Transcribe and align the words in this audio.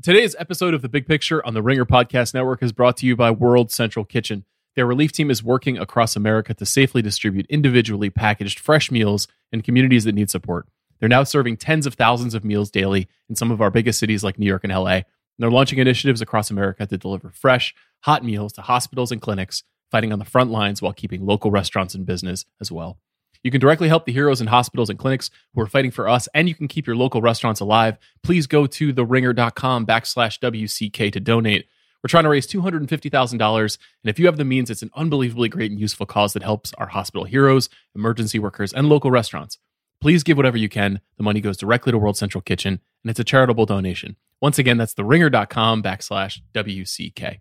Today's 0.00 0.36
episode 0.38 0.74
of 0.74 0.82
The 0.82 0.88
Big 0.88 1.08
Picture 1.08 1.44
on 1.44 1.54
the 1.54 1.62
Ringer 1.62 1.84
Podcast 1.84 2.32
Network 2.32 2.62
is 2.62 2.70
brought 2.70 2.96
to 2.98 3.06
you 3.06 3.16
by 3.16 3.32
World 3.32 3.72
Central 3.72 4.04
Kitchen. 4.04 4.44
Their 4.76 4.86
relief 4.86 5.10
team 5.10 5.28
is 5.28 5.42
working 5.42 5.76
across 5.76 6.14
America 6.14 6.54
to 6.54 6.64
safely 6.64 7.02
distribute 7.02 7.46
individually 7.48 8.08
packaged 8.08 8.60
fresh 8.60 8.92
meals 8.92 9.26
in 9.50 9.60
communities 9.60 10.04
that 10.04 10.14
need 10.14 10.30
support. 10.30 10.68
They're 11.00 11.08
now 11.08 11.24
serving 11.24 11.56
tens 11.56 11.84
of 11.84 11.94
thousands 11.94 12.34
of 12.34 12.44
meals 12.44 12.70
daily 12.70 13.08
in 13.28 13.34
some 13.34 13.50
of 13.50 13.60
our 13.60 13.72
biggest 13.72 13.98
cities 13.98 14.22
like 14.22 14.38
New 14.38 14.46
York 14.46 14.62
and 14.62 14.72
LA. 14.72 14.98
And 14.98 15.04
they're 15.40 15.50
launching 15.50 15.80
initiatives 15.80 16.20
across 16.20 16.48
America 16.48 16.86
to 16.86 16.96
deliver 16.96 17.30
fresh, 17.30 17.74
hot 18.02 18.24
meals 18.24 18.52
to 18.52 18.62
hospitals 18.62 19.10
and 19.10 19.20
clinics, 19.20 19.64
fighting 19.90 20.12
on 20.12 20.20
the 20.20 20.24
front 20.24 20.52
lines 20.52 20.80
while 20.80 20.92
keeping 20.92 21.26
local 21.26 21.50
restaurants 21.50 21.96
in 21.96 22.04
business 22.04 22.44
as 22.60 22.70
well. 22.70 23.00
You 23.42 23.50
can 23.50 23.60
directly 23.60 23.88
help 23.88 24.04
the 24.04 24.12
heroes 24.12 24.40
in 24.40 24.48
hospitals 24.48 24.90
and 24.90 24.98
clinics 24.98 25.30
who 25.54 25.60
are 25.60 25.66
fighting 25.66 25.90
for 25.90 26.08
us, 26.08 26.28
and 26.34 26.48
you 26.48 26.54
can 26.54 26.68
keep 26.68 26.86
your 26.86 26.96
local 26.96 27.22
restaurants 27.22 27.60
alive. 27.60 27.96
Please 28.22 28.46
go 28.46 28.66
to 28.66 28.92
theringer.com 28.92 29.86
backslash 29.86 30.38
WCK 30.40 31.12
to 31.12 31.20
donate. 31.20 31.66
We're 32.02 32.08
trying 32.08 32.24
to 32.24 32.30
raise 32.30 32.46
$250,000. 32.46 33.40
And 33.40 34.10
if 34.10 34.18
you 34.18 34.26
have 34.26 34.36
the 34.36 34.44
means, 34.44 34.70
it's 34.70 34.82
an 34.82 34.90
unbelievably 34.94 35.48
great 35.48 35.70
and 35.70 35.80
useful 35.80 36.06
cause 36.06 36.32
that 36.32 36.42
helps 36.42 36.72
our 36.74 36.88
hospital 36.88 37.24
heroes, 37.24 37.68
emergency 37.94 38.38
workers, 38.38 38.72
and 38.72 38.88
local 38.88 39.10
restaurants. 39.10 39.58
Please 40.00 40.22
give 40.22 40.36
whatever 40.36 40.56
you 40.56 40.68
can. 40.68 41.00
The 41.16 41.24
money 41.24 41.40
goes 41.40 41.56
directly 41.56 41.90
to 41.90 41.98
World 41.98 42.16
Central 42.16 42.40
Kitchen, 42.40 42.80
and 43.02 43.10
it's 43.10 43.18
a 43.18 43.24
charitable 43.24 43.66
donation. 43.66 44.16
Once 44.40 44.58
again, 44.58 44.76
that's 44.78 44.94
theringer.com 44.94 45.82
backslash 45.82 46.40
WCK. 46.54 47.40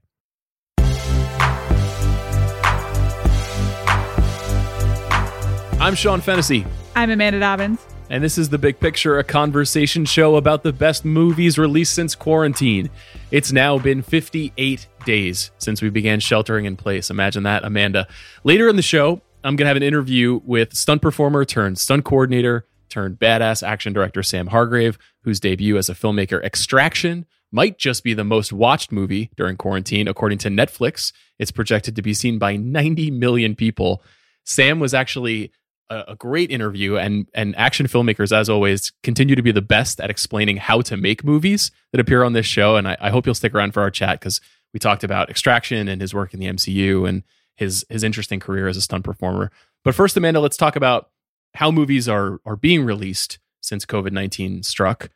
I'm 5.80 5.94
Sean 5.94 6.22
Fennessey. 6.22 6.66
I'm 6.96 7.12
Amanda 7.12 7.40
Dobbins. 7.40 7.86
And 8.10 8.24
this 8.24 8.40
is 8.40 8.50
The 8.50 8.58
Big 8.58 8.80
Picture, 8.80 9.20
a 9.20 9.24
conversation 9.24 10.06
show 10.06 10.36
about 10.36 10.64
the 10.64 10.74
best 10.74 11.06
movies 11.06 11.60
released 11.60 11.94
since 11.94 12.16
quarantine. 12.16 12.90
It's 13.30 13.52
now 13.52 13.78
been 13.78 14.02
58 14.02 14.88
days 15.06 15.52
since 15.60 15.80
we 15.84 15.92
began 15.92 16.20
sheltering 16.20 16.66
in 16.66 16.78
place. 16.78 17.12
Imagine 17.12 17.44
that, 17.44 17.64
Amanda. 17.64 18.08
Later 18.44 18.68
in 18.68 18.76
the 18.76 18.82
show, 18.82 19.22
I'm 19.44 19.56
going 19.56 19.66
to 19.66 19.68
have 19.68 19.78
an 19.78 19.84
interview 19.84 20.42
with 20.44 20.74
stunt 20.74 21.04
performer 21.04 21.46
turned 21.46 21.78
stunt 21.78 22.06
coordinator 22.06 22.66
turned 22.90 23.20
badass 23.20 23.62
action 23.62 23.94
director 23.94 24.24
Sam 24.24 24.48
Hargrave, 24.48 24.98
whose 25.22 25.40
debut 25.40 25.78
as 25.78 25.90
a 25.90 25.94
filmmaker, 25.94 26.44
Extraction, 26.44 27.28
might 27.52 27.78
just 27.78 28.04
be 28.04 28.16
the 28.16 28.24
most 28.24 28.52
watched 28.52 28.92
movie 28.92 29.30
during 29.38 29.58
quarantine. 29.58 30.08
According 30.08 30.40
to 30.40 30.50
Netflix, 30.50 31.14
it's 31.38 31.52
projected 31.52 31.96
to 31.98 32.02
be 32.02 32.16
seen 32.16 32.40
by 32.40 32.56
90 32.56 33.12
million 33.12 33.56
people. 33.56 34.02
Sam 34.44 34.80
was 34.80 34.96
actually 34.96 35.52
a, 35.90 36.04
a 36.10 36.16
great 36.16 36.52
interview, 36.52 36.98
and 36.98 37.28
and 37.34 37.56
action 37.58 37.88
filmmakers, 37.88 38.36
as 38.36 38.50
always, 38.50 38.92
continue 39.04 39.36
to 39.36 39.42
be 39.42 39.52
the 39.52 39.62
best 39.62 40.00
at 40.00 40.10
explaining 40.10 40.58
how 40.58 40.82
to 40.82 40.98
make 40.98 41.24
movies 41.24 41.72
that 41.92 42.00
appear 42.02 42.24
on 42.24 42.34
this 42.34 42.46
show. 42.46 42.76
And 42.76 42.88
I, 42.88 42.98
I 43.00 43.10
hope 43.10 43.26
you'll 43.26 43.36
stick 43.36 43.54
around 43.54 43.74
for 43.74 43.82
our 43.82 43.92
chat 43.92 44.20
because 44.20 44.42
we 44.74 44.80
talked 44.80 45.04
about 45.04 45.30
Extraction 45.30 45.88
and 45.88 46.02
his 46.02 46.14
work 46.14 46.34
in 46.34 46.40
the 46.40 46.48
MCU 46.48 47.08
and 47.08 47.24
his 47.56 47.86
his 47.90 48.04
interesting 48.04 48.40
career 48.40 48.68
as 48.68 48.78
a 48.78 48.82
stunt 48.82 49.04
performer. 49.04 49.52
But 49.84 49.96
first, 49.96 50.18
Amanda, 50.18 50.40
let's 50.40 50.58
talk 50.58 50.76
about 50.76 51.10
how 51.56 51.72
movies 51.72 52.08
are 52.10 52.40
are 52.46 52.56
being 52.56 52.84
released 52.84 53.40
since 53.62 53.86
COVID 53.86 54.12
nineteen 54.12 54.64
struck 54.64 55.10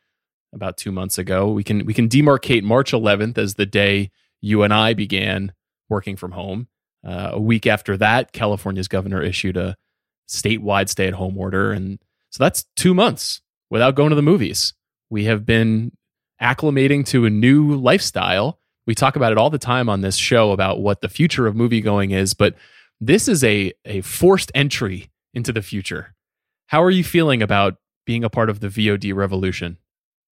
about 0.54 0.78
two 0.78 0.92
months 0.92 1.18
ago. 1.18 1.50
We 1.50 1.64
can 1.64 1.86
we 1.86 1.94
can 1.94 2.10
demarcate 2.10 2.64
March 2.64 2.92
11th 2.92 3.38
as 3.38 3.56
the 3.56 3.66
day 3.66 4.12
you 4.42 4.64
and 4.64 4.74
I 4.74 4.94
began 4.94 5.54
working 5.90 6.16
from 6.16 6.32
home. 6.32 6.68
Uh, 7.06 7.32
a 7.34 7.40
week 7.40 7.66
after 7.66 7.98
that, 7.98 8.32
California's 8.32 8.88
governor 8.88 9.22
issued 9.22 9.58
a 9.58 9.76
statewide 10.28 10.90
stay 10.90 11.08
at 11.08 11.14
home 11.14 11.38
order. 11.38 11.72
And 11.72 12.00
so 12.30 12.44
that's 12.44 12.66
two 12.76 12.94
months 12.94 13.42
without 13.70 13.96
going 13.96 14.10
to 14.10 14.16
the 14.16 14.22
movies. 14.22 14.74
We 15.10 15.26
have 15.26 15.46
been 15.46 15.92
acclimating 16.42 17.06
to 17.08 17.26
a 17.26 17.30
new 17.30 17.76
lifestyle. 17.76 18.60
We 18.88 18.96
talk 18.96 19.16
about 19.16 19.32
it 19.32 19.38
all 19.38 19.50
the 19.50 19.60
time 19.60 19.90
on 19.90 20.02
this 20.02 20.16
show 20.16 20.52
about 20.52 20.82
what 20.82 21.02
the 21.02 21.10
future 21.10 21.48
of 21.48 21.56
movie 21.56 21.82
going 21.82 22.12
is, 22.12 22.34
but 22.34 22.56
this 23.00 23.28
is 23.28 23.44
a, 23.44 23.74
a 23.86 24.02
forced 24.02 24.52
entry 24.56 25.12
into 25.34 25.52
the 25.52 25.62
future. 25.62 26.16
How 26.68 26.82
are 26.84 26.92
you 26.92 27.04
feeling 27.04 27.42
about 27.42 27.76
being 28.06 28.24
a 28.24 28.30
part 28.30 28.50
of 28.50 28.60
the 28.60 28.68
VOD 28.70 29.14
revolution? 29.14 29.78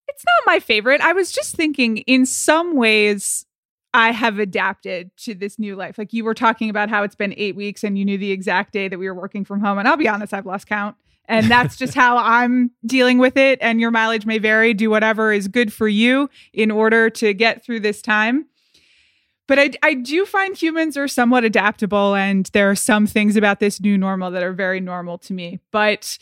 It's 0.08 0.24
not 0.24 0.52
my 0.52 0.60
favorite. 0.60 1.00
I 1.00 1.12
was 1.12 1.32
just 1.32 1.54
thinking, 1.54 1.98
in 1.98 2.26
some 2.26 2.76
ways, 2.76 3.46
I 3.92 4.12
have 4.12 4.38
adapted 4.38 5.10
to 5.18 5.34
this 5.34 5.58
new 5.58 5.74
life. 5.74 5.98
Like 5.98 6.12
you 6.12 6.24
were 6.24 6.34
talking 6.34 6.70
about 6.70 6.88
how 6.88 7.02
it's 7.02 7.16
been 7.16 7.34
eight 7.36 7.56
weeks 7.56 7.82
and 7.82 7.98
you 7.98 8.04
knew 8.04 8.18
the 8.18 8.30
exact 8.30 8.72
day 8.72 8.88
that 8.88 8.98
we 8.98 9.08
were 9.08 9.14
working 9.14 9.44
from 9.44 9.60
home. 9.60 9.78
And 9.78 9.88
I'll 9.88 9.96
be 9.96 10.08
honest, 10.08 10.32
I've 10.32 10.46
lost 10.46 10.66
count. 10.66 10.96
And 11.26 11.50
that's 11.50 11.76
just 11.76 11.94
how 11.96 12.16
I'm 12.16 12.70
dealing 12.86 13.18
with 13.18 13.36
it. 13.36 13.58
And 13.60 13.80
your 13.80 13.90
mileage 13.90 14.26
may 14.26 14.38
vary. 14.38 14.74
Do 14.74 14.90
whatever 14.90 15.32
is 15.32 15.48
good 15.48 15.72
for 15.72 15.88
you 15.88 16.30
in 16.52 16.70
order 16.70 17.10
to 17.10 17.34
get 17.34 17.64
through 17.64 17.80
this 17.80 18.00
time. 18.00 18.46
But 19.48 19.58
I, 19.58 19.70
I 19.82 19.94
do 19.94 20.24
find 20.24 20.56
humans 20.56 20.96
are 20.96 21.08
somewhat 21.08 21.44
adaptable. 21.44 22.14
And 22.14 22.46
there 22.52 22.70
are 22.70 22.76
some 22.76 23.08
things 23.08 23.34
about 23.34 23.58
this 23.58 23.80
new 23.80 23.98
normal 23.98 24.30
that 24.30 24.44
are 24.44 24.52
very 24.52 24.78
normal 24.78 25.18
to 25.18 25.32
me. 25.32 25.58
But 25.72 26.18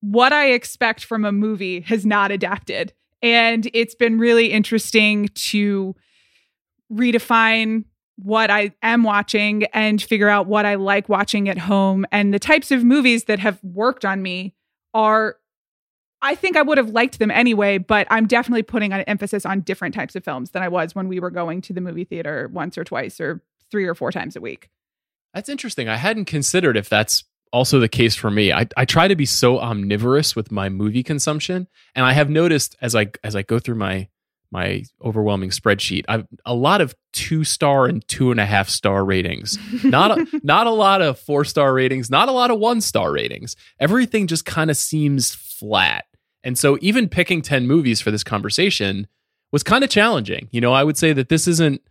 what 0.00 0.32
I 0.32 0.50
expect 0.50 1.04
from 1.04 1.24
a 1.24 1.30
movie 1.30 1.80
has 1.82 2.04
not 2.04 2.32
adapted. 2.32 2.92
And 3.22 3.70
it's 3.72 3.94
been 3.94 4.18
really 4.18 4.50
interesting 4.50 5.28
to 5.28 5.94
redefine 6.92 7.84
what 8.16 8.50
I 8.50 8.72
am 8.82 9.02
watching 9.02 9.64
and 9.72 10.00
figure 10.00 10.28
out 10.28 10.46
what 10.46 10.66
I 10.66 10.76
like 10.76 11.08
watching 11.08 11.48
at 11.48 11.58
home. 11.58 12.06
And 12.12 12.32
the 12.32 12.38
types 12.38 12.70
of 12.70 12.84
movies 12.84 13.24
that 13.24 13.40
have 13.40 13.58
worked 13.64 14.04
on 14.04 14.22
me 14.22 14.54
are, 14.92 15.36
I 16.22 16.34
think 16.34 16.56
I 16.56 16.62
would 16.62 16.78
have 16.78 16.90
liked 16.90 17.18
them 17.18 17.30
anyway, 17.30 17.78
but 17.78 18.06
I'm 18.10 18.26
definitely 18.26 18.62
putting 18.62 18.92
an 18.92 19.00
emphasis 19.02 19.44
on 19.44 19.60
different 19.60 19.94
types 19.94 20.14
of 20.14 20.24
films 20.24 20.50
than 20.50 20.62
I 20.62 20.68
was 20.68 20.94
when 20.94 21.08
we 21.08 21.18
were 21.18 21.30
going 21.30 21.60
to 21.62 21.72
the 21.72 21.80
movie 21.80 22.04
theater 22.04 22.48
once 22.52 22.78
or 22.78 22.84
twice 22.84 23.20
or 23.20 23.42
three 23.70 23.86
or 23.86 23.94
four 23.94 24.12
times 24.12 24.36
a 24.36 24.40
week. 24.40 24.70
That's 25.34 25.48
interesting. 25.48 25.88
I 25.88 25.96
hadn't 25.96 26.26
considered 26.26 26.76
if 26.76 26.88
that's 26.88 27.24
also 27.52 27.78
the 27.78 27.88
case 27.88 28.14
for 28.14 28.30
me. 28.30 28.52
I, 28.52 28.68
I 28.76 28.84
try 28.84 29.08
to 29.08 29.16
be 29.16 29.26
so 29.26 29.60
omnivorous 29.60 30.34
with 30.34 30.50
my 30.50 30.68
movie 30.68 31.02
consumption. 31.02 31.68
And 31.94 32.04
I 32.04 32.12
have 32.12 32.30
noticed 32.30 32.76
as 32.80 32.94
I 32.94 33.10
as 33.22 33.36
I 33.36 33.42
go 33.42 33.58
through 33.58 33.76
my 33.76 34.08
my 34.54 34.84
overwhelming 35.04 35.50
spreadsheet. 35.50 36.04
I've 36.08 36.26
a 36.46 36.54
lot 36.54 36.80
of 36.80 36.94
two 37.12 37.42
star 37.42 37.86
and 37.86 38.06
two 38.06 38.30
and 38.30 38.38
a 38.38 38.46
half 38.46 38.68
star 38.68 39.04
ratings. 39.04 39.58
Not 39.84 40.16
a, 40.16 40.40
not 40.42 40.66
a 40.66 40.70
lot 40.70 41.02
of 41.02 41.18
four 41.18 41.44
star 41.44 41.74
ratings. 41.74 42.08
Not 42.08 42.28
a 42.28 42.32
lot 42.32 42.50
of 42.50 42.58
one 42.60 42.80
star 42.80 43.12
ratings. 43.12 43.56
Everything 43.80 44.26
just 44.28 44.44
kind 44.44 44.70
of 44.70 44.76
seems 44.76 45.34
flat. 45.34 46.06
And 46.44 46.56
so 46.56 46.78
even 46.80 47.08
picking 47.08 47.42
ten 47.42 47.66
movies 47.66 48.00
for 48.00 48.10
this 48.10 48.24
conversation 48.24 49.08
was 49.50 49.62
kind 49.62 49.82
of 49.84 49.90
challenging. 49.90 50.48
You 50.52 50.60
know, 50.60 50.72
I 50.72 50.84
would 50.84 50.96
say 50.96 51.12
that 51.12 51.28
this 51.28 51.48
isn't 51.48 51.82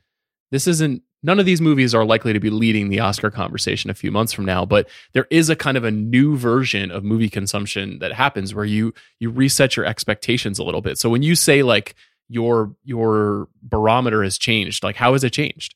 this 0.51 0.65
isn't 0.67 1.03
none 1.23 1.39
of 1.39 1.45
these 1.45 1.61
movies 1.61 1.95
are 1.95 2.05
likely 2.05 2.33
to 2.33 2.39
be 2.39 2.49
leading 2.49 2.89
the 2.89 2.99
Oscar 2.99 3.31
conversation 3.31 3.89
a 3.89 3.93
few 3.93 4.11
months 4.11 4.33
from 4.33 4.45
now, 4.45 4.65
but 4.65 4.87
there 5.13 5.27
is 5.29 5.49
a 5.49 5.55
kind 5.55 5.77
of 5.77 5.83
a 5.83 5.91
new 5.91 6.37
version 6.37 6.91
of 6.91 7.03
movie 7.03 7.29
consumption 7.29 7.99
that 7.99 8.13
happens 8.13 8.53
where 8.53 8.65
you 8.65 8.93
you 9.19 9.29
reset 9.29 9.75
your 9.75 9.85
expectations 9.85 10.59
a 10.59 10.63
little 10.63 10.81
bit. 10.81 10.97
So 10.97 11.09
when 11.09 11.23
you 11.23 11.35
say 11.35 11.63
like 11.63 11.95
your 12.33 12.75
your 12.83 13.47
barometer 13.61 14.23
has 14.23 14.37
changed? 14.37 14.83
Like 14.83 14.95
how 14.95 15.13
has 15.13 15.23
it 15.23 15.31
changed? 15.31 15.75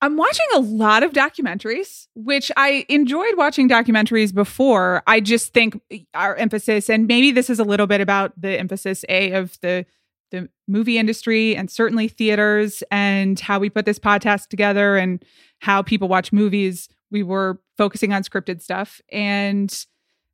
I'm 0.00 0.16
watching 0.16 0.46
a 0.54 0.58
lot 0.58 1.04
of 1.04 1.12
documentaries, 1.12 2.08
which 2.16 2.50
I 2.56 2.84
enjoyed 2.88 3.36
watching 3.36 3.68
documentaries 3.68 4.34
before. 4.34 5.04
I 5.06 5.20
just 5.20 5.54
think 5.54 5.80
our 6.12 6.34
emphasis, 6.34 6.90
and 6.90 7.06
maybe 7.06 7.30
this 7.30 7.48
is 7.48 7.60
a 7.60 7.64
little 7.64 7.86
bit 7.86 8.00
about 8.00 8.32
the 8.40 8.58
emphasis 8.58 9.04
a 9.08 9.32
of 9.32 9.56
the 9.60 9.86
the 10.32 10.48
movie 10.66 10.98
industry 10.98 11.54
and 11.54 11.70
certainly 11.70 12.08
theaters 12.08 12.82
and 12.90 13.38
how 13.38 13.58
we 13.58 13.68
put 13.68 13.84
this 13.84 13.98
podcast 13.98 14.48
together 14.48 14.96
and 14.96 15.22
how 15.60 15.82
people 15.82 16.08
watch 16.08 16.32
movies. 16.32 16.88
We 17.10 17.22
were 17.22 17.60
focusing 17.76 18.12
on 18.12 18.24
scripted 18.24 18.60
stuff, 18.60 19.00
and 19.12 19.86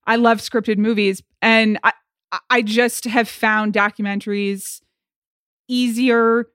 I 0.07 0.17
love 0.17 0.39
scripted 0.39 0.79
movies, 0.79 1.23
and 1.43 1.79
I 1.85 1.93
I 2.49 2.63
just 2.63 3.05
have 3.05 3.29
found 3.29 3.75
documentaries 3.75 4.81
easier 5.69 6.49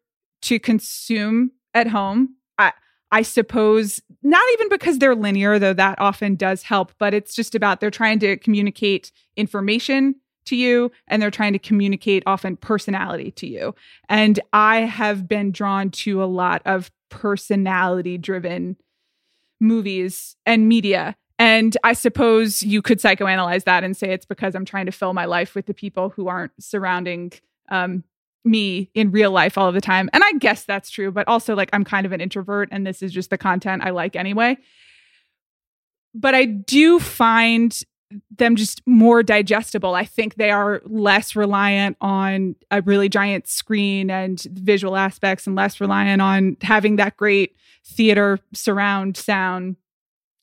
to 0.43 0.59
consume 0.59 1.51
at 1.73 1.87
home. 1.87 2.35
I, 2.57 2.73
I 3.11 3.21
suppose 3.21 4.01
not 4.21 4.43
even 4.53 4.69
because 4.69 4.99
they're 4.99 5.15
linear, 5.15 5.59
though 5.59 5.73
that 5.73 5.99
often 5.99 6.35
does 6.35 6.63
help, 6.63 6.93
but 6.97 7.13
it's 7.13 7.35
just 7.35 7.55
about 7.55 7.79
they're 7.79 7.91
trying 7.91 8.19
to 8.19 8.37
communicate 8.37 9.11
information 9.35 10.15
to 10.45 10.55
you 10.55 10.91
and 11.07 11.21
they're 11.21 11.31
trying 11.31 11.53
to 11.53 11.59
communicate 11.59 12.23
often 12.25 12.57
personality 12.57 13.31
to 13.31 13.47
you. 13.47 13.75
And 14.09 14.39
I 14.51 14.81
have 14.81 15.27
been 15.27 15.51
drawn 15.51 15.89
to 15.91 16.23
a 16.23 16.25
lot 16.25 16.61
of 16.65 16.91
personality 17.09 18.17
driven 18.17 18.77
movies 19.59 20.35
and 20.45 20.67
media. 20.67 21.15
And 21.39 21.75
I 21.83 21.93
suppose 21.93 22.61
you 22.61 22.81
could 22.81 22.99
psychoanalyze 22.99 23.63
that 23.63 23.83
and 23.83 23.95
say 23.95 24.11
it's 24.11 24.25
because 24.25 24.55
I'm 24.55 24.65
trying 24.65 24.85
to 24.85 24.91
fill 24.91 25.13
my 25.13 25.25
life 25.25 25.55
with 25.55 25.65
the 25.65 25.73
people 25.73 26.09
who 26.09 26.27
aren't 26.27 26.51
surrounding 26.59 27.31
um, 27.69 28.03
me 28.45 28.89
in 28.93 29.11
real 29.11 29.31
life 29.31 29.57
all 29.57 29.67
of 29.67 29.73
the 29.73 29.81
time. 29.81 30.09
And 30.13 30.23
I 30.23 30.33
guess 30.33 30.65
that's 30.65 30.89
true, 30.89 31.11
but 31.11 31.27
also 31.27 31.55
like 31.55 31.69
I'm 31.73 31.83
kind 31.83 32.05
of 32.05 32.11
an 32.11 32.21
introvert 32.21 32.69
and 32.71 32.85
this 32.85 33.01
is 33.01 33.11
just 33.11 33.29
the 33.29 33.37
content 33.37 33.83
I 33.85 33.91
like 33.91 34.15
anyway. 34.15 34.57
But 36.13 36.35
I 36.35 36.45
do 36.45 36.99
find 36.99 37.83
them 38.37 38.55
just 38.55 38.81
more 38.85 39.23
digestible. 39.23 39.95
I 39.95 40.05
think 40.05 40.35
they 40.35 40.51
are 40.51 40.81
less 40.85 41.35
reliant 41.35 41.97
on 42.01 42.55
a 42.69 42.81
really 42.81 43.09
giant 43.09 43.47
screen 43.47 44.11
and 44.11 44.39
visual 44.51 44.95
aspects 44.95 45.47
and 45.47 45.55
less 45.55 45.81
reliant 45.81 46.21
on 46.21 46.57
having 46.61 46.97
that 46.97 47.17
great 47.17 47.55
theater 47.85 48.39
surround 48.53 49.17
sound. 49.17 49.77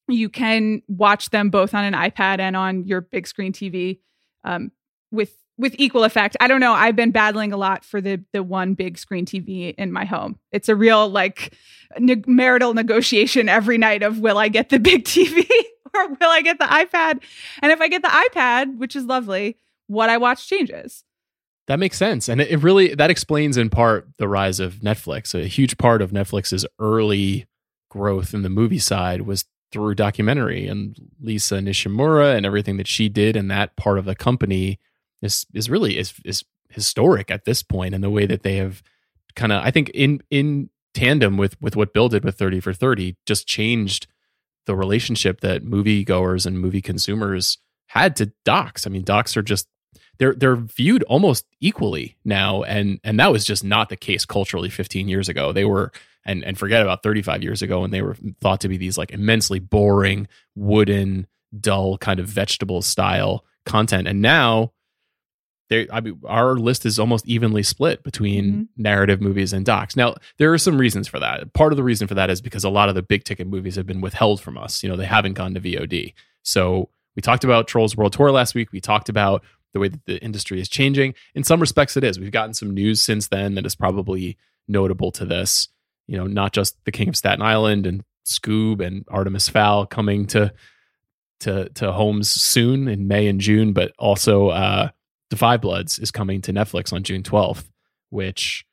You 0.08 0.28
can 0.28 0.82
watch 0.88 1.30
them 1.30 1.50
both 1.50 1.74
on 1.74 1.84
an 1.84 1.94
iPad 1.94 2.40
and 2.40 2.56
on 2.56 2.84
your 2.84 3.00
big 3.00 3.26
screen 3.26 3.52
TV 3.52 4.00
um, 4.44 4.72
with 5.12 5.34
with 5.60 5.74
equal 5.78 6.04
effect. 6.04 6.36
I 6.40 6.48
don't 6.48 6.60
know. 6.60 6.72
I've 6.72 6.96
been 6.96 7.10
battling 7.10 7.52
a 7.52 7.56
lot 7.56 7.84
for 7.84 8.00
the 8.00 8.24
the 8.32 8.42
one 8.42 8.74
big 8.74 8.98
screen 8.98 9.26
TV 9.26 9.74
in 9.76 9.92
my 9.92 10.04
home. 10.04 10.38
It's 10.50 10.68
a 10.68 10.74
real 10.74 11.08
like 11.08 11.54
ne- 11.98 12.24
marital 12.26 12.74
negotiation 12.74 13.48
every 13.48 13.78
night 13.78 14.02
of 14.02 14.18
will 14.18 14.38
I 14.38 14.48
get 14.48 14.70
the 14.70 14.78
big 14.78 15.04
TV 15.04 15.46
or 15.94 16.08
will 16.08 16.30
I 16.30 16.40
get 16.42 16.58
the 16.58 16.64
iPad? 16.64 17.22
And 17.62 17.70
if 17.70 17.80
I 17.80 17.88
get 17.88 18.02
the 18.02 18.08
iPad, 18.08 18.78
which 18.78 18.96
is 18.96 19.04
lovely, 19.04 19.58
what 19.86 20.08
I 20.08 20.16
watch 20.16 20.48
changes. 20.48 21.04
That 21.66 21.78
makes 21.78 21.98
sense. 21.98 22.28
And 22.28 22.40
it 22.40 22.62
really 22.62 22.94
that 22.94 23.10
explains 23.10 23.56
in 23.56 23.70
part 23.70 24.08
the 24.16 24.28
rise 24.28 24.58
of 24.58 24.76
Netflix. 24.76 25.34
A 25.34 25.46
huge 25.46 25.78
part 25.78 26.02
of 26.02 26.10
Netflix's 26.10 26.66
early 26.78 27.46
growth 27.90 28.32
in 28.32 28.42
the 28.42 28.48
movie 28.48 28.78
side 28.78 29.22
was 29.22 29.44
through 29.72 29.94
documentary 29.94 30.66
and 30.66 30.96
Lisa 31.20 31.58
Nishimura 31.58 32.34
and 32.34 32.44
everything 32.44 32.76
that 32.78 32.88
she 32.88 33.08
did 33.08 33.36
in 33.36 33.48
that 33.48 33.76
part 33.76 33.98
of 33.98 34.04
the 34.04 34.16
company 34.16 34.80
is 35.22 35.46
is 35.54 35.70
really 35.70 35.98
is 35.98 36.14
is 36.24 36.44
historic 36.70 37.30
at 37.30 37.44
this 37.44 37.62
point 37.62 37.94
and 37.94 38.02
the 38.02 38.10
way 38.10 38.26
that 38.26 38.42
they 38.42 38.56
have 38.56 38.82
kind 39.34 39.52
of 39.52 39.62
I 39.64 39.70
think 39.70 39.90
in 39.90 40.22
in 40.30 40.70
tandem 40.94 41.36
with 41.36 41.60
with 41.60 41.76
what 41.76 41.92
Bill 41.92 42.08
did 42.08 42.24
with 42.24 42.36
30 42.36 42.60
for 42.60 42.72
30 42.72 43.16
just 43.26 43.46
changed 43.46 44.06
the 44.66 44.76
relationship 44.76 45.40
that 45.40 45.64
moviegoers 45.64 46.46
and 46.46 46.60
movie 46.60 46.82
consumers 46.82 47.58
had 47.86 48.14
to 48.16 48.32
docs. 48.44 48.86
I 48.86 48.90
mean, 48.90 49.02
docs 49.02 49.36
are 49.36 49.42
just 49.42 49.68
they're 50.18 50.34
they're 50.34 50.56
viewed 50.56 51.02
almost 51.04 51.46
equally 51.60 52.16
now 52.24 52.62
and 52.62 53.00
and 53.02 53.18
that 53.18 53.32
was 53.32 53.44
just 53.44 53.64
not 53.64 53.88
the 53.88 53.96
case 53.96 54.24
culturally 54.24 54.70
15 54.70 55.08
years 55.08 55.28
ago. 55.28 55.52
They 55.52 55.64
were 55.64 55.92
and 56.24 56.44
and 56.44 56.58
forget 56.58 56.82
about 56.82 57.02
35 57.02 57.42
years 57.42 57.62
ago 57.62 57.80
when 57.80 57.90
they 57.90 58.02
were 58.02 58.16
thought 58.40 58.60
to 58.60 58.68
be 58.68 58.76
these 58.76 58.98
like 58.98 59.10
immensely 59.10 59.58
boring, 59.58 60.28
wooden, 60.54 61.26
dull 61.58 61.98
kind 61.98 62.20
of 62.20 62.26
vegetable 62.26 62.82
style 62.82 63.44
content. 63.64 64.06
And 64.06 64.20
now 64.20 64.72
there 65.70 65.86
I 65.90 66.00
mean, 66.00 66.20
our 66.26 66.56
list 66.56 66.84
is 66.84 66.98
almost 66.98 67.26
evenly 67.26 67.62
split 67.62 68.02
between 68.02 68.44
mm-hmm. 68.44 68.82
narrative 68.82 69.20
movies 69.20 69.52
and 69.52 69.64
docs. 69.64 69.96
Now, 69.96 70.16
there 70.36 70.52
are 70.52 70.58
some 70.58 70.76
reasons 70.76 71.08
for 71.08 71.18
that. 71.20 71.52
Part 71.54 71.72
of 71.72 71.76
the 71.76 71.84
reason 71.84 72.06
for 72.06 72.14
that 72.14 72.28
is 72.28 72.42
because 72.42 72.64
a 72.64 72.68
lot 72.68 72.88
of 72.88 72.94
the 72.94 73.02
big 73.02 73.24
ticket 73.24 73.46
movies 73.46 73.76
have 73.76 73.86
been 73.86 74.00
withheld 74.00 74.40
from 74.40 74.58
us. 74.58 74.82
You 74.82 74.88
know, 74.88 74.96
they 74.96 75.06
haven't 75.06 75.34
gone 75.34 75.54
to 75.54 75.60
VOD. 75.60 76.12
So 76.42 76.90
we 77.16 77.22
talked 77.22 77.44
about 77.44 77.68
Trolls 77.68 77.96
World 77.96 78.12
Tour 78.12 78.30
last 78.30 78.54
week. 78.54 78.72
We 78.72 78.80
talked 78.80 79.08
about 79.08 79.44
the 79.72 79.78
way 79.78 79.88
that 79.88 80.04
the 80.04 80.22
industry 80.22 80.60
is 80.60 80.68
changing. 80.68 81.14
In 81.34 81.44
some 81.44 81.60
respects, 81.60 81.96
it 81.96 82.04
is. 82.04 82.18
We've 82.18 82.32
gotten 82.32 82.54
some 82.54 82.74
news 82.74 83.00
since 83.00 83.28
then 83.28 83.54
that 83.54 83.64
is 83.64 83.76
probably 83.76 84.36
notable 84.66 85.12
to 85.12 85.24
this. 85.24 85.68
You 86.08 86.16
know, 86.16 86.26
not 86.26 86.52
just 86.52 86.76
the 86.84 86.92
King 86.92 87.08
of 87.08 87.16
Staten 87.16 87.42
Island 87.42 87.86
and 87.86 88.04
Scoob 88.26 88.84
and 88.84 89.04
Artemis 89.08 89.48
Fowl 89.48 89.86
coming 89.86 90.26
to 90.28 90.52
to 91.40 91.68
to 91.70 91.92
homes 91.92 92.28
soon 92.28 92.88
in 92.88 93.08
May 93.08 93.28
and 93.28 93.40
June, 93.40 93.72
but 93.72 93.92
also 93.98 94.48
uh, 94.48 94.90
5 95.36 95.60
Bloods 95.60 95.98
is 95.98 96.10
coming 96.10 96.40
to 96.42 96.52
Netflix 96.52 96.92
on 96.92 97.02
June 97.02 97.22
12th, 97.22 97.68
which, 98.10 98.64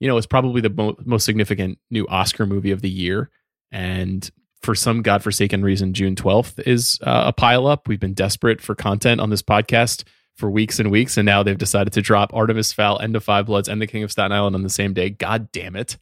you 0.00 0.08
know, 0.08 0.16
is 0.16 0.26
probably 0.26 0.60
the 0.60 0.70
mo- 0.70 0.96
most 1.04 1.24
significant 1.24 1.78
new 1.90 2.06
Oscar 2.08 2.46
movie 2.46 2.70
of 2.70 2.82
the 2.82 2.90
year. 2.90 3.30
And 3.72 4.28
for 4.62 4.74
some 4.74 5.02
godforsaken 5.02 5.62
reason, 5.62 5.92
June 5.92 6.14
12th 6.14 6.60
is 6.66 6.98
uh, 7.02 7.24
a 7.26 7.32
pile 7.32 7.66
up. 7.66 7.88
We've 7.88 8.00
been 8.00 8.14
desperate 8.14 8.60
for 8.60 8.74
content 8.74 9.20
on 9.20 9.30
this 9.30 9.42
podcast 9.42 10.04
for 10.36 10.50
weeks 10.50 10.78
and 10.78 10.90
weeks. 10.90 11.16
And 11.16 11.26
now 11.26 11.42
they've 11.42 11.58
decided 11.58 11.92
to 11.94 12.02
drop 12.02 12.32
Artemis 12.32 12.72
Fowl, 12.72 12.96
of 12.96 13.24
Five 13.24 13.46
Bloods, 13.46 13.68
and 13.68 13.80
The 13.80 13.86
King 13.86 14.02
of 14.02 14.12
Staten 14.12 14.32
Island 14.32 14.56
on 14.56 14.62
the 14.62 14.70
same 14.70 14.94
day. 14.94 15.10
God 15.10 15.50
damn 15.52 15.76
it. 15.76 15.98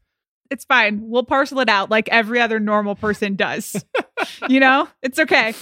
It's 0.50 0.64
fine. 0.66 1.08
We'll 1.08 1.24
parcel 1.24 1.60
it 1.60 1.70
out 1.70 1.90
like 1.90 2.08
every 2.10 2.40
other 2.40 2.60
normal 2.60 2.94
person 2.94 3.36
does. 3.36 3.82
you 4.48 4.60
know, 4.60 4.86
it's 5.02 5.18
okay 5.18 5.54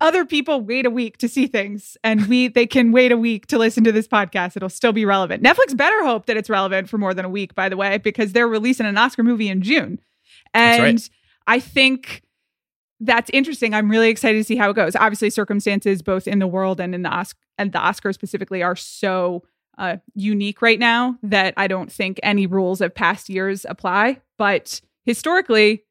other 0.00 0.24
people 0.24 0.60
wait 0.60 0.84
a 0.84 0.90
week 0.90 1.16
to 1.18 1.28
see 1.28 1.46
things 1.46 1.96
and 2.04 2.26
we 2.26 2.48
they 2.48 2.66
can 2.66 2.92
wait 2.92 3.10
a 3.10 3.16
week 3.16 3.46
to 3.46 3.58
listen 3.58 3.84
to 3.84 3.92
this 3.92 4.06
podcast. 4.06 4.56
It'll 4.56 4.68
still 4.68 4.92
be 4.92 5.04
relevant. 5.04 5.42
Netflix 5.42 5.76
better 5.76 6.04
hope 6.04 6.26
that 6.26 6.36
it's 6.36 6.50
relevant 6.50 6.88
for 6.88 6.98
more 6.98 7.14
than 7.14 7.24
a 7.24 7.28
week 7.28 7.54
by 7.54 7.68
the 7.68 7.76
way 7.76 7.98
because 7.98 8.32
they're 8.32 8.48
releasing 8.48 8.86
an 8.86 8.98
oscar 8.98 9.22
movie 9.22 9.48
in 9.48 9.62
june. 9.62 10.00
And 10.52 10.82
right. 10.82 11.10
i 11.46 11.60
think 11.60 12.22
that's 13.02 13.30
interesting. 13.30 13.72
I'm 13.72 13.90
really 13.90 14.10
excited 14.10 14.36
to 14.36 14.44
see 14.44 14.56
how 14.56 14.68
it 14.68 14.74
goes. 14.74 14.94
Obviously 14.94 15.30
circumstances 15.30 16.02
both 16.02 16.28
in 16.28 16.38
the 16.38 16.46
world 16.46 16.80
and 16.80 16.94
in 16.94 17.02
the 17.02 17.08
oscar 17.08 17.38
and 17.56 17.72
the 17.72 17.78
oscar 17.78 18.12
specifically 18.12 18.62
are 18.62 18.76
so 18.76 19.42
uh, 19.78 19.96
unique 20.14 20.60
right 20.60 20.78
now 20.78 21.16
that 21.22 21.54
i 21.56 21.66
don't 21.66 21.90
think 21.90 22.20
any 22.22 22.46
rules 22.46 22.82
of 22.82 22.94
past 22.94 23.30
years 23.30 23.64
apply. 23.68 24.20
But 24.36 24.82
historically 25.04 25.84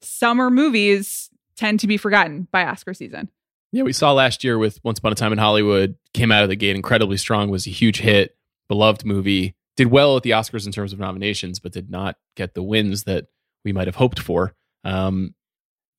summer 0.00 0.50
movies 0.50 1.30
tend 1.58 1.80
to 1.80 1.86
be 1.86 1.96
forgotten 1.96 2.48
by 2.50 2.64
Oscar 2.64 2.94
season. 2.94 3.28
Yeah, 3.72 3.82
we 3.82 3.92
saw 3.92 4.12
last 4.12 4.44
year 4.44 4.56
with 4.56 4.82
Once 4.82 4.98
Upon 4.98 5.12
a 5.12 5.14
Time 5.14 5.32
in 5.32 5.38
Hollywood, 5.38 5.96
came 6.14 6.32
out 6.32 6.42
of 6.42 6.48
the 6.48 6.56
gate 6.56 6.74
incredibly 6.74 7.18
strong, 7.18 7.50
was 7.50 7.66
a 7.66 7.70
huge 7.70 7.98
hit, 7.98 8.34
beloved 8.68 9.04
movie, 9.04 9.54
did 9.76 9.88
well 9.88 10.16
at 10.16 10.22
the 10.22 10.30
Oscars 10.30 10.64
in 10.64 10.72
terms 10.72 10.92
of 10.92 10.98
nominations, 10.98 11.58
but 11.58 11.72
did 11.72 11.90
not 11.90 12.16
get 12.34 12.54
the 12.54 12.62
wins 12.62 13.04
that 13.04 13.26
we 13.64 13.72
might 13.72 13.86
have 13.86 13.96
hoped 13.96 14.18
for. 14.18 14.54
Um, 14.84 15.34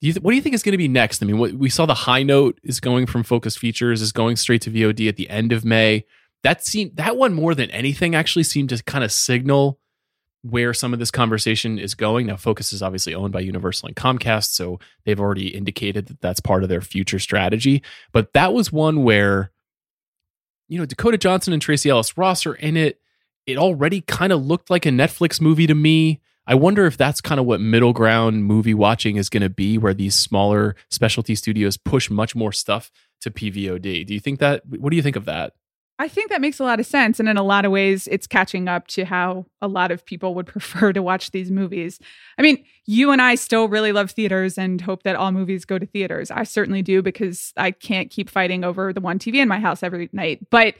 do 0.02 0.08
you 0.08 0.14
th- 0.14 0.24
what 0.24 0.32
do 0.32 0.38
you 0.38 0.42
think 0.42 0.56
is 0.56 0.64
going 0.64 0.74
to 0.74 0.78
be 0.78 0.88
next? 0.88 1.22
I 1.22 1.26
mean, 1.26 1.38
what, 1.38 1.54
we 1.54 1.70
saw 1.70 1.86
the 1.86 1.94
high 1.94 2.24
note 2.24 2.60
is 2.64 2.80
going 2.80 3.06
from 3.06 3.24
Focus 3.24 3.56
Features, 3.56 4.02
is 4.02 4.12
going 4.12 4.38
straight 4.38 4.62
to 4.64 4.72
VOD 4.72 5.08
at 5.08 5.18
the 5.18 5.30
end 5.30 5.52
of 5.52 5.64
May. 5.66 6.06
That 6.44 6.66
seemed 6.66 6.96
that 6.96 7.18
one 7.18 7.34
more 7.34 7.54
than 7.54 7.70
anything 7.72 8.16
actually 8.16 8.44
seemed 8.44 8.70
to 8.70 8.82
kind 8.84 9.04
of 9.04 9.12
signal 9.12 9.79
where 10.42 10.74
some 10.74 10.94
of 10.94 11.00
this 11.00 11.12
conversation 11.12 11.78
is 11.78 11.96
going. 11.96 12.28
Now, 12.28 12.38
Focus 12.38 12.72
is 12.72 12.82
obviously 12.82 13.14
owned 13.14 13.34
by 13.34 13.42
Universal 13.42 13.88
and 13.88 13.96
Comcast, 13.96 14.52
so 14.52 14.80
they've 15.06 15.20
already 15.20 15.50
indicated 15.50 16.08
that 16.08 16.22
that's 16.22 16.40
part 16.40 16.64
of 16.64 16.70
their 16.70 16.82
future 16.82 17.20
strategy. 17.20 17.84
But 18.12 18.34
that 18.34 18.54
was 18.54 18.72
one 18.72 19.04
where, 19.04 19.52
you 20.68 20.80
know, 20.80 20.86
Dakota 20.86 21.18
Johnson 21.18 21.52
and 21.52 21.62
Tracee 21.62 21.90
Ellis 21.90 22.18
Ross 22.18 22.46
are 22.46 22.56
in 22.56 22.78
it. 22.78 23.02
It 23.46 23.58
already 23.58 24.02
kind 24.02 24.32
of 24.32 24.46
looked 24.46 24.70
like 24.70 24.86
a 24.86 24.90
Netflix 24.90 25.42
movie 25.42 25.68
to 25.68 25.76
me. 25.76 26.22
I 26.48 26.56
wonder 26.56 26.86
if 26.86 26.98
that's 26.98 27.22
kind 27.22 27.40
of 27.40 27.46
what 27.46 27.62
middle 27.62 27.94
ground 27.94 28.46
movie 28.46 28.74
watching 28.74 29.18
is 29.18 29.30
going 29.30 29.44
to 29.44 29.50
be, 29.50 29.78
where 29.78 29.94
these 29.94 30.16
smaller 30.16 30.76
specialty 30.90 31.36
studios 31.36 31.78
push 31.78 32.10
much 32.10 32.36
more 32.36 32.52
stuff 32.52 32.92
to 33.22 33.30
PVOD. 33.30 34.06
Do 34.06 34.14
you 34.14 34.20
think 34.20 34.40
that? 34.40 34.66
What 34.66 34.90
do 34.90 34.96
you 34.96 35.04
think 35.04 35.16
of 35.16 35.26
that? 35.26 35.54
I 36.02 36.08
think 36.08 36.30
that 36.30 36.40
makes 36.40 36.60
a 36.60 36.64
lot 36.64 36.80
of 36.80 36.86
sense. 36.86 37.20
And 37.20 37.28
in 37.28 37.36
a 37.36 37.44
lot 37.44 37.66
of 37.66 37.74
ways, 37.74 38.08
it's 38.08 38.26
catching 38.26 38.70
up 38.70 38.88
to 38.88 39.04
how 39.04 39.46
a 39.62 39.68
lot 39.68 39.92
of 39.92 40.06
people 40.06 40.34
would 40.34 40.46
prefer 40.48 40.94
to 40.94 41.02
watch 41.02 41.32
these 41.32 41.52
movies. 41.52 42.00
I 42.38 42.42
mean, 42.42 42.64
you 42.86 43.12
and 43.12 43.22
I 43.22 43.36
still 43.36 43.68
really 43.68 43.92
love 43.92 44.12
theaters 44.12 44.58
and 44.58 44.80
hope 44.80 45.04
that 45.04 45.18
all 45.18 45.34
movies 45.34 45.66
go 45.66 45.78
to 45.78 45.86
theaters. 45.86 46.32
I 46.32 46.44
certainly 46.44 46.82
do 46.82 47.02
because 47.02 47.54
I 47.58 47.72
can't 47.72 48.10
keep 48.10 48.30
fighting 48.30 48.64
over 48.64 48.94
the 48.94 49.02
one 49.02 49.20
TV 49.20 49.36
in 49.36 49.50
my 49.50 49.60
house 49.60 49.84
every 49.84 50.10
night. 50.14 50.50
But 50.50 50.76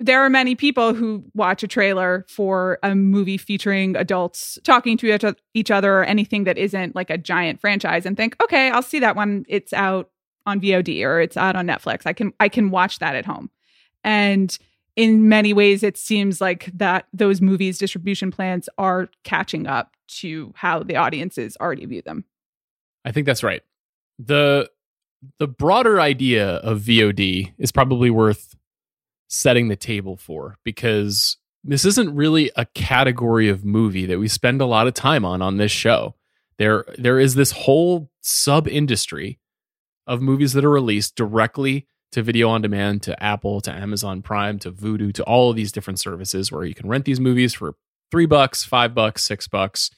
there 0.00 0.22
are 0.22 0.28
many 0.28 0.54
people 0.54 0.92
who 0.92 1.24
watch 1.34 1.62
a 1.62 1.68
trailer 1.68 2.26
for 2.28 2.78
a 2.82 2.94
movie 2.94 3.38
featuring 3.38 3.96
adults 3.96 4.58
talking 4.64 4.98
to 4.98 5.34
each 5.54 5.70
other 5.70 5.98
or 5.98 6.04
anything 6.04 6.44
that 6.44 6.58
isn't 6.58 6.94
like 6.94 7.08
a 7.08 7.16
giant 7.16 7.58
franchise 7.58 8.04
and 8.04 8.16
think, 8.16 8.36
okay, 8.42 8.70
I'll 8.70 8.82
see 8.82 8.98
that 8.98 9.16
one. 9.16 9.46
It's 9.48 9.72
out 9.72 10.10
on 10.44 10.60
VOD 10.60 11.02
or 11.06 11.20
it's 11.20 11.38
out 11.38 11.56
on 11.56 11.66
Netflix. 11.66 12.02
I 12.04 12.12
can 12.12 12.34
I 12.38 12.50
can 12.50 12.70
watch 12.70 12.98
that 12.98 13.16
at 13.16 13.24
home. 13.24 13.50
And 14.04 14.56
in 14.96 15.28
many 15.28 15.52
ways, 15.52 15.82
it 15.82 15.96
seems 15.96 16.40
like 16.40 16.70
that 16.74 17.06
those 17.12 17.40
movies' 17.40 17.78
distribution 17.78 18.30
plans 18.30 18.68
are 18.78 19.08
catching 19.24 19.66
up 19.66 19.96
to 20.06 20.52
how 20.56 20.82
the 20.82 20.96
audiences 20.96 21.56
already 21.60 21.86
view 21.86 22.02
them. 22.02 22.24
I 23.04 23.10
think 23.10 23.26
that's 23.26 23.42
right. 23.42 23.62
the 24.18 24.70
The 25.38 25.48
broader 25.48 26.00
idea 26.00 26.56
of 26.56 26.82
VOD 26.82 27.54
is 27.58 27.72
probably 27.72 28.10
worth 28.10 28.54
setting 29.28 29.68
the 29.68 29.76
table 29.76 30.16
for 30.16 30.56
because 30.64 31.38
this 31.64 31.84
isn't 31.84 32.14
really 32.14 32.50
a 32.56 32.66
category 32.66 33.48
of 33.48 33.64
movie 33.64 34.06
that 34.06 34.18
we 34.18 34.28
spend 34.28 34.60
a 34.60 34.66
lot 34.66 34.86
of 34.86 34.94
time 34.94 35.24
on 35.24 35.42
on 35.42 35.56
this 35.56 35.72
show. 35.72 36.14
There, 36.58 36.84
there 36.98 37.18
is 37.18 37.34
this 37.34 37.50
whole 37.50 38.10
sub 38.20 38.68
industry 38.68 39.40
of 40.06 40.20
movies 40.20 40.52
that 40.52 40.64
are 40.64 40.70
released 40.70 41.16
directly 41.16 41.88
to 42.14 42.22
video 42.22 42.48
on 42.48 42.62
demand 42.62 43.02
to 43.02 43.22
Apple 43.22 43.60
to 43.60 43.72
Amazon 43.72 44.22
Prime 44.22 44.58
to 44.60 44.72
Vudu 44.72 45.12
to 45.14 45.22
all 45.24 45.50
of 45.50 45.56
these 45.56 45.72
different 45.72 46.00
services 46.00 46.50
where 46.50 46.64
you 46.64 46.74
can 46.74 46.88
rent 46.88 47.04
these 47.04 47.20
movies 47.20 47.54
for 47.54 47.74
three 48.10 48.26
bucks, 48.26 48.64
five 48.64 48.94
bucks, 48.94 49.22
six 49.22 49.46
bucks, 49.48 49.90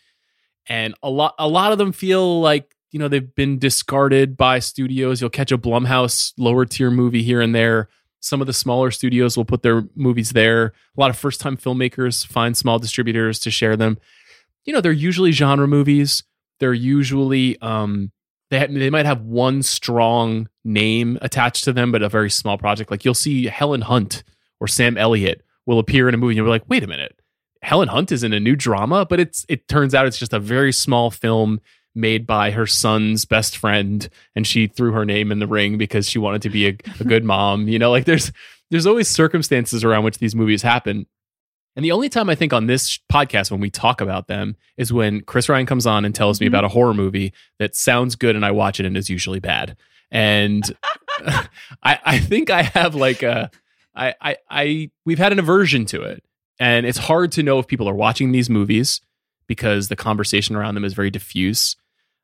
and 0.68 0.94
a 1.02 1.11
lot 1.11 1.35
a 1.38 1.46
lot 1.46 1.73
of 1.73 1.78
them 1.78 1.92
feel 1.92 2.40
like 2.40 2.75
you 2.90 2.99
know 2.99 3.08
they've 3.08 3.35
been 3.35 3.58
discarded 3.58 4.37
by 4.37 4.58
studios. 4.58 5.20
You'll 5.20 5.30
catch 5.30 5.52
a 5.52 5.58
Blumhouse 5.58 6.32
lower 6.38 6.64
tier 6.64 6.90
movie 6.90 7.23
here 7.23 7.40
and 7.40 7.54
there. 7.54 7.88
Some 8.20 8.40
of 8.40 8.46
the 8.46 8.52
smaller 8.52 8.90
studios 8.90 9.37
will 9.37 9.44
put 9.44 9.62
their 9.62 9.85
movies 9.94 10.30
there. 10.30 10.73
A 10.96 11.00
lot 11.00 11.11
of 11.11 11.18
first 11.18 11.40
time 11.40 11.56
filmmakers 11.56 12.26
find 12.26 12.56
small 12.56 12.78
distributors 12.78 13.38
to 13.40 13.50
share 13.50 13.76
them. 13.76 13.99
You 14.64 14.73
know, 14.73 14.80
they're 14.80 14.90
usually 14.90 15.32
genre 15.32 15.68
movies. 15.68 16.25
They're 16.58 16.75
usually 16.75 17.61
um, 17.61 18.11
they 18.50 18.58
have, 18.58 18.73
they 18.73 18.90
might 18.90 19.06
have 19.06 19.20
one 19.20 19.62
strong 19.62 20.49
name 20.66 21.18
attached 21.23 21.64
to 21.64 21.73
them, 21.73 21.92
but 21.92 22.02
a 22.02 22.08
very 22.08 22.30
small 22.30 22.58
project. 22.58 22.90
Like 22.90 23.04
you'll 23.04 23.14
see 23.14 23.46
Helen 23.46 23.82
Hunt 23.82 24.25
or 24.61 24.68
Sam 24.68 24.99
Elliott 24.99 25.42
will 25.64 25.78
appear 25.78 26.08
in 26.08 26.14
a 26.14 26.18
movie, 26.18 26.32
and 26.32 26.37
you're 26.37 26.49
like, 26.49 26.68
wait 26.68 26.82
a 26.82 26.87
minute, 26.87 27.18
Helen 27.62 27.88
Hunt 27.88 28.12
is 28.12 28.23
in 28.23 28.32
a 28.32 28.40
new 28.40 28.56
drama, 28.56 29.06
but 29.06 29.20
it's 29.20 29.46
it 29.49 29.68
turns 29.68 29.94
out 29.94 30.06
it's 30.06 30.18
just 30.18 30.32
a 30.32 30.40
very 30.40 30.73
small 30.73 31.11
film 31.11 31.61
made 31.94 32.26
by 32.26 32.50
her 32.50 32.66
son's 32.66 33.25
best 33.25 33.56
friend, 33.56 34.08
and 34.35 34.46
she 34.46 34.66
threw 34.66 34.92
her 34.92 35.04
name 35.04 35.32
in 35.32 35.38
the 35.38 35.46
ring 35.46 35.78
because 35.78 36.08
she 36.08 36.18
wanted 36.18 36.42
to 36.42 36.50
be 36.50 36.66
a, 36.66 36.76
a 37.00 37.04
good 37.04 37.25
mom. 37.32 37.68
You 37.68 37.78
know, 37.78 37.90
like 37.90 38.04
there's 38.04 38.32
there's 38.70 38.87
always 38.87 39.08
circumstances 39.08 39.85
around 39.85 40.04
which 40.04 40.18
these 40.18 40.35
movies 40.35 40.62
happen. 40.62 41.06
And 41.76 41.85
the 41.85 41.92
only 41.92 42.08
time 42.08 42.30
I 42.30 42.35
think 42.35 42.54
on 42.54 42.66
this 42.66 42.99
podcast 43.12 43.50
when 43.50 43.61
we 43.61 43.68
talk 43.68 44.00
about 44.00 44.28
them 44.28 44.56
is 44.78 44.94
when 44.94 45.20
Chris 45.20 45.49
Ryan 45.49 45.66
comes 45.66 45.87
on 45.87 46.06
and 46.06 46.14
tells 46.14 46.40
me 46.40 46.46
mm-hmm. 46.46 46.54
about 46.54 46.64
a 46.64 46.68
horror 46.68 46.94
movie 46.94 47.35
that 47.58 47.76
sounds 47.76 48.16
good 48.16 48.35
and 48.35 48.46
I 48.46 48.50
watch 48.50 48.80
it 48.80 48.87
and 48.87 48.96
is 48.96 49.11
usually 49.11 49.40
bad. 49.40 49.76
And 50.10 50.64
I, 51.82 51.98
I 52.04 52.18
think 52.18 52.50
I 52.50 52.62
have 52.62 52.94
like 52.94 53.22
a, 53.22 53.50
I, 53.94 54.14
I, 54.20 54.36
I, 54.50 54.90
we've 55.04 55.18
had 55.18 55.32
an 55.32 55.38
aversion 55.38 55.86
to 55.86 56.02
it. 56.02 56.22
And 56.58 56.86
it's 56.86 56.98
hard 56.98 57.32
to 57.32 57.42
know 57.42 57.58
if 57.58 57.66
people 57.66 57.88
are 57.88 57.94
watching 57.94 58.32
these 58.32 58.48
movies 58.48 59.00
because 59.46 59.88
the 59.88 59.96
conversation 59.96 60.56
around 60.56 60.75
them 60.75 60.84
is 60.84 60.94
very 60.94 61.10
diffuse. 61.10 61.76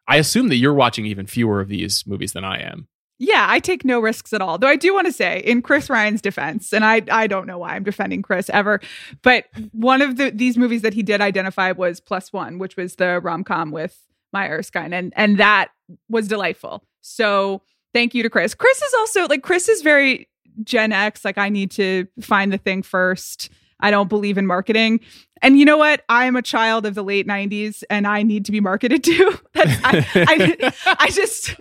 I 0.09 0.17
assume 0.17 0.49
that 0.49 0.57
you're 0.57 0.75
watching 0.75 1.07
even 1.07 1.27
fewer 1.27 1.61
of 1.61 1.69
these 1.69 2.05
movies 2.07 2.33
than 2.33 2.45
I 2.45 2.61
am. 2.61 2.89
Yeah, 3.19 3.47
I 3.49 3.61
take 3.61 3.85
no 3.85 4.01
risks 4.01 4.33
at 4.33 4.41
all. 4.41 4.59
Though 4.59 4.69
I 4.69 4.75
do 4.75 4.93
want 4.93 5.07
to 5.07 5.13
say, 5.13 5.39
in 5.39 5.63
Chris 5.63 5.89
Ryan's 5.89 6.21
defense, 6.21 6.73
and 6.73 6.85
I 6.85 7.03
I 7.09 7.29
don't 7.29 7.47
know 7.47 7.59
why 7.59 7.77
I'm 7.77 7.85
defending 7.85 8.21
Chris 8.21 8.51
ever, 8.51 8.81
but 9.23 9.45
one 9.71 10.03
of 10.03 10.17
the 10.17 10.31
these 10.31 10.59
movies 10.59 10.83
that 10.83 10.95
he 10.95 11.05
did 11.05 11.21
identify 11.21 11.71
was 11.71 12.01
Plus 12.01 12.33
One, 12.33 12.59
which 12.59 12.77
was 12.77 12.97
the 12.97 13.21
rom 13.21 13.45
com 13.45 13.71
with 13.71 13.97
Maya 14.33 14.51
Erskine, 14.51 14.93
and 14.93 15.13
and 15.15 15.39
that 15.39 15.69
was 16.09 16.27
delightful. 16.27 16.83
So 17.01 17.63
thank 17.93 18.15
you 18.15 18.23
to 18.23 18.31
Chris. 18.31 18.55
Chris 18.55 18.83
is 18.83 18.95
also 18.95 19.27
like 19.27 19.43
Chris 19.43 19.69
is 19.69 19.83
very 19.83 20.29
Gen 20.65 20.93
X. 20.93 21.25
Like 21.25 21.39
I 21.39 21.49
need 21.49 21.71
to 21.73 22.07
find 22.21 22.53
the 22.53 22.59
thing 22.59 22.83
first. 22.83 23.51
I 23.81 23.91
don't 23.91 24.09
believe 24.09 24.39
in 24.39 24.47
marketing. 24.47 25.01
And 25.43 25.59
you 25.59 25.65
know 25.65 25.77
what? 25.77 26.05
I 26.09 26.27
am 26.27 26.37
a 26.37 26.43
child 26.43 26.87
of 26.87 26.95
the 26.95 27.03
late 27.03 27.27
90s 27.27 27.83
and 27.91 28.07
I 28.07 28.23
need 28.23 28.45
to 28.45 28.53
be 28.53 28.61
marketed 28.61 29.03
to. 29.03 29.41
I, 29.57 30.07
I, 30.15 30.73
I 31.01 31.11
just, 31.11 31.57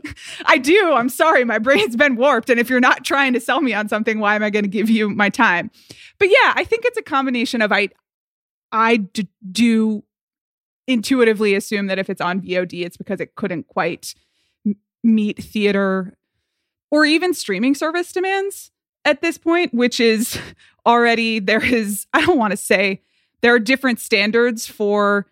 I 0.45 0.59
do. 0.59 0.93
I'm 0.93 1.09
sorry. 1.09 1.43
My 1.43 1.57
brain's 1.57 1.95
been 1.95 2.15
warped. 2.15 2.51
And 2.51 2.59
if 2.59 2.69
you're 2.69 2.79
not 2.79 3.03
trying 3.03 3.33
to 3.33 3.39
sell 3.39 3.59
me 3.59 3.73
on 3.73 3.89
something, 3.89 4.19
why 4.19 4.35
am 4.35 4.43
I 4.43 4.51
going 4.51 4.63
to 4.63 4.69
give 4.69 4.87
you 4.87 5.09
my 5.09 5.29
time? 5.29 5.71
But 6.19 6.29
yeah, 6.29 6.53
I 6.55 6.63
think 6.63 6.85
it's 6.85 6.97
a 6.97 7.01
combination 7.01 7.63
of 7.63 7.71
I, 7.71 7.89
I 8.71 8.97
d- 8.97 9.27
do 9.51 10.03
intuitively 10.87 11.55
assume 11.55 11.87
that 11.87 11.97
if 11.97 12.07
it's 12.07 12.21
on 12.21 12.41
VOD, 12.41 12.85
it's 12.85 12.97
because 12.97 13.19
it 13.19 13.33
couldn't 13.33 13.67
quite 13.67 14.13
meet 15.03 15.43
theater 15.43 16.15
or 16.91 17.05
even 17.05 17.33
streaming 17.33 17.73
service 17.73 18.11
demands 18.11 18.71
at 19.05 19.21
this 19.21 19.37
point, 19.37 19.73
which 19.73 19.99
is 19.99 20.37
already 20.85 21.39
there 21.39 21.63
is, 21.63 22.05
I 22.13 22.25
don't 22.25 22.37
want 22.37 22.51
to 22.51 22.57
say 22.57 23.01
there 23.41 23.55
are 23.55 23.59
different 23.59 23.99
standards 23.99 24.67
for 24.67 25.25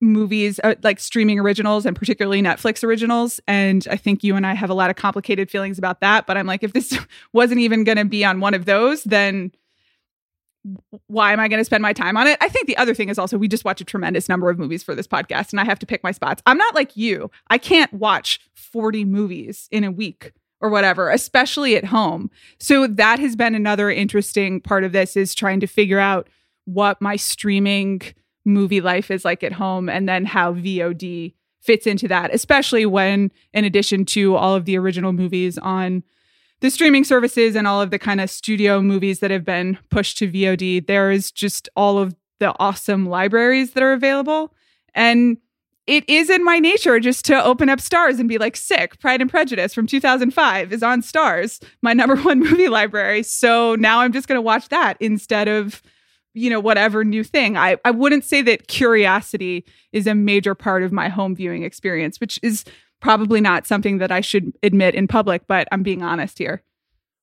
movies 0.00 0.60
uh, 0.62 0.76
like 0.82 1.00
streaming 1.00 1.40
originals 1.40 1.84
and 1.84 1.96
particularly 1.96 2.40
Netflix 2.40 2.84
originals. 2.84 3.40
And 3.48 3.86
I 3.90 3.96
think 3.96 4.22
you 4.22 4.36
and 4.36 4.46
I 4.46 4.54
have 4.54 4.70
a 4.70 4.74
lot 4.74 4.90
of 4.90 4.96
complicated 4.96 5.50
feelings 5.50 5.78
about 5.78 6.00
that. 6.00 6.26
But 6.26 6.36
I'm 6.36 6.46
like, 6.46 6.62
if 6.62 6.72
this 6.72 6.98
wasn't 7.32 7.60
even 7.60 7.84
going 7.84 7.98
to 7.98 8.04
be 8.04 8.24
on 8.24 8.40
one 8.40 8.54
of 8.54 8.64
those, 8.64 9.02
then 9.04 9.52
why 11.06 11.32
am 11.32 11.40
I 11.40 11.48
going 11.48 11.60
to 11.60 11.64
spend 11.64 11.82
my 11.82 11.92
time 11.92 12.16
on 12.16 12.26
it? 12.26 12.36
I 12.40 12.48
think 12.48 12.66
the 12.66 12.76
other 12.76 12.94
thing 12.94 13.08
is 13.08 13.18
also 13.18 13.38
we 13.38 13.48
just 13.48 13.64
watch 13.64 13.80
a 13.80 13.84
tremendous 13.84 14.28
number 14.28 14.50
of 14.50 14.58
movies 14.58 14.82
for 14.82 14.94
this 14.94 15.06
podcast 15.06 15.52
and 15.52 15.60
I 15.60 15.64
have 15.64 15.78
to 15.78 15.86
pick 15.86 16.02
my 16.02 16.12
spots. 16.12 16.42
I'm 16.46 16.58
not 16.58 16.74
like 16.74 16.96
you. 16.96 17.30
I 17.48 17.58
can't 17.58 17.92
watch 17.92 18.40
40 18.54 19.04
movies 19.04 19.68
in 19.70 19.82
a 19.82 19.90
week 19.90 20.32
or 20.60 20.70
whatever, 20.70 21.10
especially 21.10 21.76
at 21.76 21.84
home. 21.84 22.30
So 22.58 22.86
that 22.86 23.18
has 23.18 23.36
been 23.36 23.54
another 23.54 23.90
interesting 23.90 24.60
part 24.60 24.84
of 24.84 24.92
this 24.92 25.16
is 25.16 25.34
trying 25.34 25.60
to 25.60 25.66
figure 25.66 26.00
out 26.00 26.28
what 26.64 27.00
my 27.00 27.16
streaming 27.16 28.02
movie 28.44 28.80
life 28.80 29.10
is 29.10 29.24
like 29.24 29.42
at 29.42 29.52
home 29.52 29.88
and 29.88 30.08
then 30.08 30.24
how 30.24 30.54
VOD 30.54 31.34
fits 31.60 31.86
into 31.86 32.08
that, 32.08 32.34
especially 32.34 32.86
when 32.86 33.30
in 33.52 33.64
addition 33.64 34.04
to 34.06 34.34
all 34.36 34.54
of 34.54 34.64
the 34.64 34.78
original 34.78 35.12
movies 35.12 35.58
on 35.58 36.02
the 36.60 36.70
streaming 36.70 37.04
services 37.04 37.54
and 37.54 37.66
all 37.66 37.80
of 37.80 37.90
the 37.90 37.98
kind 37.98 38.20
of 38.20 38.30
studio 38.30 38.80
movies 38.80 39.20
that 39.20 39.30
have 39.30 39.44
been 39.44 39.78
pushed 39.90 40.18
to 40.18 40.28
VOD, 40.30 40.86
there 40.86 41.10
is 41.10 41.30
just 41.30 41.68
all 41.76 41.98
of 41.98 42.16
the 42.40 42.54
awesome 42.58 43.06
libraries 43.06 43.72
that 43.72 43.82
are 43.82 43.92
available. 43.92 44.52
And 44.94 45.38
it 45.88 46.04
is 46.06 46.28
in 46.28 46.44
my 46.44 46.58
nature 46.58 47.00
just 47.00 47.24
to 47.24 47.42
open 47.42 47.70
up 47.70 47.78
Starz 47.78 48.20
and 48.20 48.28
be 48.28 48.36
like, 48.36 48.56
sick. 48.56 49.00
Pride 49.00 49.22
and 49.22 49.30
Prejudice 49.30 49.72
from 49.72 49.86
2005 49.86 50.70
is 50.70 50.82
on 50.82 51.00
Starz 51.00 51.62
my 51.80 51.94
number 51.94 52.14
one 52.22 52.40
movie 52.40 52.68
library. 52.68 53.22
So 53.22 53.74
now 53.74 54.00
I'm 54.00 54.12
just 54.12 54.28
going 54.28 54.36
to 54.36 54.42
watch 54.42 54.68
that 54.68 54.98
instead 55.00 55.48
of, 55.48 55.82
you 56.34 56.50
know, 56.50 56.60
whatever 56.60 57.04
new 57.04 57.24
thing. 57.24 57.56
I, 57.56 57.78
I 57.86 57.90
wouldn't 57.90 58.24
say 58.24 58.42
that 58.42 58.68
curiosity 58.68 59.64
is 59.90 60.06
a 60.06 60.14
major 60.14 60.54
part 60.54 60.82
of 60.82 60.92
my 60.92 61.08
home 61.08 61.34
viewing 61.34 61.62
experience, 61.62 62.20
which 62.20 62.38
is 62.42 62.66
probably 63.00 63.40
not 63.40 63.66
something 63.66 63.96
that 63.98 64.12
I 64.12 64.20
should 64.20 64.52
admit 64.62 64.94
in 64.94 65.08
public, 65.08 65.46
but 65.46 65.68
I'm 65.72 65.82
being 65.82 66.02
honest 66.02 66.38
here. 66.38 66.62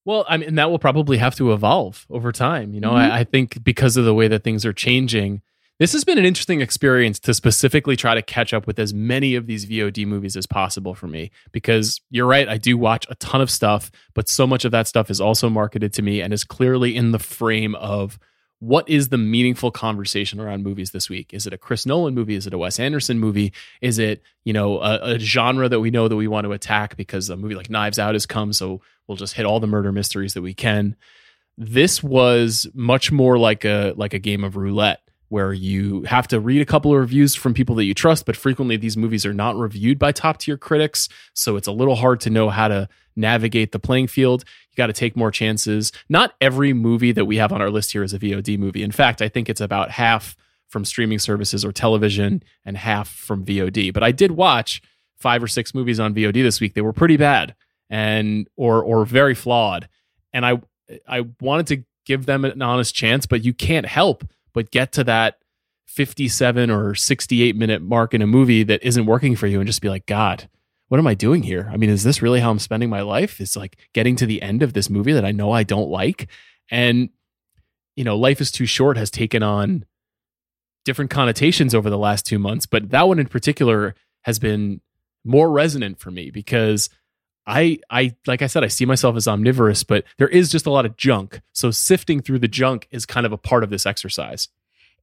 Well, 0.06 0.26
I 0.28 0.38
mean, 0.38 0.56
that 0.56 0.72
will 0.72 0.80
probably 0.80 1.18
have 1.18 1.36
to 1.36 1.54
evolve 1.54 2.08
over 2.10 2.32
time. 2.32 2.74
You 2.74 2.80
know, 2.80 2.92
mm-hmm. 2.92 3.12
I, 3.12 3.20
I 3.20 3.24
think 3.26 3.64
because 3.64 3.96
of 3.96 4.06
the 4.06 4.14
way 4.14 4.28
that 4.28 4.44
things 4.44 4.66
are 4.66 4.74
changing, 4.74 5.44
this 5.80 5.92
has 5.92 6.06
been 6.06 6.18
an 6.18 6.26
interesting 6.26 6.62
experience 6.62 7.20
to 7.20 7.34
specifically 7.34 7.96
try 7.98 8.16
to 8.16 8.22
catch 8.22 8.54
up 8.54 8.66
with 8.66 8.80
as 8.80 8.94
many 8.94 9.36
of 9.36 9.46
these 9.46 9.66
VOD 9.66 10.08
movies 10.08 10.38
as 10.38 10.48
possible 10.48 10.96
for 10.96 11.08
me 11.08 11.32
because 11.52 12.00
you're 12.10 12.28
right, 12.28 12.48
I 12.48 12.58
do 12.58 12.78
watch 12.78 13.06
a 13.10 13.16
ton 13.16 13.42
of 13.42 13.52
stuff, 13.52 13.92
but 14.14 14.30
so 14.30 14.48
much 14.48 14.64
of 14.64 14.72
that 14.72 14.88
stuff 14.88 15.10
is 15.10 15.20
also 15.20 15.50
marketed 15.50 15.92
to 15.94 16.02
me 16.02 16.22
and 16.22 16.34
is 16.34 16.46
clearly 16.46 16.96
in 16.96 17.12
the 17.12 17.20
frame 17.20 17.76
of 17.76 18.18
what 18.60 18.88
is 18.90 19.10
the 19.10 19.18
meaningful 19.18 19.70
conversation 19.70 20.40
around 20.40 20.64
movies 20.64 20.92
this 20.92 21.10
week? 21.10 21.34
Is 21.34 21.46
it 21.46 21.52
a 21.52 21.58
Chris 21.58 21.86
Nolan 21.86 22.16
movie? 22.16 22.36
Is 22.36 22.48
it 22.48 22.54
a 22.54 22.58
Wes 22.58 22.80
Anderson 22.80 23.20
movie? 23.20 23.52
Is 23.82 24.00
it, 24.00 24.24
you 24.46 24.54
know, 24.54 24.80
a, 24.80 25.16
a 25.16 25.20
genre 25.20 25.68
that 25.68 25.82
we 25.82 25.92
know 25.92 26.08
that 26.08 26.16
we 26.16 26.30
want 26.30 26.46
to 26.46 26.54
attack 26.54 26.96
because 26.96 27.30
a 27.30 27.36
movie 27.36 27.54
like 27.54 27.70
Knives 27.70 28.00
Out 28.00 28.16
has 28.16 28.26
come, 28.26 28.54
so 28.54 28.82
we'll 29.08 29.18
just 29.18 29.34
hit 29.34 29.46
all 29.46 29.60
the 29.60 29.68
murder 29.68 29.92
mysteries 29.92 30.36
that 30.36 30.42
we 30.42 30.54
can. 30.54 30.96
This 31.58 32.02
was 32.02 32.66
much 32.74 33.12
more 33.12 33.38
like 33.38 33.66
a 33.66 33.94
like 33.98 34.14
a 34.14 34.20
game 34.20 34.44
of 34.44 34.56
roulette 34.56 35.02
where 35.30 35.54
you 35.54 36.04
have 36.04 36.28
to 36.28 36.40
read 36.40 36.62
a 36.62 36.66
couple 36.66 36.94
of 36.94 37.00
reviews 37.00 37.36
from 37.36 37.54
people 37.54 37.76
that 37.76 37.86
you 37.86 37.94
trust, 37.94 38.26
but 38.26 38.36
frequently 38.36 38.78
these 38.78 38.96
movies 38.96 39.26
are 39.26 39.34
not 39.34 39.56
reviewed 39.56 39.98
by 39.98 40.12
top 40.12 40.38
tier 40.38 40.58
critics. 40.58 41.10
So 41.34 41.56
it's 41.56 41.68
a 41.68 41.72
little 41.72 41.96
hard 41.96 42.22
to 42.22 42.30
know 42.30 42.50
how 42.50 42.68
to 42.68 42.88
navigate 43.16 43.72
the 43.72 43.80
playing 43.80 44.08
field. 44.08 44.44
You 44.72 44.76
got 44.76 44.88
to 44.88 44.94
take 44.94 45.16
more 45.16 45.32
chances. 45.32 45.92
Not 46.10 46.34
every 46.40 46.74
movie 46.74 47.12
that 47.12 47.26
we 47.26 47.38
have 47.38 47.52
on 47.52 47.62
our 47.62 47.70
list 47.70 47.92
here 47.92 48.04
is 48.04 48.14
a 48.14 48.20
VOD 48.20 48.60
movie. 48.60 48.84
In 48.84 48.92
fact, 48.92 49.22
I 49.22 49.30
think 49.30 49.50
it's 49.50 49.62
about 49.62 49.92
half 49.92 50.36
from 50.68 50.86
streaming 50.86 51.20
services 51.20 51.64
or 51.64 51.72
television 51.72 52.44
and 52.66 52.78
half 52.78 53.10
from 53.10 53.46
VOD. 53.46 53.94
But 53.94 54.04
I 54.04 54.12
did 54.12 54.32
watch 54.32 54.82
five 55.18 55.42
or 55.42 55.48
six 55.48 55.74
movies 55.74 56.00
on 56.00 56.14
VOD 56.14 56.44
this 56.44 56.60
week. 56.60 56.74
They 56.74 56.82
were 56.82 56.94
pretty 56.94 57.18
bad 57.18 57.56
and 57.90 58.48
or 58.56 58.84
or 58.84 59.06
very 59.06 59.36
flawed. 59.36 59.88
And 60.34 60.46
I 60.46 60.62
I 61.08 61.26
wanted 61.40 61.68
to 61.68 61.84
give 62.06 62.26
them 62.26 62.46
an 62.46 62.62
honest 62.62 62.94
chance, 62.94 63.26
but 63.26 63.44
you 63.44 63.54
can't 63.54 63.86
help 63.86 64.24
but 64.56 64.72
get 64.72 64.92
to 64.94 65.04
that 65.04 65.38
57 65.86 66.72
or 66.72 66.96
68 66.96 67.56
minute 67.56 67.84
mark 67.84 68.16
in 68.16 68.24
a 68.24 68.28
movie 68.28 68.64
that 68.64 68.84
isn't 68.84 69.06
working 69.06 69.36
for 69.36 69.46
you 69.46 69.60
and 69.60 69.68
just 69.68 69.82
be 69.82 69.90
like, 69.90 70.08
God, 70.08 70.50
what 70.88 70.98
am 70.98 71.06
I 71.06 71.14
doing 71.14 71.44
here? 71.44 71.70
I 71.72 71.78
mean, 71.78 71.90
is 71.90 72.04
this 72.04 72.22
really 72.22 72.40
how 72.40 72.50
I'm 72.50 72.60
spending 72.60 72.90
my 72.90 73.02
life? 73.02 73.40
It's 73.40 73.56
like 73.56 73.78
getting 73.94 74.16
to 74.16 74.26
the 74.26 74.42
end 74.42 74.64
of 74.64 74.74
this 74.74 74.90
movie 74.90 75.14
that 75.14 75.26
I 75.26 75.32
know 75.32 75.52
I 75.52 75.64
don't 75.64 75.90
like. 75.90 76.28
And, 76.72 77.10
you 77.96 78.04
know, 78.04 78.18
Life 78.18 78.42
is 78.42 78.52
Too 78.52 78.66
Short 78.66 78.98
has 78.98 79.12
taken 79.12 79.44
on 79.44 79.86
different 80.86 81.12
connotations 81.12 81.76
over 81.76 81.90
the 81.90 81.98
last 81.98 82.26
two 82.26 82.40
months, 82.40 82.66
but 82.66 82.90
that 82.90 83.08
one 83.08 83.20
in 83.20 83.28
particular 83.28 83.94
has 84.24 84.40
been 84.40 84.82
more 85.24 85.52
resonant 85.52 86.00
for 86.00 86.12
me 86.12 86.30
because 86.30 86.90
I 87.48 87.80
I 87.90 88.16
like 88.26 88.42
I 88.42 88.48
said 88.48 88.64
I 88.64 88.68
see 88.68 88.86
myself 88.86 89.16
as 89.16 89.28
omnivorous, 89.28 89.84
but 89.84 90.04
there 90.18 90.28
is 90.28 90.50
just 90.50 90.66
a 90.66 90.72
lot 90.72 90.86
of 90.86 90.98
junk. 90.98 91.42
So 91.54 91.72
sifting 91.72 92.22
through 92.22 92.40
the 92.40 92.48
junk 92.48 92.88
is 92.92 93.06
kind 93.06 93.26
of 93.26 93.32
a 93.32 93.38
part 93.38 93.64
of 93.64 93.70
this 93.70 93.86
exercise. 93.86 94.50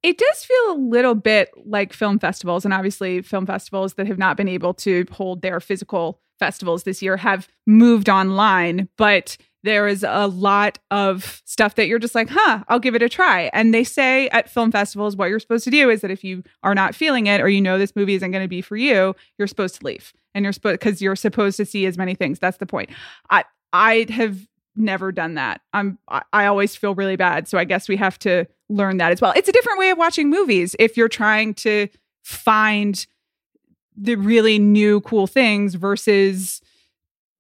It 0.03 0.19
does 0.19 0.45
feel 0.45 0.73
a 0.73 0.79
little 0.79 1.15
bit 1.15 1.51
like 1.65 1.93
film 1.93 2.19
festivals 2.19 2.65
and 2.65 2.75
obviously 2.75 3.23
film 3.23 3.47
festivals 3.47 3.95
that 3.95 4.07
have 4.07 4.19
not 4.19 4.37
been 4.37 4.49
able 4.49 4.75
to 4.75 5.07
hold 5.13 5.43
their 5.43 5.61
physical 5.61 6.21
festivals 6.39 6.83
this 6.83 7.03
year 7.03 7.17
have 7.17 7.47
moved 7.67 8.09
online, 8.09 8.89
but 8.97 9.37
there 9.63 9.87
is 9.87 10.05
a 10.07 10.27
lot 10.27 10.79
of 10.91 11.41
stuff 11.45 11.77
that 11.77 11.87
you're 11.87 12.01
just 12.01 12.17
like, 12.17 12.29
huh, 12.29 12.65
I'll 12.69 12.81
give 12.81 12.97
it 12.97 13.03
a 13.03 13.09
try. 13.09 13.49
And 13.53 13.73
they 13.73 13.85
say 13.85 14.29
at 14.31 14.51
film 14.51 14.73
festivals, 14.73 15.15
what 15.15 15.29
you're 15.29 15.39
supposed 15.39 15.65
to 15.65 15.71
do 15.71 15.89
is 15.89 16.01
that 16.01 16.11
if 16.11 16.25
you 16.25 16.43
are 16.65 16.75
not 16.75 16.95
feeling 16.97 17.29
it 17.29 17.41
or 17.41 17.49
you 17.49 17.61
know 17.61 17.79
this 17.79 17.95
movie 17.95 18.15
isn't 18.15 18.31
going 18.31 18.43
to 18.43 18.49
be 18.49 18.61
for 18.61 18.77
you, 18.77 19.15
you're 19.39 19.47
supposed 19.47 19.77
to 19.77 19.87
leave. 19.87 20.13
And 20.35 20.45
you're 20.45 20.53
supposed 20.53 20.81
because 20.81 21.01
you're 21.01 21.15
supposed 21.15 21.57
to 21.59 21.65
see 21.65 21.87
as 21.87 21.97
many 21.97 22.15
things. 22.15 22.39
That's 22.39 22.57
the 22.57 22.67
point. 22.67 22.91
I 23.31 23.45
I 23.73 24.07
have 24.11 24.49
never 24.75 25.13
done 25.13 25.35
that. 25.35 25.61
I'm 25.73 25.99
I, 26.09 26.23
I 26.33 26.47
always 26.47 26.75
feel 26.75 26.95
really 26.95 27.17
bad. 27.17 27.47
So 27.47 27.59
I 27.59 27.65
guess 27.65 27.89
we 27.89 27.97
have 27.97 28.19
to 28.21 28.47
learn 28.75 28.97
that 28.99 29.13
as 29.13 29.21
well. 29.21 29.33
It's 29.37 29.49
a 29.49 29.53
different 29.53 29.79
way 29.79 29.91
of 29.91 29.99
watching 29.99 30.31
movies 30.31 30.75
if 30.79 30.97
you're 30.97 31.09
trying 31.09 31.55
to 31.55 31.89
find 32.23 33.07
the 33.97 34.15
really 34.15 34.59
new 34.59 35.01
cool 35.01 35.27
things 35.27 35.75
versus 35.75 36.63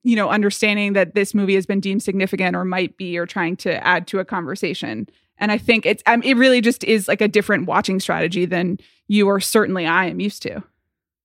you 0.04 0.16
know, 0.16 0.28
understanding 0.28 0.94
that 0.94 1.14
this 1.14 1.34
movie 1.34 1.54
has 1.54 1.66
been 1.66 1.80
deemed 1.80 2.02
significant 2.02 2.56
or 2.56 2.64
might 2.64 2.96
be 2.96 3.16
or 3.16 3.26
trying 3.26 3.56
to 3.56 3.86
add 3.86 4.06
to 4.08 4.18
a 4.18 4.24
conversation. 4.24 5.08
And 5.38 5.52
I 5.52 5.58
think 5.58 5.86
it's 5.86 6.02
um, 6.06 6.22
it 6.22 6.36
really 6.36 6.60
just 6.60 6.84
is 6.84 7.08
like 7.08 7.20
a 7.20 7.28
different 7.28 7.66
watching 7.66 8.00
strategy 8.00 8.44
than 8.44 8.78
you 9.08 9.26
or 9.26 9.40
certainly 9.40 9.86
I 9.86 10.06
am 10.06 10.20
used 10.20 10.42
to. 10.42 10.62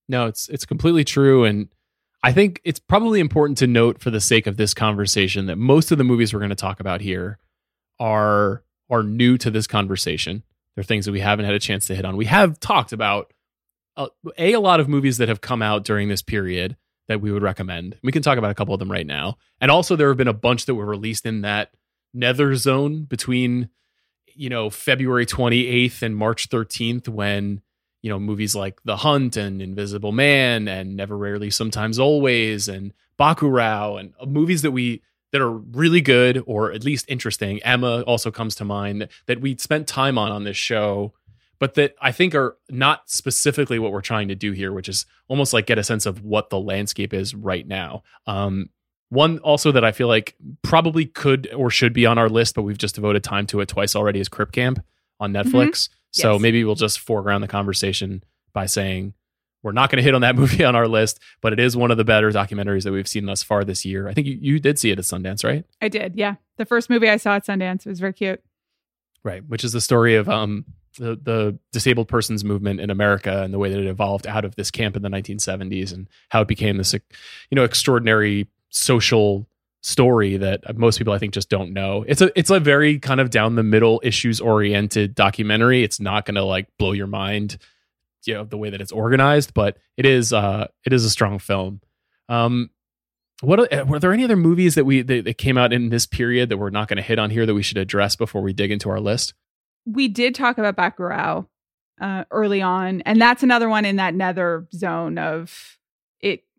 No, 0.08 0.28
it's 0.28 0.48
it's 0.50 0.66
completely 0.66 1.04
true 1.04 1.44
and 1.44 1.70
I 2.24 2.32
think 2.34 2.62
it's 2.64 2.80
probably 2.80 3.20
important 3.20 3.58
to 3.60 3.68
note 3.68 4.00
for 4.00 4.10
the 4.10 4.20
sake 4.20 4.48
of 4.48 4.58
this 4.58 4.74
conversation 4.74 5.46
that 5.46 5.58
most 5.58 5.92
of 5.92 5.98
the 5.98 6.04
movies 6.04 6.34
we're 6.34 6.40
going 6.40 6.50
to 6.50 6.56
talk 6.56 6.80
about 6.80 7.02
here 7.02 7.38
are 8.00 8.64
are 8.90 9.04
new 9.04 9.38
to 9.38 9.52
this 9.52 9.68
conversation. 9.68 10.44
They're 10.76 10.84
things 10.84 11.06
that 11.06 11.12
we 11.12 11.20
haven't 11.20 11.46
had 11.46 11.56
a 11.56 11.60
chance 11.60 11.88
to 11.88 11.96
hit 11.96 12.06
on. 12.06 12.18
We 12.18 12.26
have 12.26 12.60
talked 12.60 12.94
about 12.94 13.34
uh, 13.96 14.08
a 14.38 14.54
a 14.54 14.60
lot 14.60 14.80
of 14.80 14.88
movies 14.88 15.18
that 15.18 15.30
have 15.30 15.42
come 15.42 15.62
out 15.62 15.84
during 15.84 16.08
this 16.08 16.22
period 16.22 16.78
that 17.08 17.22
we 17.22 17.32
would 17.32 17.42
recommend. 17.42 17.98
We 18.04 18.12
can 18.12 18.22
talk 18.22 18.38
about 18.38 18.52
a 18.52 18.56
couple 18.56 18.74
of 18.74 18.80
them 18.80 18.92
right 18.92 19.08
now. 19.08 19.38
And 19.60 19.72
also 19.72 19.96
there 19.96 20.10
have 20.10 20.18
been 20.18 20.28
a 20.28 20.34
bunch 20.34 20.66
that 20.66 20.76
were 20.76 20.86
released 20.86 21.26
in 21.26 21.42
that 21.42 21.72
nether 22.14 22.56
zone 22.56 23.04
between 23.04 23.70
you 24.34 24.50
know 24.50 24.70
February 24.70 25.26
28th 25.26 26.02
and 26.02 26.16
March 26.16 26.50
13th 26.50 27.08
when 27.08 27.62
you 28.02 28.10
know 28.10 28.20
movies 28.20 28.56
like 28.56 28.82
The 28.84 28.98
Hunt 28.98 29.36
and 29.36 29.62
Invisible 29.62 30.12
Man 30.12 30.68
and 30.68 30.96
Never 30.96 31.18
Rarely 31.18 31.50
Sometimes 31.50 32.00
Always 32.00 32.68
and 32.68 32.94
Bacurau 33.20 34.00
and 34.00 34.14
uh, 34.20 34.26
movies 34.26 34.62
that 34.62 34.72
we 34.72 35.02
that 35.38 35.44
are 35.44 35.52
really 35.52 36.02
good 36.02 36.44
or 36.48 36.72
at 36.72 36.84
least 36.84 37.06
interesting. 37.08 37.62
Emma 37.62 38.02
also 38.02 38.32
comes 38.32 38.56
to 38.56 38.66
mind 38.66 39.08
that 39.28 39.40
we 39.40 39.56
spent 39.58 39.88
time 39.88 40.18
on 40.18 40.32
on 40.32 40.46
this 40.46 40.58
show, 40.58 41.14
but 41.60 41.76
that 41.76 41.94
I 42.02 42.12
think 42.12 42.34
are 42.34 42.58
not 42.72 43.08
specifically 43.08 43.78
what 43.78 43.92
we're 43.92 44.02
trying 44.02 44.30
to 44.30 44.36
do 44.36 44.52
here, 44.52 44.74
which 44.74 44.90
is 44.90 45.06
almost 45.28 45.54
like 45.54 45.68
get 45.68 45.78
a 45.78 45.84
sense 45.84 46.08
of 46.08 46.24
what 46.24 46.50
the 46.50 46.60
landscape 46.60 47.14
is 47.14 47.36
right 47.36 47.68
now. 47.68 48.02
Um, 48.26 48.70
one 49.10 49.38
also 49.40 49.72
that 49.72 49.86
I 49.86 49.92
feel 49.92 50.08
like 50.08 50.36
probably 50.64 51.06
could 51.06 51.54
or 51.54 51.70
should 51.70 51.94
be 51.94 52.08
on 52.08 52.18
our 52.18 52.30
list, 52.30 52.56
but 52.56 52.64
we've 52.64 52.78
just 52.80 52.96
devoted 52.96 53.24
time 53.24 53.46
to 53.48 53.62
it 53.62 53.70
twice 53.70 53.96
already 53.96 54.20
is 54.20 54.28
Crip 54.28 54.52
Camp 54.52 54.84
on 55.20 55.34
Netflix. 55.34 55.54
Mm-hmm. 55.54 55.94
So 56.12 56.34
yes. 56.34 56.42
maybe 56.42 56.64
we'll 56.64 56.74
just 56.74 57.00
foreground 57.00 57.44
the 57.44 57.48
conversation 57.48 58.24
by 58.54 58.66
saying 58.66 59.14
we're 59.64 59.72
not 59.72 59.90
going 59.90 59.98
to 59.98 60.04
hit 60.04 60.16
on 60.16 60.22
that 60.22 60.36
movie 60.42 60.64
on 60.64 60.76
our 60.76 60.88
list, 60.88 61.20
but 61.42 61.54
it 61.54 61.60
is 61.60 61.76
one 61.76 61.92
of 61.92 61.98
the 61.98 62.06
better 62.06 62.32
documentaries 62.32 62.84
that 62.84 62.92
we've 62.92 63.08
seen 63.08 63.26
thus 63.26 63.44
far 63.44 63.64
this 63.64 63.86
year. 63.86 64.08
I 64.08 64.14
think 64.14 64.28
you, 64.28 64.38
you 64.40 64.60
did 64.60 64.80
see 64.80 64.92
it 64.92 65.00
at 65.00 65.06
Sundance, 65.06 65.44
right? 65.44 65.66
I 65.82 65.90
did, 65.90 66.16
yeah. 66.16 66.36
The 66.58 66.66
first 66.66 66.90
movie 66.90 67.10
I 67.10 67.18
saw 67.18 67.36
at 67.36 67.46
Sundance 67.46 67.86
was 67.86 68.00
very 68.00 68.14
cute. 68.14 68.42
Right, 69.24 69.46
which 69.48 69.64
is 69.64 69.74
the 69.74 69.82
story 69.82 70.16
of 70.16 70.30
um, 70.30 70.66
the, 70.98 71.20
the 71.22 71.60
disabled 71.72 72.08
persons 72.08 72.44
movement 72.44 72.80
in 72.80 72.90
America 72.90 73.44
and 73.44 73.54
the 73.54 73.60
way 73.60 73.70
that 73.70 73.80
it 73.80 73.88
evolved 73.88 74.28
out 74.28 74.46
of 74.46 74.56
this 74.56 74.72
camp 74.72 74.96
in 74.96 75.02
the 75.02 75.10
1970s 75.10 75.94
and 75.94 76.08
how 76.30 76.42
it 76.42 76.48
became 76.48 76.78
this, 76.78 76.94
you 76.94 77.00
know, 77.56 77.64
extraordinary 77.64 78.48
social 78.70 79.48
story 79.82 80.38
that 80.38 80.78
most 80.78 80.98
people 80.98 81.14
I 81.14 81.18
think 81.18 81.34
just 81.34 81.50
don't 81.50 81.72
know. 81.72 82.04
It's 82.08 82.22
a 82.22 82.38
it's 82.38 82.50
a 82.50 82.60
very 82.60 83.00
kind 83.00 83.22
of 83.22 83.30
down 83.30 83.56
the 83.56 83.64
middle 83.64 84.02
issues 84.04 84.42
oriented 84.42 85.16
documentary. 85.16 85.84
It's 85.84 86.00
not 86.00 86.26
going 86.26 86.36
to 86.36 86.44
like 86.44 86.68
blow 86.78 86.92
your 86.92 87.08
mind 87.08 87.58
you 88.28 88.34
know 88.34 88.44
the 88.44 88.58
way 88.58 88.70
that 88.70 88.82
it's 88.82 88.92
organized, 88.92 89.54
but 89.54 89.78
it 89.96 90.06
is 90.06 90.34
uh 90.34 90.68
it 90.86 90.94
is 90.94 91.06
a 91.06 91.10
strong 91.10 91.40
film. 91.40 91.82
Um, 92.30 92.70
what 93.42 93.72
uh, 93.72 93.86
were 93.86 94.00
there 94.00 94.14
any 94.14 94.24
other 94.24 94.36
movies 94.36 94.76
that 94.76 94.86
we 94.86 95.02
that, 95.02 95.26
that 95.26 95.38
came 95.38 95.58
out 95.58 95.74
in 95.74 95.90
this 95.90 96.06
period 96.06 96.50
that 96.50 96.58
we're 96.58 96.70
not 96.70 96.88
going 96.88 96.98
to 96.98 97.04
hit 97.04 97.20
on 97.20 97.30
here 97.30 97.46
that 97.46 97.54
we 97.54 97.64
should 97.64 97.78
address 97.78 98.16
before 98.16 98.42
we 98.42 98.54
dig 98.54 98.72
into 98.72 98.90
our 98.90 99.00
list? 99.00 99.34
We 99.86 100.08
did 100.08 100.36
talk 100.36 100.58
about 100.58 100.76
Bacurau 100.76 101.48
uh, 102.02 102.26
early 102.32 102.62
on, 102.62 103.02
and 103.02 103.22
that's 103.22 103.44
another 103.44 103.70
one 103.70 103.86
in 103.86 103.98
that 103.98 104.16
nether 104.16 104.68
zone 104.74 105.18
of 105.18 105.77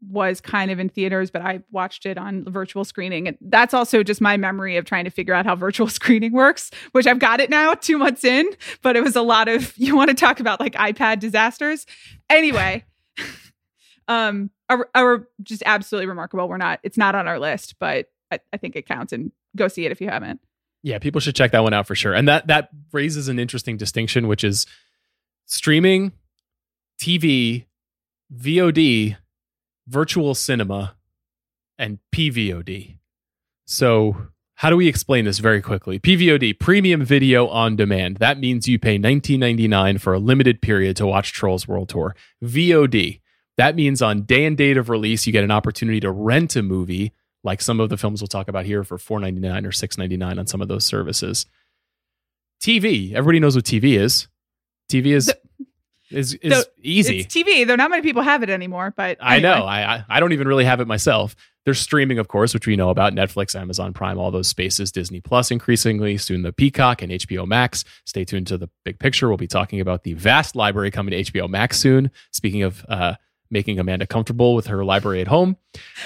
was 0.00 0.40
kind 0.40 0.70
of 0.70 0.78
in 0.78 0.88
theaters, 0.88 1.30
but 1.30 1.42
I 1.42 1.60
watched 1.70 2.06
it 2.06 2.18
on 2.18 2.44
virtual 2.44 2.84
screening. 2.84 3.28
And 3.28 3.38
that's 3.40 3.74
also 3.74 4.02
just 4.02 4.20
my 4.20 4.36
memory 4.36 4.76
of 4.76 4.84
trying 4.84 5.04
to 5.04 5.10
figure 5.10 5.34
out 5.34 5.46
how 5.46 5.56
virtual 5.56 5.88
screening 5.88 6.32
works, 6.32 6.70
which 6.92 7.06
I've 7.06 7.18
got 7.18 7.40
it 7.40 7.50
now 7.50 7.74
two 7.74 7.98
months 7.98 8.24
in, 8.24 8.48
but 8.82 8.96
it 8.96 9.02
was 9.02 9.16
a 9.16 9.22
lot 9.22 9.48
of, 9.48 9.72
you 9.76 9.96
want 9.96 10.08
to 10.10 10.14
talk 10.14 10.40
about 10.40 10.60
like 10.60 10.74
iPad 10.74 11.20
disasters. 11.20 11.86
Anyway, 12.28 12.84
um, 14.08 14.50
are, 14.94 15.26
just 15.42 15.62
absolutely 15.64 16.06
remarkable. 16.06 16.48
We're 16.48 16.58
not, 16.58 16.80
it's 16.82 16.98
not 16.98 17.14
on 17.14 17.26
our 17.26 17.38
list, 17.38 17.76
but 17.78 18.06
I, 18.30 18.40
I 18.52 18.56
think 18.58 18.76
it 18.76 18.86
counts 18.86 19.12
and 19.12 19.32
go 19.56 19.68
see 19.68 19.86
it 19.86 19.92
if 19.92 20.00
you 20.00 20.08
haven't. 20.08 20.40
Yeah, 20.82 20.98
people 20.98 21.20
should 21.20 21.34
check 21.34 21.52
that 21.52 21.62
one 21.62 21.74
out 21.74 21.86
for 21.86 21.94
sure. 21.94 22.14
And 22.14 22.28
that, 22.28 22.46
that 22.46 22.68
raises 22.92 23.28
an 23.28 23.38
interesting 23.38 23.76
distinction, 23.76 24.28
which 24.28 24.44
is 24.44 24.66
streaming, 25.46 26.12
TV, 27.00 27.64
VOD, 28.34 29.16
virtual 29.88 30.34
cinema, 30.34 30.94
and 31.78 31.98
PVOD. 32.14 32.98
So, 33.66 34.28
how 34.56 34.70
do 34.70 34.76
we 34.76 34.88
explain 34.88 35.24
this 35.24 35.38
very 35.38 35.62
quickly? 35.62 36.00
PVOD, 36.00 36.58
premium 36.58 37.04
video 37.04 37.46
on 37.46 37.76
demand. 37.76 38.16
That 38.16 38.40
means 38.40 38.66
you 38.66 38.78
pay 38.78 38.98
$19.99 38.98 40.00
for 40.00 40.14
a 40.14 40.18
limited 40.18 40.60
period 40.60 40.96
to 40.96 41.06
watch 41.06 41.32
Trolls 41.32 41.68
World 41.68 41.88
Tour. 41.88 42.16
VOD, 42.42 43.20
that 43.56 43.76
means 43.76 44.02
on 44.02 44.22
day 44.22 44.44
and 44.44 44.56
date 44.56 44.76
of 44.76 44.88
release, 44.88 45.26
you 45.26 45.32
get 45.32 45.44
an 45.44 45.52
opportunity 45.52 46.00
to 46.00 46.10
rent 46.10 46.56
a 46.56 46.62
movie, 46.62 47.12
like 47.44 47.62
some 47.62 47.78
of 47.78 47.88
the 47.88 47.96
films 47.96 48.20
we'll 48.20 48.28
talk 48.28 48.48
about 48.48 48.66
here 48.66 48.82
for 48.82 48.98
$4.99 48.98 49.64
or 49.64 49.70
$6.99 49.70 50.38
on 50.38 50.46
some 50.46 50.60
of 50.60 50.66
those 50.66 50.84
services. 50.84 51.46
TV, 52.60 53.12
everybody 53.12 53.38
knows 53.38 53.54
what 53.54 53.64
TV 53.64 53.96
is. 53.96 54.26
TV 54.90 55.06
is 55.06 55.32
is 56.10 56.34
is 56.34 56.52
so 56.52 56.62
easy. 56.82 57.20
It's 57.20 57.34
TV, 57.34 57.66
though 57.66 57.76
not 57.76 57.90
many 57.90 58.02
people 58.02 58.22
have 58.22 58.42
it 58.42 58.50
anymore. 58.50 58.92
But 58.96 59.18
anyway. 59.20 59.36
I 59.36 59.38
know 59.40 59.64
I 59.64 60.04
I 60.08 60.20
don't 60.20 60.32
even 60.32 60.48
really 60.48 60.64
have 60.64 60.80
it 60.80 60.86
myself. 60.86 61.36
There's 61.64 61.80
streaming, 61.80 62.18
of 62.18 62.28
course, 62.28 62.54
which 62.54 62.66
we 62.66 62.76
know 62.76 62.88
about 62.88 63.12
Netflix, 63.12 63.54
Amazon 63.54 63.92
Prime, 63.92 64.18
all 64.18 64.30
those 64.30 64.48
spaces, 64.48 64.90
Disney 64.90 65.20
Plus, 65.20 65.50
increasingly 65.50 66.16
soon 66.16 66.42
the 66.42 66.52
Peacock 66.52 67.02
and 67.02 67.12
HBO 67.12 67.46
Max. 67.46 67.84
Stay 68.06 68.24
tuned 68.24 68.46
to 68.46 68.56
the 68.56 68.70
big 68.84 68.98
picture. 68.98 69.28
We'll 69.28 69.36
be 69.36 69.46
talking 69.46 69.80
about 69.80 70.02
the 70.02 70.14
vast 70.14 70.56
library 70.56 70.90
coming 70.90 71.12
to 71.12 71.30
HBO 71.30 71.48
Max 71.48 71.78
soon. 71.78 72.10
Speaking 72.32 72.62
of 72.62 72.86
uh, 72.88 73.14
making 73.50 73.78
Amanda 73.78 74.06
comfortable 74.06 74.54
with 74.54 74.68
her 74.68 74.84
library 74.84 75.20
at 75.20 75.28
home. 75.28 75.56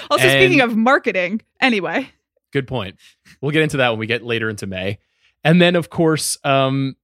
Also, 0.09 0.27
and, 0.27 0.31
speaking 0.31 0.61
of 0.61 0.75
marketing, 0.75 1.41
anyway. 1.61 2.09
Good 2.51 2.67
point. 2.67 2.97
We'll 3.41 3.51
get 3.51 3.63
into 3.63 3.77
that 3.77 3.89
when 3.89 3.99
we 3.99 4.07
get 4.07 4.23
later 4.23 4.49
into 4.49 4.67
May. 4.67 4.99
And 5.43 5.61
then, 5.61 5.75
of 5.75 5.89
course, 5.89 6.37
um, 6.43 6.95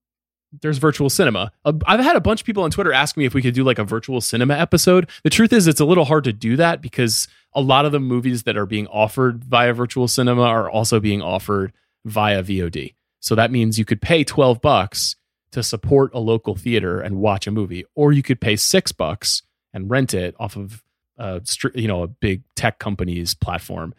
there's 0.62 0.78
virtual 0.78 1.10
cinema. 1.10 1.52
Uh, 1.64 1.74
I've 1.86 2.00
had 2.00 2.16
a 2.16 2.22
bunch 2.22 2.42
of 2.42 2.46
people 2.46 2.64
on 2.64 2.72
Twitter 2.72 2.94
ask 2.94 3.18
me 3.18 3.26
if 3.26 3.34
we 3.34 3.42
could 3.42 3.54
do 3.54 3.64
like 3.64 3.80
a 3.80 3.84
virtual 3.84 4.22
cinema 4.22 4.56
episode. 4.56 5.10
The 5.24 5.30
truth 5.30 5.54
is, 5.54 5.68
it's 5.68 5.80
a 5.80 5.86
little 5.86 6.06
hard 6.06 6.24
to 6.26 6.34
do 6.34 6.56
that 6.58 6.82
because 6.82 7.28
a 7.54 7.62
lot 7.62 7.86
of 7.86 7.92
the 7.92 8.00
movies 8.00 8.44
that 8.44 8.58
are 8.58 8.66
being 8.66 8.88
offered 8.88 9.44
via 9.44 9.74
virtual 9.74 10.08
cinema 10.08 10.44
are 10.44 10.70
also 10.70 11.00
being 11.00 11.22
offered 11.22 11.74
via 12.06 12.44
VOD. 12.44 12.96
So 13.20 13.36
that 13.36 13.52
means 13.52 13.78
you 13.78 13.86
could 13.86 14.02
pay 14.02 14.24
12 14.24 14.62
bucks 14.62 15.16
to 15.52 15.64
support 15.64 16.14
a 16.14 16.20
local 16.20 16.56
theater 16.56 17.02
and 17.02 17.18
watch 17.18 17.48
a 17.48 17.52
movie, 17.52 17.86
or 17.96 18.12
you 18.12 18.24
could 18.24 18.40
pay 18.40 18.56
six 18.56 18.92
bucks 18.92 19.42
and 19.74 19.90
rent 19.90 20.14
it 20.14 20.36
off 20.40 20.56
of, 20.56 20.84
uh, 21.18 21.40
you 21.74 21.88
know, 21.88 22.04
a 22.04 22.08
big 22.08 22.44
tech 22.56 22.80
company's 22.80 23.34
platform. 23.34 23.94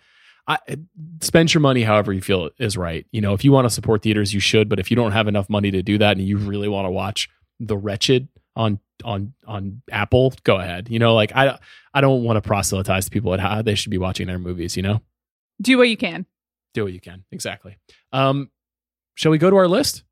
I, 0.50 0.58
spend 1.20 1.54
your 1.54 1.60
money 1.60 1.82
however 1.82 2.12
you 2.12 2.20
feel 2.20 2.50
is 2.58 2.76
right. 2.76 3.06
You 3.12 3.20
know, 3.20 3.34
if 3.34 3.44
you 3.44 3.52
want 3.52 3.66
to 3.66 3.70
support 3.70 4.02
theaters, 4.02 4.34
you 4.34 4.40
should. 4.40 4.68
But 4.68 4.80
if 4.80 4.90
you 4.90 4.96
don't 4.96 5.12
have 5.12 5.28
enough 5.28 5.48
money 5.48 5.70
to 5.70 5.80
do 5.80 5.96
that, 5.98 6.16
and 6.16 6.26
you 6.26 6.38
really 6.38 6.68
want 6.68 6.86
to 6.86 6.90
watch 6.90 7.28
The 7.60 7.76
Wretched 7.76 8.26
on 8.56 8.80
on 9.04 9.32
on 9.46 9.82
Apple, 9.92 10.34
go 10.42 10.56
ahead. 10.56 10.88
You 10.90 10.98
know, 10.98 11.14
like 11.14 11.30
I 11.36 11.56
I 11.94 12.00
don't 12.00 12.24
want 12.24 12.36
to 12.36 12.40
proselytize 12.40 13.08
people 13.08 13.32
at 13.32 13.38
how 13.38 13.62
they 13.62 13.76
should 13.76 13.90
be 13.90 13.98
watching 13.98 14.26
their 14.26 14.40
movies. 14.40 14.76
You 14.76 14.82
know, 14.82 15.02
do 15.62 15.78
what 15.78 15.88
you 15.88 15.96
can. 15.96 16.26
Do 16.74 16.82
what 16.82 16.92
you 16.92 17.00
can. 17.00 17.24
Exactly. 17.30 17.76
Um, 18.12 18.50
shall 19.14 19.30
we 19.30 19.38
go 19.38 19.50
to 19.50 19.56
our 19.56 19.68
list? 19.68 20.02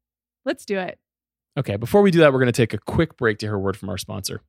Let's 0.45 0.65
do 0.65 0.79
it. 0.79 1.01
Okay. 1.57 1.77
Before 1.77 2.03
we 2.03 2.13
do 2.13 2.21
that, 2.21 2.33
we're 2.33 2.39
going 2.39 2.47
to 2.47 2.53
take 2.53 2.75
a 2.75 2.79
quick 2.79 3.17
break 3.17 3.39
to 3.39 3.47
hear 3.47 3.57
a 3.57 3.59
word 3.59 3.77
from 3.77 3.89
our 3.89 3.99
sponsor. 3.99 4.43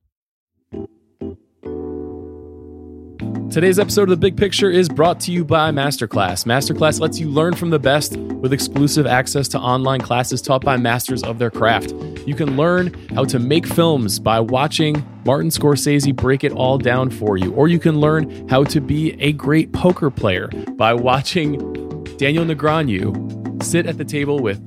Today's 3.51 3.79
episode 3.79 4.03
of 4.03 4.09
The 4.09 4.17
Big 4.17 4.37
Picture 4.37 4.69
is 4.69 4.87
brought 4.87 5.19
to 5.21 5.31
you 5.31 5.43
by 5.43 5.71
Masterclass. 5.71 6.45
Masterclass 6.45 6.99
lets 6.99 7.19
you 7.19 7.29
learn 7.29 7.55
from 7.55 7.71
the 7.71 7.79
best 7.79 8.15
with 8.15 8.53
exclusive 8.53 9.07
access 9.07 9.47
to 9.47 9.57
online 9.57 10.01
classes 10.01 10.39
taught 10.39 10.63
by 10.63 10.77
masters 10.77 11.23
of 11.23 11.39
their 11.39 11.49
craft. 11.49 11.91
You 12.27 12.35
can 12.35 12.55
learn 12.57 12.93
how 13.15 13.25
to 13.25 13.39
make 13.39 13.65
films 13.65 14.19
by 14.19 14.39
watching 14.39 15.03
Martin 15.25 15.49
Scorsese 15.49 16.15
break 16.15 16.43
it 16.43 16.51
all 16.51 16.77
down 16.77 17.09
for 17.09 17.37
you, 17.37 17.51
or 17.55 17.67
you 17.67 17.79
can 17.79 17.99
learn 17.99 18.47
how 18.49 18.65
to 18.65 18.79
be 18.79 19.19
a 19.19 19.33
great 19.33 19.73
poker 19.73 20.11
player 20.11 20.49
by 20.77 20.93
watching 20.93 21.57
Daniel 22.17 22.45
Negreanu 22.45 23.63
sit 23.63 23.87
at 23.87 23.97
the 23.97 24.05
table 24.05 24.39
with 24.39 24.61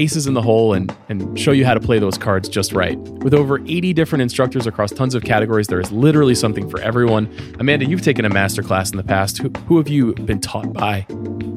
aces 0.00 0.26
in 0.26 0.34
the 0.34 0.42
hole 0.42 0.72
and, 0.72 0.96
and 1.08 1.38
show 1.38 1.52
you 1.52 1.66
how 1.66 1.74
to 1.74 1.80
play 1.80 1.98
those 1.98 2.16
cards 2.16 2.48
just 2.48 2.72
right. 2.72 2.98
With 2.98 3.34
over 3.34 3.60
80 3.60 3.92
different 3.92 4.22
instructors 4.22 4.66
across 4.66 4.90
tons 4.90 5.14
of 5.14 5.22
categories, 5.22 5.66
there 5.66 5.80
is 5.80 5.92
literally 5.92 6.34
something 6.34 6.68
for 6.68 6.80
everyone. 6.80 7.28
Amanda, 7.58 7.84
you've 7.84 8.02
taken 8.02 8.24
a 8.24 8.30
master 8.30 8.62
class 8.62 8.90
in 8.90 8.96
the 8.96 9.04
past. 9.04 9.38
Who, 9.38 9.50
who 9.66 9.76
have 9.76 9.88
you 9.88 10.14
been 10.14 10.40
taught 10.40 10.72
by? 10.72 11.06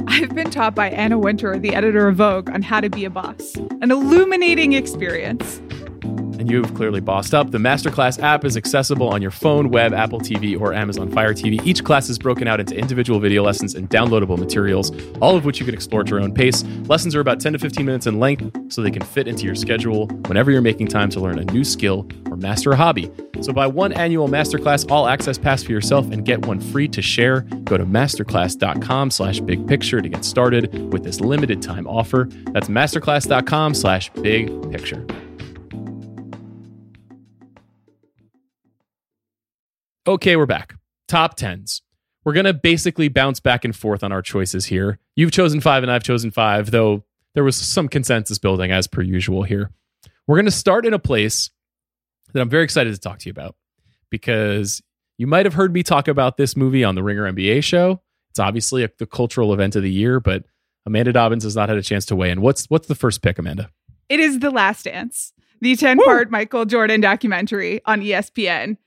I've 0.08 0.36
been 0.36 0.52
taught 0.52 0.76
by 0.76 0.90
Anna 0.90 1.18
Wintour, 1.18 1.58
the 1.58 1.74
editor 1.74 2.08
of 2.08 2.18
Vogue, 2.18 2.50
on 2.50 2.62
how 2.62 2.82
to 2.82 2.90
be 2.90 3.06
a 3.06 3.10
boss. 3.10 3.56
An 3.82 3.92
illuminating 3.92 4.74
experience. 4.74 5.62
And 6.40 6.50
you've 6.50 6.74
clearly 6.74 7.00
bossed 7.00 7.34
up. 7.34 7.52
The 7.52 7.58
Masterclass 7.58 8.22
app 8.22 8.46
is 8.46 8.58
accessible 8.58 9.10
on 9.10 9.22
your 9.22 9.32
phone, 9.32 9.70
web, 9.70 9.94
Apple 9.94 10.20
TV, 10.20 10.60
or 10.60 10.74
Amazon 10.74 11.12
Fire 11.12 11.34
TV. 11.34 11.64
Each 11.66 11.84
class 11.84 12.10
is 12.10 12.18
broken 12.18 12.48
out 12.48 12.60
into 12.60 12.76
individual 12.76 13.20
video 13.20 13.44
lessons 13.44 13.76
and 13.76 13.90
downloadable 13.90 14.38
materials, 14.38 14.92
all 15.22 15.36
of 15.36 15.46
which 15.46 15.60
you 15.60 15.66
can 15.66 15.74
explore 15.74 16.02
at 16.02 16.10
your 16.10 16.20
own 16.20 16.34
pace. 16.34 16.64
Lessons 16.88 17.16
are 17.16 17.20
about 17.20 17.40
10 17.40 17.54
to 17.54 17.60
15 17.60 17.86
minutes 17.86 18.08
in 18.08 18.20
length, 18.20 18.74
so 18.74 18.82
they 18.82 18.92
can 18.92 19.04
fit 19.04 19.28
into 19.28 19.46
your 19.46 19.56
schedule 19.56 20.08
whenever 20.28 20.52
you're 20.52 20.62
making 20.62 20.88
time 20.88 21.10
to 21.10 21.20
learn 21.20 21.40
a 21.40 21.46
new 21.46 21.64
skill 21.64 22.08
or 22.30 22.38
master 22.38 22.72
a 22.72 22.76
hobby. 22.76 23.12
So 23.42 23.52
buy 23.52 23.68
one 23.68 23.92
annual 23.94 24.28
Masterclass 24.28 24.90
all 24.90 25.08
access 25.08 25.38
pass 25.38 25.64
for 25.64 25.72
yourself 25.72 26.10
and 26.12 26.26
get 26.26 26.46
one 26.46 26.60
free 26.60 26.88
to 26.90 27.02
share. 27.02 27.42
Go 27.42 27.78
to 27.78 27.86
masterclass.com 27.86 29.12
slash 29.12 29.40
big 29.42 29.68
picture 29.68 30.02
to 30.02 30.10
get 30.10 30.24
started 30.24 30.92
with 30.94 31.04
this 31.04 31.20
limited 31.20 31.62
time 31.62 31.88
offer. 31.88 32.30
That's 32.52 32.70
masterclass.com 32.70 33.74
slash 33.74 34.10
big 34.14 34.72
picture. 34.72 35.06
Okay, 40.06 40.36
we're 40.36 40.46
back. 40.46 40.76
Top 41.08 41.36
tens. 41.36 41.82
We're 42.26 42.34
going 42.34 42.46
to 42.46 42.54
basically 42.54 43.08
bounce 43.08 43.40
back 43.40 43.64
and 43.64 43.74
forth 43.74 44.04
on 44.04 44.12
our 44.12 44.22
choices 44.22 44.66
here. 44.66 45.00
You've 45.16 45.32
chosen 45.32 45.62
five 45.62 45.82
and 45.82 45.90
I've 45.90 46.04
chosen 46.04 46.30
five, 46.30 46.72
though 46.72 47.06
there 47.36 47.44
was 47.46 47.56
some 47.56 47.88
consensus 47.88 48.38
building 48.38 48.70
as 48.70 48.86
per 48.86 49.02
usual 49.02 49.44
here. 49.44 49.72
We're 50.28 50.36
going 50.36 50.46
to 50.46 50.52
start 50.52 50.86
in 50.86 50.94
a 50.94 51.00
place 51.00 51.52
that 52.34 52.42
I'm 52.42 52.50
very 52.50 52.66
excited 52.66 52.94
to 52.94 53.00
talk 53.00 53.20
to 53.20 53.30
you 53.30 53.32
about 53.32 53.56
because 54.10 54.82
you 55.18 55.26
might 55.26 55.46
have 55.46 55.54
heard 55.54 55.74
me 55.74 55.84
talk 55.84 56.10
about 56.10 56.36
this 56.36 56.58
movie 56.58 56.84
on 56.84 56.96
the 56.96 57.04
Ringer 57.04 57.32
NBA 57.32 57.64
show. 57.64 58.02
It's 58.32 58.40
obviously 58.40 58.84
a, 58.84 58.90
the 59.00 59.06
cultural 59.06 59.54
event 59.54 59.78
of 59.78 59.84
the 59.84 59.92
year, 59.92 60.20
but 60.20 60.44
Amanda 60.86 61.14
Dobbins 61.14 61.46
has 61.46 61.56
not 61.56 61.70
had 61.70 61.78
a 61.78 61.84
chance 61.84 62.06
to 62.08 62.16
weigh 62.18 62.32
in. 62.32 62.42
What's 62.42 62.66
what's 62.66 62.88
the 62.88 62.96
first 62.96 63.22
pick, 63.22 63.40
Amanda? 63.40 63.70
It 64.10 64.20
is 64.20 64.40
The 64.40 64.52
Last 64.52 64.84
Dance, 64.84 65.32
the 65.62 65.78
10 65.78 66.00
part 66.00 66.30
Michael 66.30 66.66
Jordan 66.66 67.00
documentary 67.00 67.80
on 67.86 68.02
ESPN 68.02 68.78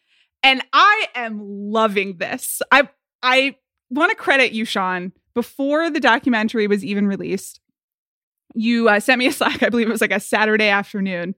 and 0.43 0.63
I 0.73 1.09
am 1.15 1.41
loving 1.43 2.19
this. 2.19 2.63
I 2.71 2.89
I 3.23 3.57
want 3.91 4.11
to 4.11 4.17
credit 4.17 4.53
you, 4.53 4.65
Sean. 4.65 5.13
Before 5.35 5.91
the 5.91 6.01
documentary 6.01 6.67
was 6.67 6.85
even 6.85 7.07
released, 7.07 7.61
you 8.55 8.89
uh, 8.89 9.01
sent 9.01 9.19
me 9.19 9.27
a 9.27 9.33
Slack. 9.33 9.63
I 9.63 9.69
believe 9.69 9.89
it 9.89 9.93
was 9.93 10.01
like 10.01 10.13
a 10.13 10.21
Saturday 10.21 10.69
afternoon, 10.69 11.35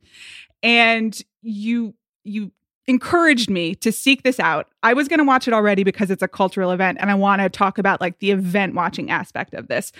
and 0.62 1.20
you 1.42 1.94
you 2.24 2.52
encouraged 2.88 3.50
me 3.50 3.74
to 3.76 3.92
seek 3.92 4.22
this 4.22 4.40
out. 4.40 4.68
I 4.82 4.94
was 4.94 5.08
going 5.08 5.18
to 5.18 5.24
watch 5.24 5.46
it 5.46 5.52
already 5.52 5.84
because 5.84 6.10
it's 6.10 6.22
a 6.22 6.28
cultural 6.28 6.70
event 6.70 6.96
and 7.00 7.10
I 7.10 7.14
want 7.14 7.42
to 7.42 7.50
talk 7.50 7.76
about 7.76 8.00
like 8.00 8.18
the 8.18 8.30
event 8.30 8.74
watching 8.74 9.10
aspect 9.10 9.52
of 9.52 9.68
this. 9.68 9.92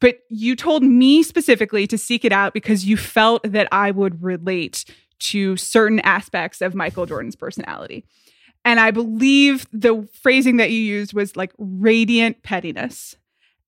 But 0.00 0.18
you 0.28 0.56
told 0.56 0.82
me 0.82 1.22
specifically 1.22 1.86
to 1.86 1.96
seek 1.96 2.24
it 2.24 2.32
out 2.32 2.52
because 2.52 2.84
you 2.84 2.96
felt 2.96 3.44
that 3.44 3.68
I 3.70 3.92
would 3.92 4.20
relate 4.20 4.84
to 5.20 5.56
certain 5.56 6.00
aspects 6.00 6.60
of 6.60 6.74
Michael 6.74 7.06
Jordan's 7.06 7.36
personality. 7.36 8.04
And 8.64 8.80
I 8.80 8.90
believe 8.90 9.66
the 9.72 10.08
phrasing 10.22 10.56
that 10.56 10.70
you 10.70 10.78
used 10.78 11.12
was 11.12 11.36
like 11.36 11.52
radiant 11.58 12.42
pettiness. 12.42 13.16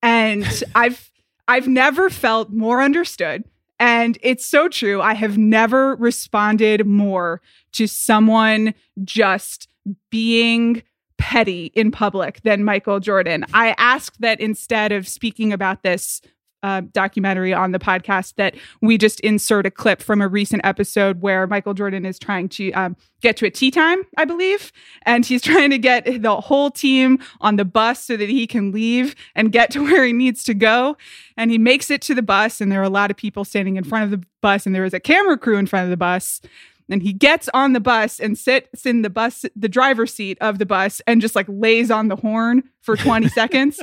And 0.03 0.47
I've 0.75 1.11
I've 1.49 1.69
never 1.69 2.11
felt 2.11 2.51
more 2.51 2.83
understood. 2.83 3.45
And 3.79 4.19
it's 4.23 4.45
so 4.45 4.69
true. 4.69 5.01
I 5.03 5.15
have 5.15 5.37
never 5.37 5.97
responded 5.97 6.87
more 6.87 7.43
to 7.73 7.87
someone 7.87 8.75
just 9.05 9.69
being 10.11 10.83
petty 11.19 11.67
in 11.75 11.91
public 11.91 12.41
than 12.43 12.65
Michael 12.65 13.01
Jordan. 13.01 13.45
I 13.53 13.75
ask 13.79 14.17
that 14.19 14.41
instead 14.41 14.93
of 14.93 15.07
speaking 15.07 15.53
about 15.53 15.83
this 15.83 16.21
uh, 16.67 16.83
documentary 16.93 17.55
on 17.55 17.71
the 17.71 17.79
podcast 17.79 18.35
that 18.35 18.57
we 18.83 18.99
just 18.99 19.21
insert 19.21 19.65
a 19.67 19.71
clip 19.71 20.03
from 20.03 20.21
a 20.21 20.27
recent 20.27 20.61
episode 20.65 21.23
where 21.23 21.47
Michael 21.47 21.75
Jordan 21.75 22.05
is 22.05 22.19
trying 22.19 22.49
to 22.49 22.73
um, 22.73 22.97
get 23.21 23.37
to 23.37 23.47
a 23.47 23.51
tea 23.51 23.71
time, 23.71 24.03
I 24.17 24.25
believe, 24.25 24.73
and 25.03 25.25
he's 25.25 25.43
trying 25.51 25.71
to 25.71 25.79
get 25.79 26.23
the 26.23 26.41
whole 26.41 26.73
team 26.73 27.21
on 27.41 27.55
the 27.55 27.65
bus 27.65 28.05
so 28.05 28.17
that 28.17 28.29
he 28.29 28.49
can 28.49 28.73
leave 28.73 29.15
and 29.37 29.53
get 29.53 29.71
to 29.71 29.85
where 29.85 30.05
he 30.05 30.13
needs 30.13 30.43
to 30.45 30.55
go. 30.55 30.97
And 31.37 31.53
he 31.53 31.59
makes 31.59 31.89
it 31.89 32.03
to 32.03 32.15
the 32.17 32.23
bus, 32.23 32.61
and 32.61 32.73
there 32.73 32.81
are 32.81 32.85
a 32.85 32.89
lot 32.89 33.13
of 33.13 33.17
people 33.17 33.45
standing 33.45 33.77
in 33.77 33.85
front 33.85 34.05
of 34.05 34.11
the 34.11 34.27
bus, 34.43 34.67
and 34.67 34.75
there 34.75 34.85
is 34.85 34.95
a 34.95 34.99
camera 34.99 35.39
crew 35.39 35.59
in 35.59 35.69
front 35.69 35.85
of 35.85 35.91
the 35.91 35.97
bus. 35.97 36.41
And 36.89 37.03
he 37.03 37.13
gets 37.13 37.49
on 37.55 37.75
the 37.75 37.81
bus 37.81 38.19
and 38.19 38.37
sits 38.37 38.87
in 38.87 39.03
the 39.03 39.11
bus, 39.11 39.45
the 39.55 39.69
driver's 39.69 40.13
seat 40.13 40.37
of 40.41 40.59
the 40.59 40.67
bus, 40.67 41.01
and 41.07 41.21
just 41.21 41.37
like 41.37 41.47
lays 41.49 41.93
on 41.93 42.09
the 42.09 42.17
horn 42.17 42.65
for 42.81 42.97
20 42.97 43.29
seconds. 43.41 43.81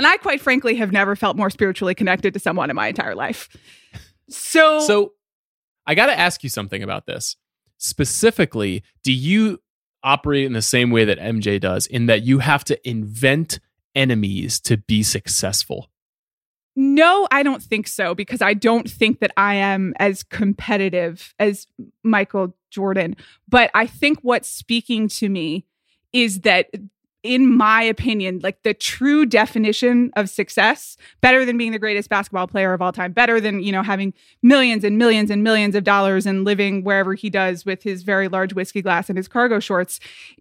And 0.00 0.06
I, 0.06 0.16
quite 0.16 0.40
frankly, 0.40 0.76
have 0.76 0.92
never 0.92 1.14
felt 1.14 1.36
more 1.36 1.50
spiritually 1.50 1.94
connected 1.94 2.32
to 2.32 2.40
someone 2.40 2.70
in 2.70 2.74
my 2.74 2.88
entire 2.88 3.14
life. 3.14 3.50
So, 4.30 4.80
so 4.80 5.12
I 5.86 5.94
got 5.94 6.06
to 6.06 6.18
ask 6.18 6.42
you 6.42 6.48
something 6.48 6.82
about 6.82 7.04
this. 7.04 7.36
Specifically, 7.76 8.82
do 9.02 9.12
you 9.12 9.60
operate 10.02 10.46
in 10.46 10.54
the 10.54 10.62
same 10.62 10.90
way 10.90 11.04
that 11.04 11.18
MJ 11.18 11.60
does, 11.60 11.86
in 11.86 12.06
that 12.06 12.22
you 12.22 12.38
have 12.38 12.64
to 12.64 12.88
invent 12.88 13.60
enemies 13.94 14.58
to 14.60 14.78
be 14.78 15.02
successful? 15.02 15.90
No, 16.74 17.28
I 17.30 17.42
don't 17.42 17.62
think 17.62 17.86
so 17.86 18.14
because 18.14 18.40
I 18.40 18.54
don't 18.54 18.90
think 18.90 19.20
that 19.20 19.32
I 19.36 19.56
am 19.56 19.92
as 19.98 20.22
competitive 20.22 21.34
as 21.38 21.66
Michael 22.02 22.56
Jordan. 22.70 23.16
But 23.50 23.70
I 23.74 23.86
think 23.86 24.20
what's 24.22 24.48
speaking 24.48 25.08
to 25.08 25.28
me 25.28 25.66
is 26.14 26.40
that 26.40 26.70
in 27.22 27.54
my 27.54 27.82
opinion, 27.82 28.40
like 28.42 28.62
the 28.62 28.72
true 28.72 29.26
definition 29.26 30.10
of 30.16 30.30
success, 30.30 30.96
better 31.20 31.44
than 31.44 31.58
being 31.58 31.72
the 31.72 31.78
greatest 31.78 32.08
basketball 32.08 32.46
player 32.46 32.72
of 32.72 32.80
all 32.80 32.92
time, 32.92 33.12
better 33.12 33.40
than, 33.40 33.60
you 33.60 33.72
know, 33.72 33.82
having 33.82 34.14
millions 34.42 34.84
and 34.84 34.96
millions 34.96 35.30
and 35.30 35.42
millions 35.42 35.74
of 35.74 35.84
dollars 35.84 36.26
and 36.26 36.44
living 36.44 36.82
wherever 36.82 37.14
he 37.14 37.28
does 37.28 37.66
with 37.66 37.82
his 37.82 38.02
very 38.02 38.28
large 38.28 38.54
whiskey 38.54 38.80
glass 38.80 39.08
and 39.08 39.18
his 39.18 39.28
cargo 39.28 39.60
shorts, 39.60 40.00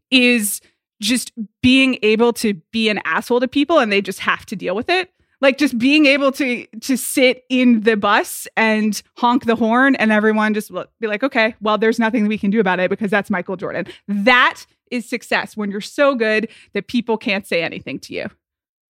is 0.10 0.62
just 1.02 1.32
being 1.62 1.98
able 2.02 2.34
to 2.34 2.54
be 2.72 2.90
an 2.90 3.00
asshole 3.06 3.40
to 3.40 3.48
people 3.48 3.80
and 3.80 3.92
they 3.92 4.02
just 4.02 4.20
have 4.20 4.46
to 4.46 4.56
deal 4.56 4.76
with 4.76 4.90
it. 4.90 5.12
Like 5.42 5.58
just 5.58 5.78
being 5.78 6.06
able 6.06 6.34
to 6.34 6.66
to 6.82 6.98
sit 6.98 7.46
in 7.48 7.82
the 7.82 7.96
bus 7.96 8.46
and 8.58 9.02
honk 9.16 9.46
the 9.46 9.56
horn 9.56 9.96
and 9.96 10.12
everyone 10.12 10.54
just 10.54 10.70
be 11.00 11.08
like, 11.08 11.24
okay, 11.24 11.56
well, 11.62 11.78
there's 11.78 11.98
nothing 11.98 12.28
we 12.28 12.38
can 12.38 12.50
do 12.52 12.60
about 12.60 12.82
it 12.82 12.90
because 12.90 13.10
that's 13.10 13.30
Michael 13.30 13.56
Jordan. 13.56 13.86
That 14.10 14.66
is 14.92 15.08
success 15.08 15.56
when 15.56 15.72
you're 15.72 15.82
so 15.82 16.16
good 16.16 16.50
that 16.74 16.88
people 16.88 17.18
can't 17.18 17.46
say 17.48 17.62
anything 17.64 18.00
to 18.00 18.14
you. 18.14 18.30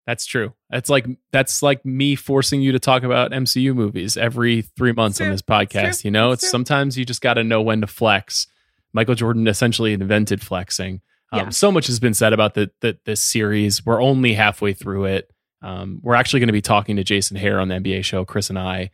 That's 0.09 0.25
true. 0.25 0.53
That's 0.71 0.89
like 0.89 1.05
that's 1.31 1.61
like 1.61 1.85
me 1.85 2.15
forcing 2.15 2.61
you 2.61 2.71
to 2.71 2.79
talk 2.79 3.03
about 3.03 3.31
MCU 3.31 3.75
movies 3.75 4.17
every 4.17 4.63
three 4.63 4.91
months 4.91 5.21
on 5.21 5.29
this 5.29 5.43
podcast. 5.43 6.03
You 6.03 6.09
know, 6.09 6.31
it's, 6.31 6.41
it's 6.41 6.51
sometimes 6.51 6.97
you 6.97 7.05
just 7.05 7.21
got 7.21 7.35
to 7.35 7.43
know 7.43 7.61
when 7.61 7.81
to 7.81 7.87
flex. 7.87 8.47
Michael 8.91 9.13
Jordan 9.13 9.47
essentially 9.47 9.93
invented 9.93 10.41
flexing. 10.41 11.01
Um, 11.31 11.39
yeah. 11.39 11.49
So 11.49 11.71
much 11.71 11.87
has 11.87 11.99
been 11.99 12.15
said 12.15 12.33
about 12.33 12.55
the, 12.55 12.71
the 12.81 12.97
this 13.05 13.21
series. 13.21 13.85
We're 13.85 14.01
only 14.01 14.33
halfway 14.33 14.73
through 14.73 15.05
it. 15.05 15.31
Um, 15.61 15.99
we're 16.01 16.15
actually 16.15 16.39
going 16.39 16.47
to 16.47 16.53
be 16.53 16.61
talking 16.61 16.95
to 16.95 17.03
Jason 17.03 17.37
Hehir 17.37 17.61
on 17.61 17.67
the 17.67 17.75
NBA 17.75 18.03
show. 18.03 18.25
Chris 18.25 18.49
and 18.49 18.57
I. 18.57 18.89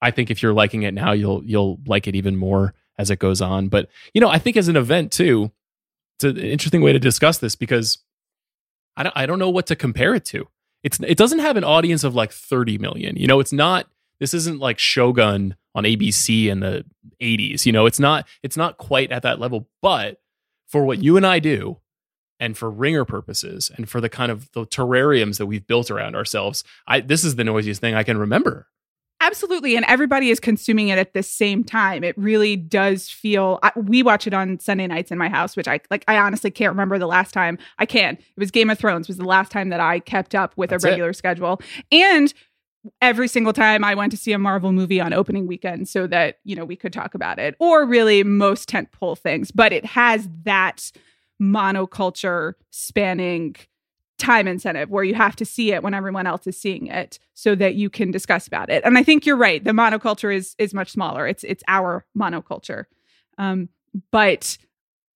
I 0.00 0.10
think 0.10 0.30
if 0.30 0.42
you're 0.42 0.54
liking 0.54 0.84
it 0.84 0.94
now, 0.94 1.12
you'll 1.12 1.44
you'll 1.44 1.80
like 1.86 2.06
it 2.06 2.14
even 2.14 2.36
more 2.36 2.72
as 2.98 3.10
it 3.10 3.18
goes 3.18 3.42
on. 3.42 3.68
But 3.68 3.88
you 4.14 4.20
know, 4.20 4.28
I 4.28 4.38
think 4.38 4.56
as 4.56 4.68
an 4.68 4.76
event 4.76 5.12
too, 5.12 5.50
it's 6.16 6.24
an 6.24 6.38
interesting 6.38 6.82
way 6.82 6.92
to 6.92 6.98
discuss 6.98 7.38
this 7.38 7.56
because 7.56 7.98
I 8.96 9.02
don't 9.02 9.16
I 9.16 9.26
don't 9.26 9.38
know 9.38 9.50
what 9.50 9.66
to 9.66 9.76
compare 9.76 10.14
it 10.14 10.24
to. 10.26 10.48
It's 10.82 10.98
it 11.00 11.18
doesn't 11.18 11.40
have 11.40 11.56
an 11.56 11.64
audience 11.64 12.04
of 12.04 12.14
like 12.14 12.32
30 12.32 12.78
million. 12.78 13.16
You 13.16 13.26
know, 13.26 13.40
it's 13.40 13.52
not 13.52 13.88
this 14.20 14.32
isn't 14.32 14.60
like 14.60 14.78
Shogun 14.78 15.56
on 15.74 15.84
ABC 15.84 16.46
in 16.46 16.60
the 16.60 16.84
80s. 17.20 17.66
You 17.66 17.72
know, 17.72 17.86
it's 17.86 18.00
not 18.00 18.26
it's 18.42 18.56
not 18.56 18.78
quite 18.78 19.12
at 19.12 19.22
that 19.22 19.38
level, 19.38 19.68
but 19.82 20.20
for 20.68 20.84
what 20.84 21.02
you 21.02 21.16
and 21.16 21.26
I 21.26 21.38
do 21.38 21.78
and 22.40 22.56
for 22.56 22.70
ringer 22.70 23.04
purposes 23.04 23.70
and 23.76 23.88
for 23.88 24.00
the 24.00 24.08
kind 24.08 24.32
of 24.32 24.50
the 24.52 24.66
terrariums 24.66 25.38
that 25.38 25.46
we've 25.46 25.66
built 25.66 25.90
around 25.90 26.16
ourselves, 26.16 26.64
I 26.86 27.00
this 27.00 27.24
is 27.24 27.36
the 27.36 27.44
noisiest 27.44 27.80
thing 27.80 27.94
I 27.94 28.02
can 28.02 28.18
remember. 28.18 28.68
Absolutely. 29.26 29.74
And 29.74 29.84
everybody 29.86 30.30
is 30.30 30.38
consuming 30.38 30.86
it 30.88 30.98
at 30.98 31.12
the 31.12 31.22
same 31.22 31.64
time. 31.64 32.04
It 32.04 32.16
really 32.16 32.54
does 32.54 33.10
feel 33.10 33.58
I, 33.64 33.72
we 33.74 34.04
watch 34.04 34.28
it 34.28 34.32
on 34.32 34.60
Sunday 34.60 34.86
nights 34.86 35.10
in 35.10 35.18
my 35.18 35.28
house, 35.28 35.56
which 35.56 35.66
I 35.66 35.80
like 35.90 36.04
I 36.06 36.16
honestly 36.16 36.50
can't 36.50 36.70
remember 36.70 36.96
the 36.96 37.08
last 37.08 37.32
time 37.32 37.58
I 37.80 37.86
can. 37.86 38.14
It 38.14 38.38
was 38.38 38.52
Game 38.52 38.70
of 38.70 38.78
Thrones 38.78 39.08
was 39.08 39.16
the 39.16 39.24
last 39.24 39.50
time 39.50 39.70
that 39.70 39.80
I 39.80 39.98
kept 39.98 40.36
up 40.36 40.52
with 40.56 40.70
That's 40.70 40.84
a 40.84 40.88
regular 40.88 41.10
it. 41.10 41.14
schedule. 41.14 41.60
And 41.90 42.32
every 43.02 43.26
single 43.26 43.52
time 43.52 43.82
I 43.82 43.96
went 43.96 44.12
to 44.12 44.16
see 44.16 44.30
a 44.30 44.38
Marvel 44.38 44.72
movie 44.72 45.00
on 45.00 45.12
opening 45.12 45.48
weekend 45.48 45.88
so 45.88 46.06
that, 46.06 46.38
you 46.44 46.54
know, 46.54 46.64
we 46.64 46.76
could 46.76 46.92
talk 46.92 47.14
about 47.14 47.40
it. 47.40 47.56
Or 47.58 47.84
really 47.84 48.22
most 48.22 48.68
tentpole 48.68 49.18
things, 49.18 49.50
but 49.50 49.72
it 49.72 49.84
has 49.84 50.28
that 50.44 50.92
monoculture 51.42 52.52
spanning 52.70 53.56
time 54.18 54.48
incentive 54.48 54.88
where 54.90 55.04
you 55.04 55.14
have 55.14 55.36
to 55.36 55.44
see 55.44 55.72
it 55.72 55.82
when 55.82 55.94
everyone 55.94 56.26
else 56.26 56.46
is 56.46 56.58
seeing 56.58 56.86
it 56.86 57.18
so 57.34 57.54
that 57.54 57.74
you 57.74 57.90
can 57.90 58.10
discuss 58.10 58.46
about 58.46 58.70
it. 58.70 58.82
And 58.84 58.96
I 58.96 59.02
think 59.02 59.26
you're 59.26 59.36
right. 59.36 59.62
The 59.62 59.72
monoculture 59.72 60.34
is 60.34 60.54
is 60.58 60.72
much 60.72 60.90
smaller. 60.90 61.26
It's 61.26 61.44
it's 61.44 61.62
our 61.68 62.06
monoculture. 62.16 62.84
Um, 63.38 63.68
but 64.10 64.56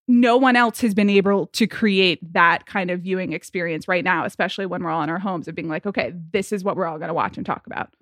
no 0.07 0.37
one 0.37 0.57
else 0.57 0.81
has 0.81 0.93
been 0.93 1.09
able 1.09 1.47
to 1.49 1.67
create 1.67 2.19
that 2.33 2.67
kind 2.67 2.91
of 2.91 3.01
viewing 3.01 3.33
experience 3.33 3.87
right 3.87 4.03
now, 4.05 4.25
especially 4.25 4.67
when 4.67 4.83
we're 4.83 4.91
all 4.91 5.03
in 5.03 5.09
our 5.11 5.21
homes 5.21 5.47
of 5.49 5.55
being 5.55 5.69
like, 5.69 5.87
okay, 5.87 6.13
this 6.33 6.53
is 6.53 6.65
what 6.65 6.77
we're 6.77 6.87
all 6.87 6.99
going 6.99 7.09
to 7.09 7.15
watch 7.15 7.37
and 7.37 7.47
talk 7.47 7.67
about. 7.67 7.95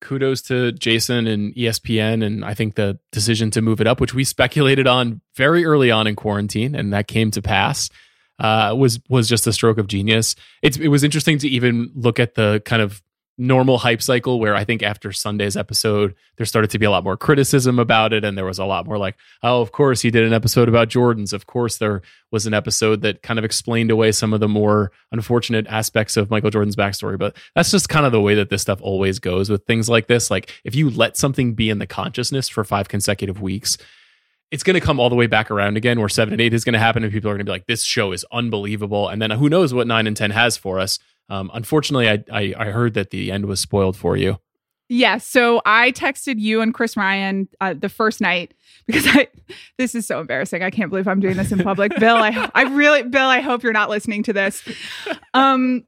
kudos 0.00 0.42
to 0.42 0.72
Jason 0.72 1.26
and 1.26 1.54
ESPN, 1.54 2.24
and 2.24 2.44
I 2.44 2.54
think 2.54 2.74
the 2.74 2.98
decision 3.12 3.50
to 3.52 3.62
move 3.62 3.80
it 3.80 3.86
up, 3.86 4.00
which 4.00 4.14
we 4.14 4.24
speculated 4.24 4.86
on 4.86 5.20
very 5.36 5.64
early 5.64 5.90
on 5.90 6.06
in 6.06 6.16
quarantine, 6.16 6.74
and 6.74 6.92
that 6.92 7.06
came 7.06 7.30
to 7.32 7.42
pass, 7.42 7.90
uh, 8.38 8.74
was 8.76 9.00
was 9.08 9.28
just 9.28 9.46
a 9.46 9.52
stroke 9.52 9.78
of 9.78 9.86
genius. 9.86 10.36
It's, 10.62 10.76
it 10.76 10.88
was 10.88 11.04
interesting 11.04 11.38
to 11.38 11.48
even 11.48 11.90
look 11.94 12.18
at 12.18 12.34
the 12.34 12.62
kind 12.64 12.82
of 12.82 13.02
normal 13.38 13.76
hype 13.78 14.00
cycle 14.00 14.40
where 14.40 14.54
I 14.54 14.64
think 14.64 14.82
after 14.82 15.12
Sunday's 15.12 15.56
episode, 15.56 16.14
there 16.36 16.46
started 16.46 16.70
to 16.70 16.78
be 16.78 16.86
a 16.86 16.90
lot 16.90 17.04
more 17.04 17.16
criticism 17.16 17.78
about 17.78 18.12
it. 18.12 18.24
And 18.24 18.36
there 18.36 18.46
was 18.46 18.58
a 18.58 18.64
lot 18.64 18.86
more 18.86 18.96
like, 18.96 19.16
oh, 19.42 19.60
of 19.60 19.72
course, 19.72 20.00
he 20.00 20.10
did 20.10 20.24
an 20.24 20.32
episode 20.32 20.68
about 20.68 20.88
Jordans. 20.88 21.32
Of 21.32 21.46
course, 21.46 21.76
there 21.76 22.02
was 22.30 22.46
an 22.46 22.54
episode 22.54 23.02
that 23.02 23.22
kind 23.22 23.38
of 23.38 23.44
explained 23.44 23.90
away 23.90 24.12
some 24.12 24.32
of 24.32 24.40
the 24.40 24.48
more 24.48 24.90
unfortunate 25.12 25.66
aspects 25.66 26.16
of 26.16 26.30
Michael 26.30 26.50
Jordan's 26.50 26.76
backstory. 26.76 27.18
But 27.18 27.36
that's 27.54 27.70
just 27.70 27.88
kind 27.88 28.06
of 28.06 28.12
the 28.12 28.22
way 28.22 28.34
that 28.34 28.48
this 28.48 28.62
stuff 28.62 28.80
always 28.80 29.18
goes 29.18 29.50
with 29.50 29.66
things 29.66 29.88
like 29.88 30.06
this. 30.06 30.30
Like, 30.30 30.52
if 30.64 30.74
you 30.74 30.88
let 30.88 31.16
something 31.16 31.54
be 31.54 31.68
in 31.68 31.78
the 31.78 31.86
consciousness 31.86 32.48
for 32.48 32.64
five 32.64 32.88
consecutive 32.88 33.42
weeks, 33.42 33.76
it's 34.50 34.62
going 34.62 34.74
to 34.74 34.80
come 34.80 35.00
all 35.00 35.10
the 35.10 35.16
way 35.16 35.26
back 35.26 35.50
around 35.50 35.76
again 35.76 35.98
where 35.98 36.08
seven 36.08 36.32
and 36.32 36.40
eight 36.40 36.54
is 36.54 36.64
going 36.64 36.72
to 36.72 36.78
happen 36.78 37.02
and 37.02 37.12
people 37.12 37.30
are 37.30 37.34
going 37.34 37.40
to 37.40 37.44
be 37.44 37.50
like 37.50 37.66
this 37.66 37.82
show 37.82 38.12
is 38.12 38.24
unbelievable 38.32 39.08
and 39.08 39.20
then 39.20 39.30
who 39.32 39.48
knows 39.48 39.74
what 39.74 39.86
nine 39.86 40.06
and 40.06 40.16
ten 40.16 40.30
has 40.30 40.56
for 40.56 40.78
us 40.78 40.98
um, 41.28 41.50
unfortunately, 41.52 42.08
I, 42.08 42.24
I, 42.32 42.54
I 42.56 42.64
heard 42.70 42.94
that 42.94 43.10
the 43.10 43.32
end 43.32 43.46
was 43.46 43.60
spoiled 43.60 43.96
for 43.96 44.16
you. 44.16 44.38
Yeah, 44.88 45.18
so 45.18 45.60
I 45.66 45.90
texted 45.90 46.38
you 46.38 46.60
and 46.60 46.72
Chris 46.72 46.96
Ryan 46.96 47.48
uh, 47.60 47.74
the 47.74 47.88
first 47.88 48.20
night 48.20 48.54
because 48.86 49.04
I 49.08 49.26
this 49.78 49.96
is 49.96 50.06
so 50.06 50.20
embarrassing. 50.20 50.62
I 50.62 50.70
can't 50.70 50.90
believe 50.90 51.08
I'm 51.08 51.18
doing 51.18 51.36
this 51.36 51.50
in 51.50 51.58
public. 51.58 51.98
Bill, 51.98 52.16
I 52.16 52.48
I 52.54 52.62
really 52.62 53.02
Bill, 53.02 53.26
I 53.26 53.40
hope 53.40 53.64
you're 53.64 53.72
not 53.72 53.90
listening 53.90 54.22
to 54.24 54.32
this. 54.32 54.62
Um 55.34 55.84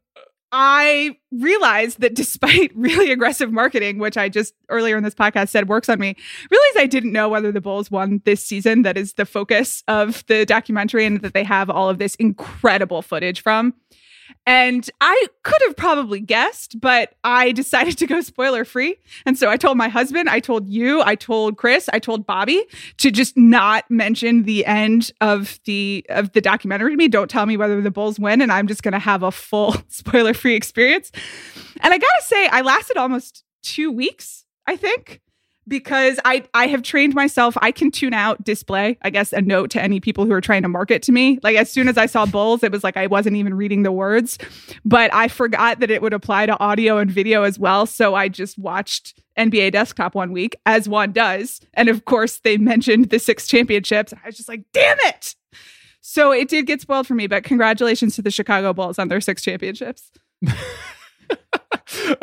I 0.53 1.17
realized 1.31 2.01
that 2.01 2.15
despite 2.15 2.73
really 2.75 3.11
aggressive 3.11 3.53
marketing, 3.53 3.99
which 3.99 4.17
I 4.17 4.29
just 4.29 4.55
earlier 4.69 4.97
in 4.97 5.05
this 5.05 5.15
podcast 5.15 5.51
said 5.51 5.69
works 5.69 5.89
on 5.89 5.99
me, 5.99 6.17
realized 6.51 6.79
I 6.79 6.87
didn't 6.87 7.13
know 7.13 7.29
whether 7.29 7.53
the 7.53 7.61
Bulls 7.61 7.91
won 7.91 8.23
this 8.25 8.45
season. 8.45 8.83
That 8.83 8.97
is 8.97 9.15
the 9.15 9.27
focus 9.27 9.83
of 9.89 10.25
the 10.27 10.47
documentary, 10.47 11.05
and 11.05 11.21
that 11.21 11.35
they 11.35 11.45
have 11.45 11.69
all 11.69 11.89
of 11.89 11.99
this 11.99 12.15
incredible 12.17 13.03
footage 13.03 13.43
from. 13.43 13.75
And 14.47 14.89
I 15.01 15.27
could 15.43 15.61
have 15.67 15.77
probably 15.77 16.21
guessed, 16.21 16.81
but 16.81 17.15
I 17.25 17.53
decided 17.53 17.99
to 17.99 18.07
go 18.07 18.21
spoiler 18.21 18.65
free. 18.65 18.97
And 19.27 19.39
so 19.39 19.51
I 19.51 19.57
told 19.57 19.77
my 19.77 19.89
husband, 19.89 20.29
I 20.29 20.41
told 20.41 20.69
you, 20.69 21.03
I 21.03 21.15
told 21.15 21.57
Chris, 21.57 21.89
I 21.93 21.99
told 21.99 22.27
Bobby 22.27 22.65
to 22.99 23.11
just 23.11 23.37
not 23.37 23.91
mention 23.91 24.45
the 24.45 24.65
end 24.67 25.13
of 25.21 25.61
the 25.65 26.05
of 26.09 26.33
the 26.33 26.41
documentary 26.41 26.93
to 26.93 26.97
me. 26.97 27.09
Don't 27.09 27.31
tell 27.31 27.47
me 27.47 27.57
whether 27.57 27.81
the 27.81 27.91
Bulls 27.91 28.19
win, 28.19 28.41
and 28.41 28.53
I'm 28.53 28.67
just 28.67 28.83
gonna 28.83 28.99
have 28.99 29.23
a 29.23 29.31
full 29.31 29.75
spoiler 29.89 30.35
free 30.35 30.55
experience. 30.55 31.11
And 31.81 31.93
I 31.93 31.99
gotta 31.99 32.23
say, 32.23 32.49
I 32.49 32.63
lasted 32.63 32.97
almost 32.97 33.45
two 33.63 33.91
weeks, 33.91 34.45
I 34.67 34.77
think 34.77 35.21
because 35.69 36.19
I 36.25 36.45
I 36.55 36.67
have 36.67 36.83
trained 36.83 37.15
myself. 37.15 37.57
I 37.61 37.71
can 37.71 37.91
tune 37.91 38.15
out 38.15 38.43
display. 38.43 38.99
I 39.03 39.11
guess 39.11 39.33
a 39.33 39.41
note 39.41 39.71
to 39.71 39.83
any 39.83 40.01
people 40.01 40.25
who 40.25 40.33
are 40.33 40.41
trying 40.41 40.63
to 40.63 40.69
market 40.69 41.03
to 41.05 41.13
me. 41.13 41.39
Like 41.43 41.57
as 41.57 41.71
soon 41.71 41.89
as 41.89 41.99
I 41.99 42.07
saw 42.07 42.27
bulls, 42.27 42.63
it 42.63 42.73
was 42.73 42.83
like 42.83 42.97
I 42.97 43.07
wasn't 43.07 43.37
even 43.37 43.55
reading 43.55 43.83
the 43.83 43.93
words, 43.93 44.39
but 44.85 45.13
I 45.15 45.29
forgot 45.29 45.81
that 45.81 45.91
it 45.91 46.03
would 46.03 46.15
apply 46.15 46.47
to 46.47 46.59
audio 46.59 46.99
and 46.99 47.11
video 47.11 47.43
as 47.43 47.59
well. 47.59 47.87
So 47.87 48.15
I 48.15 48.29
just 48.29 48.59
watched 48.59 49.21
NBA 49.37 49.73
Desktop 49.73 50.15
one 50.15 50.33
week, 50.33 50.57
as 50.67 50.89
one 50.89 51.13
does, 51.13 51.61
and 51.75 51.89
of 51.89 52.05
course 52.05 52.39
they 52.39 52.57
mentioned 52.57 53.11
the 53.11 53.19
six 53.19 53.47
championships. 53.47 54.13
I 54.13 54.27
was 54.27 54.37
just 54.37 54.49
like, 54.49 54.65
damn 54.73 54.99
it. 55.01 55.35
So 56.01 56.33
it 56.33 56.49
did 56.49 56.67
get 56.67 56.81
spoiled 56.81 57.07
for 57.07 57.15
me, 57.15 57.27
but 57.27 57.45
congratulations 57.45 58.17
to 58.17 58.23
the 58.23 58.31
Chicago 58.31 58.73
Bulls 58.73 58.99
on 58.99 59.09
their 59.09 59.21
six 59.21 59.43
championships. 59.43 60.11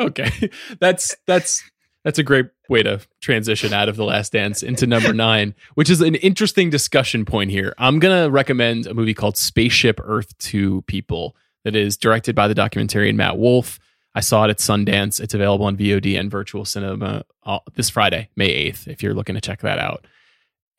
okay. 0.00 0.50
That's 0.80 1.16
that's 1.26 1.62
that's 2.06 2.20
a 2.20 2.22
great 2.22 2.46
way 2.68 2.84
to 2.84 3.00
transition 3.20 3.72
out 3.72 3.88
of 3.88 3.96
The 3.96 4.04
Last 4.04 4.30
Dance 4.30 4.62
into 4.62 4.86
number 4.86 5.12
nine, 5.12 5.56
which 5.74 5.90
is 5.90 6.00
an 6.00 6.14
interesting 6.14 6.70
discussion 6.70 7.24
point 7.24 7.50
here. 7.50 7.74
I'm 7.78 7.98
going 7.98 8.24
to 8.24 8.30
recommend 8.30 8.86
a 8.86 8.94
movie 8.94 9.12
called 9.12 9.36
Spaceship 9.36 9.98
Earth 10.04 10.38
to 10.38 10.82
people 10.82 11.34
that 11.64 11.74
is 11.74 11.96
directed 11.96 12.36
by 12.36 12.46
the 12.46 12.54
documentarian 12.54 13.16
Matt 13.16 13.38
Wolf. 13.38 13.80
I 14.14 14.20
saw 14.20 14.44
it 14.44 14.50
at 14.50 14.58
Sundance. 14.58 15.20
It's 15.20 15.34
available 15.34 15.66
on 15.66 15.76
VOD 15.76 16.16
and 16.16 16.30
virtual 16.30 16.64
cinema 16.64 17.24
uh, 17.42 17.58
this 17.74 17.90
Friday, 17.90 18.28
May 18.36 18.70
8th, 18.70 18.86
if 18.86 19.02
you're 19.02 19.12
looking 19.12 19.34
to 19.34 19.40
check 19.40 19.62
that 19.62 19.80
out. 19.80 20.06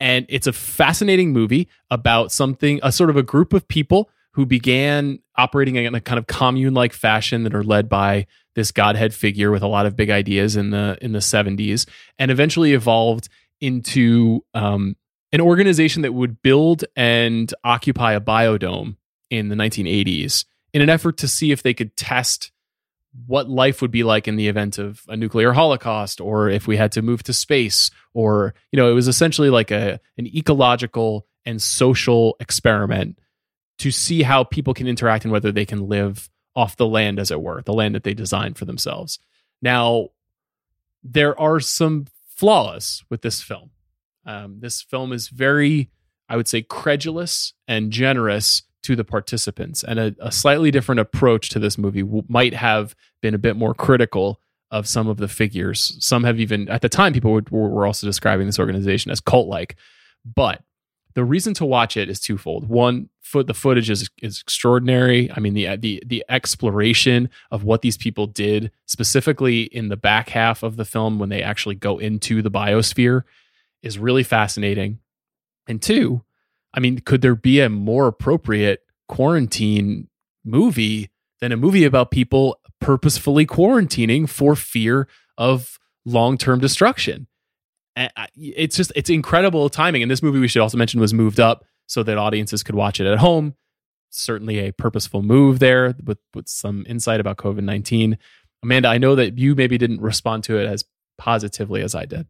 And 0.00 0.24
it's 0.30 0.46
a 0.46 0.52
fascinating 0.54 1.34
movie 1.34 1.68
about 1.90 2.32
something, 2.32 2.80
a 2.82 2.90
sort 2.90 3.10
of 3.10 3.18
a 3.18 3.22
group 3.22 3.52
of 3.52 3.68
people 3.68 4.08
who 4.32 4.46
began 4.46 5.18
operating 5.36 5.76
in 5.76 5.94
a 5.94 6.00
kind 6.00 6.18
of 6.18 6.26
commune 6.26 6.72
like 6.72 6.94
fashion 6.94 7.42
that 7.42 7.54
are 7.54 7.64
led 7.64 7.86
by 7.90 8.26
this 8.58 8.72
godhead 8.72 9.14
figure 9.14 9.50
with 9.50 9.62
a 9.62 9.68
lot 9.68 9.86
of 9.86 9.96
big 9.96 10.10
ideas 10.10 10.56
in 10.56 10.70
the 10.70 10.98
in 11.00 11.12
the 11.12 11.20
70s 11.20 11.88
and 12.18 12.30
eventually 12.30 12.72
evolved 12.72 13.28
into 13.60 14.44
um, 14.52 14.96
an 15.32 15.40
organization 15.40 16.02
that 16.02 16.12
would 16.12 16.42
build 16.42 16.84
and 16.96 17.54
occupy 17.62 18.14
a 18.14 18.20
biodome 18.20 18.96
in 19.30 19.48
the 19.48 19.54
1980s 19.54 20.44
in 20.72 20.82
an 20.82 20.90
effort 20.90 21.16
to 21.18 21.28
see 21.28 21.52
if 21.52 21.62
they 21.62 21.72
could 21.72 21.96
test 21.96 22.50
what 23.26 23.48
life 23.48 23.80
would 23.80 23.90
be 23.90 24.02
like 24.02 24.26
in 24.26 24.36
the 24.36 24.48
event 24.48 24.76
of 24.76 25.02
a 25.08 25.16
nuclear 25.16 25.52
holocaust 25.52 26.20
or 26.20 26.48
if 26.48 26.66
we 26.66 26.76
had 26.76 26.90
to 26.92 27.00
move 27.00 27.22
to 27.22 27.32
space 27.32 27.92
or 28.12 28.54
you 28.72 28.76
know 28.76 28.90
it 28.90 28.94
was 28.94 29.06
essentially 29.06 29.50
like 29.50 29.70
a 29.70 30.00
an 30.16 30.26
ecological 30.26 31.26
and 31.46 31.62
social 31.62 32.36
experiment 32.40 33.18
to 33.78 33.92
see 33.92 34.22
how 34.22 34.42
people 34.42 34.74
can 34.74 34.88
interact 34.88 35.24
and 35.24 35.30
whether 35.32 35.52
they 35.52 35.64
can 35.64 35.88
live 35.88 36.28
off 36.58 36.76
the 36.76 36.86
land, 36.98 37.18
as 37.20 37.30
it 37.30 37.40
were, 37.40 37.62
the 37.62 37.72
land 37.72 37.94
that 37.94 38.02
they 38.02 38.14
designed 38.14 38.56
for 38.58 38.64
themselves. 38.66 39.20
Now, 39.62 40.08
there 41.04 41.38
are 41.40 41.60
some 41.60 42.06
flaws 42.36 43.04
with 43.10 43.22
this 43.22 43.40
film. 43.40 43.70
Um, 44.26 44.58
this 44.60 44.82
film 44.82 45.12
is 45.12 45.28
very, 45.28 45.90
I 46.28 46.36
would 46.36 46.48
say, 46.48 46.62
credulous 46.62 47.54
and 47.68 47.92
generous 47.92 48.62
to 48.82 48.96
the 48.96 49.04
participants, 49.04 49.84
and 49.84 49.98
a, 49.98 50.16
a 50.20 50.32
slightly 50.32 50.70
different 50.70 51.00
approach 51.00 51.50
to 51.50 51.58
this 51.58 51.78
movie 51.78 52.02
w- 52.02 52.24
might 52.28 52.54
have 52.54 52.94
been 53.22 53.34
a 53.34 53.38
bit 53.46 53.56
more 53.56 53.74
critical 53.74 54.40
of 54.70 54.86
some 54.86 55.08
of 55.08 55.16
the 55.18 55.28
figures. 55.28 55.96
Some 56.00 56.24
have 56.24 56.40
even, 56.40 56.68
at 56.68 56.82
the 56.82 56.88
time, 56.88 57.12
people 57.12 57.32
were, 57.32 57.42
were 57.50 57.86
also 57.86 58.06
describing 58.06 58.46
this 58.46 58.58
organization 58.58 59.10
as 59.12 59.20
cult 59.20 59.48
like. 59.48 59.76
But 60.24 60.62
the 61.18 61.24
reason 61.24 61.52
to 61.52 61.64
watch 61.64 61.96
it 61.96 62.08
is 62.08 62.20
twofold. 62.20 62.68
One, 62.68 63.08
foot 63.22 63.48
the 63.48 63.54
footage 63.54 63.90
is 63.90 64.08
is 64.22 64.40
extraordinary. 64.40 65.28
I 65.32 65.40
mean 65.40 65.54
the 65.54 65.66
uh, 65.66 65.76
the 65.76 66.00
the 66.06 66.24
exploration 66.28 67.28
of 67.50 67.64
what 67.64 67.82
these 67.82 67.96
people 67.96 68.28
did 68.28 68.70
specifically 68.86 69.62
in 69.62 69.88
the 69.88 69.96
back 69.96 70.28
half 70.28 70.62
of 70.62 70.76
the 70.76 70.84
film 70.84 71.18
when 71.18 71.28
they 71.28 71.42
actually 71.42 71.74
go 71.74 71.98
into 71.98 72.40
the 72.40 72.52
biosphere 72.52 73.22
is 73.82 73.98
really 73.98 74.22
fascinating. 74.22 75.00
And 75.66 75.82
two, 75.82 76.22
I 76.72 76.78
mean, 76.78 77.00
could 77.00 77.20
there 77.20 77.34
be 77.34 77.58
a 77.58 77.68
more 77.68 78.06
appropriate 78.06 78.84
quarantine 79.08 80.06
movie 80.44 81.10
than 81.40 81.50
a 81.50 81.56
movie 81.56 81.84
about 81.84 82.12
people 82.12 82.60
purposefully 82.80 83.44
quarantining 83.44 84.28
for 84.28 84.54
fear 84.54 85.08
of 85.36 85.80
long-term 86.04 86.60
destruction? 86.60 87.26
It's 88.36 88.76
just 88.76 88.92
it's 88.94 89.10
incredible 89.10 89.68
timing. 89.68 90.02
And 90.02 90.10
this 90.10 90.22
movie 90.22 90.38
we 90.38 90.48
should 90.48 90.62
also 90.62 90.78
mention 90.78 91.00
was 91.00 91.12
moved 91.12 91.40
up 91.40 91.64
so 91.86 92.02
that 92.02 92.18
audiences 92.18 92.62
could 92.62 92.74
watch 92.74 93.00
it 93.00 93.06
at 93.06 93.18
home. 93.18 93.54
Certainly 94.10 94.58
a 94.58 94.72
purposeful 94.72 95.22
move 95.22 95.58
there 95.58 95.94
with 96.04 96.18
with 96.34 96.48
some 96.48 96.84
insight 96.88 97.20
about 97.20 97.36
COVID 97.36 97.62
nineteen. 97.62 98.18
Amanda, 98.62 98.88
I 98.88 98.98
know 98.98 99.14
that 99.14 99.38
you 99.38 99.54
maybe 99.54 99.78
didn't 99.78 100.00
respond 100.00 100.44
to 100.44 100.58
it 100.58 100.66
as 100.66 100.84
positively 101.16 101.82
as 101.82 101.94
I 101.94 102.06
did. 102.06 102.26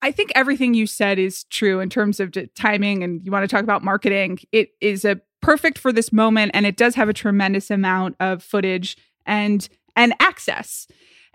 I 0.00 0.12
think 0.12 0.30
everything 0.34 0.74
you 0.74 0.86
said 0.86 1.18
is 1.18 1.44
true 1.44 1.80
in 1.80 1.90
terms 1.90 2.20
of 2.20 2.32
timing, 2.54 3.02
and 3.02 3.24
you 3.24 3.32
want 3.32 3.42
to 3.42 3.48
talk 3.48 3.64
about 3.64 3.82
marketing. 3.82 4.38
It 4.52 4.70
is 4.80 5.04
a 5.04 5.20
perfect 5.40 5.78
for 5.78 5.92
this 5.92 6.12
moment, 6.12 6.52
and 6.54 6.66
it 6.66 6.76
does 6.76 6.94
have 6.94 7.08
a 7.08 7.12
tremendous 7.12 7.70
amount 7.70 8.16
of 8.20 8.42
footage 8.42 8.96
and 9.26 9.68
and 9.96 10.14
access. 10.20 10.86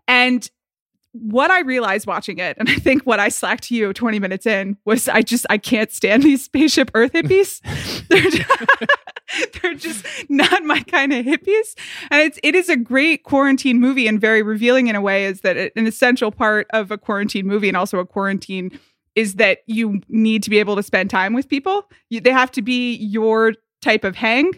And 0.07 0.49
what 1.13 1.51
I 1.51 1.61
realized 1.61 2.07
watching 2.07 2.39
it, 2.39 2.57
and 2.59 2.67
I 2.69 2.75
think 2.75 3.03
what 3.03 3.19
I 3.19 3.29
slacked 3.29 3.69
you 3.71 3.93
20 3.93 4.19
minutes 4.19 4.45
in 4.45 4.77
was 4.83 5.07
I 5.07 5.21
just 5.21 5.45
I 5.49 5.57
can't 5.57 5.91
stand 5.91 6.23
these 6.23 6.43
spaceship 6.43 6.91
Earth 6.93 7.13
hippies. 7.13 7.61
they're, 8.09 8.21
just, 8.21 8.49
they're 9.61 9.75
just 9.75 10.05
not 10.29 10.63
my 10.63 10.81
kind 10.81 11.13
of 11.13 11.25
hippies. 11.25 11.77
And 12.09 12.21
it's 12.21 12.39
it 12.43 12.55
is 12.55 12.67
a 12.67 12.75
great 12.75 13.23
quarantine 13.23 13.79
movie 13.79 14.07
and 14.07 14.19
very 14.19 14.41
revealing 14.41 14.87
in 14.87 14.95
a 14.95 15.01
way 15.01 15.25
is 15.25 15.41
that 15.41 15.55
an 15.57 15.87
essential 15.87 16.31
part 16.31 16.67
of 16.71 16.91
a 16.91 16.97
quarantine 16.97 17.47
movie 17.47 17.67
and 17.67 17.77
also 17.77 17.99
a 17.99 18.05
quarantine 18.05 18.77
is 19.15 19.35
that 19.35 19.59
you 19.67 20.01
need 20.09 20.41
to 20.43 20.49
be 20.49 20.57
able 20.57 20.75
to 20.75 20.83
spend 20.83 21.09
time 21.09 21.33
with 21.33 21.47
people. 21.47 21.85
You, 22.09 22.19
they 22.19 22.31
have 22.31 22.51
to 22.51 22.63
be 22.63 22.95
your 22.95 23.53
type 23.83 24.03
of 24.03 24.15
hang. 24.15 24.51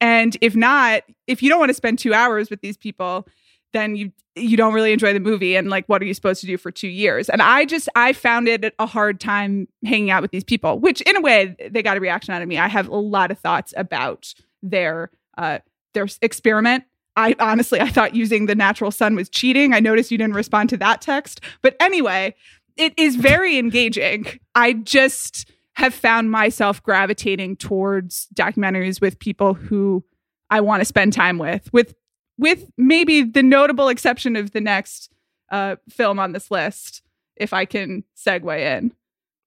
And 0.00 0.36
if 0.40 0.56
not, 0.56 1.04
if 1.26 1.42
you 1.42 1.48
don't 1.48 1.60
want 1.60 1.70
to 1.70 1.74
spend 1.74 1.98
two 1.98 2.14
hours 2.14 2.50
with 2.50 2.60
these 2.62 2.76
people, 2.76 3.28
then 3.72 3.96
you 3.96 4.12
you 4.36 4.56
don't 4.56 4.72
really 4.72 4.92
enjoy 4.92 5.12
the 5.12 5.20
movie 5.20 5.56
and 5.56 5.68
like 5.68 5.84
what 5.86 6.00
are 6.00 6.04
you 6.04 6.14
supposed 6.14 6.40
to 6.40 6.46
do 6.46 6.56
for 6.56 6.70
2 6.70 6.88
years 6.88 7.28
and 7.28 7.42
i 7.42 7.64
just 7.64 7.88
i 7.96 8.12
found 8.12 8.48
it 8.48 8.74
a 8.78 8.86
hard 8.86 9.20
time 9.20 9.68
hanging 9.84 10.10
out 10.10 10.22
with 10.22 10.30
these 10.30 10.44
people 10.44 10.78
which 10.78 11.00
in 11.02 11.16
a 11.16 11.20
way 11.20 11.56
they 11.70 11.82
got 11.82 11.96
a 11.96 12.00
reaction 12.00 12.32
out 12.32 12.42
of 12.42 12.48
me 12.48 12.58
i 12.58 12.68
have 12.68 12.88
a 12.88 12.96
lot 12.96 13.30
of 13.30 13.38
thoughts 13.38 13.74
about 13.76 14.32
their 14.62 15.10
uh 15.38 15.58
their 15.94 16.06
experiment 16.22 16.84
I 17.16 17.34
honestly 17.40 17.80
I 17.80 17.88
thought 17.88 18.14
using 18.14 18.46
the 18.46 18.54
natural 18.54 18.92
sun 18.92 19.16
was 19.16 19.28
cheating. 19.28 19.74
I 19.74 19.80
noticed 19.80 20.12
you 20.12 20.16
didn't 20.16 20.34
respond 20.34 20.70
to 20.70 20.76
that 20.78 21.00
text. 21.00 21.40
But 21.60 21.76
anyway, 21.80 22.36
it 22.76 22.94
is 22.96 23.16
very 23.16 23.58
engaging. 23.58 24.26
I 24.54 24.74
just 24.74 25.50
have 25.74 25.94
found 25.94 26.30
myself 26.30 26.82
gravitating 26.82 27.56
towards 27.56 28.28
documentaries 28.34 29.00
with 29.00 29.18
people 29.18 29.54
who 29.54 30.04
I 30.50 30.60
want 30.60 30.80
to 30.80 30.84
spend 30.84 31.12
time 31.12 31.38
with, 31.38 31.72
with 31.72 31.94
with 32.40 32.70
maybe 32.78 33.22
the 33.22 33.42
notable 33.42 33.88
exception 33.88 34.34
of 34.34 34.52
the 34.52 34.60
next 34.60 35.12
uh, 35.50 35.76
film 35.88 36.18
on 36.18 36.32
this 36.32 36.50
list, 36.50 37.02
if 37.36 37.52
I 37.52 37.66
can 37.66 38.02
segue 38.16 38.58
in. 38.58 38.92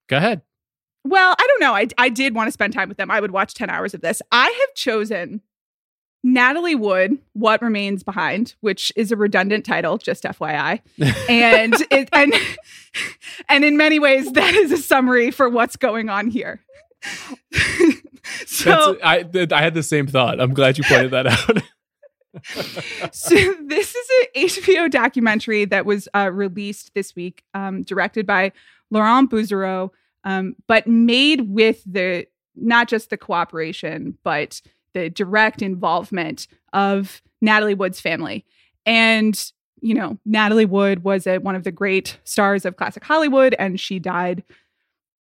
Go 0.08 0.18
ahead. 0.18 0.42
Well, 1.04 1.36
I 1.38 1.48
don't 1.48 1.60
know. 1.60 1.74
I, 1.74 1.88
I 1.98 2.10
did 2.10 2.36
want 2.36 2.48
to 2.48 2.52
spend 2.52 2.72
time 2.72 2.88
with 2.88 2.98
them. 2.98 3.12
I 3.12 3.20
would 3.20 3.32
watch 3.32 3.56
10 3.56 3.70
hours 3.70 3.94
of 3.94 4.02
this. 4.02 4.22
I 4.32 4.46
have 4.46 4.76
chosen 4.76 5.42
Natalie 6.24 6.76
Wood, 6.76 7.18
What 7.34 7.62
Remains 7.62 8.04
Behind, 8.04 8.54
which 8.62 8.94
is 8.96 9.12
a 9.12 9.18
redundant 9.18 9.66
title, 9.66 9.98
just 9.98 10.24
FYI. 10.24 10.80
and 11.28 11.74
it, 11.92 12.10
and 12.14 12.34
and 13.50 13.66
in 13.66 13.76
many 13.76 14.00
ways 14.00 14.32
that 14.32 14.54
is 14.54 14.72
a 14.72 14.78
summary 14.78 15.32
for 15.32 15.50
what's 15.50 15.76
going 15.76 16.10
on 16.10 16.28
here. 16.28 16.62
so 18.46 18.98
I 19.04 19.26
I 19.52 19.62
had 19.62 19.74
the 19.74 19.84
same 19.84 20.08
thought. 20.08 20.40
I'm 20.40 20.54
glad 20.54 20.78
you 20.78 20.86
pointed 20.86 21.12
that 21.12 21.28
out. 21.28 21.58
so 23.12 23.36
this 23.66 23.96
is 23.96 24.10
an 24.36 24.48
HBO 24.48 24.90
documentary 24.90 25.66
that 25.66 25.86
was 25.86 26.08
uh, 26.16 26.30
released 26.32 26.94
this 26.94 27.16
week, 27.16 27.44
um, 27.54 27.84
directed 27.84 28.26
by 28.26 28.52
Laurent 28.90 29.30
Bouzereau, 29.30 29.92
um, 30.24 30.56
but 30.68 30.88
made 30.88 31.42
with 31.50 31.84
the 31.86 32.26
not 32.56 32.88
just 32.88 33.10
the 33.10 33.18
cooperation, 33.18 34.18
but 34.24 34.62
the 34.94 35.10
direct 35.10 35.62
involvement 35.62 36.48
of 36.72 37.22
Natalie 37.42 37.74
Wood's 37.74 38.00
family. 38.00 38.46
And, 38.86 39.40
you 39.82 39.94
know, 39.94 40.18
Natalie 40.26 40.66
Wood 40.66 41.04
was 41.04 41.28
a, 41.28 41.40
one 41.40 41.56
of 41.56 41.64
the 41.64 41.72
great 41.72 42.20
stars 42.24 42.66
of 42.66 42.78
classic 42.78 43.04
Hollywood, 43.04 43.56
and 43.58 43.80
she 43.80 44.00
died 44.00 44.44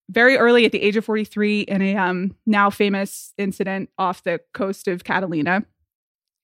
very 0.10 0.38
early 0.38 0.66
at 0.66 0.74
the 0.74 0.82
age 0.82 0.98
of 0.98 1.06
43 1.06 1.62
in 1.62 1.82
a 1.82 1.96
um, 1.96 2.36
now 2.46 2.70
famous 2.70 3.34
incident 3.38 3.90
off 3.98 4.24
the 4.24 4.42
coast 4.54 4.88
of 4.88 5.04
Catalina. 5.04 5.64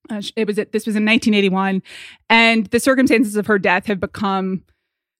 Uh, 0.10 0.22
it 0.36 0.48
was 0.48 0.56
this 0.56 0.86
was 0.86 0.96
in 0.96 1.06
1981, 1.06 1.82
and 2.30 2.68
the 2.68 2.80
circumstances 2.80 3.36
of 3.36 3.48
her 3.48 3.60
death 3.60 3.86
have 3.86 4.00
become 4.00 4.64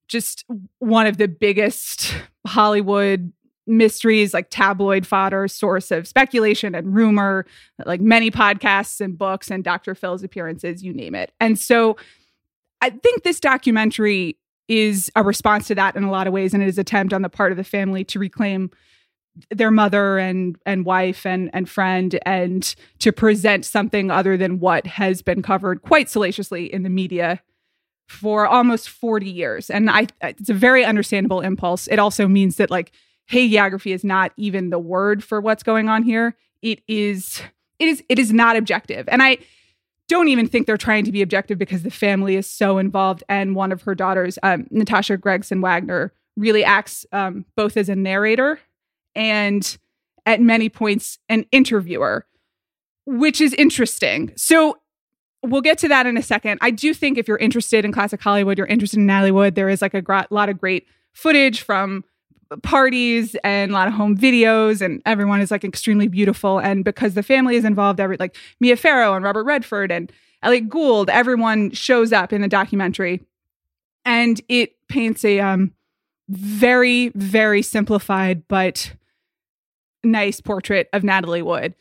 just 0.08 0.46
one 0.80 1.08
of 1.08 1.18
the 1.18 1.28
biggest 1.28 2.16
Hollywood 2.46 3.32
mysteries 3.68 4.34
like 4.34 4.48
tabloid 4.50 5.06
fodder 5.06 5.48
source 5.48 5.92
of 5.92 6.08
speculation 6.08 6.74
and 6.74 6.96
rumor 6.96 7.46
like 7.86 8.00
many 8.00 8.32
podcasts 8.32 9.02
and 9.02 9.18
books 9.18 9.52
and 9.52 9.62
dr 9.64 9.94
phil's 9.96 10.24
appearances 10.24 10.82
you 10.82 10.94
name 10.94 11.14
it. 11.14 11.34
And 11.42 11.60
so 11.60 11.98
i 12.82 12.90
think 12.90 13.24
this 13.24 13.42
documentary 13.42 14.38
is 14.70 15.12
a 15.16 15.24
response 15.24 15.68
to 15.68 15.76
that 15.76 15.98
in 15.98 16.04
a 16.04 16.12
lot 16.12 16.28
of 16.28 16.34
ways 16.34 16.54
and 16.54 16.64
it 16.64 16.70
is 16.70 16.78
an 16.78 16.82
attempt 16.82 17.14
on 17.14 17.22
the 17.22 17.30
part 17.30 17.52
of 17.52 17.58
the 17.58 17.64
family 17.64 18.06
to 18.06 18.20
reclaim 18.20 18.72
their 19.50 19.72
mother 19.72 20.18
and 20.18 20.58
and 20.66 20.86
wife 20.86 21.26
and 21.26 21.50
and 21.54 21.70
friend 21.70 22.20
and 22.26 22.76
to 23.00 23.12
present 23.12 23.66
something 23.66 24.12
other 24.12 24.38
than 24.38 24.60
what 24.60 24.88
has 24.88 25.22
been 25.22 25.42
covered 25.42 25.82
quite 25.82 26.10
salaciously 26.10 26.72
in 26.72 26.84
the 26.84 26.90
media 26.90 27.42
for 28.08 28.48
almost 28.48 28.88
40 28.88 29.30
years 29.30 29.70
and 29.70 29.90
i 29.90 30.08
it's 30.22 30.50
a 30.50 30.54
very 30.54 30.86
understandable 30.86 31.42
impulse 31.42 31.88
it 31.88 32.00
also 32.00 32.28
means 32.28 32.56
that 32.56 32.72
like 32.72 32.92
hagiography 33.30 33.94
is 33.94 34.04
not 34.04 34.32
even 34.38 34.70
the 34.70 34.80
word 34.80 35.24
for 35.24 35.42
what's 35.42 35.64
going 35.64 35.90
on 35.90 36.04
here. 36.04 36.36
It 36.62 36.82
is 36.88 37.42
it 37.80 37.88
is 37.88 38.04
it 38.10 38.20
is 38.20 38.34
not 38.34 38.56
objective. 38.56 39.08
And 39.10 39.22
I 39.22 39.38
don't 40.08 40.30
even 40.30 40.48
think 40.48 40.66
they're 40.66 40.78
trying 40.78 41.04
to 41.06 41.12
be 41.12 41.22
objective 41.22 41.58
because 41.58 41.84
the 41.84 41.92
family 41.92 42.36
is 42.36 42.50
so 42.50 42.78
involved 42.78 43.24
and 43.28 43.56
one 43.56 43.74
of 43.74 43.82
her 43.82 43.94
daughters, 43.94 44.40
um, 44.42 44.66
Natasha 44.72 45.18
Gregson 45.18 45.60
Wagner, 45.60 46.14
really 46.38 46.64
acts 46.64 47.06
um, 47.12 47.46
both 47.58 47.76
as 47.76 47.90
a 47.90 47.96
narrator 47.96 48.60
and 49.18 49.78
at 50.26 50.40
many 50.40 50.70
points 50.70 51.18
an 51.28 51.46
interviewer, 51.52 52.26
which 53.06 53.42
is 53.42 53.54
interesting. 53.56 54.32
So 54.38 54.78
we'll 55.42 55.62
get 55.62 55.78
to 55.80 55.88
that 55.88 56.06
in 56.06 56.18
a 56.18 56.22
second. 56.22 56.60
I 56.62 56.72
do 56.72 56.94
think 56.94 57.18
if 57.18 57.28
you're 57.28 57.38
interested 57.38 57.84
in 57.84 57.92
classic 57.92 58.22
Hollywood, 58.22 58.58
you're 58.58 58.68
interested 58.68 59.00
in 59.00 59.10
Hollywood, 59.10 59.56
there 59.56 59.70
is 59.70 59.82
like 59.82 59.94
a 59.94 60.02
gra- 60.02 60.28
lot 60.30 60.50
of 60.50 60.60
great 60.60 60.86
footage 61.14 61.62
from 61.62 62.04
parties 62.64 63.36
and 63.44 63.72
a 63.72 63.74
lot 63.74 63.88
of 63.88 63.94
home 63.94 64.18
videos 64.18 64.82
and 64.82 65.02
everyone 65.06 65.42
is 65.42 65.52
like 65.52 65.66
extremely 65.66 66.08
beautiful 66.08 66.60
and 66.60 66.86
because 66.86 67.14
the 67.14 67.24
family 67.24 67.58
is 67.58 67.66
involved 67.66 68.00
every 68.00 68.16
like 68.18 68.38
Mia 68.62 68.78
Farrow 68.78 69.16
and 69.16 69.26
Robert 69.26 69.44
Redford 69.44 69.92
and 69.92 70.10
Elliott 70.42 70.70
Gould 70.70 71.10
everyone 71.10 71.72
shows 71.72 72.14
up 72.14 72.32
in 72.32 72.40
the 72.40 72.48
documentary 72.48 73.22
and 74.06 74.40
it 74.48 74.76
paints 74.88 75.26
a 75.26 75.42
um 75.42 75.74
very 76.30 77.10
very 77.16 77.62
simplified 77.62 78.48
but 78.48 78.94
nice 80.08 80.42
portrait 80.42 80.90
of 80.94 81.04
Natalie 81.04 81.42
Wood 81.42 81.76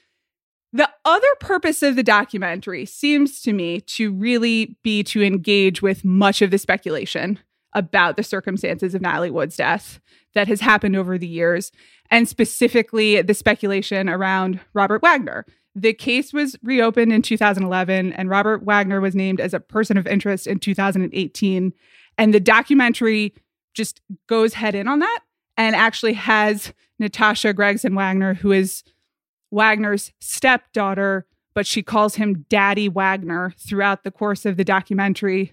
the 0.77 0.91
other 1.07 1.29
purpose 1.41 1.83
of 1.83 1.97
the 1.97 2.03
documentary 2.03 2.85
seems 2.85 3.41
to 3.43 3.55
me 3.55 3.81
to 3.83 4.13
really 4.13 4.77
be 4.83 5.03
to 5.05 5.23
engage 5.23 5.81
with 5.81 6.05
much 6.05 6.43
of 6.43 6.51
the 6.51 6.59
speculation 6.59 7.39
about 7.73 8.17
the 8.17 8.23
circumstances 8.23 8.95
of 8.95 9.01
Natalie 9.01 9.31
Wood's 9.31 9.57
death 9.57 10.01
that 10.35 10.49
has 10.49 10.61
happened 10.61 10.95
over 10.95 11.17
the 11.17 11.27
years, 11.27 11.73
and 12.11 12.29
specifically 12.29 13.23
the 13.23 13.33
speculation 13.33 14.09
around 14.09 14.61
Robert 14.75 15.01
Wagner. 15.01 15.47
The 15.75 15.95
case 15.95 16.35
was 16.35 16.57
reopened 16.63 17.13
in 17.13 17.23
2011, 17.23 18.13
and 18.13 18.29
Robert 18.29 18.63
Wagner 18.63 19.01
was 19.01 19.15
named 19.15 19.41
as 19.41 19.55
a 19.55 19.61
person 19.61 19.97
of 19.97 20.07
interest 20.07 20.47
in 20.47 20.59
2018. 20.59 21.73
And 22.19 22.35
the 22.35 22.41
documentary 22.41 23.35
just 23.73 24.03
goes 24.27 24.55
head 24.55 24.75
in 24.75 24.89
on 24.89 24.99
that 24.99 25.21
and 25.57 25.75
actually 25.75 26.15
has 26.15 26.75
Natasha 26.99 27.53
Gregson 27.53 27.95
Wagner, 27.95 28.35
who 28.35 28.53
is 28.53 28.83
Wagner's 29.51 30.13
stepdaughter, 30.21 31.27
but 31.55 31.67
she 31.67 31.83
calls 31.83 32.17
him 32.17 32.45
Daddy 32.49 32.89
Wagner 32.89 33.55
throughout 33.59 34.05
the 34.05 34.11
course 34.11 34.45
of 34.45 34.57
the 34.57 34.65
documentary 34.65 35.53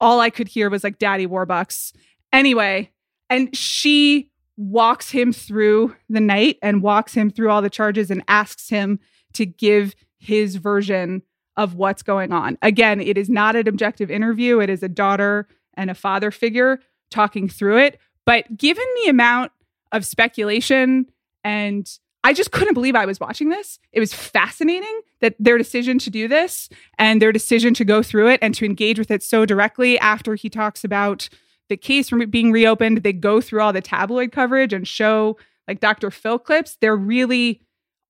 all 0.00 0.20
I 0.20 0.30
could 0.30 0.48
hear 0.48 0.70
was 0.70 0.82
like 0.82 0.98
Daddy 0.98 1.26
Warbucks. 1.26 1.92
Anyway, 2.32 2.90
and 3.28 3.54
she 3.54 4.30
walks 4.56 5.10
him 5.10 5.32
through 5.32 5.94
the 6.08 6.20
night 6.20 6.58
and 6.62 6.82
walks 6.82 7.14
him 7.14 7.30
through 7.30 7.50
all 7.50 7.62
the 7.62 7.70
charges 7.70 8.10
and 8.10 8.24
asks 8.28 8.68
him 8.68 8.98
to 9.34 9.46
give 9.46 9.94
his 10.18 10.56
version 10.56 11.22
of 11.56 11.74
what's 11.74 12.02
going 12.02 12.32
on. 12.32 12.58
Again, 12.62 13.00
it 13.00 13.18
is 13.18 13.28
not 13.28 13.56
an 13.56 13.68
objective 13.68 14.10
interview, 14.10 14.60
it 14.60 14.70
is 14.70 14.82
a 14.82 14.88
daughter 14.88 15.46
and 15.74 15.90
a 15.90 15.94
father 15.94 16.30
figure 16.30 16.80
talking 17.10 17.48
through 17.48 17.78
it. 17.78 17.98
But 18.24 18.56
given 18.56 18.84
the 19.02 19.10
amount 19.10 19.52
of 19.92 20.04
speculation 20.04 21.06
and 21.44 21.90
I 22.22 22.34
just 22.34 22.52
couldn't 22.52 22.74
believe 22.74 22.94
I 22.94 23.06
was 23.06 23.18
watching 23.18 23.48
this. 23.48 23.78
It 23.92 24.00
was 24.00 24.12
fascinating 24.12 25.00
that 25.20 25.36
their 25.38 25.56
decision 25.56 25.98
to 26.00 26.10
do 26.10 26.28
this 26.28 26.68
and 26.98 27.20
their 27.20 27.32
decision 27.32 27.72
to 27.74 27.84
go 27.84 28.02
through 28.02 28.28
it 28.28 28.40
and 28.42 28.54
to 28.56 28.66
engage 28.66 28.98
with 28.98 29.10
it 29.10 29.22
so 29.22 29.46
directly 29.46 29.98
after 30.00 30.34
he 30.34 30.50
talks 30.50 30.84
about 30.84 31.28
the 31.70 31.78
case 31.78 32.10
being 32.28 32.52
reopened. 32.52 32.98
They 32.98 33.14
go 33.14 33.40
through 33.40 33.62
all 33.62 33.72
the 33.72 33.80
tabloid 33.80 34.32
coverage 34.32 34.72
and 34.74 34.86
show 34.86 35.38
like 35.66 35.80
Dr. 35.80 36.10
Phil 36.10 36.38
clips. 36.38 36.76
They're 36.80 36.96
really 36.96 37.62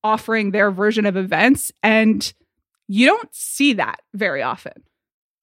offering 0.03 0.51
their 0.51 0.71
version 0.71 1.07
of 1.07 1.17
events. 1.17 1.71
And 1.83 2.33
you 2.89 3.07
don't 3.07 3.33
see 3.33 3.75
that 3.75 4.01
very 4.15 4.43
often. 4.43 4.73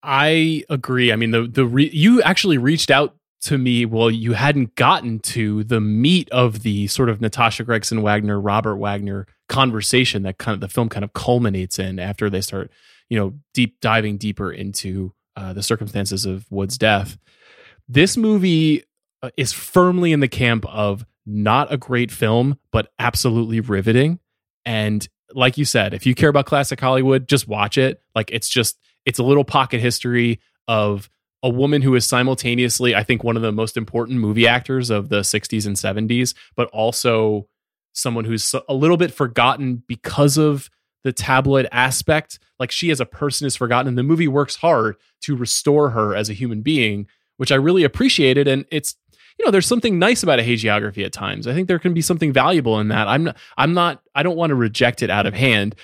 I 0.03 0.63
agree. 0.69 1.11
I 1.11 1.15
mean, 1.15 1.31
the 1.31 1.47
the 1.47 1.65
re- 1.65 1.89
you 1.91 2.21
actually 2.21 2.57
reached 2.57 2.91
out 2.91 3.15
to 3.47 3.57
me, 3.57 3.85
well, 3.85 4.11
you 4.11 4.33
hadn't 4.33 4.75
gotten 4.75 5.19
to 5.19 5.63
the 5.63 5.79
meat 5.79 6.29
of 6.31 6.63
the 6.63 6.87
sort 6.87 7.07
of 7.07 7.21
Natasha 7.21 7.63
Gregson 7.63 8.01
Wagner, 8.01 8.41
Robert 8.41 8.75
Wagner 8.75 9.25
conversation 9.47 10.23
that 10.23 10.37
kind 10.37 10.53
of 10.53 10.59
the 10.59 10.67
film 10.67 10.89
kind 10.89 11.05
of 11.05 11.13
culminates 11.13 11.79
in 11.79 11.97
after 11.97 12.29
they 12.29 12.41
start, 12.41 12.69
you 13.07 13.17
know, 13.17 13.33
deep 13.53 13.79
diving 13.79 14.17
deeper 14.17 14.51
into 14.51 15.13
uh, 15.37 15.53
the 15.53 15.63
circumstances 15.63 16.25
of 16.25 16.45
Wood's 16.51 16.77
death. 16.77 17.17
This 17.87 18.17
movie 18.17 18.83
uh, 19.23 19.29
is 19.37 19.53
firmly 19.53 20.11
in 20.11 20.19
the 20.19 20.27
camp 20.27 20.65
of 20.65 21.05
not 21.25 21.71
a 21.71 21.77
great 21.77 22.11
film, 22.11 22.59
but 22.71 22.91
absolutely 22.99 23.61
riveting. 23.61 24.19
And 24.65 25.07
like 25.33 25.57
you 25.57 25.63
said, 25.63 25.93
if 25.93 26.05
you 26.05 26.15
care 26.15 26.29
about 26.29 26.47
classic 26.47 26.81
Hollywood, 26.81 27.29
just 27.29 27.47
watch 27.47 27.77
it. 27.77 28.01
Like 28.13 28.29
it's 28.29 28.49
just, 28.49 28.77
it's 29.05 29.19
a 29.19 29.23
little 29.23 29.45
pocket 29.45 29.79
history 29.79 30.41
of 30.67 31.09
a 31.47 31.49
woman 31.49 31.81
who 31.81 31.95
is 31.95 32.05
simultaneously, 32.05 32.93
I 32.93 33.03
think, 33.03 33.23
one 33.23 33.37
of 33.37 33.41
the 33.41 33.53
most 33.53 33.77
important 33.77 34.19
movie 34.19 34.45
actors 34.45 34.89
of 34.89 35.07
the 35.07 35.21
60s 35.21 35.65
and 35.65 35.77
70s, 35.77 36.33
but 36.57 36.67
also 36.71 37.47
someone 37.93 38.25
who's 38.25 38.53
a 38.67 38.73
little 38.73 38.97
bit 38.97 39.13
forgotten 39.13 39.81
because 39.87 40.37
of 40.37 40.69
the 41.05 41.13
tabloid 41.13 41.65
aspect. 41.71 42.37
Like 42.59 42.69
she 42.69 42.91
as 42.91 42.99
a 42.99 43.05
person 43.05 43.47
is 43.47 43.55
forgotten, 43.55 43.87
and 43.87 43.97
the 43.97 44.03
movie 44.03 44.27
works 44.27 44.57
hard 44.57 44.97
to 45.21 45.37
restore 45.37 45.91
her 45.91 46.13
as 46.13 46.29
a 46.29 46.33
human 46.33 46.63
being, 46.63 47.07
which 47.37 47.53
I 47.53 47.55
really 47.55 47.85
appreciated. 47.85 48.45
And 48.45 48.65
it's 48.69 48.97
you 49.39 49.45
know, 49.45 49.51
there's 49.51 49.67
something 49.67 49.99
nice 49.99 50.23
about 50.23 50.39
a 50.39 50.43
hagiography 50.43 51.05
at 51.05 51.13
times. 51.13 51.47
I 51.47 51.53
think 51.53 51.69
there 51.69 51.79
can 51.79 51.93
be 51.93 52.01
something 52.01 52.33
valuable 52.33 52.77
in 52.81 52.89
that. 52.89 53.07
I'm 53.07 53.23
not, 53.23 53.37
I'm 53.55 53.73
not, 53.73 54.01
I 54.15 54.23
don't 54.23 54.35
want 54.35 54.49
to 54.49 54.55
reject 54.55 55.01
it 55.01 55.09
out 55.09 55.27
of 55.27 55.33
hand. 55.33 55.75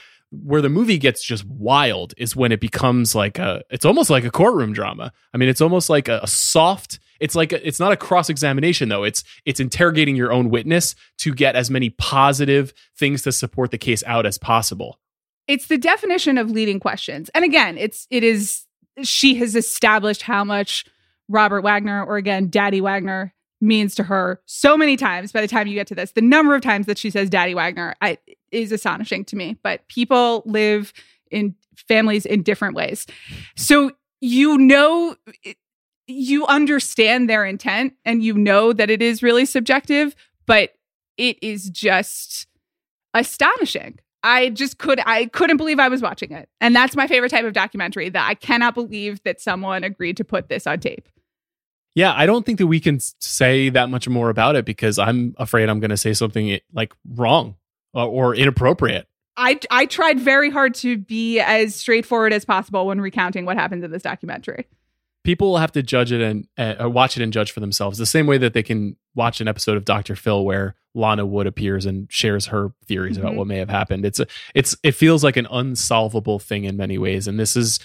Where 0.41 0.61
the 0.61 0.69
movie 0.69 0.97
gets 0.97 1.23
just 1.23 1.45
wild 1.45 2.13
is 2.17 2.35
when 2.35 2.51
it 2.51 2.59
becomes 2.59 3.13
like 3.13 3.37
a 3.37 3.61
it's 3.69 3.85
almost 3.85 4.09
like 4.09 4.23
a 4.23 4.31
courtroom 4.31 4.73
drama. 4.73 5.11
I 5.33 5.37
mean 5.37 5.49
it's 5.49 5.61
almost 5.61 5.89
like 5.89 6.07
a, 6.07 6.21
a 6.23 6.27
soft 6.27 6.99
it's 7.19 7.35
like 7.35 7.53
a, 7.53 7.65
it's 7.65 7.79
not 7.79 7.91
a 7.91 7.97
cross 7.97 8.29
examination 8.29 8.89
though. 8.89 9.03
It's 9.03 9.23
it's 9.45 9.59
interrogating 9.59 10.15
your 10.15 10.31
own 10.31 10.49
witness 10.49 10.95
to 11.19 11.33
get 11.33 11.55
as 11.55 11.69
many 11.69 11.91
positive 11.91 12.73
things 12.97 13.21
to 13.23 13.31
support 13.31 13.71
the 13.71 13.77
case 13.77 14.03
out 14.07 14.25
as 14.25 14.37
possible. 14.37 14.99
It's 15.47 15.67
the 15.67 15.77
definition 15.77 16.37
of 16.37 16.49
leading 16.49 16.79
questions. 16.79 17.29
And 17.35 17.45
again 17.45 17.77
it's 17.77 18.07
it 18.09 18.23
is 18.23 18.65
she 19.03 19.35
has 19.35 19.55
established 19.55 20.23
how 20.23 20.43
much 20.43 20.85
robert 21.29 21.61
wagner 21.61 22.03
or 22.03 22.17
again 22.17 22.49
daddy 22.49 22.81
wagner 22.81 23.33
means 23.63 23.95
to 23.95 24.03
her 24.03 24.41
so 24.45 24.77
many 24.77 24.97
times 24.97 25.31
by 25.31 25.41
the 25.41 25.47
time 25.47 25.67
you 25.67 25.73
get 25.73 25.87
to 25.87 25.95
this. 25.95 26.11
The 26.11 26.21
number 26.21 26.53
of 26.53 26.61
times 26.61 26.85
that 26.85 26.97
she 26.97 27.09
says 27.09 27.29
Daddy 27.29 27.55
Wagner 27.55 27.95
I, 28.01 28.17
is 28.53 28.71
astonishing 28.71 29.25
to 29.25 29.35
me, 29.35 29.57
but 29.63 29.87
people 29.87 30.43
live 30.45 30.93
in 31.31 31.55
families 31.75 32.25
in 32.25 32.43
different 32.43 32.75
ways. 32.75 33.05
So 33.55 33.91
you 34.21 34.57
know, 34.57 35.17
you 36.07 36.45
understand 36.47 37.29
their 37.29 37.43
intent 37.43 37.93
and 38.05 38.23
you 38.23 38.33
know 38.33 38.71
that 38.71 38.89
it 38.89 39.01
is 39.01 39.21
really 39.21 39.45
subjective, 39.45 40.15
but 40.45 40.69
it 41.17 41.37
is 41.41 41.69
just 41.69 42.47
astonishing. 43.13 43.99
I 44.23 44.49
just 44.51 44.77
could 44.77 45.01
I 45.05 45.25
couldn't 45.25 45.57
believe 45.57 45.77
I 45.77 45.89
was 45.89 46.01
watching 46.01 46.31
it. 46.31 46.47
And 46.61 46.73
that's 46.73 46.95
my 46.95 47.07
favorite 47.07 47.29
type 47.29 47.43
of 47.43 47.51
documentary 47.51 48.07
that 48.09 48.25
I 48.25 48.35
cannot 48.35 48.75
believe 48.75 49.21
that 49.23 49.41
someone 49.41 49.83
agreed 49.83 50.15
to 50.17 50.23
put 50.23 50.47
this 50.47 50.65
on 50.65 50.79
tape. 50.79 51.09
Yeah, 51.93 52.13
I 52.15 52.25
don't 52.25 52.45
think 52.45 52.59
that 52.59 52.67
we 52.67 52.79
can 52.79 52.99
say 53.19 53.69
that 53.69 53.89
much 53.89 54.07
more 54.07 54.29
about 54.29 54.55
it 54.55 54.63
because 54.63 54.97
I'm 54.97 55.35
afraid 55.37 55.67
I'm 55.67 55.81
going 55.81 55.89
to 55.91 55.97
say 55.97 56.13
something 56.13 56.59
like 56.71 56.93
wrong 57.13 57.55
or, 57.93 58.05
or 58.07 58.35
inappropriate. 58.35 59.07
I 59.35 59.59
I 59.71 59.85
tried 59.85 60.19
very 60.19 60.49
hard 60.49 60.75
to 60.75 60.97
be 60.97 61.39
as 61.39 61.75
straightforward 61.75 62.33
as 62.33 62.45
possible 62.45 62.85
when 62.85 63.01
recounting 63.01 63.45
what 63.45 63.57
happens 63.57 63.83
in 63.83 63.91
this 63.91 64.03
documentary. 64.03 64.67
People 65.23 65.51
will 65.51 65.57
have 65.57 65.71
to 65.71 65.81
judge 65.81 66.11
it 66.11 66.21
and 66.21 66.47
uh, 66.57 66.89
watch 66.89 67.17
it 67.17 67.23
and 67.23 67.31
judge 67.31 67.51
for 67.51 67.61
themselves. 67.61 67.97
The 67.97 68.05
same 68.05 68.27
way 68.27 68.37
that 68.37 68.53
they 68.53 68.61
can 68.61 68.97
watch 69.15 69.39
an 69.39 69.47
episode 69.47 69.77
of 69.77 69.85
Doctor 69.85 70.17
Phil 70.17 70.43
where 70.43 70.75
Lana 70.93 71.25
Wood 71.25 71.47
appears 71.47 71.85
and 71.85 72.11
shares 72.11 72.47
her 72.47 72.73
theories 72.85 73.17
mm-hmm. 73.17 73.25
about 73.25 73.37
what 73.37 73.47
may 73.47 73.57
have 73.57 73.69
happened. 73.69 74.05
It's 74.05 74.19
a, 74.19 74.27
it's 74.53 74.75
it 74.83 74.91
feels 74.91 75.23
like 75.23 75.37
an 75.37 75.47
unsolvable 75.49 76.39
thing 76.39 76.65
in 76.65 76.77
many 76.77 76.97
ways, 76.97 77.27
and 77.27 77.39
this 77.39 77.55
is 77.55 77.79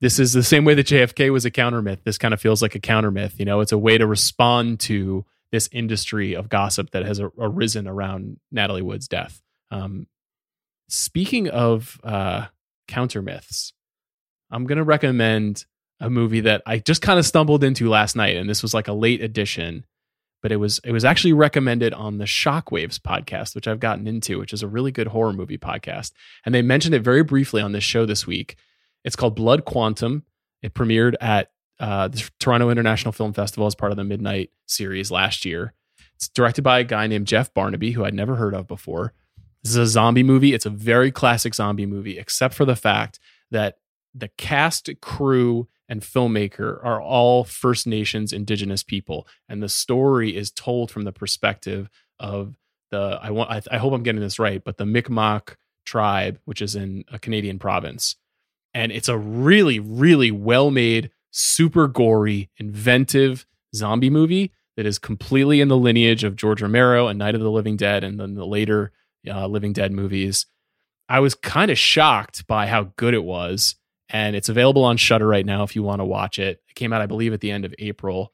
this 0.00 0.18
is 0.18 0.32
the 0.32 0.42
same 0.42 0.64
way 0.64 0.74
that 0.74 0.86
JFK 0.86 1.32
was 1.32 1.44
a 1.44 1.50
counter 1.50 1.80
myth. 1.80 2.00
This 2.04 2.18
kind 2.18 2.34
of 2.34 2.40
feels 2.40 2.60
like 2.60 2.74
a 2.74 2.80
counter 2.80 3.10
myth. 3.10 3.36
You 3.38 3.44
know, 3.44 3.60
it's 3.60 3.72
a 3.72 3.78
way 3.78 3.96
to 3.98 4.06
respond 4.06 4.80
to 4.80 5.24
this 5.52 5.68
industry 5.72 6.34
of 6.34 6.48
gossip 6.48 6.90
that 6.90 7.04
has 7.04 7.20
arisen 7.38 7.86
around 7.86 8.38
Natalie 8.50 8.82
Wood's 8.82 9.08
death. 9.08 9.42
Um, 9.70 10.06
speaking 10.88 11.48
of 11.48 12.00
uh, 12.04 12.46
counter 12.88 13.22
myths, 13.22 13.72
I'm 14.50 14.64
going 14.64 14.78
to 14.78 14.84
recommend 14.84 15.64
a 16.00 16.10
movie 16.10 16.40
that 16.40 16.62
I 16.66 16.78
just 16.78 17.02
kind 17.02 17.18
of 17.18 17.26
stumbled 17.26 17.62
into 17.62 17.88
last 17.88 18.16
night, 18.16 18.36
and 18.36 18.48
this 18.48 18.62
was 18.62 18.74
like 18.74 18.88
a 18.88 18.92
late 18.92 19.22
edition, 19.22 19.84
but 20.42 20.50
it 20.50 20.56
was 20.56 20.80
it 20.84 20.92
was 20.92 21.04
actually 21.04 21.34
recommended 21.34 21.92
on 21.92 22.18
the 22.18 22.24
Shockwaves 22.24 22.98
podcast, 22.98 23.54
which 23.54 23.68
I've 23.68 23.80
gotten 23.80 24.06
into, 24.06 24.38
which 24.38 24.52
is 24.52 24.62
a 24.62 24.68
really 24.68 24.92
good 24.92 25.08
horror 25.08 25.32
movie 25.32 25.58
podcast, 25.58 26.12
and 26.44 26.54
they 26.54 26.62
mentioned 26.62 26.94
it 26.94 27.02
very 27.02 27.22
briefly 27.22 27.60
on 27.60 27.72
this 27.72 27.84
show 27.84 28.06
this 28.06 28.26
week. 28.26 28.56
It's 29.04 29.16
called 29.16 29.36
Blood 29.36 29.64
Quantum. 29.64 30.24
It 30.62 30.74
premiered 30.74 31.14
at 31.20 31.50
uh, 31.78 32.08
the 32.08 32.28
Toronto 32.38 32.70
International 32.70 33.12
Film 33.12 33.32
Festival 33.32 33.66
as 33.66 33.74
part 33.74 33.92
of 33.92 33.96
the 33.96 34.04
Midnight 34.04 34.50
series 34.66 35.10
last 35.10 35.44
year. 35.44 35.74
It's 36.14 36.28
directed 36.28 36.62
by 36.62 36.80
a 36.80 36.84
guy 36.84 37.06
named 37.06 37.26
Jeff 37.26 37.52
Barnaby, 37.54 37.92
who 37.92 38.04
I'd 38.04 38.14
never 38.14 38.36
heard 38.36 38.54
of 38.54 38.66
before. 38.66 39.14
This 39.62 39.72
is 39.72 39.76
a 39.76 39.86
zombie 39.86 40.22
movie. 40.22 40.54
It's 40.54 40.66
a 40.66 40.70
very 40.70 41.10
classic 41.10 41.54
zombie 41.54 41.86
movie, 41.86 42.18
except 42.18 42.54
for 42.54 42.64
the 42.64 42.76
fact 42.76 43.18
that 43.50 43.76
the 44.14 44.28
cast, 44.28 44.88
crew, 45.00 45.68
and 45.88 46.02
filmmaker 46.02 46.82
are 46.84 47.00
all 47.02 47.44
First 47.44 47.86
Nations 47.86 48.32
Indigenous 48.32 48.82
people, 48.82 49.26
and 49.48 49.62
the 49.62 49.68
story 49.68 50.36
is 50.36 50.50
told 50.50 50.90
from 50.90 51.02
the 51.02 51.12
perspective 51.12 51.90
of 52.18 52.56
the 52.90 53.18
I 53.20 53.30
want 53.30 53.50
I, 53.50 53.60
I 53.72 53.78
hope 53.78 53.92
I'm 53.92 54.02
getting 54.02 54.20
this 54.20 54.38
right, 54.38 54.62
but 54.62 54.78
the 54.78 54.86
Mi'kmaq 54.86 55.56
tribe, 55.84 56.38
which 56.44 56.62
is 56.62 56.76
in 56.76 57.04
a 57.12 57.18
Canadian 57.18 57.58
province, 57.58 58.16
and 58.72 58.92
it's 58.92 59.08
a 59.08 59.18
really, 59.18 59.80
really 59.80 60.30
well 60.30 60.70
made, 60.70 61.10
super 61.30 61.88
gory, 61.88 62.50
inventive 62.56 63.46
zombie 63.74 64.10
movie 64.10 64.52
that 64.76 64.86
is 64.86 64.98
completely 64.98 65.60
in 65.60 65.68
the 65.68 65.76
lineage 65.76 66.24
of 66.24 66.36
George 66.36 66.62
Romero 66.62 67.08
and 67.08 67.18
Night 67.18 67.34
of 67.34 67.40
the 67.40 67.50
Living 67.50 67.76
Dead 67.76 68.04
and 68.04 68.18
then 68.18 68.34
the 68.34 68.46
later 68.46 68.92
uh, 69.28 69.46
Living 69.46 69.72
Dead 69.72 69.92
movies. 69.92 70.46
I 71.08 71.20
was 71.20 71.34
kind 71.34 71.70
of 71.70 71.78
shocked 71.78 72.46
by 72.46 72.66
how 72.66 72.92
good 72.96 73.14
it 73.14 73.24
was. 73.24 73.76
And 74.08 74.34
it's 74.34 74.48
available 74.48 74.84
on 74.84 74.96
Shudder 74.96 75.26
right 75.26 75.46
now 75.46 75.62
if 75.62 75.76
you 75.76 75.82
want 75.82 76.00
to 76.00 76.04
watch 76.04 76.38
it. 76.38 76.62
It 76.68 76.74
came 76.74 76.92
out, 76.92 77.00
I 77.00 77.06
believe, 77.06 77.32
at 77.32 77.40
the 77.40 77.50
end 77.50 77.64
of 77.64 77.74
April. 77.78 78.32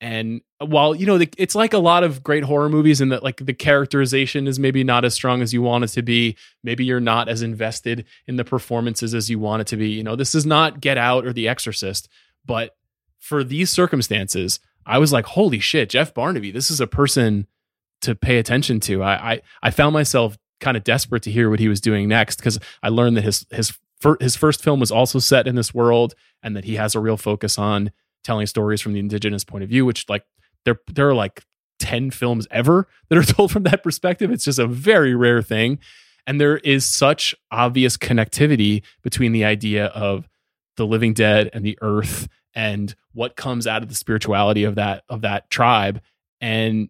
And 0.00 0.40
while 0.58 0.96
you 0.96 1.06
know 1.06 1.16
the, 1.16 1.28
it's 1.38 1.54
like 1.54 1.72
a 1.72 1.78
lot 1.78 2.02
of 2.02 2.24
great 2.24 2.42
horror 2.42 2.68
movies 2.68 3.00
in 3.00 3.10
that 3.10 3.22
like 3.22 3.44
the 3.44 3.54
characterization 3.54 4.48
is 4.48 4.58
maybe 4.58 4.82
not 4.82 5.04
as 5.04 5.14
strong 5.14 5.42
as 5.42 5.52
you 5.52 5.62
want 5.62 5.84
it 5.84 5.88
to 5.88 6.02
be 6.02 6.36
maybe 6.64 6.84
you're 6.84 6.98
not 6.98 7.28
as 7.28 7.40
invested 7.40 8.04
in 8.26 8.34
the 8.34 8.44
performances 8.44 9.14
as 9.14 9.30
you 9.30 9.38
want 9.38 9.60
it 9.60 9.68
to 9.68 9.76
be 9.76 9.90
you 9.90 10.02
know 10.02 10.16
this 10.16 10.34
is 10.34 10.44
not 10.44 10.80
get 10.80 10.98
out 10.98 11.24
or 11.24 11.32
the 11.32 11.46
exorcist 11.46 12.08
but 12.44 12.76
for 13.20 13.44
these 13.44 13.70
circumstances 13.70 14.58
i 14.86 14.98
was 14.98 15.12
like 15.12 15.24
holy 15.24 15.60
shit 15.60 15.88
jeff 15.88 16.12
barnaby 16.12 16.50
this 16.50 16.70
is 16.70 16.80
a 16.80 16.86
person 16.86 17.46
to 18.02 18.14
pay 18.14 18.38
attention 18.38 18.78
to 18.80 19.02
i 19.02 19.32
i, 19.32 19.42
I 19.62 19.70
found 19.70 19.94
myself 19.94 20.36
kind 20.60 20.76
of 20.76 20.84
desperate 20.84 21.24
to 21.24 21.30
hear 21.30 21.50
what 21.50 21.58
he 21.58 21.68
was 21.68 21.80
doing 21.80 22.08
next 22.08 22.36
because 22.36 22.60
i 22.82 22.88
learned 22.88 23.16
that 23.16 23.24
his 23.24 23.46
his 23.50 23.72
his 24.20 24.36
first 24.36 24.62
film 24.62 24.80
was 24.80 24.90
also 24.90 25.18
set 25.18 25.46
in 25.46 25.54
this 25.54 25.72
world 25.72 26.14
and 26.42 26.56
that 26.56 26.64
he 26.64 26.76
has 26.76 26.94
a 26.94 27.00
real 27.00 27.16
focus 27.16 27.58
on 27.58 27.92
telling 28.24 28.46
stories 28.46 28.80
from 28.80 28.92
the 28.92 29.00
indigenous 29.00 29.44
point 29.44 29.64
of 29.64 29.70
view, 29.70 29.84
which 29.84 30.08
like 30.08 30.24
there 30.64 30.78
there 30.92 31.08
are 31.08 31.14
like 31.14 31.44
10 31.78 32.10
films 32.10 32.46
ever 32.50 32.88
that 33.08 33.18
are 33.18 33.22
told 33.34 33.50
from 33.50 33.64
that 33.64 33.82
perspective. 33.82 34.30
It's 34.30 34.44
just 34.44 34.58
a 34.58 34.66
very 34.66 35.14
rare 35.14 35.42
thing. 35.42 35.78
And 36.26 36.40
there 36.40 36.58
is 36.58 36.84
such 36.84 37.34
obvious 37.50 37.96
connectivity 37.96 38.82
between 39.02 39.32
the 39.32 39.44
idea 39.44 39.86
of 39.86 40.28
the 40.76 40.86
living 40.86 41.14
dead 41.14 41.50
and 41.52 41.64
the 41.64 41.78
earth 41.82 42.28
and 42.54 42.94
what 43.12 43.36
comes 43.36 43.66
out 43.66 43.82
of 43.82 43.88
the 43.88 43.94
spirituality 43.94 44.64
of 44.64 44.76
that 44.76 45.04
of 45.08 45.22
that 45.22 45.50
tribe. 45.50 46.00
And 46.40 46.88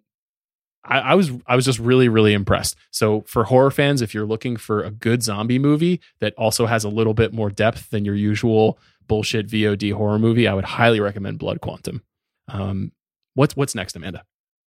I, 0.84 0.98
I, 0.98 1.14
was 1.14 1.30
I 1.46 1.56
was 1.56 1.64
just 1.64 1.78
really 1.78 2.08
really 2.08 2.32
impressed. 2.32 2.76
So 2.90 3.22
for 3.22 3.44
horror 3.44 3.70
fans, 3.70 4.02
if 4.02 4.14
you're 4.14 4.26
looking 4.26 4.56
for 4.56 4.82
a 4.82 4.90
good 4.90 5.22
zombie 5.22 5.58
movie 5.58 6.00
that 6.20 6.34
also 6.34 6.66
has 6.66 6.84
a 6.84 6.88
little 6.88 7.14
bit 7.14 7.32
more 7.32 7.50
depth 7.50 7.90
than 7.90 8.04
your 8.04 8.14
usual 8.14 8.78
bullshit 9.06 9.46
VOD 9.46 9.92
horror 9.92 10.18
movie, 10.18 10.48
I 10.48 10.54
would 10.54 10.64
highly 10.64 11.00
recommend 11.00 11.38
Blood 11.38 11.60
Quantum. 11.60 12.02
Um, 12.48 12.92
what's 13.34 13.56
what's 13.56 13.74
next, 13.74 13.96
Amanda? 13.96 14.24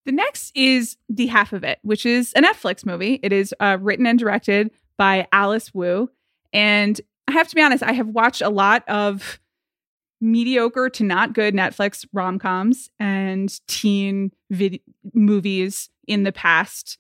The 0.05 0.11
next 0.11 0.51
is 0.55 0.97
The 1.07 1.28
Half 1.28 1.53
of 1.53 1.64
It, 1.64 1.80
which 1.82 2.05
is 2.05 2.34
a 2.36 2.41
Netflix 2.41 2.86
movie. 2.86 3.20
It 3.24 3.32
is 3.32 3.53
uh, 3.59 3.78
written 3.80 4.05
and 4.05 4.20
directed 4.20 4.72
by 4.97 5.28
Alice 5.32 5.74
Wu. 5.74 6.09
And 6.51 6.99
I 7.28 7.32
have 7.32 7.47
to 7.47 7.55
be 7.55 7.61
honest, 7.61 7.84
I 7.84 7.93
have 7.93 8.09
watched 8.09 8.41
a 8.41 8.49
lot 8.49 8.88
of 8.89 9.39
mediocre 10.24 10.90
to 10.90 11.04
not 11.04 11.34
good 11.34 11.54
Netflix 11.54 12.06
rom 12.14 12.40
coms 12.40 12.90
and 12.98 13.60
teen 13.68 14.32
vid- 14.50 14.80
movies 15.14 15.90
in 16.08 16.24
the 16.24 16.32
past, 16.32 16.98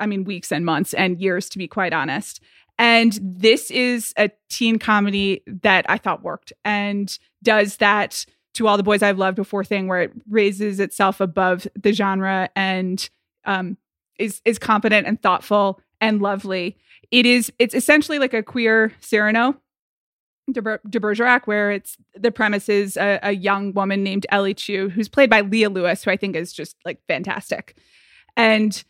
I 0.00 0.06
mean, 0.06 0.24
weeks 0.24 0.50
and 0.50 0.64
months 0.64 0.94
and 0.94 1.20
years, 1.20 1.48
to 1.50 1.58
be 1.58 1.68
quite 1.68 1.92
honest. 1.92 2.40
And 2.78 3.18
this 3.22 3.70
is 3.70 4.14
a 4.16 4.30
teen 4.48 4.78
comedy 4.78 5.42
that 5.46 5.84
I 5.88 5.98
thought 5.98 6.22
worked 6.22 6.52
and 6.64 7.16
does 7.42 7.76
that 7.76 8.24
to 8.54 8.66
all 8.66 8.76
the 8.76 8.82
boys 8.82 9.02
I've 9.02 9.18
loved 9.18 9.36
before 9.36 9.62
thing 9.62 9.86
where 9.86 10.02
it 10.02 10.12
raises 10.28 10.80
itself 10.80 11.20
above 11.20 11.66
the 11.74 11.92
genre 11.92 12.48
and 12.56 13.08
um, 13.44 13.76
is 14.18 14.40
is 14.44 14.58
competent 14.58 15.06
and 15.06 15.20
thoughtful 15.20 15.80
and 16.00 16.22
lovely. 16.22 16.76
It 17.10 17.26
is 17.26 17.52
it's 17.58 17.74
essentially 17.74 18.18
like 18.18 18.34
a 18.34 18.42
queer 18.42 18.92
Cyrano 19.00 19.60
de, 20.50 20.62
Ber- 20.62 20.80
de 20.88 21.00
Bergerac, 21.00 21.46
where 21.46 21.70
it's 21.70 21.96
the 22.14 22.30
premise 22.30 22.68
is 22.68 22.96
a, 22.96 23.18
a 23.22 23.32
young 23.32 23.72
woman 23.72 24.02
named 24.02 24.26
Ellie 24.30 24.54
Chu, 24.54 24.88
who's 24.88 25.08
played 25.08 25.30
by 25.30 25.40
Leah 25.40 25.70
Lewis, 25.70 26.04
who 26.04 26.10
I 26.10 26.16
think 26.16 26.36
is 26.36 26.52
just 26.52 26.76
like 26.84 27.00
fantastic. 27.06 27.76
And 28.36 28.82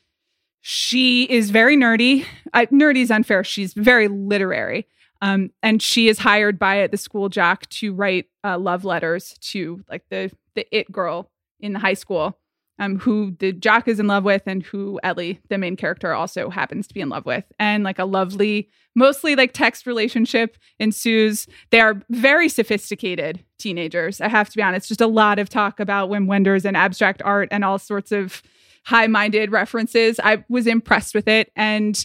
she 0.61 1.25
is 1.25 1.51
very 1.51 1.77
nerdy. 1.77 2.25
Uh, 2.53 2.67
nerdy 2.73 3.03
is 3.03 3.11
unfair. 3.11 3.45
She's 3.45 3.75
very 3.75 4.09
literary. 4.09 4.87
Um, 5.21 5.51
and 5.63 5.83
she 5.83 6.09
is 6.09 6.19
hired 6.19 6.59
by 6.59 6.87
the 6.87 6.97
school 6.97 7.29
jock 7.29 7.69
to 7.71 7.93
write 7.93 8.27
uh, 8.45 8.59
love 8.59 8.85
letters 8.85 9.37
to 9.41 9.83
like 9.89 10.05
the 10.11 10.31
the 10.55 10.67
it 10.77 10.91
girl 10.93 11.31
in 11.61 11.73
the 11.73 11.79
high 11.79 11.95
school, 11.95 12.39
um, 12.79 12.99
who 12.99 13.33
the 13.39 13.53
jock 13.53 13.89
is 13.89 13.99
in 13.99 14.07
love 14.07 14.25
with, 14.25 14.43
and 14.47 14.63
who 14.63 15.01
Ellie, 15.03 15.41
the 15.49 15.59
main 15.59 15.77
character, 15.77 16.13
also 16.13 16.51
happens 16.51 16.87
to 16.87 16.95
be 16.95 17.01
in 17.01 17.09
love 17.09 17.27
with. 17.27 17.45
And 17.59 17.85
like 17.85 17.99
a 17.99 18.05
lovely, 18.05 18.69
mostly 18.95 19.35
like 19.35 19.53
text 19.53 19.87
relationship 19.87 20.57
ensues. 20.79 21.47
They 21.71 21.81
are 21.81 22.01
very 22.11 22.49
sophisticated 22.49 23.45
teenagers. 23.59 24.21
I 24.21 24.29
have 24.29 24.49
to 24.51 24.57
be 24.57 24.63
honest. 24.63 24.89
Just 24.89 25.01
a 25.01 25.07
lot 25.07 25.39
of 25.39 25.49
talk 25.49 25.81
about 25.81 26.11
Wim 26.11 26.27
Wenders 26.27 26.65
and 26.65 26.77
abstract 26.77 27.23
art 27.25 27.49
and 27.51 27.65
all 27.65 27.79
sorts 27.79 28.13
of 28.13 28.43
high 28.85 29.07
minded 29.07 29.51
references. 29.51 30.21
I 30.23 30.45
was 30.49 30.67
impressed 30.67 31.15
with 31.15 31.29
it. 31.29 31.51
And 31.57 32.05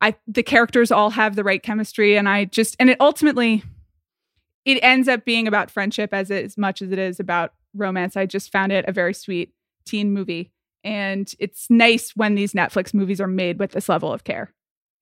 I 0.00 0.16
the 0.26 0.42
characters 0.42 0.90
all 0.90 1.10
have 1.10 1.36
the 1.36 1.44
right 1.44 1.62
chemistry, 1.62 2.16
and 2.16 2.28
I 2.28 2.46
just 2.46 2.76
and 2.80 2.90
it 2.90 2.96
ultimately 3.00 3.62
it 4.64 4.78
ends 4.82 5.08
up 5.08 5.24
being 5.24 5.46
about 5.46 5.70
friendship 5.70 6.12
as 6.12 6.30
as 6.30 6.56
much 6.56 6.82
as 6.82 6.90
it 6.90 6.98
is 6.98 7.20
about 7.20 7.52
romance. 7.74 8.16
I 8.16 8.26
just 8.26 8.50
found 8.50 8.72
it 8.72 8.84
a 8.88 8.92
very 8.92 9.14
sweet 9.14 9.52
teen 9.90 10.12
movie, 10.12 10.50
and 10.84 11.32
it's 11.38 11.68
nice 11.68 12.12
when 12.16 12.34
these 12.34 12.52
Netflix 12.52 12.94
movies 12.94 13.20
are 13.20 13.26
made 13.26 13.58
with 13.58 13.72
this 13.72 13.88
level 13.88 14.12
of 14.12 14.24
care. 14.24 14.52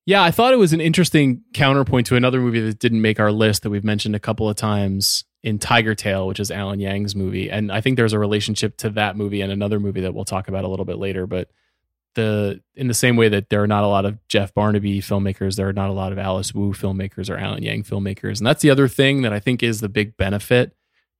Yeah, 0.06 0.22
I 0.22 0.30
thought 0.30 0.54
it 0.54 0.58
was 0.58 0.72
an 0.72 0.80
interesting 0.80 1.42
counterpoint 1.52 2.06
to 2.06 2.16
another 2.16 2.40
movie 2.40 2.60
that 2.60 2.78
didn't 2.78 3.02
make 3.02 3.20
our 3.20 3.30
list 3.30 3.62
that 3.62 3.70
we've 3.70 3.84
mentioned 3.84 4.16
a 4.16 4.20
couple 4.20 4.48
of 4.48 4.56
times 4.56 5.24
in 5.42 5.58
Tigertail, 5.58 6.26
which 6.26 6.40
is 6.40 6.50
Alan 6.50 6.80
Yang's 6.80 7.14
movie. 7.14 7.50
And 7.50 7.70
I 7.70 7.82
think 7.82 7.96
there's 7.96 8.14
a 8.14 8.18
relationship 8.18 8.78
to 8.78 8.90
that 8.90 9.16
movie 9.16 9.42
and 9.42 9.52
another 9.52 9.78
movie 9.78 10.00
that 10.00 10.14
we'll 10.14 10.24
talk 10.24 10.48
about 10.48 10.64
a 10.64 10.68
little 10.68 10.86
bit 10.86 10.96
later. 10.96 11.26
But 11.26 11.50
the 12.14 12.60
in 12.74 12.88
the 12.88 12.94
same 12.94 13.16
way 13.16 13.28
that 13.28 13.50
there 13.50 13.62
are 13.62 13.66
not 13.66 13.84
a 13.84 13.86
lot 13.86 14.06
of 14.06 14.18
Jeff 14.28 14.54
Barnaby 14.54 15.00
filmmakers, 15.00 15.56
there 15.56 15.68
are 15.68 15.74
not 15.74 15.90
a 15.90 15.92
lot 15.92 16.10
of 16.10 16.18
Alice 16.18 16.54
Wu 16.54 16.72
filmmakers 16.72 17.28
or 17.28 17.36
Alan 17.36 17.62
Yang 17.62 17.84
filmmakers. 17.84 18.38
And 18.38 18.46
that's 18.46 18.62
the 18.62 18.70
other 18.70 18.88
thing 18.88 19.22
that 19.22 19.32
I 19.32 19.40
think 19.40 19.62
is 19.62 19.80
the 19.80 19.90
big 19.90 20.16
benefit 20.16 20.74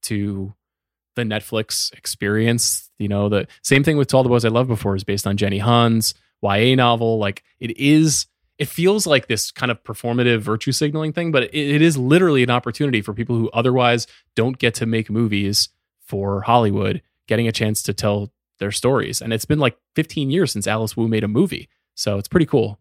to 0.05 0.55
the 1.15 1.23
Netflix 1.23 1.93
experience. 1.93 2.88
You 2.99 3.09
know, 3.09 3.29
the 3.29 3.47
same 3.63 3.85
thing 3.85 3.97
with 3.97 4.09
To 4.09 4.17
All 4.17 4.23
the 4.23 4.29
Boys 4.29 4.45
I 4.45 4.49
Loved 4.49 4.69
Before 4.69 4.97
is 4.97 5.05
based 5.05 5.27
on 5.27 5.37
Jenny 5.37 5.59
Han's 5.59 6.15
YA 6.43 6.75
novel. 6.75 7.19
Like 7.19 7.43
it 7.61 7.77
is 7.79 8.27
it 8.59 8.69
feels 8.69 9.07
like 9.07 9.29
this 9.29 9.53
kind 9.53 9.71
of 9.71 9.83
performative 9.85 10.41
virtue 10.41 10.73
signaling 10.73 11.13
thing, 11.13 11.31
but 11.31 11.45
it, 11.45 11.55
it 11.55 11.83
is 11.83 11.97
literally 11.97 12.43
an 12.43 12.51
opportunity 12.51 13.01
for 13.01 13.15
people 13.15 13.37
who 13.37 13.49
otherwise 13.51 14.07
don't 14.35 14.59
get 14.59 14.75
to 14.75 14.87
make 14.87 15.09
movies 15.09 15.69
for 16.01 16.43
Hollywood, 16.43 17.01
getting 17.29 17.47
a 17.47 17.53
chance 17.53 17.83
to 17.85 17.95
tell 17.95 18.33
their 18.59 18.73
stories. 18.73 19.23
And 19.23 19.33
it's 19.33 19.45
been 19.45 19.61
like 19.61 19.79
15 19.95 20.31
years 20.31 20.51
since 20.51 20.67
Alice 20.67 20.97
Wu 20.97 21.07
made 21.07 21.23
a 21.23 21.29
movie. 21.29 21.69
So 21.95 22.19
it's 22.19 22.29
pretty 22.29 22.47
cool. 22.47 22.81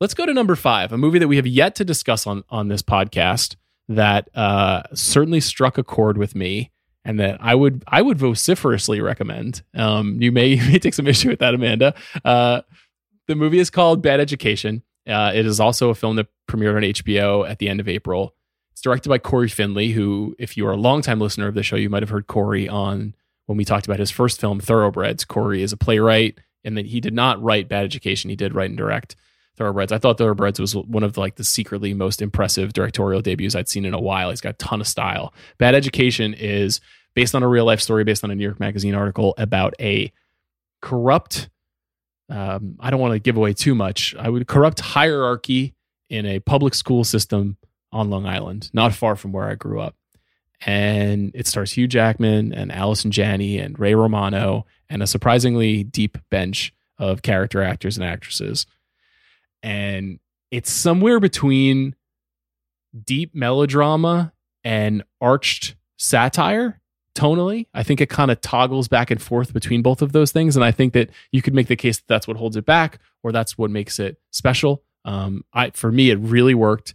Let's 0.00 0.14
go 0.14 0.24
to 0.26 0.32
number 0.32 0.56
five, 0.56 0.92
a 0.92 0.98
movie 0.98 1.18
that 1.18 1.28
we 1.28 1.36
have 1.36 1.46
yet 1.46 1.74
to 1.76 1.84
discuss 1.84 2.26
on, 2.26 2.42
on 2.48 2.68
this 2.68 2.82
podcast 2.82 3.56
that 3.88 4.28
uh, 4.34 4.82
certainly 4.94 5.40
struck 5.40 5.76
a 5.76 5.84
chord 5.84 6.16
with 6.16 6.34
me 6.34 6.70
and 7.04 7.20
that 7.20 7.38
I 7.40 7.54
would 7.54 7.84
I 7.86 8.02
would 8.02 8.18
vociferously 8.18 9.00
recommend. 9.00 9.62
Um, 9.74 10.20
you 10.20 10.32
may 10.32 10.46
you 10.54 10.72
may 10.72 10.78
take 10.78 10.94
some 10.94 11.06
issue 11.06 11.30
with 11.30 11.40
that, 11.40 11.54
Amanda. 11.54 11.94
Uh, 12.24 12.62
the 13.26 13.34
movie 13.34 13.58
is 13.58 13.70
called 13.70 14.02
Bad 14.02 14.20
Education. 14.20 14.82
Uh, 15.06 15.32
it 15.34 15.46
is 15.46 15.60
also 15.60 15.90
a 15.90 15.94
film 15.94 16.16
that 16.16 16.28
premiered 16.48 16.76
on 16.76 16.82
HBO 16.82 17.48
at 17.48 17.58
the 17.58 17.68
end 17.68 17.80
of 17.80 17.88
April. 17.88 18.34
It's 18.72 18.80
directed 18.80 19.08
by 19.08 19.18
Cory 19.18 19.48
Finley, 19.48 19.90
who, 19.90 20.34
if 20.38 20.56
you 20.56 20.66
are 20.66 20.72
a 20.72 20.76
longtime 20.76 21.20
listener 21.20 21.46
of 21.46 21.54
the 21.54 21.62
show, 21.62 21.76
you 21.76 21.90
might 21.90 22.02
have 22.02 22.10
heard 22.10 22.26
Cory 22.26 22.68
on 22.68 23.14
when 23.46 23.56
we 23.56 23.64
talked 23.64 23.86
about 23.86 23.98
his 23.98 24.10
first 24.10 24.40
film, 24.40 24.60
Thoroughbreds. 24.60 25.24
Cory 25.24 25.62
is 25.62 25.72
a 25.72 25.76
playwright, 25.76 26.38
and 26.64 26.76
that 26.76 26.86
he 26.86 27.00
did 27.00 27.14
not 27.14 27.42
write 27.42 27.68
Bad 27.68 27.84
Education. 27.84 28.30
He 28.30 28.36
did 28.36 28.54
write 28.54 28.70
and 28.70 28.78
direct 28.78 29.14
Thoroughbreds. 29.56 29.92
I 29.92 29.98
thought 29.98 30.18
Thoroughbreds 30.18 30.58
was 30.58 30.74
one 30.74 31.02
of 31.02 31.12
the, 31.14 31.20
like 31.20 31.36
the 31.36 31.44
secretly 31.44 31.94
most 31.94 32.20
impressive 32.20 32.72
directorial 32.72 33.22
debuts 33.22 33.54
I'd 33.54 33.68
seen 33.68 33.84
in 33.84 33.94
a 33.94 34.00
while. 34.00 34.30
He's 34.30 34.40
got 34.40 34.50
a 34.50 34.58
ton 34.58 34.80
of 34.80 34.86
style. 34.86 35.32
Bad 35.58 35.74
Education 35.74 36.34
is 36.34 36.80
based 37.14 37.34
on 37.34 37.42
a 37.42 37.48
real 37.48 37.64
life 37.64 37.80
story, 37.80 38.04
based 38.04 38.24
on 38.24 38.30
a 38.30 38.34
New 38.34 38.44
York 38.44 38.58
Magazine 38.58 38.94
article 38.94 39.34
about 39.38 39.74
a 39.80 40.12
corrupt. 40.82 41.48
Um, 42.28 42.76
I 42.80 42.90
don't 42.90 43.00
want 43.00 43.12
to 43.12 43.20
give 43.20 43.36
away 43.36 43.52
too 43.52 43.74
much. 43.74 44.14
I 44.18 44.28
would 44.28 44.46
corrupt 44.46 44.80
hierarchy 44.80 45.74
in 46.08 46.26
a 46.26 46.40
public 46.40 46.74
school 46.74 47.04
system 47.04 47.56
on 47.92 48.10
Long 48.10 48.26
Island, 48.26 48.70
not 48.72 48.92
far 48.92 49.14
from 49.14 49.32
where 49.32 49.44
I 49.44 49.54
grew 49.54 49.80
up 49.80 49.94
and 50.66 51.30
it 51.34 51.46
stars 51.46 51.72
Hugh 51.72 51.86
Jackman 51.86 52.52
and 52.52 52.72
Allison 52.72 53.10
Janney 53.10 53.58
and 53.58 53.78
Ray 53.78 53.94
Romano 53.94 54.66
and 54.88 55.02
a 55.02 55.06
surprisingly 55.06 55.84
deep 55.84 56.18
bench 56.30 56.72
of 56.98 57.22
character 57.22 57.62
actors 57.62 57.96
and 57.96 58.04
actresses. 58.04 58.66
And 59.64 60.20
it's 60.50 60.70
somewhere 60.70 61.18
between 61.18 61.96
deep 63.02 63.34
melodrama 63.34 64.34
and 64.62 65.02
arched 65.22 65.74
satire 65.96 66.82
tonally. 67.14 67.66
I 67.72 67.82
think 67.82 68.02
it 68.02 68.10
kind 68.10 68.30
of 68.30 68.42
toggles 68.42 68.88
back 68.88 69.10
and 69.10 69.22
forth 69.22 69.54
between 69.54 69.80
both 69.80 70.02
of 70.02 70.12
those 70.12 70.32
things. 70.32 70.54
And 70.54 70.64
I 70.64 70.70
think 70.70 70.92
that 70.92 71.08
you 71.32 71.40
could 71.40 71.54
make 71.54 71.68
the 71.68 71.76
case 71.76 71.96
that 71.96 72.06
that's 72.08 72.28
what 72.28 72.36
holds 72.36 72.56
it 72.56 72.66
back 72.66 72.98
or 73.22 73.32
that's 73.32 73.56
what 73.56 73.70
makes 73.70 73.98
it 73.98 74.20
special. 74.32 74.82
Um, 75.06 75.44
I, 75.54 75.70
for 75.70 75.90
me, 75.90 76.10
it 76.10 76.18
really 76.18 76.54
worked. 76.54 76.94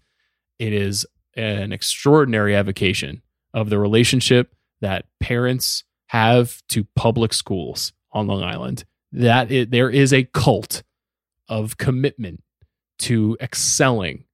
It 0.60 0.72
is 0.72 1.08
an 1.36 1.74
extraordinary 1.74 2.56
avocation 2.56 3.24
of 3.52 3.72
the 3.72 3.80
relationship 3.80 4.54
that 4.82 5.06
parents 5.20 5.86
have 6.08 6.62
to 6.68 6.84
public 6.96 7.34
schools 7.34 7.94
on 8.12 8.28
Long 8.28 8.44
Island. 8.44 8.84
That 9.12 9.52
it, 9.52 9.72
there 9.72 9.90
is 9.90 10.14
a 10.14 10.26
cult 10.26 10.84
of 11.48 11.78
commitment 11.78 12.44
to 13.00 13.38
excelling 13.42 14.26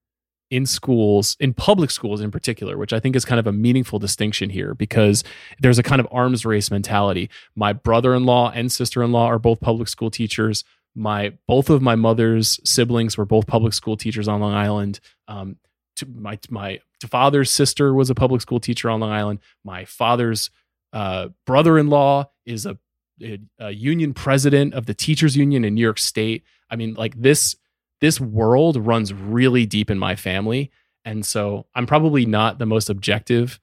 in 0.50 0.64
schools, 0.64 1.36
in 1.40 1.52
public 1.52 1.90
schools 1.90 2.20
in 2.20 2.30
particular, 2.30 2.76
which 2.76 2.92
I 2.92 3.00
think 3.00 3.16
is 3.16 3.24
kind 3.24 3.40
of 3.40 3.46
a 3.46 3.52
meaningful 3.52 3.98
distinction 3.98 4.50
here 4.50 4.74
because 4.74 5.24
there's 5.60 5.78
a 5.78 5.82
kind 5.82 6.00
of 6.00 6.06
arms 6.12 6.46
race 6.46 6.70
mentality. 6.70 7.30
My 7.56 7.72
brother-in-law 7.72 8.52
and 8.54 8.70
sister-in-law 8.70 9.26
are 9.26 9.38
both 9.38 9.60
public 9.60 9.88
school 9.88 10.10
teachers. 10.10 10.64
My 10.94 11.32
both 11.48 11.68
of 11.68 11.82
my 11.82 11.96
mother's 11.96 12.60
siblings 12.64 13.18
were 13.18 13.24
both 13.24 13.46
public 13.46 13.72
school 13.72 13.96
teachers 13.96 14.28
on 14.28 14.40
Long 14.40 14.54
Island. 14.54 15.00
Um, 15.26 15.56
to 15.96 16.06
my 16.06 16.38
my 16.48 16.80
father's 17.02 17.50
sister 17.50 17.92
was 17.92 18.08
a 18.08 18.14
public 18.14 18.40
school 18.40 18.60
teacher 18.60 18.88
on 18.88 19.00
Long 19.00 19.10
Island. 19.12 19.40
My 19.64 19.84
father's 19.84 20.50
uh, 20.92 21.28
brother-in-law 21.44 22.30
is 22.46 22.66
a, 22.66 22.78
a, 23.22 23.38
a 23.58 23.70
union 23.70 24.14
president 24.14 24.74
of 24.74 24.86
the 24.86 24.94
teachers 24.94 25.36
union 25.36 25.64
in 25.64 25.74
New 25.74 25.82
York 25.82 25.98
State. 25.98 26.44
I 26.70 26.76
mean, 26.76 26.94
like 26.94 27.20
this 27.20 27.56
this 28.00 28.20
world 28.20 28.76
runs 28.76 29.12
really 29.12 29.66
deep 29.66 29.90
in 29.90 29.98
my 29.98 30.16
family, 30.16 30.70
and 31.04 31.24
so 31.24 31.66
I'm 31.74 31.86
probably 31.86 32.26
not 32.26 32.58
the 32.58 32.66
most 32.66 32.90
objective 32.90 33.60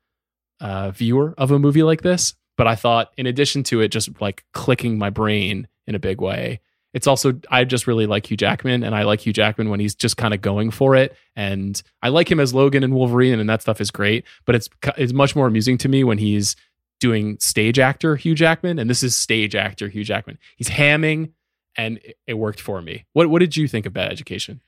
uh, 0.60 0.92
viewer 0.92 1.34
of 1.38 1.52
a 1.52 1.60
movie 1.60 1.84
like 1.84 2.02
this. 2.02 2.36
But 2.56 2.68
I 2.68 2.76
thought, 2.76 3.12
in 3.18 3.26
addition 3.26 3.64
to 3.64 3.82
it, 3.82 3.88
just 3.90 4.22
like 4.22 4.44
clicking 4.54 5.00
my 5.00 5.10
brain 5.10 5.68
in 5.88 5.96
a 5.96 6.00
big 6.00 6.22
way, 6.22 6.62
it's 6.94 7.08
also 7.08 7.40
I 7.50 7.64
just 7.64 7.88
really 7.88 8.06
like 8.06 8.30
Hugh 8.30 8.38
Jackman, 8.38 8.84
and 8.84 8.96
I 8.96 9.04
like 9.04 9.22
Hugh 9.22 9.34
Jackman 9.34 9.70
when 9.70 9.80
he's 9.80 9.96
just 9.96 10.18
kind 10.18 10.34
of 10.34 10.42
going 10.42 10.70
for 10.72 10.96
it. 10.96 11.16
And 11.36 11.82
I 12.04 12.10
like 12.10 12.32
him 12.32 12.40
as 12.40 12.54
Logan 12.54 12.84
and 12.84 12.94
Wolverine, 12.94 13.40
and 13.40 13.50
that 13.50 13.62
stuff 13.64 13.82
is 13.82 13.92
great. 13.92 14.26
But 14.46 14.56
it's 14.56 14.70
it's 14.98 15.14
much 15.14 15.36
more 15.36 15.48
amusing 15.48 15.78
to 15.80 15.90
me 15.90 16.04
when 16.04 16.20
he's 16.20 16.56
doing 17.00 17.38
stage 17.40 17.80
actor 17.80 18.16
Hugh 18.16 18.36
Jackman, 18.36 18.80
and 18.80 18.90
this 18.90 19.04
is 19.04 19.16
stage 19.16 19.56
actor 19.56 19.90
Hugh 19.90 20.04
Jackman. 20.04 20.38
He's 20.56 20.70
hamming, 20.70 21.32
and 21.78 22.00
it, 22.28 22.34
worked 22.36 22.62
for 22.62 22.82
me. 22.82 23.06
What 23.14 23.30
what 23.30 23.40
did 23.40 23.58
you 23.58 23.68
think 23.68 23.86
of 23.86 23.94
Bad 23.94 24.12
Education? 24.12 24.62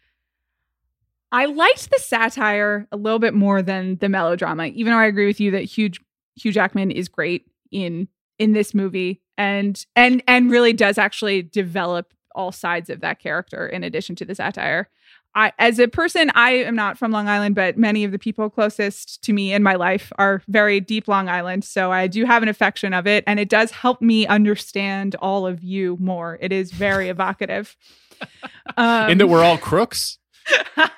I 1.32 1.46
liked 1.46 1.92
the 1.92 2.00
satire 2.00 2.88
a 2.92 2.98
little 2.98 3.20
bit 3.20 3.34
more 3.34 3.62
than 3.62 3.98
the 3.98 4.10
melodrama, 4.10 4.68
even 4.68 4.94
though 4.94 5.00
I 5.00 5.06
agree 5.06 5.26
with 5.26 5.40
you 5.40 5.52
that 5.52 5.64
Hugh 5.64 5.92
Hugh 6.36 6.52
Jackman 6.52 6.92
is 6.92 7.08
great 7.08 7.46
in 7.72 8.08
in 8.38 8.54
this 8.54 8.74
movie 8.74 9.22
and 9.38 9.86
and 9.96 10.24
and 10.28 10.52
really 10.52 10.74
does 10.74 10.98
actually 10.98 11.42
develop 11.42 12.14
all 12.34 12.52
sides 12.52 12.90
of 12.90 13.02
that 13.02 13.20
character 13.20 13.68
in 13.68 13.84
addition 13.84 14.16
to 14.18 14.26
the 14.26 14.36
satire. 14.36 14.90
I, 15.36 15.52
as 15.60 15.80
a 15.80 15.88
person, 15.88 16.32
I 16.34 16.52
am 16.52 16.76
not 16.76 16.98
from 16.98 17.12
Long 17.12 17.28
Island, 17.28 17.56
but 17.56 17.78
many 17.78 18.06
of 18.06 18.12
the 18.14 18.20
people 18.20 18.50
closest 18.50 19.22
to 19.24 19.34
me 19.34 19.52
in 19.52 19.64
my 19.64 19.76
life 19.76 20.12
are 20.18 20.42
very 20.48 20.80
deep 20.80 21.10
Long 21.10 21.28
Island. 21.28 21.66
So 21.66 21.92
I 21.92 22.08
do 22.08 22.24
have 22.24 22.42
an 22.42 22.48
affection 22.48 22.94
of 22.94 23.06
it, 23.06 23.24
and 23.28 23.38
it 23.38 23.50
does 23.50 23.72
help 23.72 24.02
me 24.02 24.26
understand 24.28 25.16
all 25.16 25.46
of 25.46 25.62
you 25.62 25.98
more. 26.00 26.38
It 26.42 26.54
is 26.54 26.72
very 26.72 27.10
evocative. 27.10 27.76
Um, 28.78 29.12
and 29.12 29.20
that 29.20 29.28
we're 29.28 29.44
all 29.44 29.58
crooks. 29.58 30.18
I 30.78 30.90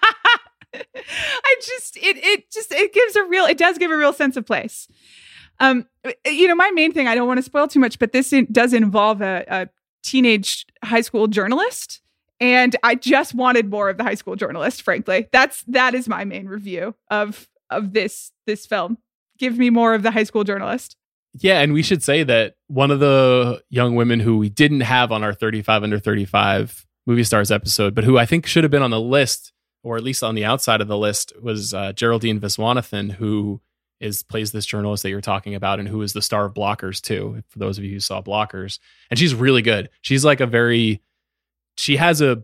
just 1.62 1.98
it 1.98 2.18
it 2.18 2.52
just 2.52 2.72
it 2.72 2.94
gives 2.94 3.16
a 3.16 3.24
real 3.24 3.46
it 3.46 3.58
does 3.58 3.78
give 3.78 3.92
a 3.92 3.98
real 3.98 4.14
sense 4.14 4.38
of 4.38 4.46
place. 4.46 4.88
Um, 5.60 5.88
you 6.26 6.48
know, 6.48 6.56
my 6.56 6.70
main 6.72 6.92
thing 6.94 7.08
I 7.08 7.16
don't 7.16 7.28
want 7.28 7.40
to 7.40 7.44
spoil 7.44 7.68
too 7.68 7.80
much, 7.80 7.98
but 7.98 8.12
this 8.12 8.32
in, 8.32 8.48
does 8.52 8.74
involve 8.74 9.22
a, 9.22 9.44
a 9.48 9.70
teenage 10.04 10.66
high 10.84 11.02
school 11.02 11.28
journalist 11.28 12.02
and 12.40 12.76
I 12.84 12.96
just 12.96 13.34
wanted 13.34 13.70
more 13.70 13.90
of 13.90 13.98
the 13.98 14.04
high 14.04 14.16
school 14.16 14.36
journalist. 14.36 14.82
Frankly, 14.82 15.28
that's 15.32 15.64
that 15.64 15.96
is 15.96 16.08
my 16.08 16.24
main 16.26 16.48
review 16.48 16.96
of 17.10 17.48
of 17.70 17.94
this 17.94 18.32
this 18.46 18.66
film. 18.66 18.98
Give 19.38 19.58
me 19.58 19.70
more 19.70 19.94
of 19.94 20.04
the 20.04 20.12
high 20.12 20.24
school 20.24 20.44
journalist. 20.44 20.96
Yeah, 21.40 21.60
and 21.60 21.74
we 21.74 21.84
should 21.84 22.04
say 22.04 22.24
that 22.24 22.56
one 22.68 22.90
of 22.90 23.00
the 23.00 23.62
young 23.70 23.96
women 23.96 24.20
who 24.20 24.38
we 24.38 24.50
didn't 24.50 24.82
have 24.82 25.12
on 25.12 25.24
our 25.24 25.34
35 25.34 25.84
under 25.84 26.00
35 26.00 26.86
movie 27.06 27.24
stars 27.24 27.52
episode, 27.52 27.94
but 27.94 28.04
who 28.04 28.18
I 28.18 28.26
think 28.26 28.48
should 28.48 28.64
have 28.64 28.72
been 28.72 28.82
on 28.82 28.90
the 28.90 29.00
list, 29.00 29.52
or 29.84 29.98
at 29.98 30.04
least 30.04 30.24
on 30.24 30.36
the 30.36 30.46
outside 30.46 30.82
of 30.82 30.88
the 30.88 30.98
list, 30.98 31.34
was 31.42 31.74
uh, 31.74 31.94
Geraldine 31.94 32.40
Viswanathan, 32.40 33.12
who 33.12 33.62
is 34.00 34.24
plays 34.24 34.52
this 34.52 34.66
journalist 34.66 35.04
that 35.04 35.10
you're 35.10 35.22
talking 35.22 35.56
about 35.56 35.80
and 35.80 35.88
who 35.88 36.02
is 36.02 36.14
the 36.14 36.22
star 36.22 36.46
of 36.46 36.54
Blockers 36.54 37.02
too. 37.02 37.42
For 37.50 37.60
those 37.60 37.78
of 37.78 37.84
you 37.84 37.94
who 37.94 38.00
saw 38.00 38.22
Blockers, 38.22 38.80
and 39.10 39.20
she's 39.20 39.36
really 39.36 39.62
good. 39.62 39.90
She's 40.02 40.26
like 40.26 40.40
a 40.40 40.48
very 40.48 41.02
she 41.78 41.98
has 41.98 42.22
a 42.22 42.44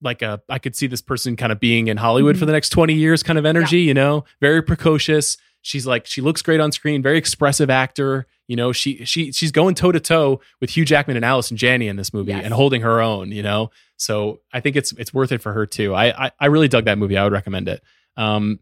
like 0.00 0.22
a 0.22 0.40
I 0.48 0.58
could 0.58 0.76
see 0.76 0.86
this 0.86 1.02
person 1.02 1.36
kind 1.36 1.52
of 1.52 1.58
being 1.60 1.88
in 1.88 1.96
Hollywood 1.96 2.34
mm-hmm. 2.34 2.40
for 2.40 2.46
the 2.46 2.52
next 2.52 2.70
20 2.70 2.94
years 2.94 3.22
kind 3.22 3.38
of 3.38 3.44
energy, 3.44 3.80
yeah. 3.80 3.88
you 3.88 3.94
know, 3.94 4.24
very 4.40 4.62
precocious, 4.62 5.36
she's 5.62 5.86
like 5.86 6.06
she 6.06 6.20
looks 6.20 6.42
great 6.42 6.60
on 6.60 6.72
screen, 6.72 7.02
very 7.02 7.18
expressive 7.18 7.70
actor. 7.70 8.26
You 8.46 8.56
know, 8.56 8.72
she 8.72 9.04
she 9.04 9.32
she's 9.32 9.52
going 9.52 9.74
toe 9.74 9.92
to 9.92 10.00
toe 10.00 10.40
with 10.60 10.70
Hugh 10.70 10.84
Jackman 10.84 11.16
and 11.16 11.24
Allison 11.24 11.56
Janney 11.56 11.88
in 11.88 11.96
this 11.96 12.14
movie 12.14 12.32
Yes. 12.32 12.44
and 12.44 12.54
holding 12.54 12.82
her 12.82 13.00
own. 13.00 13.30
You 13.30 13.42
know, 13.42 13.70
so 13.96 14.40
I 14.52 14.60
think 14.60 14.76
it's 14.76 14.92
it's 14.92 15.12
worth 15.12 15.32
it 15.32 15.42
for 15.42 15.52
her 15.52 15.66
too. 15.66 15.94
I 15.94 16.26
I, 16.26 16.30
I 16.40 16.46
really 16.46 16.68
dug 16.68 16.84
that 16.86 16.98
movie. 16.98 17.16
I 17.16 17.24
would 17.24 17.32
recommend 17.32 17.68
it. 17.68 17.82
Um, 18.16 18.60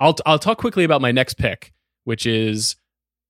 I'll 0.00 0.16
I'll 0.24 0.38
talk 0.38 0.58
quickly 0.58 0.84
about 0.84 1.00
my 1.00 1.10
next 1.10 1.34
pick, 1.34 1.72
which 2.04 2.26
is 2.26 2.76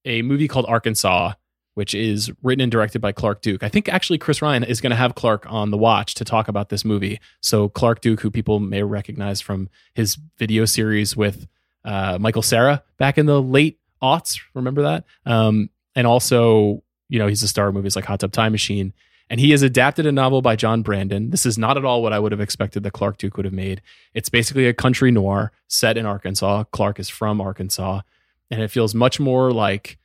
a 0.05 0.23
movie 0.23 0.49
called 0.49 0.67
Arkansas, 0.69 1.33
which 1.79 1.95
is 1.95 2.29
written 2.43 2.61
and 2.61 2.72
directed 2.72 3.01
by 3.01 3.12
Clark 3.12 3.41
Duke. 3.41 3.62
I 3.62 3.68
think 3.68 3.89
actually 3.89 4.18
Chris 4.18 4.43
Ryan 4.43 4.64
is 4.64 4.81
going 4.81 4.91
to 4.91 4.97
have 4.97 5.14
Clark 5.14 5.47
on 5.49 5.70
the 5.70 5.76
watch 5.76 6.14
to 6.14 6.24
talk 6.24 6.49
about 6.49 6.70
this 6.70 6.85
movie. 6.85 7.20
So 7.41 7.68
Clark 7.68 8.01
Duke, 8.01 8.18
who 8.18 8.33
people 8.33 8.59
may 8.59 8.83
recognize 8.83 9.41
from 9.41 9.68
his 9.95 10.18
video 10.39 10.64
series 10.64 11.16
with 11.16 11.47
uh, 11.85 12.18
Michael 12.20 12.43
Cera 12.43 12.83
back 12.97 13.16
in 13.16 13.26
the 13.26 13.41
late 13.41 13.79
aughts, 14.03 14.41
remember 14.55 14.83
that? 14.83 15.05
Um, 15.24 15.70
and 15.95 16.05
also, 16.05 16.83
you 17.09 17.20
know, 17.20 17.29
he's 17.29 17.45
a 17.45 17.49
star 17.49 17.68
of 17.68 17.74
movies 17.74 17.95
like 17.95 18.07
Hot 18.07 18.18
Tub 18.18 18.33
Time 18.33 18.51
Machine. 18.51 18.93
And 19.31 19.39
he 19.39 19.53
has 19.53 19.62
adapted 19.62 20.05
a 20.05 20.11
novel 20.11 20.43
by 20.43 20.57
John 20.57 20.83
Brandon. 20.83 21.31
This 21.31 21.47
is 21.47 21.59
not 21.59 21.76
at 21.76 21.85
all 21.85 22.03
what 22.03 22.12
I 22.12 22.18
would 22.18 22.33
have 22.33 22.41
expected 22.41 22.83
that 22.83 22.93
Clark 22.93 23.18
Duke 23.18 23.37
would 23.37 23.45
have 23.45 23.55
made. 23.55 23.83
It's 24.14 24.31
basically 24.31 24.66
a 24.66 24.74
country 24.74 25.12
noir 25.12 25.53
set 25.68 25.97
in 25.97 26.07
Arkansas. 26.07 26.64
Clark 26.72 26.99
is 26.99 27.09
from 27.09 27.41
Arkansas. 27.41 28.01
And 28.51 28.61
it 28.62 28.72
feels 28.72 28.97
much 28.97 29.20
more 29.20 29.53
like 29.53 29.98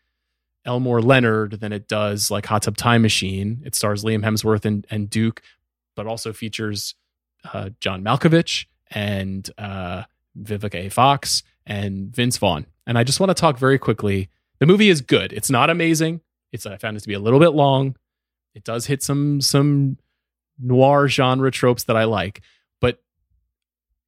Elmore 0.65 1.01
Leonard 1.01 1.59
than 1.59 1.73
it 1.73 1.87
does 1.87 2.31
like 2.31 2.45
Hot 2.45 2.63
Tub 2.63 2.77
Time 2.77 3.01
Machine. 3.01 3.61
It 3.65 3.75
stars 3.75 4.03
Liam 4.03 4.23
Hemsworth 4.23 4.65
and, 4.65 4.85
and 4.89 5.09
Duke, 5.09 5.41
but 5.95 6.07
also 6.07 6.31
features 6.33 6.95
uh, 7.53 7.69
John 7.79 8.03
Malkovich 8.03 8.65
and 8.91 9.49
uh, 9.57 10.03
Vivica 10.41 10.85
A. 10.85 10.89
Fox 10.89 11.43
and 11.65 12.13
Vince 12.15 12.37
Vaughn. 12.37 12.65
And 12.85 12.97
I 12.97 13.03
just 13.03 13.19
want 13.19 13.29
to 13.29 13.33
talk 13.33 13.57
very 13.57 13.77
quickly. 13.77 14.29
The 14.59 14.65
movie 14.65 14.89
is 14.89 15.01
good. 15.01 15.33
It's 15.33 15.49
not 15.49 15.69
amazing. 15.69 16.21
It's 16.51 16.65
I 16.65 16.77
found 16.77 16.97
it 16.97 17.01
to 17.01 17.07
be 17.07 17.13
a 17.13 17.19
little 17.19 17.39
bit 17.39 17.49
long. 17.49 17.95
It 18.53 18.63
does 18.63 18.85
hit 18.85 19.01
some 19.01 19.41
some 19.41 19.97
noir 20.59 21.07
genre 21.07 21.49
tropes 21.51 21.85
that 21.85 21.97
I 21.97 22.03
like, 22.03 22.41
but 22.79 23.01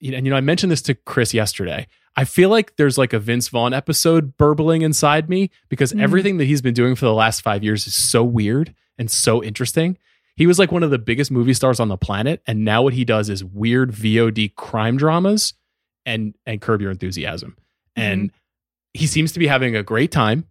and 0.02 0.26
you 0.26 0.30
know, 0.30 0.36
I 0.36 0.42
mentioned 0.42 0.72
this 0.72 0.84
to 0.84 0.94
Chris 0.94 1.34
yesterday. 1.34 1.88
I 2.18 2.24
feel 2.24 2.50
like 2.50 2.76
there's 2.78 2.98
like 2.98 3.14
a 3.14 3.20
Vince 3.20 3.50
Vaughn 3.50 3.74
episode 3.74 4.38
burbling 4.38 4.82
inside 4.82 5.30
me 5.30 5.50
because 5.70 5.92
Mhm. 5.92 6.02
everything 6.02 6.38
that 6.38 6.46
he's 6.46 6.62
been 6.62 6.74
doing 6.74 6.96
for 6.96 7.06
the 7.06 7.14
last 7.14 7.42
five 7.42 7.64
years 7.64 7.88
is 7.88 7.94
so 7.94 8.24
weird 8.24 8.74
and 8.98 9.12
so 9.12 9.44
interesting. 9.44 9.98
He 10.38 10.48
was 10.48 10.58
like 10.60 10.72
one 10.72 10.84
of 10.84 10.92
the 10.92 10.98
biggest 11.00 11.32
movie 11.32 11.54
stars 11.54 11.80
on 11.80 11.88
the 11.90 11.98
planet, 11.98 12.42
and 12.48 12.64
now 12.66 12.82
what 12.82 12.94
he 12.94 13.06
does 13.06 13.30
is 13.30 13.44
weird 13.44 13.92
VOD 13.92 14.50
crime 14.56 14.98
dramas 14.98 15.54
and 16.06 16.36
and 16.46 16.62
Curb 16.62 16.82
Your 16.82 16.92
Enthusiasm. 16.92 17.58
And 17.96 18.32
he 18.94 19.08
seems 19.08 19.32
to 19.34 19.40
be 19.40 19.48
having 19.48 19.76
a 19.76 19.84
great 19.84 20.12
time. 20.12 20.46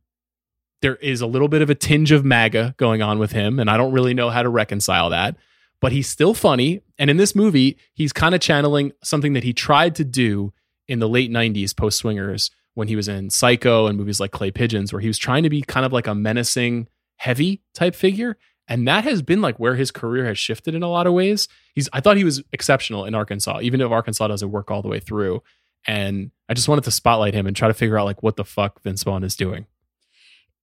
There 0.82 0.96
is 0.96 1.20
a 1.22 1.26
little 1.26 1.48
bit 1.48 1.62
of 1.62 1.70
a 1.70 1.74
tinge 1.74 2.12
of 2.12 2.24
MAGA 2.24 2.74
going 2.76 3.00
on 3.02 3.18
with 3.18 3.32
him, 3.32 3.58
and 3.58 3.70
I 3.70 3.76
don't 3.76 3.92
really 3.92 4.12
know 4.14 4.28
how 4.30 4.42
to 4.42 4.48
reconcile 4.50 5.08
that. 5.10 5.36
But 5.80 5.92
he's 5.92 6.08
still 6.08 6.34
funny. 6.34 6.80
And 6.98 7.10
in 7.10 7.16
this 7.18 7.34
movie, 7.34 7.76
he's 7.94 8.12
kind 8.12 8.34
of 8.34 8.40
channeling 8.40 8.92
something 9.02 9.32
that 9.34 9.44
he 9.44 9.52
tried 9.52 9.94
to 9.96 10.04
do 10.04 10.52
in 10.88 10.98
the 10.98 11.08
late 11.08 11.30
90s 11.30 11.76
post 11.76 11.98
swingers 11.98 12.50
when 12.74 12.88
he 12.88 12.96
was 12.96 13.08
in 13.08 13.30
Psycho 13.30 13.86
and 13.86 13.96
movies 13.96 14.20
like 14.20 14.32
Clay 14.32 14.50
Pigeons, 14.50 14.92
where 14.92 15.00
he 15.00 15.08
was 15.08 15.18
trying 15.18 15.44
to 15.44 15.50
be 15.50 15.62
kind 15.62 15.86
of 15.86 15.92
like 15.92 16.06
a 16.06 16.14
menacing, 16.14 16.88
heavy 17.16 17.62
type 17.72 17.94
figure. 17.94 18.36
And 18.66 18.88
that 18.88 19.04
has 19.04 19.22
been 19.22 19.40
like 19.42 19.58
where 19.58 19.76
his 19.76 19.90
career 19.90 20.24
has 20.26 20.38
shifted 20.38 20.74
in 20.74 20.82
a 20.82 20.88
lot 20.88 21.06
of 21.06 21.12
ways. 21.12 21.48
He's 21.74 21.88
I 21.92 22.00
thought 22.00 22.16
he 22.16 22.24
was 22.24 22.42
exceptional 22.52 23.04
in 23.04 23.14
Arkansas, 23.14 23.60
even 23.62 23.80
if 23.80 23.90
Arkansas 23.90 24.26
doesn't 24.26 24.50
work 24.50 24.70
all 24.70 24.82
the 24.82 24.88
way 24.88 25.00
through. 25.00 25.42
And 25.86 26.30
I 26.48 26.54
just 26.54 26.68
wanted 26.68 26.84
to 26.84 26.90
spotlight 26.90 27.34
him 27.34 27.46
and 27.46 27.54
try 27.54 27.68
to 27.68 27.74
figure 27.74 27.98
out 27.98 28.06
like 28.06 28.22
what 28.22 28.36
the 28.36 28.44
fuck 28.44 28.82
Vince 28.82 29.02
Vaughn 29.02 29.22
is 29.22 29.36
doing. 29.36 29.66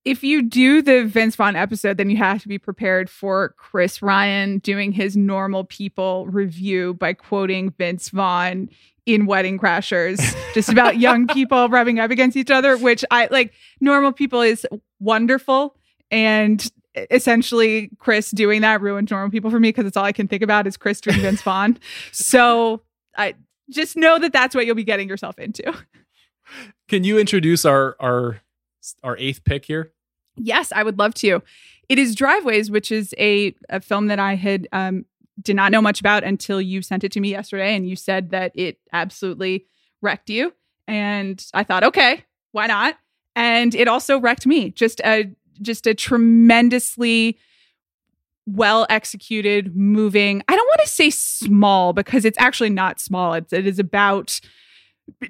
if 0.03 0.23
you 0.23 0.41
do 0.41 0.81
the 0.81 1.05
Vince 1.05 1.35
Vaughn 1.35 1.55
episode, 1.55 1.97
then 1.97 2.09
you 2.09 2.17
have 2.17 2.41
to 2.41 2.47
be 2.47 2.57
prepared 2.57 3.07
for 3.09 3.49
Chris 3.57 4.01
Ryan 4.01 4.57
doing 4.59 4.91
his 4.91 5.15
normal 5.15 5.63
people 5.63 6.25
review 6.27 6.95
by 6.95 7.13
quoting 7.13 7.69
Vince 7.77 8.09
Vaughn 8.09 8.69
in 9.05 9.25
Wedding 9.25 9.57
Crashers, 9.57 10.19
just 10.53 10.69
about 10.69 10.99
young 10.99 11.27
people 11.33 11.67
rubbing 11.69 11.99
up 11.99 12.11
against 12.11 12.37
each 12.37 12.51
other, 12.51 12.77
which 12.77 13.03
I 13.11 13.27
like. 13.31 13.53
Normal 13.79 14.11
people 14.11 14.41
is 14.41 14.65
wonderful. 14.99 15.75
And 16.11 16.69
essentially, 17.09 17.89
Chris 17.97 18.31
doing 18.31 18.61
that 18.61 18.81
ruined 18.81 19.09
normal 19.09 19.31
people 19.31 19.49
for 19.49 19.59
me 19.59 19.69
because 19.69 19.85
it's 19.85 19.97
all 19.97 20.05
I 20.05 20.11
can 20.11 20.27
think 20.27 20.43
about 20.43 20.67
is 20.67 20.77
Chris 20.77 21.01
doing 21.01 21.19
Vince 21.19 21.41
Vaughn. 21.41 21.79
So 22.11 22.81
I 23.17 23.35
just 23.69 23.95
know 23.95 24.19
that 24.19 24.33
that's 24.33 24.53
what 24.53 24.65
you'll 24.65 24.75
be 24.75 24.83
getting 24.83 25.07
yourself 25.09 25.39
into. 25.39 25.73
Can 26.87 27.03
you 27.03 27.17
introduce 27.17 27.65
our 27.65 27.95
our 27.99 28.41
our 29.03 29.17
eighth 29.17 29.43
pick 29.43 29.65
here? 29.65 29.93
Yes, 30.35 30.71
I 30.71 30.83
would 30.83 30.97
love 30.99 31.13
to. 31.15 31.41
It 31.89 31.99
is 31.99 32.15
Driveways, 32.15 32.71
which 32.71 32.91
is 32.91 33.13
a, 33.17 33.53
a 33.69 33.81
film 33.81 34.07
that 34.07 34.19
I 34.19 34.35
had 34.35 34.67
um, 34.71 35.05
did 35.41 35.55
not 35.55 35.71
know 35.71 35.81
much 35.81 35.99
about 35.99 36.23
until 36.23 36.61
you 36.61 36.81
sent 36.81 37.03
it 37.03 37.11
to 37.13 37.19
me 37.19 37.29
yesterday, 37.29 37.75
and 37.75 37.87
you 37.87 37.95
said 37.95 38.31
that 38.31 38.51
it 38.55 38.79
absolutely 38.91 39.65
wrecked 40.01 40.29
you. 40.29 40.53
And 40.87 41.43
I 41.53 41.63
thought, 41.63 41.83
okay, 41.83 42.25
why 42.51 42.67
not? 42.67 42.97
And 43.35 43.73
it 43.75 43.87
also 43.87 44.19
wrecked 44.19 44.45
me. 44.45 44.71
Just 44.71 44.99
a 45.01 45.31
just 45.61 45.85
a 45.87 45.93
tremendously 45.93 47.37
well 48.45 48.85
executed, 48.89 49.75
moving. 49.75 50.41
I 50.47 50.55
don't 50.55 50.67
want 50.67 50.81
to 50.81 50.87
say 50.87 51.09
small 51.09 51.93
because 51.93 52.25
it's 52.25 52.37
actually 52.39 52.71
not 52.71 52.99
small. 52.99 53.33
It's, 53.33 53.53
it 53.53 53.67
is 53.67 53.79
about 53.79 54.39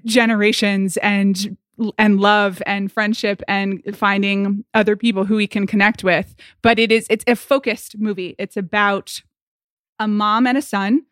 generations 0.06 0.98
and 0.98 1.58
and 1.98 2.20
love 2.20 2.62
and 2.66 2.92
friendship 2.92 3.42
and 3.48 3.82
finding 3.94 4.64
other 4.74 4.96
people 4.96 5.26
who 5.26 5.36
we 5.36 5.48
can 5.48 5.66
connect 5.66 6.04
with 6.04 6.36
but 6.62 6.78
it 6.78 6.92
is 6.92 7.08
it's 7.10 7.24
a 7.28 7.36
focused 7.36 7.98
movie 7.98 8.36
it's 8.38 8.56
about 8.56 9.22
a 10.02 10.08
mom 10.08 10.48
and 10.48 10.58
a 10.58 10.62
son 10.62 11.06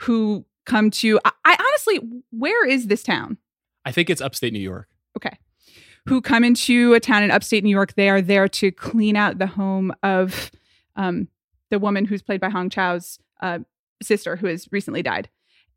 who 0.00 0.44
come 0.66 0.90
to 0.90 1.18
I, 1.24 1.32
I 1.44 1.56
honestly 1.58 2.00
where 2.30 2.66
is 2.66 2.86
this 2.86 3.02
town? 3.02 3.38
I 3.84 3.92
think 3.92 4.10
it's 4.10 4.20
upstate 4.20 4.52
New 4.52 4.60
York. 4.60 4.88
okay. 5.16 5.38
Who 6.06 6.20
come 6.20 6.44
into 6.44 6.92
a 6.92 7.00
town 7.00 7.22
in 7.22 7.30
upstate 7.30 7.64
new 7.64 7.70
york 7.70 7.94
they 7.94 8.10
are 8.10 8.20
there 8.20 8.46
to 8.46 8.70
clean 8.70 9.16
out 9.16 9.38
the 9.38 9.46
home 9.46 9.92
of 10.02 10.50
um, 10.96 11.28
the 11.70 11.78
woman 11.78 12.04
who's 12.04 12.22
played 12.22 12.40
by 12.40 12.50
Hong 12.50 12.68
Chau's 12.68 13.18
uh, 13.40 13.60
sister 14.02 14.36
who 14.36 14.46
has 14.46 14.68
recently 14.70 15.02
died. 15.02 15.28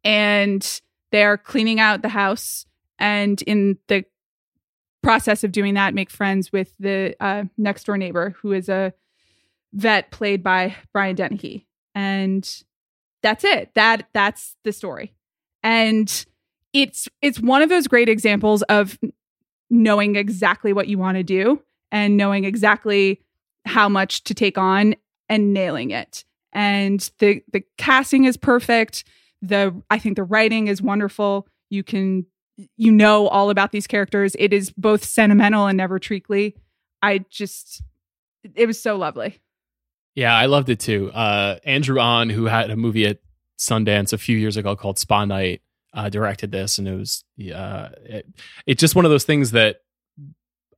And 0.04 0.82
they're 1.12 1.38
cleaning 1.38 1.80
out 1.80 2.02
the 2.02 2.10
house 2.10 2.66
and 3.00 3.42
in 3.44 3.78
the 3.88 4.04
process 5.02 5.44
of 5.44 5.52
doing 5.52 5.76
that 5.76 5.94
make 5.94 6.10
friends 6.10 6.52
with 6.52 6.74
the 6.80 7.16
uh, 7.20 7.46
next 7.58 7.86
door 7.86 7.98
neighbor 7.98 8.36
who 8.42 8.52
is 8.52 8.68
a 8.68 8.94
vet 9.74 10.12
played 10.12 10.44
by 10.44 10.76
brian 10.92 11.16
dennehy 11.16 11.67
and 11.98 12.64
that's 13.24 13.44
it. 13.44 13.72
That 13.74 14.08
that's 14.14 14.56
the 14.64 14.72
story. 14.72 15.16
And 15.64 16.26
it's 16.72 17.10
it's 17.24 17.40
one 17.40 17.64
of 17.64 17.70
those 17.70 17.88
great 17.88 18.08
examples 18.08 18.62
of 18.64 19.00
knowing 19.72 20.16
exactly 20.16 20.74
what 20.74 20.88
you 20.88 21.00
want 21.00 21.18
to 21.18 21.24
do 21.24 21.60
and 21.92 22.16
knowing 22.16 22.46
exactly 22.46 23.20
how 23.66 23.90
much 23.90 24.24
to 24.26 24.36
take 24.36 24.60
on 24.60 24.96
and 25.28 25.54
nailing 25.54 25.90
it. 25.90 26.24
And 26.54 27.00
the 27.18 27.42
the 27.52 27.64
casting 27.80 28.26
is 28.26 28.38
perfect. 28.38 29.04
The 29.42 29.74
i 29.90 29.98
think 29.98 30.18
the 30.18 30.24
writing 30.24 30.68
is 30.68 30.84
wonderful. 30.84 31.48
You 31.72 31.84
can 31.84 32.28
you 32.78 32.92
know 32.92 33.28
all 33.28 33.50
about 33.50 33.72
these 33.72 33.88
characters. 33.88 34.36
It 34.38 34.54
is 34.54 34.70
both 34.70 35.04
sentimental 35.04 35.66
and 35.66 35.78
never 35.78 35.98
treacly. 35.98 36.56
I 37.02 37.26
just 37.32 37.82
it 38.54 38.68
was 38.68 38.80
so 38.80 38.98
lovely 38.98 39.40
Yeah, 40.18 40.36
I 40.36 40.48
loved 40.48 40.70
it 40.70 40.80
too. 40.80 41.12
Uh, 41.12 41.60
Andrew 41.64 42.00
Ahn, 42.00 42.32
who 42.32 42.46
had 42.46 42.72
a 42.72 42.76
movie 42.76 43.06
at 43.06 43.20
Sundance 43.60 44.14
a 44.14 44.18
few 44.18 44.36
years 44.36 44.58
ago 44.58 44.76
called 44.76 44.98
Spa 44.98 45.26
Night, 45.26 45.62
uh, 45.94 46.10
directed 46.10 46.52
this, 46.52 46.80
and 46.80 46.88
it 46.88 46.96
was 46.96 47.24
uh, 47.54 47.90
it, 48.04 48.26
it's 48.66 48.80
just 48.80 48.96
one 48.96 49.06
of 49.06 49.12
those 49.12 49.26
things 49.26 49.52
that 49.52 49.82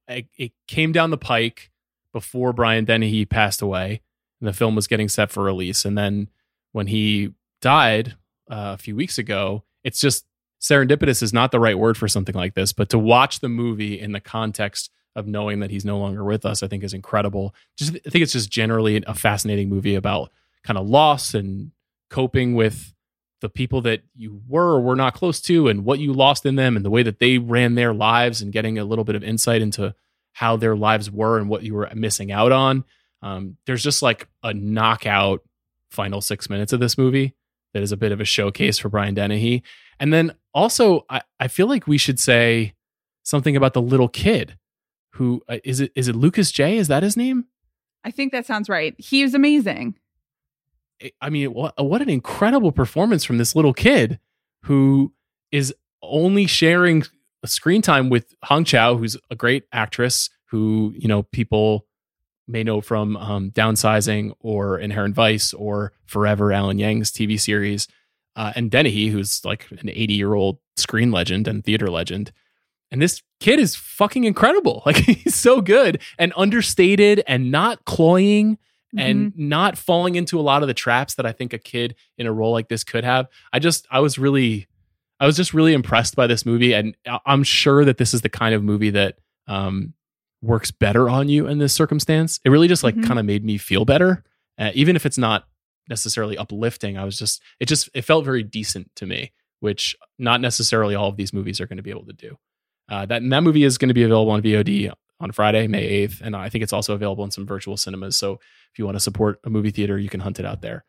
it, 0.10 0.28
it 0.38 0.52
came 0.68 0.92
down 0.92 1.10
the 1.10 1.18
pike 1.18 1.72
before 2.12 2.52
Brian 2.52 2.84
Dennehy 2.84 3.24
passed 3.24 3.62
away, 3.62 4.02
and 4.42 4.48
the 4.50 4.52
film 4.52 4.76
was 4.76 4.88
getting 4.88 5.08
set 5.08 5.32
for 5.32 5.42
release. 5.42 5.86
And 5.86 5.98
then 5.98 6.28
when 6.74 6.88
he 6.88 7.34
died 7.62 8.16
uh, 8.52 8.76
a 8.76 8.78
few 8.78 8.98
weeks 8.98 9.18
ago, 9.18 9.64
it's 9.86 10.02
just 10.02 10.26
serendipitous 10.60 11.24
is 11.24 11.32
not 11.32 11.54
the 11.54 11.62
right 11.62 11.80
word 11.80 11.96
for 11.96 12.10
something 12.10 12.36
like 12.36 12.56
this, 12.56 12.74
but 12.74 12.90
to 12.90 13.00
watch 13.00 13.40
the 13.40 13.48
movie 13.48 13.98
in 13.98 14.12
the 14.12 14.20
context 14.20 14.92
of 15.20 15.28
knowing 15.28 15.59
that 15.59 15.70
he's 15.70 15.86
no 15.86 15.99
longer 15.99 16.24
with 16.24 16.45
us, 16.45 16.63
I 16.63 16.67
think 16.67 16.84
is 16.84 16.93
incredible. 16.93 17.53
Just 17.78 17.95
I 17.95 18.09
think 18.09 18.24
it's 18.24 18.34
just 18.34 18.49
generally 18.49 19.03
a 19.05 19.13
fascinating 19.13 19.70
movie 19.70 19.95
about 19.95 20.32
kind 20.63 20.78
of 20.78 20.88
loss 20.88 21.34
and 21.34 21.72
coping 22.09 22.55
with 22.55 22.93
the 23.41 23.49
people 23.49 23.82
that 23.82 24.01
you 24.15 24.41
were 24.47 24.76
or 24.76 24.82
were 24.82 24.95
not 24.95 25.13
close 25.13 25.39
to 25.41 25.67
and 25.67 25.86
what 25.86 25.99
you 25.99 26.11
lost 26.11 26.45
in 26.45 26.55
them 26.55 26.76
and 26.76 26.84
the 26.84 26.89
way 26.89 27.03
that 27.03 27.20
they 27.20 27.38
ran 27.38 27.76
their 27.76 27.93
lives 27.93 28.41
and 28.41 28.51
getting 28.51 28.78
a 28.78 28.84
little 28.84 29.05
bit 29.05 29.15
of 29.15 29.24
insight 29.24 29.61
into 29.61 29.93
how 30.34 30.57
their 30.57 30.76
lives 30.76 31.09
were 31.09 31.38
and 31.38 31.49
what 31.49 31.63
you 31.63 31.74
were 31.74 31.89
missing 31.93 32.32
out 32.32 32.51
on. 32.51 32.84
Um, 33.22 33.57
there's 33.65 33.84
just 33.84 34.01
like 34.01 34.28
a 34.43 34.53
knockout 34.53 35.43
final 35.89 36.22
six 36.22 36.49
minutes 36.49 36.74
of 36.74 36.80
this 36.80 36.97
movie 36.97 37.34
that 37.74 37.84
is 37.84 37.91
a 37.91 37.97
bit 37.97 38.11
of 38.11 38.20
a 38.20 38.26
showcase 38.26 38.78
for 38.78 38.89
Brian 38.89 39.13
Dennehy. 39.13 39.63
And 39.99 40.13
then 40.13 40.34
also, 40.53 41.05
I, 41.09 41.22
I 41.39 41.47
feel 41.47 41.67
like 41.67 41.88
we 41.88 41.97
should 41.97 42.20
say 42.20 42.74
something 43.24 43.55
about 43.55 43.74
the 43.74 43.82
little 43.82 44.07
kid 44.07 44.57
who 45.20 45.43
uh, 45.49 45.57
is 45.65 45.82
it 45.82 45.91
is 45.95 46.07
it 46.07 46.15
Lucas 46.15 46.49
Jaye? 46.49 46.78
Is 46.78 46.88
that 46.88 47.03
his 47.03 47.17
name? 47.17 47.45
I 48.05 48.11
think 48.11 48.32
that 48.32 48.45
sounds 48.45 48.70
right. 48.70 48.95
He 48.97 49.22
was 49.22 49.34
amazing. 49.34 49.95
I 51.22 51.30
mean, 51.30 51.53
what 51.53 51.74
what 51.78 52.01
an 52.01 52.09
incredible 52.09 52.72
performance 52.72 53.26
from 53.26 53.38
this 53.38 53.53
little 53.53 53.74
kid 53.74 54.17
who 54.63 55.11
is 55.51 55.76
only 56.01 56.47
sharing 56.47 57.03
screen 57.45 57.82
time 57.82 58.09
with 58.09 58.34
Hong 58.43 58.63
Chau, 58.63 58.95
who's 58.95 59.17
a 59.30 59.36
great 59.36 59.65
actress 59.74 60.30
who 60.45 60.93
you 60.95 61.09
know 61.09 61.24
people 61.24 61.86
may 62.47 62.63
know 62.63 62.80
from 62.80 63.17
um, 63.17 63.51
Downsizing 63.51 64.32
or 64.39 64.80
Inherent 64.80 65.15
Vice 65.15 65.53
or 65.53 65.91
Forever, 66.05 66.53
Alan 66.53 66.80
Yang's 66.80 67.11
TV 67.11 67.38
series, 67.38 67.89
uh, 68.38 68.53
and 68.55 68.72
Dennehy, 68.72 69.09
who's 69.09 69.43
like 69.43 69.70
an 69.70 69.89
80 69.89 70.13
year 70.13 70.34
old 70.34 70.59
screen 70.78 71.11
legend 71.11 71.45
and 71.45 71.61
theater 71.61 71.89
legend. 71.89 72.32
And 72.92 73.02
this 73.02 73.22
kid 73.40 73.60
is 73.60 73.76
fucking 73.76 74.24
incredible. 74.24 74.84
Like 74.90 74.98
he's 74.98 75.36
so 75.36 75.62
good 75.62 76.02
and 76.18 76.34
understated 76.36 77.24
and 77.28 77.52
not 77.52 77.86
cloying 77.86 78.58
mm-hmm. 78.96 79.00
and 79.00 79.38
not 79.38 79.78
falling 79.78 80.16
into 80.16 80.40
a 80.40 80.42
lot 80.42 80.64
of 80.64 80.68
the 80.68 80.74
traps 80.74 81.16
that 81.16 81.26
I 81.26 81.32
think 81.32 81.54
a 81.54 81.60
kid 81.60 81.96
in 82.18 82.26
a 82.26 82.34
role 82.34 82.52
like 82.52 82.70
this 82.70 82.84
could 82.84 83.04
have. 83.04 83.28
I 83.54 83.60
just, 83.60 83.88
I 83.92 84.00
was 84.00 84.18
really, 84.18 84.68
I 85.20 85.26
was 85.26 85.36
just 85.36 85.54
really 85.54 85.74
impressed 85.74 86.16
by 86.16 86.28
this 86.28 86.46
movie. 86.46 86.74
And 86.74 86.96
I'm 87.26 87.44
sure 87.44 87.86
that 87.86 87.98
this 87.98 88.14
is 88.14 88.22
the 88.22 88.30
kind 88.30 88.56
of 88.56 88.64
movie 88.64 88.90
that 88.92 89.20
um, 89.48 89.94
works 90.42 90.72
better 90.72 91.10
on 91.10 91.30
you 91.30 91.46
in 91.46 91.60
this 91.60 91.74
circumstance. 91.74 92.40
It 92.44 92.50
really 92.50 92.68
just 92.68 92.84
like 92.84 92.96
mm-hmm. 92.96 93.08
kind 93.08 93.20
of 93.20 93.26
made 93.26 93.44
me 93.44 93.58
feel 93.58 93.86
better, 93.86 94.24
uh, 94.58 94.72
even 94.74 94.96
if 94.96 95.06
it's 95.06 95.18
not 95.18 95.48
necessarily 95.88 96.38
uplifting. 96.38 96.98
I 96.98 97.04
was 97.04 97.18
just, 97.18 97.42
it 97.60 97.68
just, 97.68 97.90
it 97.94 98.04
felt 98.04 98.26
very 98.26 98.44
decent 98.44 98.96
to 98.96 99.06
me, 99.06 99.34
which 99.60 99.96
not 100.18 100.42
necessarily 100.42 100.96
all 100.96 101.10
of 101.10 101.18
these 101.18 101.34
movies 101.34 101.60
are 101.60 101.68
going 101.68 101.78
to 101.78 101.84
be 101.84 101.92
able 101.92 102.06
to 102.06 102.14
do. 102.14 102.38
Uh, 102.90 103.06
that 103.06 103.22
that 103.30 103.44
movie 103.44 103.64
is 103.64 103.78
going 103.78 103.90
to 103.90 103.94
be 103.94 104.04
available 104.04 104.32
on 104.32 104.42
VOD 104.42 104.92
on 105.20 105.32
Friday, 105.32 105.68
May 105.68 106.08
8th. 106.08 106.22
And 106.22 106.36
I 106.36 106.50
think 106.50 106.64
it's 106.64 106.74
also 106.74 106.94
available 106.94 107.24
in 107.24 107.32
some 107.32 107.46
virtual 107.46 107.78
cinemas. 107.78 108.16
So 108.16 108.40
if 108.72 108.80
you 108.80 108.86
want 108.86 108.96
to 108.96 109.02
support 109.02 109.40
a 109.44 109.50
movie 109.50 109.72
theater, 109.72 109.98
you 109.98 110.10
can 110.10 110.22
hunt 110.22 110.40
it 110.40 110.46
out 110.46 110.62
there. 110.62 110.86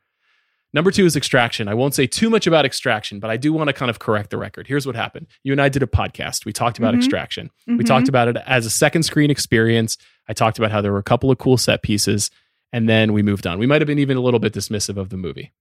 Number 0.73 0.93
two 0.93 1.05
is 1.05 1.17
Extraction. 1.17 1.67
I 1.67 1.75
won't 1.75 1.95
say 1.95 2.07
too 2.07 2.31
much 2.31 2.47
about 2.47 2.65
Extraction, 2.65 3.19
but 3.19 3.29
I 3.29 3.37
do 3.37 3.53
want 3.53 3.69
to 3.69 3.73
kind 3.73 3.91
of 3.91 3.99
correct 3.99 4.31
the 4.31 4.39
record. 4.39 4.69
Here's 4.69 4.87
what 4.87 4.95
happened. 4.95 5.27
You 5.43 5.53
and 5.53 5.61
I 5.61 5.69
did 5.69 5.83
a 5.83 5.87
podcast. 5.87 6.45
We 6.45 6.53
talked 6.53 6.79
about 6.79 6.93
mm-hmm. 6.93 7.01
Extraction. 7.01 7.51
Mm-hmm. 7.69 7.79
We 7.79 7.85
talked 7.85 8.09
about 8.09 8.29
it 8.29 8.37
as 8.47 8.67
a 8.67 8.71
second 8.71 9.03
screen 9.03 9.31
experience. 9.31 9.99
I 10.29 10.33
talked 10.33 10.59
about 10.59 10.71
how 10.71 10.81
there 10.81 10.93
were 10.93 10.99
a 10.99 11.03
couple 11.03 11.31
of 11.31 11.39
cool 11.39 11.57
set 11.57 11.83
pieces, 11.83 12.31
and 12.73 12.89
then 12.89 13.13
we 13.13 13.23
moved 13.23 13.49
on. 13.49 13.59
We 13.59 13.67
might 13.67 13.81
have 13.81 13.89
been 13.89 13.99
even 13.99 14.17
a 14.17 14.21
little 14.21 14.39
bit 14.39 14.53
dismissive 14.53 14.97
of 14.97 15.09
the 15.09 15.17
movie. 15.17 15.53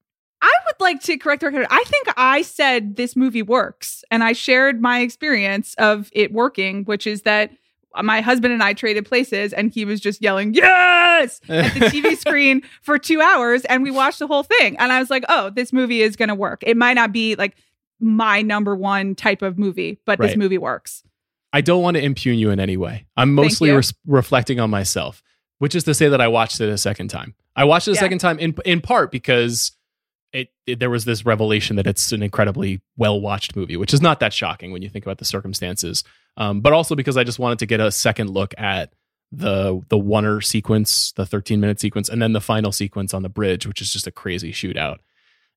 Like 0.79 1.01
to 1.03 1.17
correct 1.17 1.41
the 1.41 1.47
record. 1.47 1.67
I 1.69 1.83
think 1.85 2.07
I 2.15 2.41
said 2.41 2.95
this 2.95 3.15
movie 3.15 3.41
works, 3.41 4.03
and 4.09 4.23
I 4.23 4.33
shared 4.33 4.81
my 4.81 5.01
experience 5.01 5.73
of 5.77 6.09
it 6.13 6.31
working, 6.31 6.85
which 6.85 7.05
is 7.05 7.23
that 7.23 7.51
my 8.03 8.21
husband 8.21 8.53
and 8.53 8.63
I 8.63 8.73
traded 8.73 9.05
places 9.05 9.51
and 9.53 9.71
he 9.71 9.83
was 9.85 9.99
just 9.99 10.21
yelling, 10.21 10.53
yes, 10.53 11.41
at 11.49 11.73
the 11.73 11.79
TV 11.81 12.15
screen 12.17 12.61
for 12.81 12.97
two 12.97 13.21
hours. 13.21 13.65
And 13.65 13.83
we 13.83 13.91
watched 13.91 14.19
the 14.19 14.27
whole 14.27 14.43
thing. 14.43 14.77
And 14.77 14.91
I 14.91 14.99
was 14.99 15.09
like, 15.09 15.25
oh, 15.29 15.49
this 15.49 15.73
movie 15.73 16.01
is 16.01 16.15
going 16.15 16.29
to 16.29 16.35
work. 16.35 16.63
It 16.65 16.77
might 16.77 16.93
not 16.93 17.11
be 17.11 17.35
like 17.35 17.55
my 17.99 18.41
number 18.41 18.75
one 18.75 19.15
type 19.15 19.41
of 19.41 19.57
movie, 19.57 19.99
but 20.05 20.19
right. 20.19 20.27
this 20.27 20.37
movie 20.37 20.57
works. 20.57 21.03
I 21.51 21.61
don't 21.61 21.81
want 21.81 21.97
to 21.97 22.03
impugn 22.03 22.37
you 22.37 22.51
in 22.51 22.59
any 22.59 22.77
way. 22.77 23.07
I'm 23.17 23.33
mostly 23.33 23.71
re- 23.71 23.81
reflecting 24.05 24.59
on 24.59 24.69
myself, 24.69 25.23
which 25.57 25.73
is 25.73 25.83
to 25.85 25.93
say 25.93 26.07
that 26.09 26.21
I 26.21 26.27
watched 26.27 26.61
it 26.61 26.69
a 26.69 26.77
second 26.77 27.07
time. 27.07 27.33
I 27.55 27.63
watched 27.63 27.87
it 27.87 27.91
a 27.91 27.93
yeah. 27.95 27.99
second 28.01 28.19
time 28.19 28.37
in 28.37 28.55
in 28.65 28.81
part 28.81 29.11
because 29.11 29.71
it, 30.33 30.49
it, 30.67 30.79
there 30.79 30.89
was 30.89 31.05
this 31.05 31.25
revelation 31.25 31.75
that 31.77 31.87
it's 31.87 32.11
an 32.11 32.21
incredibly 32.21 32.81
well 32.97 33.19
watched 33.19 33.55
movie, 33.55 33.77
which 33.77 33.93
is 33.93 34.01
not 34.01 34.19
that 34.19 34.33
shocking 34.33 34.71
when 34.71 34.81
you 34.81 34.89
think 34.89 35.05
about 35.05 35.17
the 35.17 35.25
circumstances. 35.25 36.03
Um, 36.37 36.61
but 36.61 36.73
also 36.73 36.95
because 36.95 37.17
I 37.17 37.23
just 37.23 37.39
wanted 37.39 37.59
to 37.59 37.65
get 37.65 37.79
a 37.79 37.91
second 37.91 38.29
look 38.29 38.53
at 38.57 38.93
the 39.31 39.81
the 39.89 39.97
oner 39.97 40.41
sequence, 40.41 41.11
the 41.13 41.25
13 41.25 41.59
minute 41.59 41.79
sequence, 41.79 42.09
and 42.09 42.21
then 42.21 42.33
the 42.33 42.41
final 42.41 42.71
sequence 42.71 43.13
on 43.13 43.23
the 43.23 43.29
bridge, 43.29 43.67
which 43.67 43.81
is 43.81 43.91
just 43.91 44.07
a 44.07 44.11
crazy 44.11 44.51
shootout. 44.51 44.97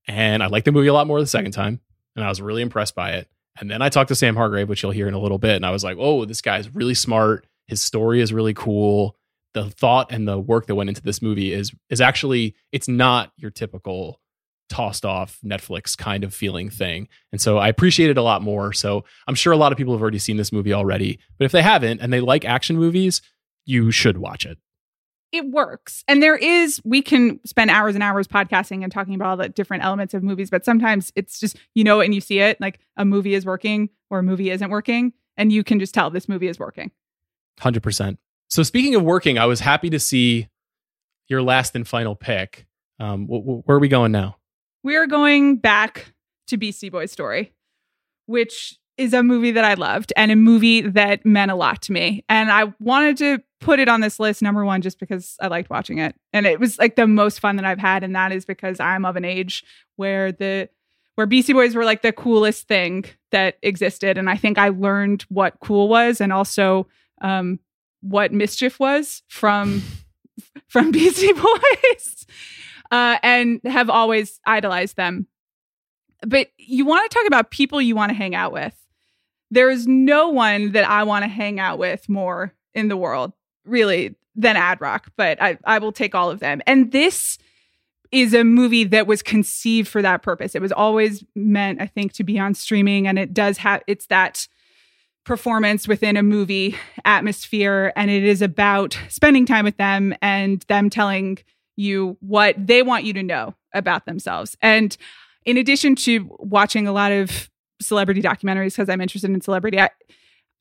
And 0.07 0.43
I 0.43 0.47
liked 0.47 0.65
the 0.65 0.73
movie 0.73 0.89
a 0.89 0.95
lot 0.95 1.07
more 1.07 1.21
the 1.21 1.27
second 1.27 1.53
time, 1.53 1.81
and 2.17 2.25
I 2.25 2.29
was 2.29 2.43
really 2.43 2.63
impressed 2.63 2.95
by 2.95 3.13
it. 3.13 3.29
And 3.61 3.71
then 3.71 3.83
I 3.83 3.91
talked 3.91 4.09
to 4.09 4.15
Sam 4.15 4.37
Hargrave, 4.37 4.69
which 4.69 4.83
you'll 4.83 4.93
hear 4.93 5.09
in 5.09 5.15
a 5.15 5.21
little 5.21 5.39
bit, 5.39 5.57
and 5.57 5.67
I 5.67 5.71
was 5.71 5.85
like, 5.85 5.97
"Oh, 6.01 6.25
this 6.25 6.41
guy's 6.41 6.75
really 6.75 6.95
smart. 6.95 7.47
His 7.67 7.83
story 7.83 8.21
is 8.21 8.33
really 8.33 8.55
cool. 8.55 9.17
The 9.55 9.71
thought 9.71 10.11
and 10.11 10.27
the 10.27 10.39
work 10.39 10.67
that 10.67 10.75
went 10.75 10.89
into 10.89 11.03
this 11.03 11.23
movie 11.23 11.53
is 11.53 11.73
is 11.91 12.01
actually 12.01 12.55
it's 12.73 12.89
not 12.89 13.33
your 13.37 13.51
typical 13.51 14.22
tossed 14.69 15.05
off 15.05 15.39
Netflix 15.45 15.97
kind 15.97 16.25
of 16.25 16.33
feeling 16.35 16.71
thing. 16.71 17.09
And 17.31 17.41
so 17.41 17.59
I 17.59 17.69
appreciate 17.69 18.11
it 18.11 18.19
a 18.19 18.23
lot 18.23 18.43
more. 18.43 18.73
So 18.73 19.05
I'm 19.29 19.35
sure 19.35 19.53
a 19.53 19.57
lot 19.57 19.73
of 19.73 19.79
people 19.79 19.93
have 19.95 20.01
already 20.01 20.19
seen 20.19 20.37
this 20.37 20.53
movie 20.53 20.73
already, 20.73 21.19
but 21.39 21.45
if 21.45 21.53
they 21.53 21.63
haven't 21.63 22.01
and 22.01 22.13
they 22.13 22.21
like 22.21 22.45
action 22.45 22.77
movies, 22.77 23.21
you 23.65 23.91
should 23.91 24.19
watch 24.19 24.47
it. 24.47 24.59
It 25.31 25.51
works. 25.51 26.05
And 26.09 26.23
there 26.23 26.37
is, 26.37 26.81
we 26.85 27.01
can 27.01 27.41
spend 27.47 27.71
hours 27.71 27.95
and 27.95 28.03
hours 28.03 28.29
podcasting 28.29 28.83
and 28.83 28.93
talking 28.93 29.15
about 29.15 29.29
all 29.29 29.37
the 29.39 29.49
different 29.49 29.83
elements 29.83 30.13
of 30.13 30.23
movies, 30.23 30.51
but 30.51 30.65
sometimes 30.65 31.11
it's 31.17 31.41
just, 31.41 31.57
you 31.75 31.85
know, 31.85 32.01
and 32.01 32.15
you 32.15 32.21
see 32.21 32.41
it 32.41 32.61
like 32.61 32.81
a 32.99 33.05
movie 33.05 33.35
is 33.35 33.47
working 33.47 33.89
or 34.11 34.19
a 34.19 34.23
movie 34.23 34.51
isn't 34.51 34.71
working. 34.71 35.13
And 35.39 35.51
you 35.51 35.65
can 35.65 35.81
just 35.81 35.95
tell 35.95 36.11
this 36.11 36.29
movie 36.29 36.49
is 36.49 36.59
working. 36.59 36.91
100%. 37.61 38.19
So 38.49 38.63
speaking 38.63 38.95
of 38.95 39.03
working, 39.03 39.39
I 39.39 39.47
was 39.47 39.61
happy 39.61 39.89
to 39.91 39.99
see 39.99 40.49
your 41.29 41.41
last 41.41 41.75
and 41.75 41.89
final 41.89 42.15
pick. 42.15 42.67
Um, 43.01 43.27
wh- 43.27 43.41
wh- 43.43 43.67
where 43.67 43.79
are 43.79 43.81
we 43.81 43.89
going 43.89 44.13
now? 44.13 44.37
We 44.83 44.97
are 44.97 45.07
going 45.07 45.57
back 45.57 46.13
to 46.49 46.57
Beastie 46.57 46.91
Boys 46.91 47.13
Story, 47.13 47.53
which 48.27 48.79
is 48.99 49.15
a 49.15 49.23
movie 49.23 49.53
that 49.53 49.65
I 49.65 49.75
loved 49.75 50.13
and 50.17 50.31
a 50.31 50.37
movie 50.37 50.83
that 50.83 51.25
meant 51.25 51.51
a 51.51 51.55
lot 51.55 51.83
to 51.83 51.93
me. 51.93 52.25
And 52.29 52.51
I 52.51 52.73
wanted 52.79 53.17
to 53.19 53.43
put 53.61 53.79
it 53.79 53.89
on 53.89 54.01
this 54.01 54.21
list, 54.21 54.43
number 54.43 54.65
one, 54.65 54.83
just 54.83 54.99
because 54.99 55.37
I 55.41 55.47
liked 55.47 55.71
watching 55.71 55.99
it. 55.99 56.15
And 56.33 56.47
it 56.47 56.61
was 56.61 56.79
like 56.79 56.97
the 56.97 57.07
most 57.07 57.41
fun 57.41 57.57
that 57.57 57.65
I've 57.65 57.79
had. 57.79 58.05
And 58.05 58.15
that 58.15 58.33
is 58.33 58.45
because 58.45 58.81
I'm 58.81 59.05
of 59.05 59.17
an 59.17 59.25
age 59.25 59.65
where 59.97 60.33
the 60.33 60.69
where 61.15 61.27
Beastie 61.27 61.53
Boys 61.53 61.75
were 61.75 61.85
like 61.85 62.03
the 62.03 62.13
coolest 62.13 62.69
thing 62.69 63.05
that 63.33 63.59
existed. 63.63 64.17
And 64.17 64.31
I 64.31 64.37
think 64.37 64.57
I 64.57 64.71
learned 64.71 65.23
what 65.29 65.61
cool 65.61 65.89
was 65.89 66.21
and 66.21 66.33
also 66.33 66.87
um, 67.21 67.61
what 68.01 68.33
mischief 68.33 68.81
was 68.81 69.23
from 69.29 69.83
from 70.69 70.91
Beastie 70.91 71.33
Boys 71.33 72.27
uh, 72.93 73.19
and 73.23 73.61
have 73.65 73.91
always 73.91 74.39
idolized 74.47 74.97
them. 74.97 75.27
But 76.25 76.49
you 76.59 76.85
want 76.85 77.11
to 77.11 77.19
talk 77.19 77.27
about 77.27 77.51
people 77.51 77.83
you 77.83 77.97
want 77.97 78.11
to 78.11 78.17
hang 78.17 78.37
out 78.37 78.53
with. 78.53 78.77
There 79.51 79.71
is 79.71 79.89
no 79.89 80.29
one 80.29 80.73
that 80.73 80.89
I 80.89 81.03
want 81.03 81.25
to 81.25 81.29
hang 81.29 81.59
out 81.59 81.79
with 81.79 82.09
more 82.09 82.55
in 82.75 82.89
the 82.89 82.97
world, 82.97 83.33
really, 83.65 84.15
than 84.37 84.57
Ad 84.57 84.81
Rock, 84.81 85.11
but 85.17 85.43
I, 85.43 85.59
I 85.65 85.79
will 85.79 85.93
take 85.93 86.15
all 86.15 86.31
of 86.31 86.41
them. 86.41 86.63
And 86.67 86.93
this 86.93 87.39
is 88.13 88.35
a 88.35 88.45
movie 88.45 88.85
that 88.85 89.07
was 89.07 89.23
conceived 89.23 89.89
for 89.89 90.03
that 90.03 90.23
purpose. 90.23 90.55
It 90.55 90.63
was 90.63 90.73
always 90.73 91.25
meant, 91.35 91.81
I 91.81 91.87
think, 91.87 92.13
to 92.15 92.25
be 92.25 92.39
on 92.39 92.55
streaming, 92.55 93.07
and 93.07 93.19
it 93.19 93.35
does 93.35 93.59
have 93.59 93.83
it's 93.87 94.07
that 94.07 94.47
performance 95.25 95.89
within 95.89 96.17
a 96.17 96.23
movie 96.23 96.77
atmosphere, 97.05 97.93
and 97.97 98.11
it 98.11 98.23
is 98.23 98.43
about 98.43 98.99
spending 99.09 99.47
time 99.47 99.65
with 99.65 99.77
them 99.77 100.15
and 100.21 100.61
them 100.69 100.91
telling 100.91 101.39
you 101.77 102.17
what 102.21 102.55
they 102.59 102.83
want 102.83 103.05
you 103.05 103.13
to 103.15 103.23
know 103.23 103.55
about 103.75 104.07
themselves. 104.07 104.57
And 104.61 104.97
in 105.45 105.57
addition 105.57 105.95
to 105.97 106.35
watching 106.39 106.87
a 106.87 106.93
lot 106.93 107.13
of 107.13 107.51
celebrity 107.81 108.23
documentaries, 108.23 108.73
because 108.73 108.89
I'm 108.89 109.01
interested 109.01 109.31
in 109.31 109.41
celebrity, 109.41 109.81
I 109.81 109.91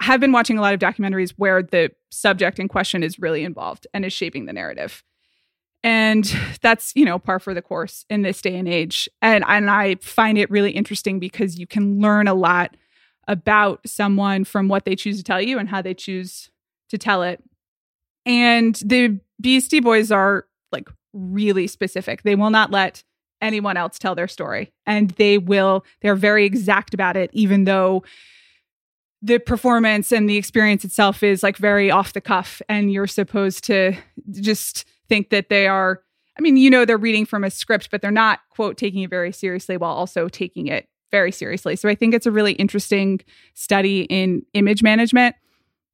have 0.02 0.20
been 0.20 0.32
watching 0.32 0.58
a 0.58 0.62
lot 0.62 0.74
of 0.74 0.80
documentaries 0.80 1.34
where 1.38 1.62
the 1.62 1.92
subject 2.10 2.60
in 2.60 2.68
question 2.68 3.04
is 3.04 3.20
really 3.20 3.44
involved 3.44 3.86
and 3.94 4.04
is 4.04 4.14
shaping 4.14 4.46
the 4.46 4.54
narrative. 4.54 5.04
And 5.84 6.32
that's, 6.62 6.92
you 6.96 7.06
know, 7.06 7.18
par 7.18 7.40
for 7.40 7.54
the 7.54 7.62
course 7.62 8.06
in 8.10 8.22
this 8.22 8.42
day 8.42 8.56
and 8.56 8.68
age. 8.68 9.10
And, 9.22 9.44
and 9.48 9.70
I 9.70 9.96
find 9.96 10.38
it 10.38 10.50
really 10.52 10.72
interesting 10.72 11.20
because 11.20 11.58
you 11.58 11.66
can 11.66 12.00
learn 12.00 12.28
a 12.28 12.34
lot 12.34 12.76
about 13.28 13.82
someone 13.88 14.44
from 14.44 14.68
what 14.68 14.86
they 14.86 14.96
choose 14.96 15.18
to 15.18 15.24
tell 15.24 15.42
you 15.42 15.58
and 15.58 15.70
how 15.70 15.82
they 15.82 15.94
choose 15.94 16.50
to 16.90 16.98
tell 16.98 17.24
it. 17.24 17.44
And 18.26 18.76
the 18.86 19.20
Beastie 19.40 19.80
Boys 19.80 20.12
are 20.12 20.46
like 20.72 20.90
really 21.14 21.68
specific. 21.68 22.24
They 22.24 22.36
will 22.36 22.50
not 22.50 22.72
let 22.72 23.04
anyone 23.42 23.78
else 23.78 23.98
tell 23.98 24.16
their 24.16 24.28
story. 24.28 24.72
And 24.86 25.12
they 25.12 25.38
will, 25.38 25.84
they're 26.02 26.16
very 26.16 26.46
exact 26.46 26.94
about 26.94 27.18
it, 27.18 27.30
even 27.34 27.64
though 27.64 28.04
the 29.22 29.40
performance 29.40 30.12
and 30.12 30.30
the 30.30 30.38
experience 30.38 30.86
itself 30.86 31.24
is 31.24 31.44
like 31.44 31.58
very 31.58 31.92
off 31.92 32.14
the 32.14 32.22
cuff. 32.22 32.62
And 32.70 32.92
you're 32.92 33.08
supposed 33.08 33.64
to 33.66 33.94
just 34.32 34.86
think 35.10 35.30
that 35.30 35.50
they 35.50 35.68
are, 35.68 36.02
I 36.38 36.42
mean, 36.42 36.58
you 36.58 36.70
know, 36.70 36.86
they're 36.86 36.98
reading 36.98 37.26
from 37.26 37.44
a 37.44 37.50
script, 37.50 37.90
but 37.92 38.02
they're 38.02 38.12
not, 38.12 38.40
quote, 38.50 38.78
taking 38.78 39.04
it 39.04 39.10
very 39.10 39.32
seriously 39.32 39.78
while 39.78 39.94
also 39.94 40.28
taking 40.28 40.68
it 40.68 40.88
very 41.12 41.32
seriously. 41.32 41.76
So 41.76 41.90
I 41.90 41.96
think 41.96 42.14
it's 42.14 42.26
a 42.26 42.32
really 42.32 42.54
interesting 42.54 43.20
study 43.54 44.04
in 44.04 44.44
image 44.54 44.82
management. 44.82 45.36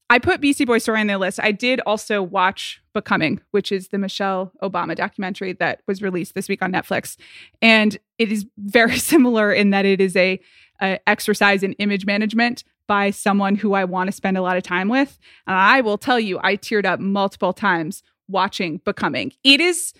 I 0.10 0.20
put 0.20 0.40
Beastie 0.40 0.66
Boy 0.66 0.78
Story 0.78 1.02
on 1.02 1.08
the 1.08 1.18
list. 1.18 1.40
I 1.42 1.52
did 1.52 1.82
also 1.82 2.22
watch 2.22 2.82
Becoming, 2.94 3.42
which 3.52 3.72
is 3.72 3.90
the 3.90 3.98
Michelle 3.98 4.52
Obama 4.64 4.96
documentary 4.96 5.54
that 5.54 5.82
was 5.88 6.02
released 6.02 6.34
this 6.34 6.50
week 6.50 6.62
on 6.62 6.72
Netflix, 6.72 7.18
and 7.62 7.98
it 8.18 8.32
is 8.32 8.46
very 8.58 8.98
similar 9.12 9.52
in 9.52 9.72
that 9.72 9.86
it 9.86 10.02
is 10.02 10.16
a, 10.16 10.40
a 10.82 11.00
exercise 11.08 11.62
in 11.62 11.74
image 11.74 12.06
management, 12.06 12.64
by 12.88 13.12
someone 13.12 13.56
who 13.56 13.74
I 13.74 13.84
want 13.84 14.08
to 14.08 14.12
spend 14.12 14.38
a 14.38 14.42
lot 14.42 14.58
of 14.58 14.64
time 14.64 14.90
with. 14.90 15.20
And 15.46 15.56
I 15.56 15.82
will 15.82 15.98
tell 15.98 16.20
you, 16.20 16.40
I 16.42 16.56
teared 16.56 16.86
up 16.86 17.00
multiple 17.00 17.54
times 17.54 18.02
watching 18.28 18.82
Becoming. 18.84 19.34
It 19.44 19.62
is 19.62 19.94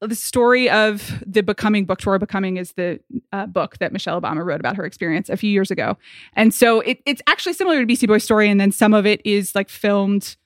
the 0.00 0.14
story 0.14 0.68
of 0.68 1.22
the 1.26 1.42
Becoming 1.42 1.84
book 1.84 1.98
tour. 1.98 2.18
Becoming 2.18 2.56
is 2.56 2.72
the 2.72 3.00
uh, 3.32 3.46
book 3.46 3.78
that 3.78 3.92
Michelle 3.92 4.20
Obama 4.20 4.44
wrote 4.44 4.60
about 4.60 4.76
her 4.76 4.84
experience 4.84 5.28
a 5.28 5.36
few 5.36 5.50
years 5.50 5.70
ago. 5.70 5.96
And 6.34 6.52
so 6.52 6.80
it, 6.80 7.00
it's 7.06 7.22
actually 7.26 7.54
similar 7.54 7.80
to 7.80 7.86
Beastie 7.86 8.06
Boys 8.06 8.24
story. 8.24 8.50
And 8.50 8.60
then 8.60 8.72
some 8.72 8.94
of 8.94 9.06
it 9.06 9.22
is 9.24 9.54
like 9.54 9.68
filmed 9.68 10.36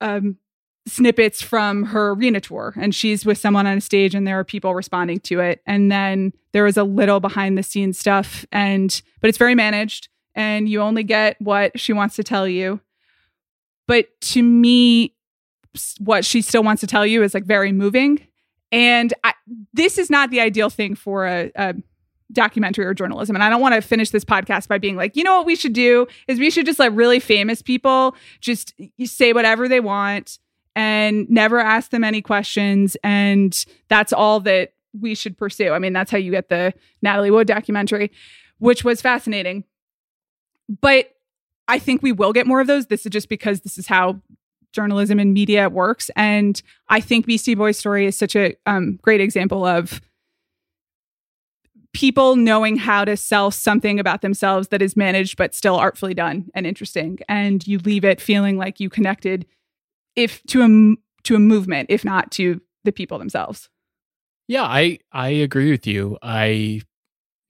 um, 0.00 0.36
snippets 0.86 1.42
from 1.42 1.84
her 1.84 2.10
arena 2.10 2.40
tour. 2.40 2.74
And 2.76 2.94
she's 2.94 3.24
with 3.24 3.38
someone 3.38 3.66
on 3.66 3.78
a 3.78 3.80
stage 3.80 4.14
and 4.14 4.26
there 4.26 4.38
are 4.38 4.44
people 4.44 4.74
responding 4.74 5.20
to 5.20 5.40
it. 5.40 5.62
And 5.66 5.90
then 5.90 6.32
there 6.52 6.66
is 6.66 6.76
a 6.76 6.84
little 6.84 7.20
behind 7.20 7.56
the 7.56 7.62
scenes 7.62 7.98
stuff. 7.98 8.44
And, 8.50 9.00
but 9.20 9.28
it's 9.28 9.38
very 9.38 9.54
managed 9.54 10.08
and 10.34 10.68
you 10.68 10.80
only 10.80 11.04
get 11.04 11.40
what 11.40 11.78
she 11.78 11.92
wants 11.92 12.16
to 12.16 12.24
tell 12.24 12.48
you. 12.48 12.80
But 13.86 14.20
to 14.20 14.42
me, 14.42 15.14
what 15.98 16.24
she 16.24 16.42
still 16.42 16.62
wants 16.64 16.80
to 16.80 16.86
tell 16.86 17.06
you 17.06 17.22
is 17.22 17.34
like 17.34 17.44
very 17.44 17.70
moving 17.70 18.26
and 18.72 19.12
I, 19.24 19.34
this 19.72 19.98
is 19.98 20.10
not 20.10 20.30
the 20.30 20.40
ideal 20.40 20.70
thing 20.70 20.94
for 20.94 21.26
a, 21.26 21.50
a 21.54 21.74
documentary 22.32 22.86
or 22.86 22.94
journalism. 22.94 23.34
And 23.34 23.42
I 23.42 23.50
don't 23.50 23.60
want 23.60 23.74
to 23.74 23.80
finish 23.80 24.10
this 24.10 24.24
podcast 24.24 24.68
by 24.68 24.78
being 24.78 24.96
like, 24.96 25.16
you 25.16 25.24
know 25.24 25.38
what 25.38 25.46
we 25.46 25.56
should 25.56 25.72
do 25.72 26.06
is 26.28 26.38
we 26.38 26.50
should 26.50 26.66
just 26.66 26.78
let 26.78 26.92
really 26.92 27.18
famous 27.18 27.62
people 27.62 28.14
just 28.40 28.74
say 29.04 29.32
whatever 29.32 29.68
they 29.68 29.80
want 29.80 30.38
and 30.76 31.28
never 31.28 31.58
ask 31.58 31.90
them 31.90 32.04
any 32.04 32.22
questions. 32.22 32.96
And 33.02 33.64
that's 33.88 34.12
all 34.12 34.40
that 34.40 34.72
we 34.98 35.14
should 35.14 35.36
pursue. 35.36 35.72
I 35.72 35.78
mean, 35.78 35.92
that's 35.92 36.10
how 36.10 36.18
you 36.18 36.30
get 36.30 36.48
the 36.48 36.72
Natalie 37.02 37.30
Wood 37.30 37.46
documentary, 37.46 38.10
which 38.58 38.84
was 38.84 39.02
fascinating. 39.02 39.64
But 40.80 41.16
I 41.66 41.78
think 41.78 42.02
we 42.02 42.12
will 42.12 42.32
get 42.32 42.46
more 42.46 42.60
of 42.60 42.66
those. 42.66 42.86
This 42.86 43.06
is 43.06 43.10
just 43.10 43.28
because 43.28 43.60
this 43.60 43.78
is 43.78 43.86
how 43.86 44.20
journalism 44.72 45.18
and 45.18 45.32
media 45.32 45.68
works. 45.68 46.10
And 46.16 46.60
I 46.88 47.00
think 47.00 47.26
Beastie 47.26 47.54
Boys 47.54 47.78
story 47.78 48.06
is 48.06 48.16
such 48.16 48.36
a 48.36 48.54
um, 48.66 48.98
great 49.02 49.20
example 49.20 49.64
of 49.64 50.00
people 51.92 52.36
knowing 52.36 52.76
how 52.76 53.04
to 53.04 53.16
sell 53.16 53.50
something 53.50 53.98
about 53.98 54.22
themselves 54.22 54.68
that 54.68 54.80
is 54.80 54.96
managed 54.96 55.36
but 55.36 55.54
still 55.54 55.76
artfully 55.76 56.14
done 56.14 56.48
and 56.54 56.66
interesting. 56.66 57.18
And 57.28 57.66
you 57.66 57.78
leave 57.78 58.04
it 58.04 58.20
feeling 58.20 58.56
like 58.56 58.80
you 58.80 58.88
connected 58.88 59.46
if 60.16 60.42
to 60.44 60.62
a 60.62 60.96
to 61.24 61.34
a 61.34 61.38
movement, 61.38 61.90
if 61.90 62.04
not 62.04 62.30
to 62.32 62.60
the 62.84 62.92
people 62.92 63.18
themselves. 63.18 63.68
Yeah, 64.48 64.64
I 64.64 64.98
I 65.12 65.28
agree 65.28 65.70
with 65.70 65.86
you. 65.86 66.18
I 66.22 66.82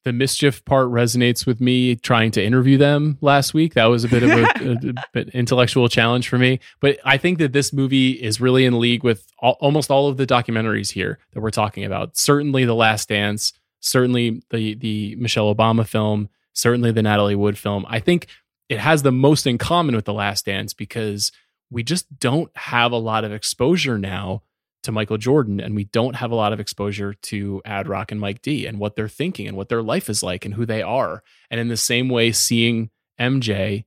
the 0.05 0.13
mischief 0.13 0.65
part 0.65 0.89
resonates 0.89 1.47
with 1.47 1.61
me 1.61 1.97
trying 1.97 2.31
to 2.33 2.43
interview 2.43 2.79
them 2.79 3.19
last 3.21 3.53
week. 3.53 3.75
That 3.75 3.87
was 3.87 4.05
a 4.05 4.09
bit 4.09 4.23
of 4.23 4.31
a, 4.31 4.95
a, 5.15 5.21
a 5.21 5.37
intellectual 5.37 5.89
challenge 5.89 6.29
for 6.29 6.39
me. 6.39 6.61
But 6.81 6.99
I 7.05 7.19
think 7.19 7.39
that 7.39 7.53
this 7.53 7.73
movie 7.73 8.13
is 8.13 8.41
really 8.41 8.65
in 8.65 8.79
league 8.81 9.05
with 9.05 9.27
all, 9.39 9.57
almost 9.61 9.91
all 9.91 10.09
of 10.09 10.17
the 10.17 10.27
documentaries 10.27 10.93
here 10.93 11.19
that 11.33 11.41
we're 11.41 11.51
talking 11.51 11.85
about. 11.85 12.17
Certainly, 12.17 12.65
The 12.65 12.75
Last 12.75 13.09
Dance. 13.09 13.53
Certainly, 13.81 14.43
the 14.51 14.75
the 14.75 15.17
Michelle 15.17 15.55
Obama 15.55 15.87
film. 15.87 16.29
Certainly, 16.55 16.93
the 16.93 17.03
Natalie 17.03 17.37
Wood 17.37 17.59
film. 17.59 17.85
I 17.89 18.01
think 18.01 18.27
it 18.69 18.79
has 18.79 19.03
the 19.03 19.13
most 19.13 19.47
in 19.47 19.59
common 19.59 19.97
with 19.97 20.05
The 20.05 20.15
Last 20.15 20.47
Dance 20.47 20.73
because 20.73 21.33
we 21.71 21.83
just 21.83 22.19
don't 22.19 22.51
have 22.57 22.93
a 22.93 22.97
lot 22.97 23.25
of 23.25 23.33
exposure 23.33 23.99
now 23.99 24.43
to 24.83 24.93
Michael 24.93 25.19
Jordan, 25.19 25.61
and 25.61 25.75
we 25.75 25.85
don't 25.85 26.17
have 26.17 26.31
a 26.31 26.37
lot 26.37 26.53
of 26.53 26.61
exposure 26.61 27.15
to 27.15 27.61
Ad 27.65 27.89
Rock 27.89 28.13
and 28.13 28.21
Mike 28.21 28.43
D 28.43 28.67
and 28.67 28.79
what 28.79 28.97
they're 28.97 29.09
thinking 29.09 29.47
and 29.47 29.57
what 29.57 29.69
their 29.69 29.83
life 29.83 30.09
is 30.09 30.23
like 30.23 30.45
and 30.45 30.55
who 30.55 30.65
they 30.65 30.83
are. 30.83 31.23
And 31.51 31.61
in 31.61 31.69
the 31.69 31.77
same 31.77 32.09
way, 32.09 32.33
seeing 32.33 32.91
MJ 33.21 33.85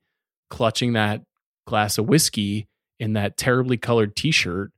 clutching 0.50 0.94
that 0.94 1.22
glass 1.66 1.98
of 1.98 2.08
whiskey 2.08 2.68
in 3.00 3.14
that 3.14 3.38
terribly 3.38 3.78
colored 3.78 4.16
t 4.16 4.32
shirt 4.32 4.72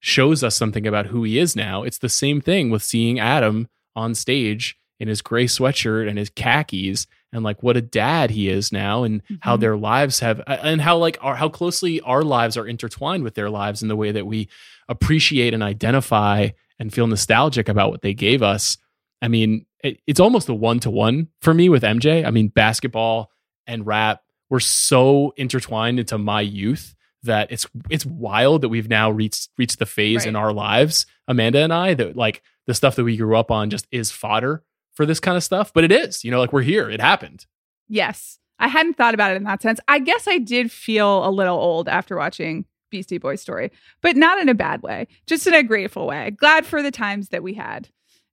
shows 0.00 0.42
us 0.42 0.56
something 0.56 0.86
about 0.86 1.06
who 1.06 1.22
he 1.22 1.38
is 1.38 1.56
now. 1.56 1.84
It's 1.84 1.98
the 1.98 2.08
same 2.08 2.40
thing 2.40 2.70
with 2.70 2.82
seeing 2.82 3.18
Adam 3.18 3.68
on 3.94 4.14
stage 4.14 4.76
in 4.98 5.08
his 5.08 5.22
gray 5.22 5.46
sweatshirt 5.46 6.08
and 6.08 6.18
his 6.18 6.30
khakis 6.30 7.06
and 7.32 7.42
like 7.42 7.62
what 7.62 7.76
a 7.76 7.82
dad 7.82 8.30
he 8.30 8.48
is 8.48 8.72
now 8.72 9.04
and 9.04 9.22
mm-hmm. 9.24 9.34
how 9.40 9.56
their 9.56 9.76
lives 9.76 10.20
have 10.20 10.40
and 10.46 10.80
how 10.80 10.96
like 10.96 11.18
our, 11.20 11.34
how 11.34 11.48
closely 11.48 12.00
our 12.02 12.22
lives 12.22 12.56
are 12.56 12.66
intertwined 12.66 13.24
with 13.24 13.34
their 13.34 13.50
lives 13.50 13.82
in 13.82 13.88
the 13.88 13.96
way 13.96 14.12
that 14.12 14.26
we 14.26 14.48
appreciate 14.88 15.54
and 15.54 15.62
identify 15.62 16.48
and 16.78 16.92
feel 16.92 17.06
nostalgic 17.06 17.68
about 17.68 17.90
what 17.90 18.02
they 18.02 18.14
gave 18.14 18.42
us 18.42 18.78
i 19.20 19.28
mean 19.28 19.66
it, 19.82 20.00
it's 20.06 20.20
almost 20.20 20.48
a 20.48 20.54
one-to-one 20.54 21.28
for 21.40 21.54
me 21.54 21.68
with 21.68 21.82
mj 21.82 22.24
i 22.24 22.30
mean 22.30 22.48
basketball 22.48 23.30
and 23.66 23.86
rap 23.86 24.22
were 24.50 24.60
so 24.60 25.32
intertwined 25.36 25.98
into 25.98 26.18
my 26.18 26.40
youth 26.40 26.94
that 27.22 27.50
it's 27.52 27.66
it's 27.88 28.04
wild 28.04 28.62
that 28.62 28.68
we've 28.68 28.88
now 28.88 29.10
reached 29.10 29.48
reached 29.56 29.78
the 29.78 29.86
phase 29.86 30.20
right. 30.20 30.28
in 30.28 30.36
our 30.36 30.52
lives 30.52 31.06
amanda 31.28 31.60
and 31.60 31.72
i 31.72 31.94
that 31.94 32.16
like 32.16 32.42
the 32.66 32.74
stuff 32.74 32.96
that 32.96 33.04
we 33.04 33.16
grew 33.16 33.36
up 33.36 33.50
on 33.50 33.70
just 33.70 33.86
is 33.90 34.10
fodder 34.10 34.62
for 34.94 35.06
this 35.06 35.20
kind 35.20 35.36
of 35.36 35.44
stuff, 35.44 35.72
but 35.72 35.84
it 35.84 35.92
is, 35.92 36.24
you 36.24 36.30
know, 36.30 36.38
like 36.38 36.52
we're 36.52 36.62
here. 36.62 36.90
It 36.90 37.00
happened. 37.00 37.46
Yes. 37.88 38.38
I 38.58 38.68
hadn't 38.68 38.94
thought 38.94 39.14
about 39.14 39.32
it 39.32 39.36
in 39.36 39.44
that 39.44 39.62
sense. 39.62 39.80
I 39.88 39.98
guess 39.98 40.28
I 40.28 40.38
did 40.38 40.70
feel 40.70 41.26
a 41.26 41.30
little 41.30 41.58
old 41.58 41.88
after 41.88 42.16
watching 42.16 42.64
Beastie 42.92 43.18
Boys 43.18 43.40
story, 43.40 43.72
but 44.00 44.14
not 44.14 44.38
in 44.38 44.48
a 44.48 44.54
bad 44.54 44.82
way, 44.82 45.08
just 45.26 45.46
in 45.48 45.54
a 45.54 45.64
grateful 45.64 46.06
way. 46.06 46.30
Glad 46.30 46.64
for 46.64 46.80
the 46.82 46.92
times 46.92 47.30
that 47.30 47.42
we 47.42 47.54
had. 47.54 47.88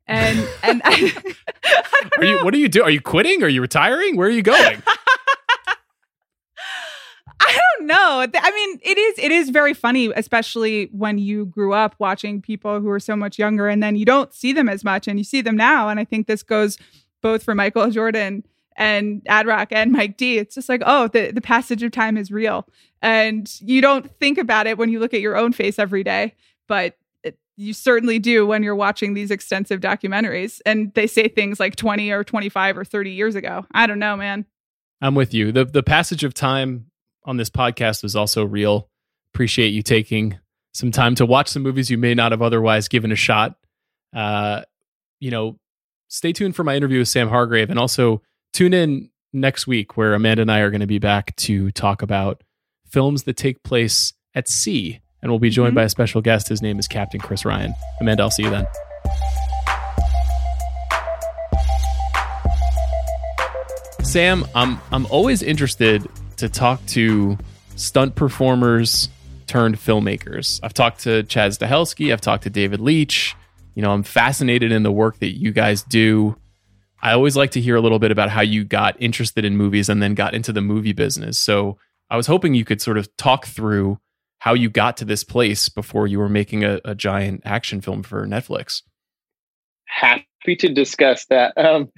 And 0.06 0.38
and 0.64 0.82
I, 0.86 1.14
I 1.66 2.10
are 2.20 2.26
you 2.26 2.44
what 2.44 2.54
do 2.54 2.60
you 2.60 2.70
do? 2.70 2.84
Are 2.84 2.92
you 2.92 3.02
quitting? 3.02 3.42
Are 3.42 3.48
you 3.48 3.62
retiring? 3.62 4.16
Where 4.16 4.28
are 4.28 4.32
you 4.32 4.44
going? 4.44 4.84
I 7.42 7.58
don't 7.78 7.88
know. 7.88 8.28
I 8.36 8.52
mean, 8.52 8.80
it 8.84 8.98
is 8.98 9.18
it 9.18 9.32
is 9.32 9.50
very 9.50 9.74
funny, 9.74 10.12
especially 10.16 10.90
when 10.92 11.18
you 11.18 11.46
grew 11.46 11.74
up 11.74 11.96
watching 11.98 12.42
people 12.42 12.82
who 12.82 12.90
are 12.90 13.00
so 13.00 13.16
much 13.16 13.40
younger, 13.40 13.68
and 13.68 13.82
then 13.82 13.96
you 13.96 14.06
don't 14.06 14.34
see 14.34 14.54
them 14.54 14.70
as 14.70 14.84
much, 14.84 15.08
and 15.08 15.18
you 15.18 15.24
see 15.24 15.42
them 15.42 15.56
now. 15.56 15.90
And 15.90 16.00
I 16.00 16.06
think 16.06 16.28
this 16.28 16.44
goes 16.44 16.78
both 17.22 17.42
for 17.42 17.56
Michael 17.56 17.90
Jordan 17.90 18.44
and 18.80 19.22
Ad 19.28 19.46
Rock 19.46 19.68
and 19.72 19.92
Mike 19.92 20.18
D. 20.18 20.40
It's 20.40 20.56
just 20.56 20.70
like, 20.70 20.82
oh, 20.86 21.08
the 21.10 21.32
the 21.32 21.42
passage 21.42 21.84
of 21.84 21.92
time 21.92 22.18
is 22.18 22.32
real, 22.32 22.68
and 23.02 23.54
you 23.62 23.82
don't 23.82 24.10
think 24.20 24.40
about 24.40 24.66
it 24.66 24.80
when 24.80 24.90
you 24.90 25.00
look 25.00 25.14
at 25.14 25.22
your 25.22 25.38
own 25.38 25.54
face 25.54 25.78
every 25.78 26.04
day, 26.04 26.34
but 26.68 26.96
you 27.60 27.74
certainly 27.74 28.20
do 28.20 28.48
when 28.48 28.64
you're 28.64 28.74
watching 28.74 29.14
these 29.14 29.32
extensive 29.32 29.82
documentaries 29.82 30.62
and 30.66 30.94
they 30.94 31.06
say 31.06 31.28
things 31.28 31.60
like 31.60 31.76
20 31.76 32.10
or 32.12 32.24
25 32.24 32.78
or 32.78 32.86
30 32.86 33.12
years 33.12 33.36
ago. 33.36 33.66
I 33.74 33.86
don't 33.86 34.00
know, 34.00 34.16
man. 34.16 34.46
I'm 35.02 35.14
with 35.14 35.34
you. 35.34 35.52
The 35.52 35.66
the 35.66 35.84
passage 35.84 36.24
of 36.24 36.34
time 36.34 36.86
on 37.26 37.36
this 37.36 37.50
podcast 37.50 38.02
was 38.02 38.16
also 38.16 38.46
real. 38.46 38.90
Appreciate 39.34 39.70
you 39.70 39.84
taking 39.84 40.40
some 40.74 40.92
time 40.92 41.16
to 41.16 41.26
watch 41.26 41.50
some 41.50 41.62
movies 41.62 41.90
you 41.90 41.98
may 41.98 42.14
not 42.14 42.32
have 42.32 42.42
otherwise 42.42 42.88
given 42.88 43.12
a 43.12 43.16
shot. 43.16 43.58
Uh, 44.16 44.62
you 45.20 45.30
know, 45.30 45.58
stay 46.08 46.32
tuned 46.32 46.56
for 46.56 46.64
my 46.64 46.78
interview 46.78 47.00
with 47.00 47.10
Sam 47.10 47.28
Hargrave 47.28 47.70
and 47.70 47.78
also 47.78 48.22
tune 48.54 48.74
in 48.74 49.10
next 49.34 49.68
week 49.68 49.98
where 49.98 50.14
Amanda 50.14 50.42
and 50.42 50.52
I 50.52 50.60
are 50.60 50.72
going 50.72 50.82
to 50.82 50.88
be 50.88 51.00
back 51.00 51.36
to 51.38 51.72
talk 51.72 52.02
about 52.02 52.44
films 52.88 53.24
that 53.24 53.38
take 53.38 53.64
place 53.64 54.14
at 54.34 54.48
sea. 54.48 55.00
And 55.22 55.32
we'll 55.32 55.40
be 55.40 55.50
joined 55.50 55.70
mm-hmm. 55.70 55.76
by 55.76 55.84
a 55.84 55.90
special 55.90 56.22
guest. 56.22 56.48
His 56.48 56.62
name 56.62 56.80
is 56.80 56.88
Captain 56.88 57.20
Chris 57.20 57.46
Ryan. 57.46 57.74
Amanda, 58.00 58.24
I'll 58.24 58.32
see 58.32 58.44
you 58.44 58.50
then. 58.50 58.68
Sam, 64.02 64.46
I'm 64.56 64.80
I'm 64.92 65.06
always 65.08 65.44
interested 65.44 66.08
to 66.38 66.50
talk 66.50 66.84
to 66.88 67.38
stunt 67.76 68.16
performers 68.16 69.10
turned 69.46 69.78
filmmakers. 69.78 70.60
I've 70.64 70.74
talked 70.74 71.02
to 71.02 71.24
Chad 71.24 71.52
Stahelski, 71.52 72.12
I've 72.12 72.22
talked 72.22 72.44
to 72.44 72.50
David 72.50 72.80
Leitch. 72.80 73.36
You 73.76 73.84
know, 73.84 73.92
I'm 73.92 74.04
fascinated 74.04 74.72
in 74.72 74.84
the 74.84 74.92
work 74.92 75.20
that 75.20 75.38
you 75.38 75.52
guys 75.52 75.84
do. 75.84 76.36
I 77.02 77.14
always 77.14 77.38
like 77.38 77.52
to 77.52 77.62
hear 77.62 77.76
a 77.76 77.82
little 77.82 78.00
bit 78.00 78.12
about 78.12 78.30
how 78.30 78.42
you 78.42 78.64
got 78.64 78.96
interested 79.00 79.46
in 79.46 79.56
movies 79.56 79.90
and 79.90 80.02
then 80.02 80.16
got 80.16 80.34
into 80.34 80.52
the 80.52 80.62
movie 80.62 80.94
business. 80.94 81.38
So 81.38 81.78
I 82.10 82.18
was 82.18 82.28
hoping 82.28 82.54
you 82.54 82.66
could 82.66 82.82
sort 82.82 82.98
of 82.98 83.16
talk 83.18 83.46
through 83.46 84.00
how 84.40 84.54
you 84.54 84.70
got 84.70 84.98
to 84.98 85.06
this 85.06 85.24
place 85.24 85.70
before 85.70 86.08
you 86.08 86.20
were 86.20 86.30
making 86.30 86.64
a, 86.64 86.80
a 86.86 86.96
giant 86.96 87.42
action 87.46 87.82
film 87.82 88.04
for 88.04 88.26
Netflix. 88.26 88.82
Happy 89.86 90.56
to 90.58 90.70
discuss 90.70 91.26
that. 91.26 91.58
Um, 91.58 91.90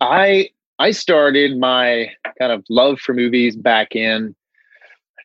I 0.00 0.50
I 0.78 0.90
started 0.90 1.58
my 1.58 2.10
kind 2.38 2.52
of 2.52 2.64
love 2.68 2.98
for 2.98 3.14
movies 3.14 3.56
back 3.56 3.96
in 3.96 4.34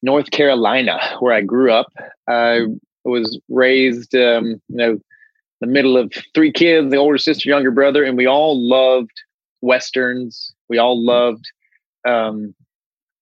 North 0.02 0.32
Carolina, 0.32 1.00
where 1.20 1.34
I 1.34 1.42
grew 1.42 1.72
up. 1.72 1.92
I 2.28 2.66
was 3.04 3.40
raised, 3.50 4.16
um, 4.16 4.62
you 4.68 4.78
know, 4.78 5.00
the 5.62 5.68
middle 5.68 5.96
of 5.96 6.14
three 6.34 6.52
kids, 6.52 6.92
the 6.92 6.98
older 6.98 7.18
sister, 7.18 7.48
younger 7.48 7.72
brother, 7.72 8.04
and 8.04 8.18
we 8.18 8.26
all 8.28 8.60
loved 8.60 9.12
westerns. 9.62 10.54
We 10.68 10.78
all 10.78 11.02
loved 11.02 11.46
um, 12.06 12.54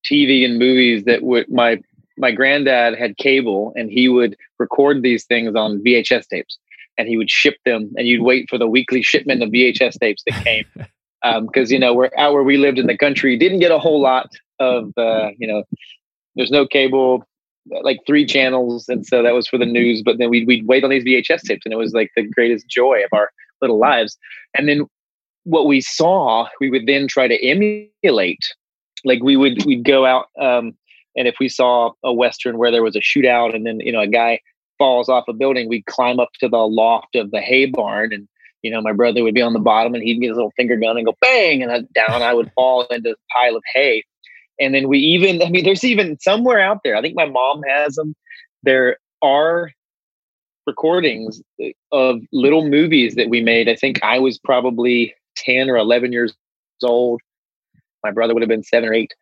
TV 0.10 0.46
and 0.46 0.58
movies 0.58 1.04
that 1.04 1.22
would 1.22 1.50
my 1.50 1.80
my 2.18 2.32
granddad 2.32 2.98
had 2.98 3.18
cable, 3.18 3.74
and 3.76 3.92
he 3.92 4.10
would 4.10 4.36
record 4.58 5.04
these 5.04 5.26
things 5.26 5.56
on 5.56 5.84
VHS 5.84 6.28
tapes, 6.28 6.58
and 6.98 7.08
he 7.08 7.18
would 7.18 7.30
ship 7.30 7.58
them, 7.66 7.92
and 7.96 8.08
you'd 8.08 8.24
wait 8.24 8.50
for 8.50 8.58
the 8.58 8.68
weekly 8.68 9.02
shipment 9.02 9.44
of 9.44 9.50
VHS 9.50 10.00
tapes 10.00 10.24
that 10.26 10.44
came. 10.44 10.66
because 11.46 11.70
um, 11.70 11.74
you 11.74 11.80
know 11.80 11.94
we're 11.94 12.10
out 12.18 12.34
where 12.34 12.44
we 12.44 12.58
lived 12.58 12.80
in 12.80 12.88
the 12.88 12.98
country 12.98 13.38
didn't 13.38 13.60
get 13.60 13.72
a 13.72 13.80
whole 13.80 14.02
lot 14.02 14.30
of 14.60 14.94
uh, 14.98 15.30
you 15.38 15.48
know, 15.48 15.64
there's 16.36 16.52
no 16.52 16.68
cable, 16.68 17.24
like 17.84 18.00
three 18.06 18.26
channels, 18.26 18.88
and 18.90 19.06
so 19.06 19.24
that 19.24 19.34
was 19.34 19.48
for 19.48 19.58
the 19.58 19.66
news. 19.66 20.02
But 20.04 20.18
then 20.18 20.30
we'd 20.30 20.48
we'd 20.48 20.68
wait 20.68 20.84
on 20.84 20.90
these 20.90 21.04
VHS 21.04 21.44
tapes, 21.44 21.66
and 21.66 21.74
it 21.74 21.78
was 21.78 21.94
like 21.94 22.12
the 22.16 22.24
greatest 22.24 22.68
joy 22.68 23.04
of 23.04 23.10
our 23.14 23.30
little 23.62 23.80
lives. 23.80 24.18
And 24.58 24.68
then 24.68 24.86
what 25.44 25.68
we 25.68 25.82
saw, 25.82 26.48
we 26.60 26.70
would 26.70 26.86
then 26.86 27.08
try 27.08 27.28
to 27.28 27.46
emulate. 27.46 28.44
Like 29.06 29.24
we 29.24 29.38
would 29.38 29.66
we'd 29.66 29.86
go 29.86 30.06
out, 30.06 30.28
um, 30.40 30.74
and 31.16 31.28
if 31.28 31.36
we 31.40 31.50
saw 31.50 31.92
a 32.04 32.14
western 32.14 32.58
where 32.58 32.72
there 32.72 32.84
was 32.84 32.96
a 32.96 33.00
shootout, 33.00 33.56
and 33.56 33.66
then 33.66 33.80
you 33.80 33.92
know 33.92 34.02
a 34.02 34.08
guy 34.08 34.40
falls 34.78 35.10
off 35.10 35.28
a 35.28 35.34
building, 35.34 35.70
we'd 35.70 35.86
climb 35.86 36.20
up 36.20 36.30
to 36.40 36.50
the 36.50 36.58
loft 36.58 37.16
of 37.16 37.32
the 37.32 37.42
hay 37.42 37.66
barn 37.66 38.14
and 38.14 38.28
you 38.62 38.72
know, 38.72 38.82
my 38.82 38.92
brother 38.92 39.24
would 39.24 39.34
be 39.34 39.42
on 39.42 39.54
the 39.54 39.60
bottom 39.60 39.94
and 39.94 40.04
he'd 40.04 40.20
get 40.20 40.30
his 40.30 40.36
little 40.36 40.52
finger 40.56 40.76
gun 40.76 40.98
and 40.98 41.06
go 41.06 41.16
bang, 41.22 41.64
and 41.64 41.88
down 41.94 42.22
I 42.22 42.34
would 42.34 42.52
fall 42.54 42.86
into 42.88 43.12
a 43.12 43.34
pile 43.34 43.56
of 43.56 43.64
hay. 43.74 44.04
And 44.60 44.74
then 44.74 44.88
we 44.88 45.00
even, 45.00 45.42
I 45.42 45.50
mean, 45.50 45.64
there's 45.64 45.84
even 45.84 46.20
somewhere 46.20 46.60
out 46.60 46.80
there, 46.84 46.96
I 46.96 47.02
think 47.02 47.16
my 47.16 47.26
mom 47.26 47.62
has 47.64 47.96
them. 47.96 48.16
There 48.64 48.98
are 49.22 49.72
recordings 50.68 51.42
of 51.92 52.20
little 52.32 52.68
movies 52.68 53.16
that 53.16 53.30
we 53.30 53.42
made. 53.42 53.70
I 53.70 53.76
think 53.76 54.02
I 54.04 54.20
was 54.20 54.38
probably 54.38 55.14
10 55.38 55.70
or 55.70 55.78
11 55.78 56.12
years 56.12 56.34
old. 56.84 57.22
My 58.04 58.12
brother 58.12 58.34
would 58.34 58.44
have 58.44 58.50
been 58.50 58.64
seven 58.64 58.90
or 58.90 58.94
eight 58.94 59.14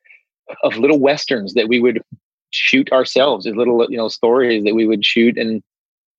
of 0.64 0.78
little 0.78 1.00
westerns 1.00 1.54
that 1.54 1.68
we 1.68 1.80
would 1.80 2.02
shoot 2.52 2.92
ourselves 2.92 3.46
as 3.46 3.56
little, 3.56 3.86
you 3.90 3.98
know, 3.98 4.08
stories 4.08 4.64
that 4.64 4.76
we 4.76 4.86
would 4.86 5.06
shoot. 5.06 5.38
And 5.38 5.62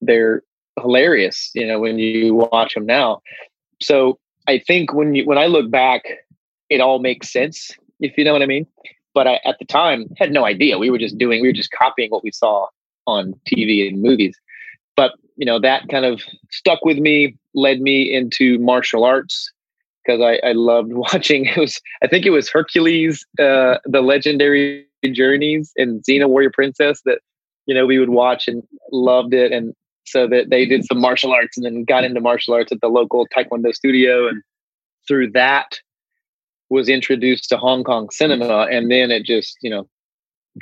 they're 0.00 0.42
hilarious, 0.80 1.50
you 1.54 1.66
know, 1.66 1.80
when 1.80 1.98
you 1.98 2.34
watch 2.34 2.74
them 2.74 2.86
now. 2.86 3.20
So 3.80 4.18
I 4.46 4.58
think 4.58 4.94
when 4.94 5.14
you 5.14 5.24
when 5.24 5.38
I 5.38 5.46
look 5.46 5.70
back, 5.70 6.02
it 6.70 6.80
all 6.80 6.98
makes 6.98 7.32
sense, 7.32 7.70
if 8.00 8.16
you 8.16 8.24
know 8.24 8.32
what 8.32 8.42
I 8.42 8.46
mean. 8.46 8.66
But 9.14 9.26
I, 9.26 9.40
at 9.44 9.59
the 9.59 9.64
time, 9.64 10.06
had 10.16 10.32
no 10.32 10.44
idea. 10.44 10.78
We 10.78 10.90
were 10.90 10.98
just 10.98 11.18
doing, 11.18 11.42
we 11.42 11.48
were 11.48 11.52
just 11.52 11.70
copying 11.72 12.11
what 12.11 12.22
we 12.22 12.30
saw 12.30 12.66
on 13.06 13.34
TV 13.46 13.88
and 13.88 14.00
movies. 14.02 14.36
But 14.96 15.12
you 15.36 15.46
know, 15.46 15.61
that 15.61 15.88
kind 15.88 16.04
of 16.04 16.20
stuck 16.50 16.84
with 16.84 16.98
me, 16.98 17.36
led 17.54 17.80
me 17.80 18.12
into 18.12 18.59
martial 18.59 19.04
arts 19.04 19.50
because 20.04 20.20
I, 20.20 20.46
I 20.46 20.52
loved 20.52 20.92
watching. 21.12 21.46
It 21.46 21.56
was, 21.56 21.80
I 22.02 22.09
think 22.09 22.26
it 22.26 22.30
was 22.30 22.50
Hercules, 22.50 23.24
uh, 23.38 23.78
the 23.84 24.02
legendary 24.02 24.86
journeys, 25.12 25.72
and 25.76 26.02
Xena 26.02 26.28
Warrior 26.28 26.50
Princess 26.50 27.00
that 27.04 27.20
you 27.66 27.74
know 27.74 27.86
we 27.86 27.98
would 27.98 28.11
watch 28.11 28.48
and 28.48 28.62
loved 28.92 29.32
it. 29.32 29.52
And 29.52 29.74
so 30.04 30.26
that 30.26 30.50
they 30.50 30.64
did 30.66 30.84
some 30.84 31.00
martial 31.00 31.32
arts 31.32 31.56
and 31.56 31.64
then 31.64 31.84
got 31.84 32.04
into 32.04 32.20
martial 32.20 32.54
arts 32.54 32.72
at 32.72 32.80
the 32.80 32.88
local 32.88 33.26
taekwondo 33.28 33.74
studio 33.74 34.26
and 34.26 34.42
through 35.06 35.30
that 35.32 35.78
was 36.70 36.88
introduced 36.88 37.48
to 37.48 37.56
hong 37.56 37.84
kong 37.84 38.08
cinema 38.10 38.66
and 38.70 38.90
then 38.90 39.10
it 39.10 39.24
just 39.24 39.56
you 39.62 39.70
know 39.70 39.88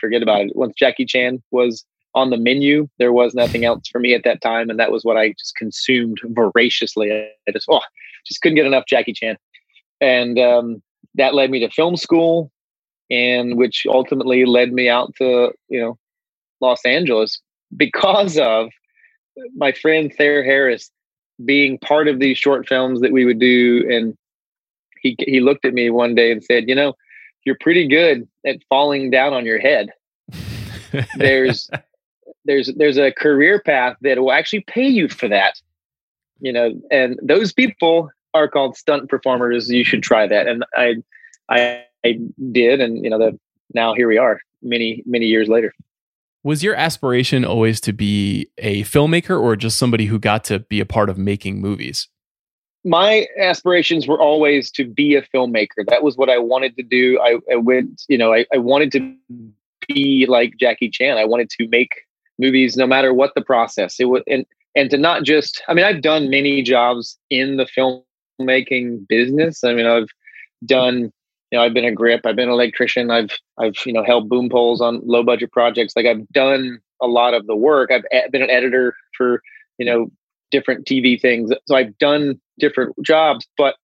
forget 0.00 0.22
about 0.22 0.42
it. 0.42 0.56
Once 0.56 0.74
jackie 0.76 1.04
chan 1.04 1.42
was 1.50 1.84
on 2.14 2.30
the 2.30 2.36
menu 2.36 2.88
there 2.98 3.12
was 3.12 3.34
nothing 3.34 3.64
else 3.64 3.86
for 3.88 3.98
me 3.98 4.14
at 4.14 4.24
that 4.24 4.40
time 4.40 4.70
and 4.70 4.78
that 4.78 4.90
was 4.92 5.04
what 5.04 5.16
i 5.16 5.30
just 5.30 5.54
consumed 5.56 6.18
voraciously. 6.30 7.12
I 7.12 7.52
just 7.52 7.66
oh 7.70 7.80
just 8.26 8.40
couldn't 8.40 8.56
get 8.56 8.66
enough 8.66 8.84
jackie 8.86 9.12
chan. 9.12 9.36
And 10.00 10.38
um, 10.38 10.82
that 11.14 11.34
led 11.34 11.50
me 11.50 11.60
to 11.60 11.70
film 11.70 11.96
school 11.96 12.50
and 13.10 13.56
which 13.56 13.86
ultimately 13.88 14.44
led 14.44 14.72
me 14.72 14.88
out 14.88 15.14
to 15.16 15.52
you 15.68 15.80
know 15.80 15.98
los 16.60 16.84
angeles 16.84 17.40
because 17.76 18.38
of 18.38 18.68
my 19.56 19.72
friend 19.72 20.12
Thayer 20.16 20.42
Harris 20.42 20.90
being 21.44 21.78
part 21.78 22.08
of 22.08 22.18
these 22.18 22.38
short 22.38 22.66
films 22.66 23.00
that 23.00 23.12
we 23.12 23.24
would 23.24 23.38
do, 23.38 23.86
and 23.90 24.16
he 25.06 25.30
he 25.30 25.40
looked 25.40 25.64
at 25.64 25.74
me 25.74 25.90
one 25.90 26.14
day 26.14 26.32
and 26.32 26.42
said, 26.42 26.68
"You 26.68 26.74
know, 26.74 26.94
you're 27.44 27.58
pretty 27.60 27.86
good 27.86 28.26
at 28.44 28.58
falling 28.68 29.10
down 29.10 29.32
on 29.32 29.46
your 29.46 29.58
head. 29.58 29.90
there's 31.16 31.70
there's 32.44 32.72
there's 32.76 32.98
a 32.98 33.12
career 33.12 33.60
path 33.60 33.96
that 34.02 34.18
will 34.18 34.32
actually 34.32 34.60
pay 34.60 34.86
you 34.86 35.08
for 35.08 35.28
that. 35.28 35.60
You 36.40 36.52
know, 36.52 36.80
and 36.90 37.18
those 37.22 37.52
people 37.52 38.10
are 38.34 38.48
called 38.48 38.76
stunt 38.76 39.08
performers. 39.08 39.70
You 39.70 39.84
should 39.84 40.02
try 40.02 40.26
that." 40.26 40.46
And 40.46 40.64
I 40.74 40.96
I, 41.48 41.84
I 42.04 42.18
did, 42.52 42.80
and 42.80 43.02
you 43.04 43.10
know, 43.10 43.18
the 43.18 43.38
now 43.74 43.94
here 43.94 44.08
we 44.08 44.18
are, 44.18 44.40
many 44.62 45.02
many 45.06 45.26
years 45.26 45.48
later. 45.48 45.72
Was 46.42 46.62
your 46.62 46.76
aspiration 46.76 47.44
always 47.44 47.80
to 47.80 47.92
be 47.92 48.50
a 48.58 48.82
filmmaker 48.82 49.40
or 49.40 49.56
just 49.56 49.76
somebody 49.76 50.06
who 50.06 50.20
got 50.20 50.44
to 50.44 50.60
be 50.60 50.78
a 50.78 50.86
part 50.86 51.10
of 51.10 51.18
making 51.18 51.60
movies? 51.60 52.06
My 52.86 53.26
aspirations 53.38 54.06
were 54.06 54.20
always 54.20 54.70
to 54.72 54.84
be 54.84 55.16
a 55.16 55.22
filmmaker. 55.22 55.84
That 55.88 56.02
was 56.02 56.16
what 56.16 56.30
I 56.30 56.38
wanted 56.38 56.76
to 56.76 56.82
do. 56.82 57.20
I, 57.20 57.38
I 57.52 57.56
went, 57.56 58.04
you 58.08 58.16
know, 58.16 58.32
I, 58.32 58.46
I 58.52 58.58
wanted 58.58 58.92
to 58.92 59.16
be 59.88 60.26
like 60.28 60.54
Jackie 60.58 60.90
Chan. 60.90 61.18
I 61.18 61.24
wanted 61.24 61.50
to 61.50 61.68
make 61.68 61.90
movies 62.38 62.76
no 62.76 62.86
matter 62.86 63.12
what 63.12 63.32
the 63.34 63.42
process. 63.42 63.98
It 63.98 64.06
was 64.06 64.22
and 64.26 64.46
and 64.74 64.90
to 64.90 64.98
not 64.98 65.24
just 65.24 65.62
I 65.68 65.74
mean, 65.74 65.84
I've 65.84 66.02
done 66.02 66.30
many 66.30 66.62
jobs 66.62 67.18
in 67.30 67.56
the 67.56 67.66
filmmaking 67.66 69.08
business. 69.08 69.64
I 69.64 69.74
mean, 69.74 69.86
I've 69.86 70.08
done 70.64 71.12
you 71.50 71.58
know, 71.58 71.64
I've 71.64 71.74
been 71.74 71.84
a 71.84 71.92
grip, 71.92 72.22
I've 72.26 72.34
been 72.36 72.48
an 72.48 72.54
electrician, 72.54 73.10
I've 73.10 73.30
I've 73.58 73.74
you 73.84 73.92
know 73.92 74.04
held 74.04 74.28
boom 74.28 74.48
poles 74.48 74.80
on 74.80 75.00
low 75.04 75.22
budget 75.22 75.52
projects. 75.52 75.94
Like 75.96 76.06
I've 76.06 76.26
done 76.28 76.80
a 77.00 77.06
lot 77.06 77.34
of 77.34 77.46
the 77.46 77.56
work. 77.56 77.90
I've 77.90 78.32
been 78.32 78.42
an 78.42 78.50
editor 78.50 78.94
for 79.16 79.42
you 79.78 79.86
know 79.86 80.10
different 80.50 80.86
TV 80.86 81.20
things. 81.20 81.50
So 81.66 81.74
I've 81.74 81.96
done 81.98 82.40
different 82.58 82.94
jobs, 83.04 83.46
but 83.56 83.76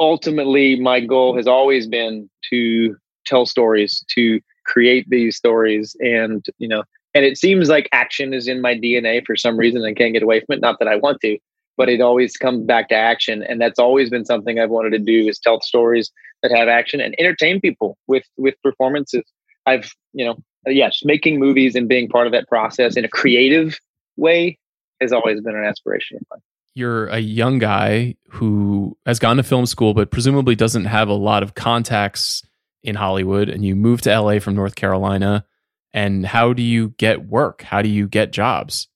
ultimately 0.00 0.78
my 0.78 1.00
goal 1.00 1.36
has 1.36 1.46
always 1.46 1.86
been 1.86 2.28
to 2.50 2.96
tell 3.26 3.46
stories, 3.46 4.04
to 4.14 4.40
create 4.64 5.08
these 5.08 5.36
stories 5.36 5.96
and 6.00 6.44
you 6.58 6.68
know 6.68 6.82
and 7.14 7.24
it 7.24 7.38
seems 7.38 7.70
like 7.70 7.88
action 7.92 8.34
is 8.34 8.46
in 8.46 8.60
my 8.60 8.74
DNA 8.74 9.24
for 9.24 9.34
some 9.34 9.56
reason 9.56 9.82
I 9.82 9.94
can't 9.94 10.12
get 10.12 10.22
away 10.22 10.40
from 10.40 10.56
it 10.56 10.60
not 10.60 10.78
that 10.78 10.86
I 10.86 10.96
want 10.96 11.22
to 11.22 11.38
but 11.78 11.88
it 11.88 12.02
always 12.02 12.36
comes 12.36 12.66
back 12.66 12.90
to 12.90 12.94
action 12.94 13.42
and 13.42 13.62
that's 13.62 13.78
always 13.78 14.10
been 14.10 14.26
something 14.26 14.60
I've 14.60 14.68
wanted 14.68 14.90
to 14.90 14.98
do 14.98 15.26
is 15.26 15.38
tell 15.38 15.62
stories 15.62 16.12
that 16.42 16.52
have 16.52 16.68
action 16.68 17.00
and 17.00 17.14
entertain 17.18 17.60
people 17.60 17.96
with 18.06 18.24
with 18.36 18.54
performances. 18.62 19.24
I've 19.64 19.90
you 20.12 20.26
know 20.26 20.36
yes, 20.66 21.00
making 21.04 21.38
movies 21.38 21.74
and 21.74 21.88
being 21.88 22.08
part 22.08 22.26
of 22.26 22.32
that 22.32 22.48
process 22.48 22.96
in 22.96 23.04
a 23.04 23.08
creative 23.08 23.78
way 24.16 24.58
has 25.00 25.12
always 25.12 25.40
been 25.40 25.56
an 25.56 25.64
aspiration 25.64 26.18
of 26.18 26.22
mine. 26.30 26.40
You're 26.74 27.06
a 27.08 27.18
young 27.18 27.58
guy 27.58 28.14
who 28.28 28.96
has 29.04 29.18
gone 29.18 29.38
to 29.38 29.42
film 29.42 29.66
school, 29.66 29.94
but 29.94 30.10
presumably 30.10 30.54
doesn't 30.54 30.84
have 30.84 31.08
a 31.08 31.14
lot 31.14 31.42
of 31.42 31.54
contacts 31.54 32.42
in 32.82 32.94
Hollywood, 32.94 33.48
and 33.48 33.64
you 33.64 33.74
moved 33.74 34.04
to 34.04 34.20
LA 34.20 34.38
from 34.38 34.54
North 34.54 34.76
Carolina. 34.76 35.44
And 35.92 36.24
how 36.24 36.52
do 36.52 36.62
you 36.62 36.90
get 36.98 37.26
work? 37.26 37.62
How 37.62 37.82
do 37.82 37.88
you 37.88 38.06
get 38.06 38.32
jobs? 38.32 38.88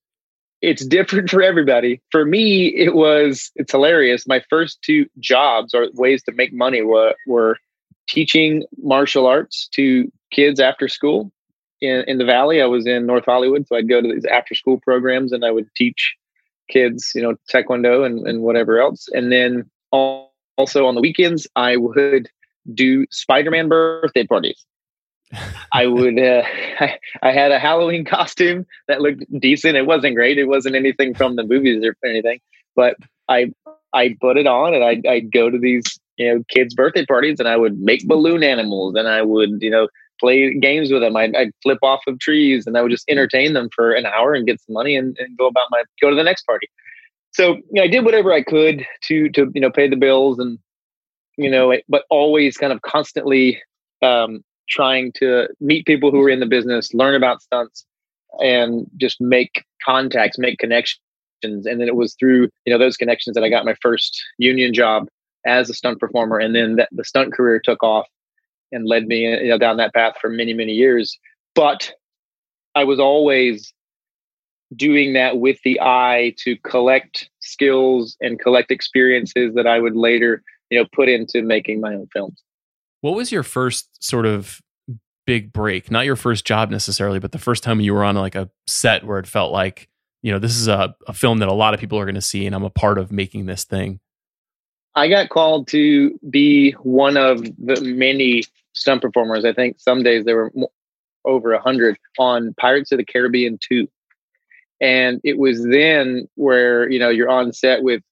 it's 0.62 0.86
different 0.86 1.28
for 1.28 1.42
everybody. 1.42 2.00
For 2.10 2.24
me, 2.24 2.68
it 2.68 2.94
was 2.94 3.50
it's 3.56 3.72
hilarious. 3.72 4.26
My 4.26 4.42
first 4.48 4.80
two 4.82 5.06
jobs 5.18 5.74
or 5.74 5.88
ways 5.92 6.22
to 6.22 6.32
make 6.32 6.52
money 6.52 6.82
were 6.82 7.14
were 7.26 7.58
teaching 8.08 8.62
martial 8.78 9.26
arts 9.26 9.68
to 9.72 10.10
kids 10.30 10.60
after 10.60 10.88
school 10.88 11.32
in, 11.82 12.04
in 12.06 12.18
the 12.18 12.24
valley. 12.24 12.62
I 12.62 12.66
was 12.66 12.86
in 12.86 13.04
North 13.04 13.24
Hollywood, 13.26 13.66
so 13.66 13.76
I'd 13.76 13.88
go 13.88 14.00
to 14.00 14.08
these 14.08 14.24
after 14.24 14.54
school 14.54 14.80
programs 14.80 15.32
and 15.32 15.44
I 15.44 15.50
would 15.50 15.68
teach 15.76 16.14
kids, 16.70 17.12
you 17.14 17.20
know, 17.20 17.34
taekwondo 17.52 18.06
and, 18.06 18.26
and 18.26 18.40
whatever 18.40 18.80
else. 18.80 19.08
And 19.12 19.30
then 19.30 19.68
also 19.90 20.86
on 20.86 20.94
the 20.94 21.00
weekends, 21.00 21.46
I 21.56 21.76
would 21.76 22.30
do 22.72 23.04
Spider-Man 23.10 23.68
birthday 23.68 24.24
parties. 24.24 24.64
I 25.72 25.86
would. 25.86 26.18
Uh, 26.18 26.42
I, 26.80 26.98
I, 27.22 27.32
had 27.32 27.50
a 27.50 27.58
Halloween 27.58 28.04
costume 28.04 28.64
that 28.86 29.00
looked 29.00 29.24
decent. 29.40 29.76
It 29.76 29.86
wasn't 29.86 30.14
great. 30.14 30.38
It 30.38 30.44
wasn't 30.44 30.76
anything 30.76 31.14
from 31.14 31.36
the 31.36 31.42
movies 31.42 31.84
or 31.84 31.96
anything, 32.08 32.40
but 32.76 32.96
I 33.28 33.52
I 33.92 34.16
put 34.20 34.36
it 34.36 34.46
on 34.46 34.74
and 34.74 34.84
I'd, 34.84 35.06
I'd 35.06 35.32
go 35.32 35.50
to 35.50 35.58
these 35.58 35.84
you 36.16 36.28
know 36.28 36.44
kids' 36.48 36.74
birthday 36.74 37.06
parties 37.06 37.40
and 37.40 37.48
I 37.48 37.56
would 37.56 37.78
make 37.78 38.06
balloon 38.06 38.42
animals 38.42 38.94
and 38.94 39.08
I 39.08 39.22
would 39.22 39.62
you 39.62 39.70
know 39.70 39.88
play 40.20 40.54
games 40.58 40.92
with 40.92 41.02
them. 41.02 41.16
I'd, 41.16 41.34
I'd 41.34 41.50
flip 41.62 41.78
off 41.82 42.00
of 42.06 42.18
trees 42.18 42.66
and 42.66 42.76
I 42.76 42.82
would 42.82 42.90
just 42.90 43.08
entertain 43.08 43.54
them 43.54 43.68
for 43.74 43.92
an 43.92 44.06
hour 44.06 44.34
and 44.34 44.46
get 44.46 44.60
some 44.60 44.74
money 44.74 44.96
and, 44.96 45.16
and 45.18 45.36
go 45.36 45.46
about 45.46 45.66
my 45.70 45.82
go 46.00 46.10
to 46.10 46.16
the 46.16 46.22
next 46.22 46.44
party. 46.44 46.68
So 47.32 47.54
you 47.54 47.62
know, 47.72 47.82
I 47.82 47.88
did 47.88 48.04
whatever 48.04 48.32
I 48.32 48.42
could 48.42 48.86
to 49.04 49.28
to 49.30 49.50
you 49.54 49.60
know 49.60 49.70
pay 49.70 49.88
the 49.88 49.96
bills 49.96 50.38
and 50.38 50.58
you 51.36 51.50
know, 51.50 51.74
but 51.88 52.04
always 52.10 52.56
kind 52.56 52.72
of 52.72 52.82
constantly 52.82 53.60
um, 54.02 54.44
trying 54.68 55.12
to 55.16 55.48
meet 55.60 55.86
people 55.86 56.10
who 56.10 56.20
are 56.22 56.28
in 56.28 56.40
the 56.40 56.46
business, 56.46 56.92
learn 56.92 57.14
about 57.14 57.42
stunts, 57.42 57.86
and 58.40 58.86
just 58.96 59.20
make 59.20 59.64
contacts, 59.84 60.38
make 60.38 60.58
connections. 60.58 61.00
And 61.42 61.64
then 61.64 61.82
it 61.82 61.96
was 61.96 62.14
through 62.20 62.48
you 62.64 62.72
know 62.72 62.78
those 62.78 62.96
connections 62.96 63.34
that 63.34 63.44
I 63.44 63.48
got 63.48 63.64
my 63.64 63.74
first 63.80 64.22
union 64.38 64.72
job 64.72 65.08
as 65.44 65.68
a 65.68 65.74
stunt 65.74 65.98
performer, 65.98 66.38
and 66.38 66.54
then 66.54 66.76
that, 66.76 66.88
the 66.92 67.04
stunt 67.04 67.32
career 67.32 67.60
took 67.62 67.82
off 67.82 68.06
and 68.72 68.86
led 68.86 69.06
me 69.06 69.20
you 69.22 69.48
know 69.48 69.58
down 69.58 69.76
that 69.76 69.94
path 69.94 70.14
for 70.20 70.28
many 70.30 70.52
many 70.52 70.72
years. 70.72 71.16
But 71.54 71.92
I 72.74 72.84
was 72.84 72.98
always 72.98 73.72
doing 74.74 75.12
that 75.12 75.38
with 75.38 75.58
the 75.64 75.78
eye 75.80 76.34
to 76.38 76.56
collect 76.58 77.28
skills 77.40 78.16
and 78.20 78.40
collect 78.40 78.70
experiences 78.70 79.54
that 79.54 79.66
I 79.66 79.78
would 79.78 79.96
later 79.96 80.42
you 80.70 80.78
know 80.78 80.86
put 80.92 81.08
into 81.08 81.42
making 81.42 81.80
my 81.80 81.94
own 81.94 82.08
films. 82.12 82.42
What 83.02 83.14
was 83.14 83.32
your 83.32 83.42
first 83.42 84.02
sort 84.02 84.26
of 84.26 84.60
big 85.26 85.52
break? 85.52 85.90
Not 85.90 86.06
your 86.06 86.16
first 86.16 86.44
job 86.44 86.70
necessarily, 86.70 87.18
but 87.18 87.32
the 87.32 87.38
first 87.38 87.62
time 87.62 87.80
you 87.80 87.94
were 87.94 88.04
on 88.04 88.16
like 88.16 88.34
a 88.34 88.50
set 88.66 89.04
where 89.04 89.18
it 89.18 89.26
felt 89.26 89.52
like, 89.52 89.88
you 90.22 90.32
know, 90.32 90.38
this 90.38 90.56
is 90.56 90.68
a, 90.68 90.94
a 91.06 91.12
film 91.12 91.38
that 91.38 91.48
a 91.48 91.52
lot 91.52 91.74
of 91.74 91.80
people 91.80 91.98
are 91.98 92.04
going 92.04 92.14
to 92.14 92.20
see 92.20 92.46
and 92.46 92.54
I'm 92.54 92.64
a 92.64 92.70
part 92.70 92.98
of 92.98 93.12
making 93.12 93.46
this 93.46 93.64
thing. 93.64 94.00
I 94.94 95.08
got 95.08 95.30
called 95.30 95.68
to 95.68 96.18
be 96.28 96.72
one 96.82 97.16
of 97.16 97.42
the 97.42 97.80
many 97.80 98.44
stunt 98.74 99.02
performers. 99.02 99.44
I 99.44 99.52
think 99.52 99.76
some 99.78 100.02
days 100.02 100.24
there 100.24 100.36
were 100.36 100.52
over 101.24 101.52
a 101.52 101.60
hundred 101.60 101.96
on 102.18 102.54
Pirates 102.58 102.92
of 102.92 102.98
the 102.98 103.04
Caribbean 103.04 103.58
2. 103.68 103.88
And 104.80 105.20
it 105.22 105.38
was 105.38 105.64
then 105.64 106.28
where, 106.34 106.90
you 106.90 106.98
know, 106.98 107.08
you're 107.08 107.30
on 107.30 107.52
set 107.52 107.82
with 107.82 108.02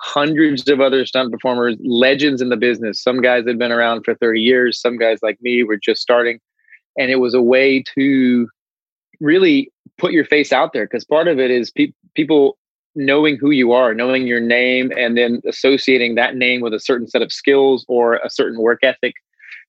hundreds 0.00 0.68
of 0.68 0.80
other 0.80 1.04
stunt 1.06 1.32
performers, 1.32 1.76
legends 1.80 2.42
in 2.42 2.50
the 2.50 2.56
business. 2.56 3.02
Some 3.02 3.20
guys 3.20 3.46
had 3.46 3.58
been 3.58 3.72
around 3.72 4.04
for 4.04 4.14
30 4.14 4.40
years, 4.40 4.80
some 4.80 4.98
guys 4.98 5.18
like 5.22 5.40
me 5.40 5.62
were 5.64 5.78
just 5.78 6.02
starting. 6.02 6.38
And 6.98 7.10
it 7.10 7.16
was 7.16 7.34
a 7.34 7.42
way 7.42 7.82
to 7.94 8.48
really 9.20 9.72
put 9.96 10.12
your 10.12 10.24
face 10.24 10.52
out 10.52 10.72
there 10.72 10.84
because 10.84 11.04
part 11.04 11.28
of 11.28 11.38
it 11.38 11.50
is 11.50 11.70
pe- 11.70 11.92
people 12.14 12.58
knowing 12.94 13.36
who 13.36 13.50
you 13.50 13.72
are, 13.72 13.94
knowing 13.94 14.26
your 14.26 14.40
name, 14.40 14.92
and 14.96 15.16
then 15.16 15.40
associating 15.46 16.14
that 16.14 16.36
name 16.36 16.60
with 16.60 16.74
a 16.74 16.80
certain 16.80 17.08
set 17.08 17.22
of 17.22 17.32
skills 17.32 17.84
or 17.88 18.16
a 18.16 18.30
certain 18.30 18.60
work 18.60 18.80
ethic. 18.82 19.14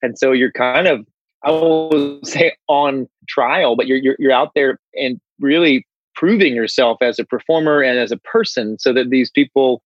And 0.01 0.17
so 0.17 0.31
you're 0.31 0.51
kind 0.51 0.87
of, 0.87 1.05
I 1.43 1.51
will 1.51 2.19
say, 2.23 2.55
on 2.67 3.07
trial, 3.27 3.75
but 3.75 3.87
you're, 3.87 3.97
you're, 3.97 4.15
you're 4.19 4.31
out 4.31 4.51
there 4.55 4.79
and 4.95 5.19
really 5.39 5.85
proving 6.15 6.53
yourself 6.53 6.97
as 7.01 7.17
a 7.19 7.25
performer 7.25 7.81
and 7.81 7.97
as 7.97 8.11
a 8.11 8.17
person 8.17 8.77
so 8.77 8.91
that 8.91 9.09
these 9.09 9.31
people 9.31 9.81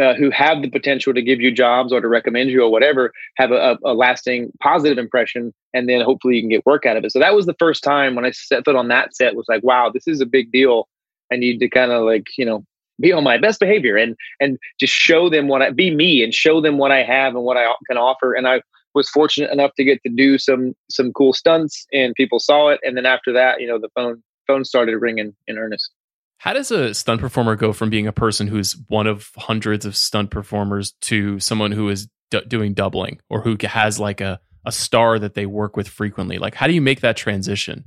uh, 0.00 0.14
who 0.14 0.30
have 0.30 0.62
the 0.62 0.70
potential 0.70 1.12
to 1.12 1.20
give 1.20 1.40
you 1.40 1.50
jobs 1.50 1.92
or 1.92 2.00
to 2.00 2.08
recommend 2.08 2.50
you 2.50 2.62
or 2.62 2.70
whatever 2.70 3.12
have 3.36 3.50
a, 3.50 3.76
a, 3.84 3.92
lasting 3.92 4.50
positive 4.62 4.96
impression 4.96 5.52
and 5.74 5.88
then 5.88 6.00
hopefully 6.00 6.36
you 6.36 6.42
can 6.42 6.48
get 6.48 6.64
work 6.64 6.86
out 6.86 6.96
of 6.96 7.04
it. 7.04 7.12
So 7.12 7.18
that 7.18 7.34
was 7.34 7.46
the 7.46 7.56
first 7.58 7.82
time 7.82 8.14
when 8.14 8.24
i 8.24 8.30
set 8.30 8.64
foot 8.64 8.76
on 8.76 8.88
that 8.88 9.14
set 9.14 9.34
was 9.34 9.46
like 9.48 9.62
wow 9.64 9.90
this 9.92 10.06
is 10.06 10.20
a 10.20 10.26
big 10.26 10.52
deal. 10.52 10.88
I 11.32 11.36
need 11.36 11.58
to 11.58 11.68
kind 11.68 11.90
of 11.90 12.04
like 12.04 12.28
you 12.38 12.44
know 12.44 12.64
be 13.00 13.12
on 13.12 13.24
my 13.24 13.36
best 13.36 13.58
behavior 13.58 13.96
and 13.96 14.16
and 14.38 14.58
just 14.78 14.92
show 14.92 15.28
them 15.28 15.48
what 15.48 15.62
i 15.62 15.70
be 15.70 15.92
me 15.92 16.22
and 16.22 16.32
show 16.32 16.60
them 16.60 16.78
what 16.78 16.92
i 16.92 17.02
have 17.02 17.34
and 17.34 17.44
what 17.44 17.56
i 17.56 17.72
can 17.88 17.98
offer. 17.98 18.32
And 18.32 18.46
i 18.46 18.62
was 18.94 19.08
fortunate 19.08 19.50
enough 19.50 19.72
to 19.76 19.84
get 19.84 20.02
to 20.02 20.12
do 20.12 20.38
some 20.38 20.74
some 20.90 21.12
cool 21.12 21.32
stunts 21.32 21.86
and 21.92 22.14
people 22.14 22.38
saw 22.38 22.68
it 22.68 22.80
and 22.82 22.96
then 22.96 23.06
after 23.06 23.32
that 23.32 23.60
you 23.60 23.66
know 23.66 23.78
the 23.78 23.88
phone 23.94 24.22
phone 24.46 24.64
started 24.64 24.96
ringing 24.96 25.34
in 25.46 25.58
earnest 25.58 25.90
how 26.38 26.54
does 26.54 26.70
a 26.70 26.94
stunt 26.94 27.20
performer 27.20 27.54
go 27.54 27.74
from 27.74 27.90
being 27.90 28.06
a 28.06 28.12
person 28.12 28.46
who's 28.46 28.74
one 28.88 29.06
of 29.06 29.30
hundreds 29.36 29.84
of 29.84 29.94
stunt 29.94 30.30
performers 30.30 30.92
to 31.02 31.38
someone 31.38 31.70
who 31.70 31.90
is 31.90 32.08
d- 32.30 32.40
doing 32.48 32.72
doubling 32.72 33.20
or 33.28 33.42
who 33.42 33.56
has 33.62 34.00
like 34.00 34.22
a, 34.22 34.40
a 34.64 34.72
star 34.72 35.18
that 35.18 35.34
they 35.34 35.46
work 35.46 35.76
with 35.76 35.88
frequently? 35.88 36.38
Like, 36.38 36.54
how 36.54 36.66
do 36.66 36.72
you 36.72 36.80
make 36.80 37.00
that 37.00 37.16
transition? 37.16 37.84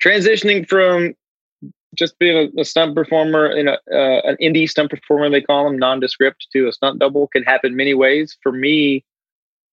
Transitioning 0.00 0.68
from 0.68 1.14
just 1.96 2.18
being 2.18 2.52
a, 2.56 2.60
a 2.60 2.64
stunt 2.64 2.94
performer 2.94 3.50
in 3.50 3.68
a, 3.68 3.78
uh, 3.90 4.20
an 4.22 4.36
indie 4.40 4.68
stunt 4.68 4.90
performer, 4.90 5.30
they 5.30 5.40
call 5.40 5.64
them 5.64 5.78
nondescript, 5.78 6.46
to 6.52 6.68
a 6.68 6.72
stunt 6.72 7.00
double 7.00 7.26
can 7.28 7.42
happen 7.42 7.74
many 7.74 7.94
ways. 7.94 8.36
For 8.42 8.52
me, 8.52 9.04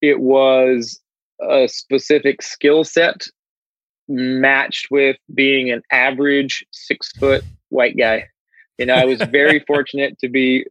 it 0.04 0.20
was 0.20 1.00
a 1.42 1.68
specific 1.70 2.42
skill 2.42 2.84
set 2.84 3.26
matched 4.10 4.92
with 4.92 5.16
being 5.34 5.72
an 5.72 5.82
average 5.92 6.66
six 6.72 7.14
foot 7.14 7.42
white 7.70 7.98
guy. 7.98 8.28
You 8.78 8.86
know, 8.86 8.96
I 8.96 9.06
was 9.06 9.22
very 9.32 9.60
fortunate 9.68 10.20
to 10.20 10.28
be 10.28 10.66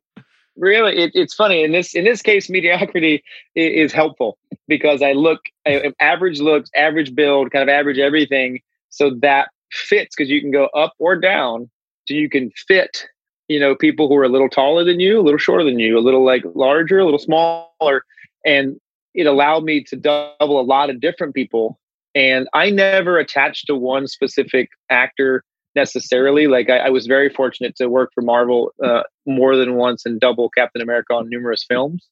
really 0.54 0.98
it, 0.98 1.12
it's 1.14 1.32
funny 1.32 1.64
in 1.64 1.72
this 1.72 1.94
in 1.94 2.04
this 2.04 2.20
case 2.20 2.50
mediocrity 2.50 3.24
is, 3.54 3.86
is 3.86 3.92
helpful 3.92 4.36
because 4.68 5.00
i 5.00 5.12
look 5.12 5.40
I, 5.66 5.90
average 5.98 6.40
looks 6.40 6.68
average 6.76 7.14
build 7.14 7.50
kind 7.52 7.62
of 7.62 7.70
average 7.70 7.98
everything. 7.98 8.60
So 8.90 9.12
that 9.22 9.48
fits 9.70 10.14
because 10.14 10.28
you 10.28 10.42
can 10.42 10.50
go 10.50 10.66
up 10.74 10.92
or 10.98 11.16
down. 11.16 11.70
So 12.06 12.12
you 12.12 12.28
can 12.28 12.50
fit 12.68 13.06
you 13.48 13.58
know 13.58 13.74
people 13.74 14.08
who 14.08 14.16
are 14.16 14.24
a 14.24 14.28
little 14.28 14.50
taller 14.50 14.84
than 14.84 15.00
you 15.00 15.18
a 15.18 15.22
little 15.22 15.38
shorter 15.38 15.64
than 15.64 15.78
you 15.78 15.96
a 15.96 16.00
little 16.00 16.22
like 16.22 16.42
larger 16.54 16.98
a 16.98 17.04
little 17.06 17.18
smaller. 17.18 18.04
And 18.44 18.78
it 19.14 19.26
allowed 19.26 19.64
me 19.64 19.82
to 19.84 19.96
double 19.96 20.60
a 20.60 20.62
lot 20.62 20.90
of 20.90 21.00
different 21.00 21.34
people 21.34 21.78
and 22.14 22.48
I 22.52 22.70
never 22.70 23.18
attached 23.18 23.66
to 23.66 23.76
one 23.76 24.06
specific 24.06 24.70
actor 24.90 25.44
necessarily. 25.74 26.46
Like 26.46 26.68
I, 26.68 26.78
I 26.78 26.90
was 26.90 27.06
very 27.06 27.30
fortunate 27.30 27.76
to 27.76 27.88
work 27.88 28.10
for 28.14 28.22
Marvel 28.22 28.72
uh, 28.84 29.02
more 29.26 29.56
than 29.56 29.76
once 29.76 30.04
and 30.04 30.20
double 30.20 30.50
Captain 30.50 30.82
America 30.82 31.14
on 31.14 31.28
numerous 31.28 31.64
films. 31.64 32.06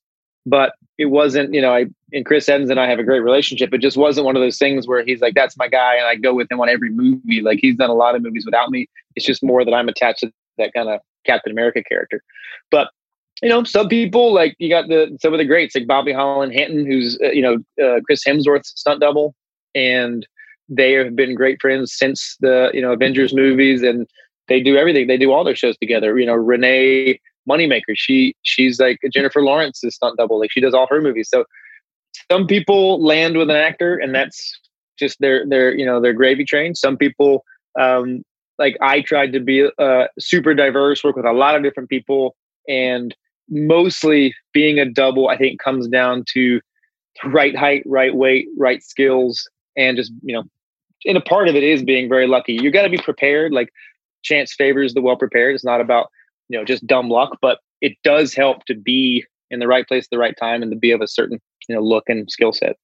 But 0.46 0.72
it 0.96 1.06
wasn't, 1.06 1.52
you 1.52 1.60
know, 1.60 1.74
I 1.74 1.86
and 2.14 2.24
Chris 2.24 2.48
Evans 2.48 2.70
and 2.70 2.80
I 2.80 2.88
have 2.88 2.98
a 2.98 3.04
great 3.04 3.20
relationship. 3.20 3.74
It 3.74 3.82
just 3.82 3.98
wasn't 3.98 4.24
one 4.24 4.36
of 4.36 4.42
those 4.42 4.56
things 4.56 4.88
where 4.88 5.04
he's 5.04 5.20
like, 5.20 5.34
"That's 5.34 5.54
my 5.58 5.68
guy," 5.68 5.96
and 5.96 6.06
I 6.06 6.14
go 6.14 6.32
with 6.32 6.50
him 6.50 6.60
on 6.60 6.70
every 6.70 6.88
movie. 6.88 7.42
Like 7.42 7.58
he's 7.60 7.76
done 7.76 7.90
a 7.90 7.94
lot 7.94 8.14
of 8.14 8.22
movies 8.22 8.46
without 8.46 8.70
me. 8.70 8.88
It's 9.16 9.26
just 9.26 9.42
more 9.42 9.66
that 9.66 9.74
I'm 9.74 9.90
attached 9.90 10.20
to 10.20 10.32
that 10.56 10.72
kind 10.72 10.88
of 10.88 11.00
Captain 11.26 11.52
America 11.52 11.82
character. 11.84 12.22
But 12.70 12.88
you 13.42 13.48
know, 13.48 13.64
some 13.64 13.88
people 13.88 14.32
like 14.32 14.54
you 14.58 14.68
got 14.68 14.88
the 14.88 15.16
some 15.20 15.32
of 15.32 15.38
the 15.38 15.44
greats 15.44 15.74
like 15.74 15.86
Bobby 15.86 16.12
Holland 16.12 16.52
Hanton, 16.52 16.84
who's 16.86 17.18
uh, 17.22 17.30
you 17.30 17.42
know 17.42 17.56
uh, 17.82 18.00
Chris 18.04 18.22
Hemsworth's 18.24 18.72
stunt 18.76 19.00
double 19.00 19.34
and 19.74 20.26
they 20.68 20.92
have 20.92 21.16
been 21.16 21.34
great 21.34 21.60
friends 21.60 21.92
since 21.96 22.36
the 22.40 22.70
you 22.72 22.80
know 22.80 22.92
Avengers 22.92 23.34
movies, 23.34 23.82
and 23.82 24.06
they 24.48 24.60
do 24.60 24.76
everything. 24.76 25.06
They 25.06 25.16
do 25.16 25.32
all 25.32 25.44
their 25.44 25.56
shows 25.56 25.76
together. 25.78 26.18
You 26.18 26.26
know, 26.26 26.36
Renae 26.36 27.18
Moneymaker, 27.48 27.94
she 27.94 28.34
she's 28.42 28.80
like 28.80 28.98
Jennifer 29.12 29.42
Lawrence's 29.42 29.94
stunt 29.94 30.16
double. 30.16 30.38
Like 30.38 30.52
she 30.52 30.60
does 30.60 30.74
all 30.74 30.86
her 30.88 31.00
movies. 31.00 31.28
So 31.30 31.44
some 32.30 32.46
people 32.46 33.02
land 33.02 33.36
with 33.36 33.50
an 33.50 33.56
actor, 33.56 33.96
and 33.96 34.14
that's 34.14 34.58
just 34.98 35.18
their 35.20 35.46
their 35.46 35.74
you 35.74 35.84
know 35.84 36.00
their 36.00 36.12
gravy 36.12 36.44
train. 36.44 36.74
Some 36.74 36.96
people 36.96 37.44
um, 37.78 38.22
like 38.58 38.76
I 38.80 39.00
tried 39.00 39.32
to 39.32 39.40
be 39.40 39.68
uh, 39.78 40.06
super 40.18 40.54
diverse, 40.54 41.02
work 41.02 41.16
with 41.16 41.26
a 41.26 41.32
lot 41.32 41.56
of 41.56 41.62
different 41.62 41.88
people, 41.88 42.36
and 42.68 43.14
mostly 43.50 44.34
being 44.52 44.78
a 44.78 44.88
double. 44.88 45.28
I 45.28 45.36
think 45.36 45.60
comes 45.60 45.88
down 45.88 46.24
to 46.32 46.60
right 47.24 47.56
height, 47.56 47.82
right 47.86 48.14
weight, 48.14 48.46
right 48.56 48.82
skills, 48.82 49.48
and 49.76 49.96
just 49.96 50.12
you 50.22 50.34
know 50.34 50.44
and 51.04 51.16
a 51.16 51.20
part 51.20 51.48
of 51.48 51.56
it 51.56 51.62
is 51.62 51.82
being 51.82 52.08
very 52.08 52.26
lucky. 52.26 52.52
You 52.52 52.70
got 52.70 52.82
to 52.82 52.90
be 52.90 52.98
prepared 52.98 53.52
like 53.52 53.70
chance 54.22 54.52
favors 54.54 54.94
the 54.94 55.00
well 55.00 55.16
prepared 55.16 55.54
it's 55.54 55.64
not 55.64 55.80
about 55.80 56.08
you 56.48 56.58
know 56.58 56.64
just 56.64 56.86
dumb 56.86 57.08
luck 57.08 57.38
but 57.40 57.58
it 57.80 57.96
does 58.04 58.34
help 58.34 58.64
to 58.66 58.74
be 58.74 59.24
in 59.50 59.60
the 59.60 59.66
right 59.66 59.86
place 59.88 60.04
at 60.04 60.10
the 60.10 60.18
right 60.18 60.36
time 60.38 60.62
and 60.62 60.70
to 60.70 60.76
be 60.76 60.90
of 60.90 61.00
a 61.00 61.08
certain 61.08 61.40
you 61.68 61.74
know 61.74 61.82
look 61.82 62.04
and 62.08 62.30
skill 62.30 62.52
set. 62.52 62.76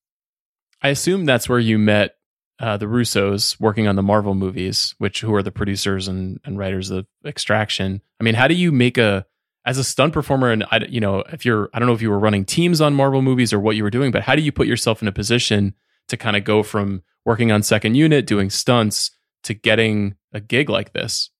I 0.83 0.89
assume 0.91 1.25
that's 1.25 1.49
where 1.49 1.59
you 1.59 1.79
met 1.79 2.17
uh, 2.59 2.77
the 2.77 2.87
russos 2.87 3.61
working 3.61 3.87
on 3.87 3.97
the 3.97 4.03
marvel 4.03 4.35
movies 4.35 4.95
which 4.99 5.21
who 5.21 5.35
are 5.35 5.43
the 5.43 5.53
producers 5.53 6.09
and, 6.09 6.41
and 6.45 6.59
writers 6.59 6.91
of 6.91 7.07
extraction. 7.25 8.01
I 8.21 8.25
mean 8.25 8.35
how 8.35 8.49
do 8.49 8.55
you 8.55 8.73
make 8.73 8.99
a 8.99 9.27
as 9.67 9.79
a 9.79 9.85
stunt 9.85 10.13
performer 10.13 10.51
and 10.51 10.65
I, 10.71 10.87
you 10.89 11.01
know 11.01 11.25
if 11.33 11.45
you're 11.45 11.69
i 11.75 11.79
don't 11.79 11.87
know 11.87 11.95
if 11.95 12.01
you 12.01 12.09
were 12.09 12.19
running 12.19 12.45
teams 12.45 12.81
on 12.81 12.95
marvel 12.95 13.21
movies 13.21 13.53
or 13.53 13.61
what 13.61 13.77
you 13.77 13.83
were 13.83 13.91
doing 13.91 14.13
but 14.13 14.23
how 14.23 14.35
do 14.35 14.43
you 14.43 14.53
put 14.53 14.67
yourself 14.67 15.03
in 15.03 15.09
a 15.09 15.13
position 15.13 15.75
to 16.09 16.17
kind 16.17 16.37
of 16.37 16.45
go 16.45 16.63
from 16.63 17.03
working 17.25 17.53
on 17.53 17.63
second 17.63 17.97
unit, 17.97 18.27
doing 18.27 18.51
stunts, 18.51 19.11
to 19.43 19.55
getting 19.55 20.15
a 20.33 20.41
gig 20.41 20.71
like 20.71 20.93
this? 20.93 21.31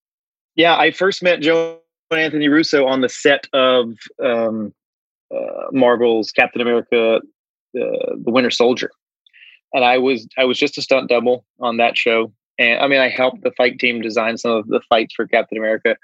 Yeah, 0.55 0.77
I 0.77 0.91
first 0.91 1.23
met 1.23 1.41
Joe 1.41 1.79
and 2.11 2.21
Anthony 2.21 2.49
Russo 2.49 2.87
on 2.87 3.01
the 3.01 3.09
set 3.09 3.47
of 3.53 3.93
um, 4.23 4.75
uh, 5.35 5.71
Marvel's 5.73 6.31
Captain 6.33 6.61
America: 6.61 7.17
uh, 7.17 7.21
The 7.75 8.31
Winter 8.31 8.51
Soldier, 8.51 8.91
and 9.73 9.85
I 9.85 9.99
was 9.99 10.27
I 10.37 10.45
was 10.45 10.59
just 10.59 10.79
a 10.79 10.83
stunt 10.83 11.09
double 11.09 11.45
on 11.61 11.77
that 11.79 11.97
show. 11.97 12.33
And 12.59 12.81
I 12.81 12.89
mean, 12.89 13.01
I 13.01 13.09
helped 13.09 13.43
the 13.43 13.53
fight 13.53 13.79
team 13.79 14.01
design 14.01 14.39
some 14.39 14.53
of 14.53 14.69
the 14.69 14.81
fights 14.89 15.15
for 15.15 15.27
Captain 15.27 15.59
America, 15.59 15.97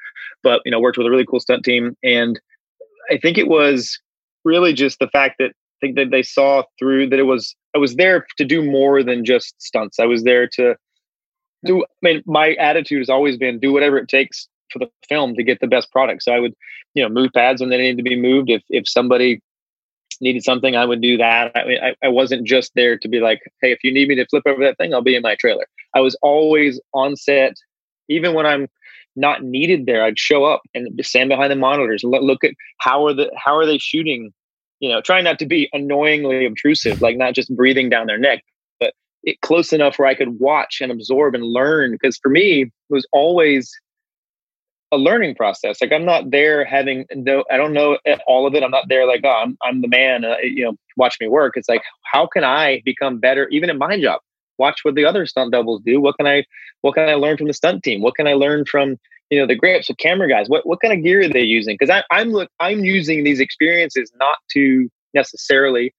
but 0.43 0.61
you 0.65 0.71
know, 0.71 0.81
worked 0.81 0.99
with 0.99 1.07
a 1.07 1.11
really 1.11 1.27
cool 1.27 1.41
stunt 1.41 1.65
team. 1.65 1.97
And 2.03 2.41
I 3.11 3.19
think 3.19 3.39
it 3.39 3.49
was 3.49 3.99
really 4.45 4.73
just 4.73 4.99
the 4.99 5.09
fact 5.09 5.37
that 5.39 5.51
I 5.51 5.87
think 5.87 5.97
that 5.97 6.11
they 6.11 6.23
saw 6.23 6.63
through 6.79 7.09
that 7.09 7.19
it 7.19 7.25
was 7.25 7.55
I 7.75 7.79
was 7.79 7.97
there 7.97 8.27
to 8.37 8.45
do 8.45 8.65
more 8.65 9.03
than 9.03 9.25
just 9.25 9.61
stunts. 9.61 9.99
I 9.99 10.07
was 10.07 10.25
there 10.25 10.47
to 10.55 10.77
do. 11.65 11.85
I 11.85 11.87
mean, 12.03 12.23
my 12.27 12.55
attitude 12.55 12.99
has 12.99 13.09
always 13.09 13.37
been 13.37 13.59
do 13.59 13.73
whatever 13.73 13.99
it 13.99 14.09
takes 14.09 14.49
for 14.71 14.79
the 14.79 14.91
film 15.09 15.35
to 15.35 15.43
get 15.43 15.61
the 15.61 15.67
best 15.67 15.91
product. 15.91 16.23
So 16.23 16.33
I 16.33 16.41
would, 16.41 16.55
you 16.95 17.03
know, 17.03 17.09
move 17.09 17.31
pads 17.35 17.61
when 17.61 17.71
they 17.71 17.79
needed 17.79 17.99
to 17.99 18.03
be 18.03 18.21
moved. 18.21 18.51
If 18.51 18.63
if 18.69 18.89
somebody 18.89 19.41
needed 20.23 20.45
something, 20.45 20.77
I 20.77 20.85
would 20.85 21.01
do 21.01 21.17
that. 21.19 21.53
I 21.55 21.65
mean, 21.67 21.79
I, 21.83 22.07
I 22.07 22.09
wasn't 22.09 22.47
just 22.47 22.73
there 22.75 22.97
to 22.99 23.09
be 23.09 23.21
like, 23.21 23.41
hey, 23.61 23.73
if 23.73 23.79
you 23.83 23.93
need 23.93 24.09
me 24.09 24.15
to 24.15 24.27
flip 24.27 24.45
over 24.47 24.65
that 24.65 24.79
thing, 24.79 24.95
I'll 24.95 25.03
be 25.03 25.17
in 25.17 25.23
my 25.23 25.35
trailer. 25.35 25.67
I 25.95 26.01
was 26.01 26.17
always 26.23 26.81
on 26.95 27.17
set, 27.17 27.55
even 28.09 28.35
when 28.35 28.47
I'm 28.47 28.69
not 29.17 29.43
needed 29.43 29.85
there. 29.87 30.03
I'd 30.03 30.19
show 30.19 30.45
up 30.45 30.63
and 30.75 30.89
stand 31.05 31.29
behind 31.29 31.51
the 31.51 31.57
monitors. 31.57 32.03
Look, 32.03 32.23
look 32.23 32.45
at 32.45 32.53
how 32.79 33.07
are 33.07 33.13
the 33.13 33.31
how 33.37 33.57
are 33.57 33.67
they 33.67 33.79
shooting 33.79 34.33
you 34.83 34.89
know, 34.89 35.01
trying 35.01 35.23
not 35.23 35.39
to 35.39 35.47
be 35.47 35.71
annoyingly 35.73 36.45
obtrusive, 36.45 37.01
like 37.01 37.17
not 37.17 37.35
just 37.35 37.55
breathing 37.55 37.89
down 37.89 38.09
their 38.09 38.19
neck, 38.19 38.43
but 38.81 38.93
it 39.23 39.41
close 39.41 39.73
enough 39.73 39.97
where 39.97 40.09
I 40.09 40.17
could 40.17 40.41
watch 40.41 40.81
and 40.81 40.91
absorb 40.91 41.37
and 41.37 41.45
learn. 41.45 41.93
Because 41.93 42.19
for 42.21 42.29
me, 42.29 42.63
it 42.63 42.71
was 42.91 43.07
always 43.13 43.71
a 44.93 44.99
learning 44.99 45.35
process. 45.35 45.81
Like 45.81 45.91
I'm 45.91 46.05
not 46.05 46.31
there 46.31 46.65
having 46.65 47.07
no, 47.15 47.45
I 47.51 47.57
don't 47.57 47.73
know 47.73 47.99
all 48.27 48.47
of 48.47 48.55
it. 48.55 48.63
I'm 48.63 48.71
not 48.71 48.85
there 48.89 49.07
like, 49.07 49.23
oh, 49.25 49.43
I'm, 49.43 49.57
I'm 49.63 49.81
the 49.81 49.89
man, 49.89 50.25
uh, 50.25 50.37
you 50.43 50.65
know, 50.65 50.77
watch 50.97 51.17
me 51.21 51.29
work. 51.29 51.55
It's 51.57 51.69
like, 51.69 51.83
how 52.05 52.27
can 52.27 52.45
I 52.45 52.83
become 52.85 53.19
better 53.19 53.49
even 53.49 53.71
in 53.71 53.79
my 53.79 53.99
job? 53.99 54.21
Watch 54.59 54.81
what 54.83 54.95
the 54.95 55.07
other 55.07 55.25
stunt 55.25 55.53
doubles 55.53 55.81
do. 55.85 56.01
What 56.01 56.17
can 56.19 56.27
I, 56.27 56.45
what 56.83 56.95
can 56.95 57.09
I 57.09 57.15
learn 57.15 57.39
from 57.39 57.47
the 57.47 57.55
stunt 57.55 57.83
team? 57.83 58.03
What 58.03 58.15
can 58.15 58.27
I 58.29 58.35
learn 58.35 58.67
from, 58.67 58.99
you 59.31 59.41
know, 59.41 59.47
the 59.47 59.55
grips, 59.55 59.89
of 59.89 59.97
camera 59.97 60.29
guys? 60.29 60.49
What, 60.49 60.67
what 60.67 60.81
kind 60.83 60.93
of 60.93 61.03
gear 61.03 61.23
are 61.23 61.29
they 61.29 61.41
using? 61.41 61.79
Cause 61.79 61.91
I'm 62.11 62.31
look, 62.31 62.51
I'm 62.61 62.85
using 62.85 63.25
these 63.25 63.41
experiences 63.41 64.13
not 64.17 64.37
to 64.53 64.91
necessarily 65.15 65.95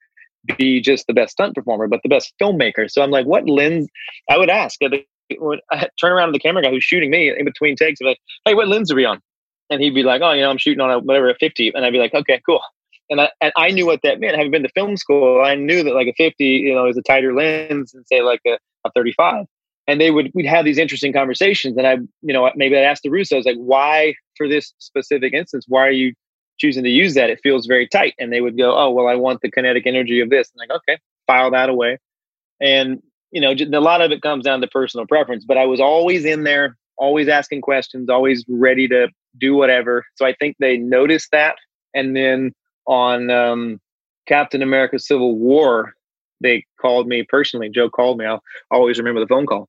be 0.58 0.82
just 0.82 1.08
the 1.08 1.14
best 1.14 1.32
stunt 1.32 1.56
performer, 1.56 1.88
but 1.88 2.02
the 2.04 2.10
best 2.10 2.34
filmmaker. 2.40 2.90
So 2.92 3.02
I'm 3.02 3.12
like, 3.12 3.26
what 3.26 3.50
lens? 3.50 3.88
I 4.30 4.38
would 4.38 4.50
ask 4.50 4.80
when 5.40 5.60
I 5.72 5.88
turn 6.00 6.12
around 6.12 6.28
to 6.30 6.32
the 6.34 6.40
camera 6.40 6.64
guy 6.64 6.72
who's 6.72 6.84
shooting 6.84 7.10
me 7.10 7.30
in 7.30 7.46
between 7.46 7.76
takes, 7.76 8.02
like, 8.02 8.20
"Hey, 8.46 8.54
what 8.54 8.68
lens 8.68 8.92
are 8.92 8.96
we 8.96 9.06
on?" 9.06 9.22
And 9.70 9.82
he'd 9.82 9.96
be 9.96 10.04
like, 10.04 10.22
"Oh, 10.22 10.32
you 10.32 10.42
know, 10.42 10.50
I'm 10.50 10.58
shooting 10.58 10.82
on 10.82 10.92
a 10.92 11.00
whatever 11.00 11.30
a 11.30 11.36
50," 11.36 11.72
and 11.74 11.86
I'd 11.86 11.94
be 11.94 12.00
like, 12.00 12.14
"Okay, 12.14 12.42
cool." 12.46 12.62
And 13.10 13.22
I 13.22 13.32
and 13.42 13.52
I 13.58 13.70
knew 13.72 13.86
what 13.86 14.02
that 14.04 14.20
meant. 14.20 14.36
Having 14.36 14.52
been 14.52 14.64
to 14.64 14.70
film 14.70 14.98
school, 14.98 15.44
I 15.44 15.56
knew 15.56 15.84
that 15.84 15.94
like 15.94 16.08
a 16.08 16.14
50, 16.14 16.44
you 16.44 16.74
know, 16.74 16.88
is 16.88 16.98
a 16.98 17.02
tighter 17.02 17.34
lens 17.34 17.92
than 17.92 18.06
say 18.06 18.22
like 18.22 18.42
a, 18.48 18.58
a 18.86 18.92
35. 18.96 19.46
And 19.88 20.00
they 20.00 20.12
would 20.12 20.32
we'd 20.34 20.46
have 20.46 20.66
these 20.66 20.78
interesting 20.78 21.12
conversations, 21.12 21.78
and 21.78 21.86
I, 21.86 21.98
you 22.22 22.34
know, 22.34 22.50
maybe 22.56 22.78
I'd 22.78 22.86
ask 22.86 23.04
the 23.04 23.10
Russos 23.10 23.46
like, 23.46 23.58
"Why 23.58 24.16
for 24.38 24.48
this 24.48 24.74
specific 24.80 25.34
instance? 25.34 25.66
Why 25.68 25.82
are 25.88 25.92
you 25.92 26.14
choosing 26.58 26.84
to 26.84 26.90
use 26.90 27.16
that? 27.16 27.30
It 27.30 27.42
feels 27.44 27.66
very 27.66 27.88
tight." 27.88 28.14
And 28.18 28.32
they 28.32 28.40
would 28.40 28.58
go, 28.58 28.78
"Oh, 28.78 28.92
well, 28.92 29.08
I 29.08 29.16
want 29.16 29.42
the 29.42 29.52
kinetic 29.52 29.86
energy 29.86 30.22
of 30.22 30.30
this." 30.30 30.50
And 30.52 30.60
like, 30.60 30.78
okay, 30.78 31.00
file 31.28 31.52
that 31.52 31.70
away. 31.70 31.98
And 32.62 33.02
you 33.34 33.42
know, 33.42 33.52
a 33.52 33.82
lot 33.82 34.02
of 34.02 34.12
it 34.12 34.22
comes 34.22 34.46
down 34.46 34.62
to 34.62 34.68
personal 34.68 35.08
preference, 35.08 35.44
but 35.44 35.58
I 35.58 35.66
was 35.66 35.80
always 35.80 36.24
in 36.24 36.44
there, 36.44 36.78
always 36.98 37.28
asking 37.28 37.62
questions, 37.62 38.08
always 38.08 38.46
ready 38.48 38.88
to 38.90 39.10
do 39.40 39.56
whatever. 39.56 40.06
So 40.16 40.26
I 40.26 40.34
think 40.34 40.56
they 40.60 40.78
noticed 40.78 41.32
that. 41.32 41.56
And 41.96 42.16
then 42.16 42.54
on 42.86 43.32
um, 43.32 43.82
Captain 44.28 44.62
America 44.62 45.00
Civil 45.00 45.36
War, 45.36 45.94
they 46.42 46.64
called 46.80 47.08
me 47.08 47.24
personally. 47.24 47.70
Joe 47.70 47.90
called 47.90 48.20
me. 48.20 48.26
I'll 48.26 48.44
always 48.70 49.00
remember 49.00 49.20
the 49.20 49.28
phone 49.28 49.48
call, 49.48 49.68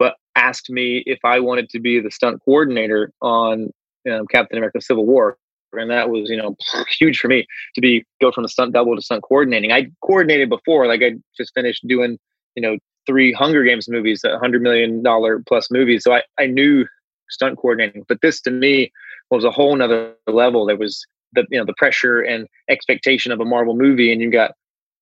but 0.00 0.16
asked 0.34 0.68
me 0.68 1.04
if 1.06 1.20
I 1.24 1.38
wanted 1.38 1.68
to 1.70 1.78
be 1.78 2.00
the 2.00 2.10
stunt 2.10 2.42
coordinator 2.44 3.12
on 3.22 3.70
um, 4.10 4.26
Captain 4.26 4.58
America 4.58 4.80
Civil 4.80 5.06
War. 5.06 5.38
And 5.72 5.90
that 5.90 6.10
was, 6.10 6.30
you 6.30 6.36
know, 6.36 6.56
huge 6.98 7.18
for 7.18 7.28
me 7.28 7.46
to 7.76 7.80
be 7.80 8.04
go 8.20 8.32
from 8.32 8.42
the 8.42 8.48
stunt 8.48 8.72
double 8.72 8.96
to 8.96 9.02
stunt 9.02 9.22
coordinating. 9.22 9.70
I 9.70 9.86
coordinated 10.02 10.48
before, 10.48 10.88
like 10.88 11.02
I 11.02 11.12
just 11.36 11.52
finished 11.54 11.86
doing, 11.86 12.18
you 12.56 12.62
know, 12.62 12.76
three 13.06 13.32
Hunger 13.32 13.64
Games 13.64 13.88
movies, 13.88 14.22
a 14.24 14.38
hundred 14.38 14.62
million 14.62 15.02
dollar 15.02 15.42
plus 15.46 15.70
movies. 15.70 16.04
So 16.04 16.12
I, 16.14 16.22
I 16.38 16.46
knew 16.46 16.86
stunt 17.30 17.58
coordinating, 17.58 18.04
but 18.08 18.20
this 18.20 18.40
to 18.42 18.50
me 18.50 18.92
was 19.30 19.44
a 19.44 19.50
whole 19.50 19.74
nother 19.76 20.14
level. 20.26 20.66
There 20.66 20.76
was 20.76 21.06
the 21.32 21.46
you 21.50 21.58
know 21.58 21.64
the 21.64 21.74
pressure 21.74 22.20
and 22.20 22.46
expectation 22.68 23.32
of 23.32 23.40
a 23.40 23.44
Marvel 23.44 23.76
movie, 23.76 24.12
and 24.12 24.20
you 24.20 24.30
got 24.30 24.52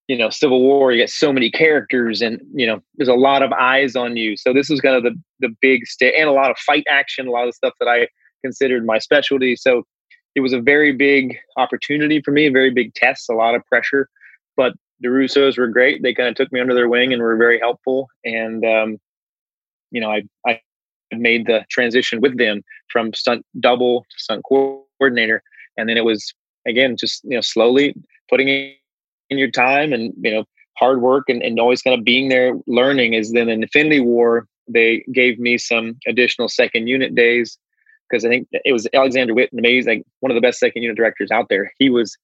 you 0.08 0.16
know 0.16 0.30
Civil 0.30 0.62
War. 0.62 0.92
You 0.92 1.02
got 1.02 1.10
so 1.10 1.32
many 1.32 1.50
characters, 1.50 2.22
and 2.22 2.40
you 2.54 2.66
know 2.66 2.82
there's 2.96 3.08
a 3.08 3.14
lot 3.14 3.42
of 3.42 3.52
eyes 3.52 3.96
on 3.96 4.16
you. 4.16 4.36
So 4.36 4.52
this 4.52 4.68
was 4.68 4.80
kind 4.80 4.96
of 4.96 5.02
the 5.02 5.14
the 5.40 5.54
big 5.60 5.86
stick, 5.86 6.14
and 6.16 6.28
a 6.28 6.32
lot 6.32 6.50
of 6.50 6.58
fight 6.58 6.84
action, 6.88 7.26
a 7.26 7.30
lot 7.30 7.48
of 7.48 7.54
stuff 7.54 7.74
that 7.80 7.88
I 7.88 8.08
considered 8.44 8.84
my 8.84 8.98
specialty. 8.98 9.56
So 9.56 9.84
it 10.34 10.40
was 10.40 10.52
a 10.52 10.60
very 10.60 10.92
big 10.92 11.36
opportunity 11.56 12.20
for 12.22 12.30
me, 12.30 12.46
a 12.46 12.50
very 12.50 12.70
big 12.70 12.94
test, 12.94 13.28
a 13.30 13.34
lot 13.34 13.54
of 13.54 13.64
pressure. 13.66 14.08
The 15.02 15.08
Russos 15.08 15.58
were 15.58 15.68
great. 15.68 16.02
They 16.02 16.14
kind 16.14 16.28
of 16.28 16.34
took 16.36 16.52
me 16.52 16.60
under 16.60 16.74
their 16.74 16.88
wing 16.88 17.12
and 17.12 17.20
were 17.20 17.36
very 17.36 17.58
helpful. 17.58 18.08
And 18.24 18.64
um, 18.64 18.98
you 19.90 20.00
know, 20.00 20.10
I 20.10 20.22
I 20.46 20.60
made 21.12 21.46
the 21.46 21.64
transition 21.70 22.20
with 22.20 22.38
them 22.38 22.62
from 22.88 23.12
stunt 23.12 23.44
double 23.60 24.02
to 24.02 24.16
stunt 24.18 24.42
coordinator, 24.48 25.42
and 25.76 25.88
then 25.88 25.96
it 25.96 26.04
was 26.04 26.32
again 26.66 26.96
just 26.96 27.22
you 27.24 27.36
know 27.36 27.40
slowly 27.40 27.94
putting 28.30 28.48
in 28.48 29.38
your 29.38 29.50
time 29.50 29.92
and 29.92 30.12
you 30.22 30.30
know 30.30 30.44
hard 30.78 31.02
work 31.02 31.24
and, 31.28 31.42
and 31.42 31.60
always 31.60 31.82
kind 31.82 31.98
of 31.98 32.04
being 32.04 32.28
there 32.28 32.54
learning. 32.66 33.14
Is 33.14 33.32
then 33.32 33.48
in 33.48 33.62
Infinity 33.62 34.00
War 34.00 34.46
they 34.68 35.04
gave 35.12 35.38
me 35.38 35.58
some 35.58 35.98
additional 36.06 36.48
second 36.48 36.86
unit 36.86 37.14
days 37.14 37.58
because 38.08 38.24
I 38.24 38.28
think 38.28 38.48
it 38.52 38.72
was 38.72 38.86
Alexander 38.92 39.34
Whitten, 39.34 39.58
amazing, 39.58 40.04
one 40.20 40.30
of 40.30 40.34
the 40.34 40.40
best 40.40 40.58
second 40.58 40.82
unit 40.82 40.96
directors 40.96 41.30
out 41.30 41.46
there. 41.48 41.72
He 41.78 41.90
was 41.90 42.16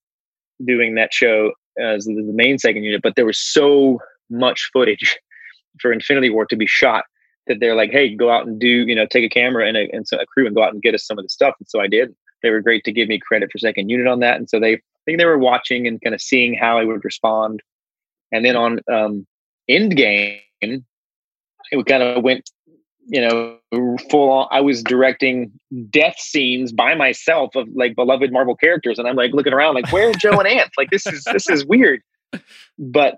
doing 0.65 0.95
that 0.95 1.13
show 1.13 1.53
as 1.81 2.05
the, 2.05 2.13
main 2.33 2.57
second 2.57 2.83
unit, 2.83 3.01
but 3.01 3.15
there 3.15 3.25
was 3.25 3.39
so 3.39 3.99
much 4.29 4.69
footage 4.73 5.17
for 5.79 5.91
Infinity 5.91 6.29
War 6.29 6.45
to 6.47 6.55
be 6.55 6.67
shot 6.67 7.05
that 7.47 7.59
they're 7.59 7.75
like, 7.75 7.91
hey, 7.91 8.13
go 8.15 8.29
out 8.29 8.45
and 8.45 8.59
do, 8.59 8.67
you 8.67 8.95
know, 8.95 9.05
take 9.05 9.25
a 9.25 9.29
camera 9.29 9.67
and 9.67 9.75
a, 9.75 9.89
and 9.91 10.05
a 10.13 10.25
crew 10.27 10.45
and 10.45 10.55
go 10.55 10.63
out 10.63 10.73
and 10.73 10.81
get 10.81 10.93
us 10.93 11.05
some 11.05 11.17
of 11.17 11.25
the 11.25 11.29
stuff. 11.29 11.55
And 11.59 11.67
so 11.67 11.81
I 11.81 11.87
did. 11.87 12.15
They 12.43 12.51
were 12.51 12.61
great 12.61 12.83
to 12.85 12.91
give 12.91 13.09
me 13.09 13.19
credit 13.19 13.51
for 13.51 13.57
second 13.57 13.89
unit 13.89 14.07
on 14.07 14.19
that. 14.19 14.37
And 14.37 14.49
so 14.49 14.59
they, 14.59 14.73
I 14.73 14.79
think 15.05 15.17
they 15.17 15.25
were 15.25 15.39
watching 15.39 15.87
and 15.87 15.99
kind 16.01 16.13
of 16.13 16.21
seeing 16.21 16.53
how 16.53 16.77
I 16.77 16.85
would 16.85 17.03
respond. 17.03 17.61
And 18.31 18.45
then 18.45 18.55
on 18.55 18.79
um, 18.91 19.25
Endgame, 19.69 20.39
it 20.61 20.83
kind 21.87 22.03
of 22.03 22.23
went 22.23 22.49
you 23.09 23.21
know, 23.21 23.57
full 24.09 24.29
on. 24.29 24.47
I 24.51 24.61
was 24.61 24.83
directing 24.83 25.51
death 25.89 26.19
scenes 26.19 26.71
by 26.71 26.93
myself 26.93 27.55
of 27.55 27.67
like 27.73 27.95
beloved 27.95 28.31
Marvel 28.31 28.55
characters, 28.55 28.99
and 28.99 29.07
I'm 29.07 29.15
like 29.15 29.33
looking 29.33 29.53
around, 29.53 29.75
like, 29.75 29.91
where's 29.91 30.15
Joe 30.17 30.39
and 30.39 30.47
Ant? 30.47 30.69
Like, 30.77 30.91
this 30.91 31.07
is 31.07 31.23
this 31.25 31.49
is 31.49 31.65
weird, 31.65 32.01
but 32.77 33.17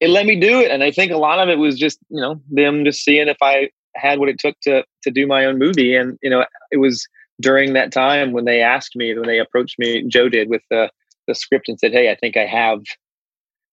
it 0.00 0.08
let 0.08 0.24
me 0.24 0.40
do 0.40 0.60
it, 0.60 0.70
and 0.70 0.82
I 0.82 0.90
think 0.90 1.12
a 1.12 1.18
lot 1.18 1.38
of 1.38 1.48
it 1.48 1.58
was 1.58 1.78
just 1.78 1.98
you 2.08 2.20
know 2.20 2.40
them 2.50 2.84
just 2.84 3.04
seeing 3.04 3.28
if 3.28 3.36
I 3.42 3.70
had 3.94 4.18
what 4.18 4.30
it 4.30 4.38
took 4.38 4.58
to 4.62 4.84
to 5.02 5.10
do 5.10 5.26
my 5.26 5.44
own 5.44 5.58
movie, 5.58 5.94
and 5.94 6.18
you 6.22 6.30
know, 6.30 6.44
it 6.70 6.78
was 6.78 7.06
during 7.40 7.74
that 7.74 7.92
time 7.92 8.32
when 8.32 8.46
they 8.46 8.62
asked 8.62 8.96
me, 8.96 9.14
when 9.14 9.26
they 9.26 9.38
approached 9.38 9.78
me, 9.78 10.02
Joe 10.08 10.28
did 10.28 10.48
with 10.48 10.62
the 10.70 10.90
the 11.26 11.34
script 11.34 11.68
and 11.68 11.78
said, 11.78 11.92
"Hey, 11.92 12.10
I 12.10 12.16
think 12.16 12.38
I 12.38 12.46
have 12.46 12.80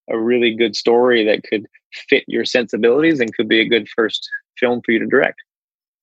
a 0.10 0.20
really 0.20 0.54
good 0.54 0.76
story 0.76 1.26
that 1.26 1.44
could 1.44 1.66
fit 2.10 2.24
your 2.28 2.46
sensibilities 2.46 3.20
and 3.20 3.34
could 3.34 3.48
be 3.48 3.62
a 3.62 3.68
good 3.68 3.88
first 3.96 4.30
film 4.60 4.82
for 4.86 4.92
you 4.92 5.00
to 5.00 5.06
direct. 5.06 5.42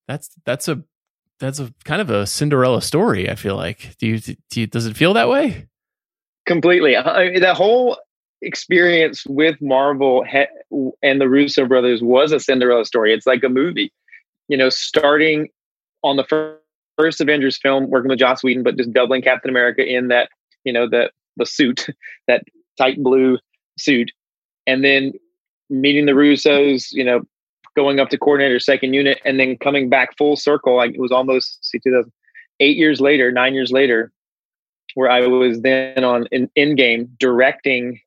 That's 0.08 0.30
that's 0.44 0.68
a 0.68 0.82
that's 1.40 1.58
a 1.58 1.72
kind 1.84 2.00
of 2.00 2.10
a 2.10 2.26
Cinderella 2.26 2.82
story. 2.82 3.28
I 3.30 3.34
feel 3.34 3.56
like. 3.56 3.96
Do 3.98 4.06
you, 4.06 4.18
do 4.18 4.60
you 4.60 4.66
does 4.66 4.86
it 4.86 4.96
feel 4.96 5.14
that 5.14 5.28
way? 5.28 5.68
Completely. 6.46 6.96
I 6.96 7.30
mean, 7.30 7.40
that 7.40 7.56
whole 7.56 7.98
experience 8.42 9.24
with 9.26 9.56
Marvel 9.60 10.24
and 11.02 11.20
the 11.20 11.28
Russo 11.28 11.66
brothers 11.66 12.02
was 12.02 12.32
a 12.32 12.40
Cinderella 12.40 12.84
story. 12.84 13.12
It's 13.12 13.26
like 13.26 13.42
a 13.42 13.48
movie. 13.48 13.92
You 14.48 14.56
know, 14.56 14.68
starting 14.68 15.48
on 16.02 16.16
the 16.16 16.58
first, 16.98 17.20
Avengers 17.20 17.58
film, 17.58 17.88
working 17.90 18.10
with 18.10 18.18
Joss 18.18 18.44
Whedon, 18.44 18.62
but 18.62 18.76
just 18.76 18.92
doubling 18.92 19.22
Captain 19.22 19.50
America 19.50 19.84
in 19.84 20.08
that 20.08 20.28
you 20.64 20.72
know 20.72 20.88
the 20.88 21.10
the 21.36 21.46
suit, 21.46 21.86
that 22.28 22.44
tight 22.78 23.02
blue 23.02 23.38
suit, 23.78 24.12
and 24.66 24.84
then 24.84 25.12
meeting 25.70 26.06
the 26.06 26.12
Russos, 26.12 26.92
you 26.92 27.04
know, 27.04 27.22
going 27.76 28.00
up 28.00 28.08
to 28.10 28.18
coordinator 28.18 28.60
second 28.60 28.94
unit 28.94 29.20
and 29.24 29.38
then 29.38 29.56
coming 29.58 29.88
back 29.88 30.16
full 30.16 30.36
circle. 30.36 30.76
Like 30.76 30.94
it 30.94 31.00
was 31.00 31.12
almost 31.12 31.64
see 31.64 31.78
2000, 31.78 32.10
eight 32.60 32.76
years 32.76 33.00
later, 33.00 33.32
nine 33.32 33.54
years 33.54 33.72
later, 33.72 34.12
where 34.94 35.10
I 35.10 35.26
was 35.26 35.60
then 35.62 36.04
on 36.04 36.26
in, 36.30 36.50
Endgame 36.56 37.08
directing 37.18 38.00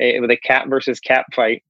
a, 0.00 0.20
with 0.20 0.30
a 0.30 0.36
cap 0.36 0.68
versus 0.68 1.00
cap 1.00 1.26
fight. 1.34 1.62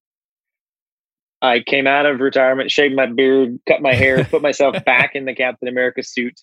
I 1.42 1.60
came 1.60 1.86
out 1.86 2.06
of 2.06 2.20
retirement, 2.20 2.70
shaved 2.70 2.94
my 2.94 3.06
beard, 3.06 3.58
cut 3.68 3.82
my 3.82 3.92
hair, 3.92 4.24
put 4.24 4.40
myself 4.40 4.82
back 4.86 5.14
in 5.14 5.26
the 5.26 5.34
Captain 5.34 5.68
America 5.68 6.02
suit 6.02 6.40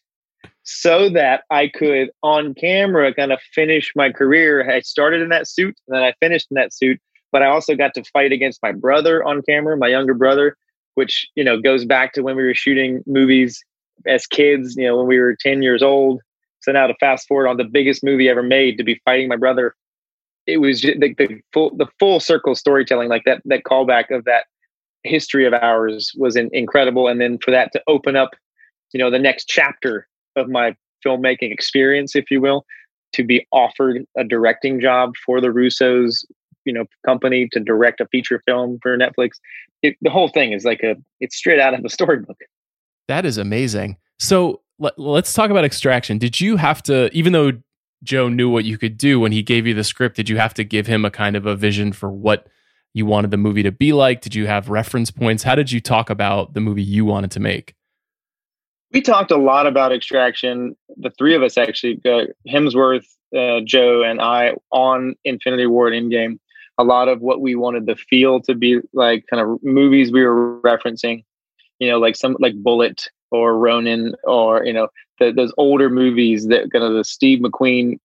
so 0.64 1.10
that 1.10 1.44
I 1.50 1.68
could 1.68 2.12
on 2.22 2.54
camera 2.54 3.14
kind 3.14 3.32
of 3.32 3.40
finish 3.54 3.94
my 3.96 4.12
career. 4.12 4.70
I 4.70 4.82
started 4.82 5.22
in 5.22 5.30
that 5.30 5.48
suit 5.48 5.76
and 5.88 5.98
then 5.98 6.04
I 6.04 6.14
finished 6.20 6.48
in 6.52 6.56
that 6.56 6.74
suit, 6.74 7.00
but 7.32 7.42
I 7.42 7.48
also 7.48 7.76
got 7.76 7.96
to 7.96 8.04
fight 8.14 8.32
against 8.32 8.62
my 8.62 8.72
brother 8.72 9.24
on 9.24 9.42
camera, 9.42 9.76
my 9.76 9.88
younger 9.88 10.14
brother, 10.14 10.56
which 11.02 11.28
you 11.34 11.44
know 11.44 11.60
goes 11.60 11.84
back 11.84 12.14
to 12.14 12.22
when 12.22 12.36
we 12.36 12.44
were 12.44 12.54
shooting 12.54 13.04
movies 13.08 13.64
as 14.06 14.28
kids. 14.28 14.76
You 14.78 14.86
know, 14.86 14.98
when 14.98 15.08
we 15.08 15.18
were 15.18 15.36
ten 15.40 15.64
years 15.64 15.82
old. 15.82 16.22
So 16.60 16.72
now 16.72 16.86
to 16.86 16.94
fast 17.00 17.28
forward 17.28 17.48
on 17.48 17.58
the 17.58 17.64
biggest 17.64 18.04
movie 18.04 18.30
ever 18.30 18.44
made 18.44 18.78
to 18.78 18.84
be 18.84 19.02
fighting 19.04 19.28
my 19.28 19.36
brother, 19.36 19.74
it 20.46 20.58
was 20.58 20.80
just 20.80 21.00
the, 21.00 21.16
the 21.16 21.42
full 21.52 21.76
the 21.76 21.88
full 22.00 22.20
circle 22.20 22.54
storytelling, 22.54 23.10
like 23.10 23.24
that 23.26 23.42
that 23.46 23.64
callback 23.64 24.16
of 24.16 24.26
that 24.26 24.46
history 25.04 25.48
of 25.48 25.54
ours 25.54 26.12
was 26.16 26.36
in, 26.36 26.52
incredible. 26.54 27.08
And 27.08 27.20
then 27.20 27.40
for 27.40 27.50
that 27.50 27.72
to 27.74 27.82
open 27.88 28.16
up, 28.16 28.30
you 28.94 29.00
know, 29.00 29.10
the 29.10 29.18
next 29.18 29.48
chapter 29.48 30.08
of 30.36 30.50
my 30.50 30.76
filmmaking 31.04 31.52
experience, 31.52 32.16
if 32.16 32.30
you 32.30 32.40
will, 32.40 32.64
to 33.14 33.24
be 33.24 33.48
offered 33.52 34.06
a 34.16 34.24
directing 34.24 34.80
job 34.80 35.16
for 35.26 35.42
the 35.42 35.48
Russos 35.48 36.24
you 36.66 36.74
know 36.74 36.86
company 37.06 37.48
to 37.52 37.60
direct 37.60 38.02
a 38.02 38.08
feature 38.08 38.42
film 38.46 38.80
for 38.82 38.98
Netflix. 38.98 39.32
It, 39.82 39.96
the 40.02 40.10
whole 40.10 40.30
thing 40.30 40.54
is 40.54 40.64
like 40.64 40.82
a 40.84 40.96
it's 41.20 41.36
straight 41.36 41.60
out 41.60 41.74
of 41.74 41.84
the 41.84 41.90
storybook. 41.98 42.38
That 43.08 43.26
is 43.26 43.38
amazing. 43.38 43.98
So 44.20 44.62
let, 44.80 44.98
let's 44.98 45.34
talk 45.34 45.50
about 45.52 45.66
extraction. 45.66 46.18
Did 46.18 46.42
you 46.42 46.58
have 46.58 46.84
to, 46.84 47.10
even 47.14 47.34
though 47.34 47.52
Joe 48.04 48.30
knew 48.30 48.50
what 48.50 48.66
you 48.66 48.78
could 48.78 48.98
do 48.98 49.20
when 49.20 49.32
he 49.32 49.44
gave 49.44 49.68
you 49.68 49.74
the 49.74 49.84
script, 49.84 50.16
did 50.16 50.30
you 50.30 50.38
have 50.38 50.54
to 50.56 50.64
give 50.64 50.88
him 50.88 51.06
a 51.06 51.12
kind 51.12 51.36
of 51.36 51.46
a 51.46 51.56
vision 51.56 51.94
for 51.94 52.12
what 52.12 52.48
you 52.94 53.06
wanted 53.06 53.32
the 53.32 53.38
movie 53.38 53.64
to 53.64 53.72
be 53.72 53.94
like? 53.94 54.22
Did 54.22 54.36
you 54.36 54.48
have 54.48 54.70
reference 54.70 55.12
points? 55.12 55.44
How 55.44 55.56
did 55.56 55.72
you 55.72 55.80
talk 55.80 56.10
about 56.10 56.54
the 56.54 56.60
movie 56.60 56.84
you 56.84 57.06
wanted 57.06 57.32
to 57.32 57.40
make? 57.40 57.76
We 58.92 59.02
talked 59.02 59.32
a 59.32 59.38
lot 59.38 59.68
about 59.68 59.94
extraction. 59.94 60.76
The 60.98 61.12
three 61.18 61.36
of 61.36 61.44
us 61.44 61.58
actually, 61.58 62.02
uh, 62.04 62.26
Hemsworth, 62.50 63.06
uh, 63.36 63.62
Joe, 63.66 64.04
and 64.04 64.20
I, 64.20 64.54
on 64.72 65.16
Infinity 65.24 65.68
War 65.68 65.88
and 65.88 66.12
Endgame. 66.12 66.40
A 66.82 66.84
lot 66.84 67.08
of 67.08 67.22
what 67.22 67.42
we 67.42 67.56
wanted 67.56 67.86
the 67.86 67.96
feel 67.96 68.42
to 68.42 68.56
be 68.56 68.80
like, 68.94 69.26
kind 69.30 69.42
of 69.42 69.64
movies 69.64 70.12
we 70.12 70.24
were 70.24 70.60
referencing. 70.62 71.24
You 71.80 71.90
know, 71.90 72.00
like 72.00 72.16
some 72.16 72.36
like 72.40 72.56
Bullitt 72.56 73.10
or 73.32 73.58
Ronin 73.58 74.16
or 74.24 74.66
you 74.66 74.74
know 74.74 74.88
the, 75.20 75.32
those 75.32 75.54
older 75.58 75.90
movies 75.90 76.48
that 76.48 76.72
kind 76.72 76.84
of 76.84 76.94
the 76.94 77.04
Steve 77.04 77.40
McQueen 77.40 77.98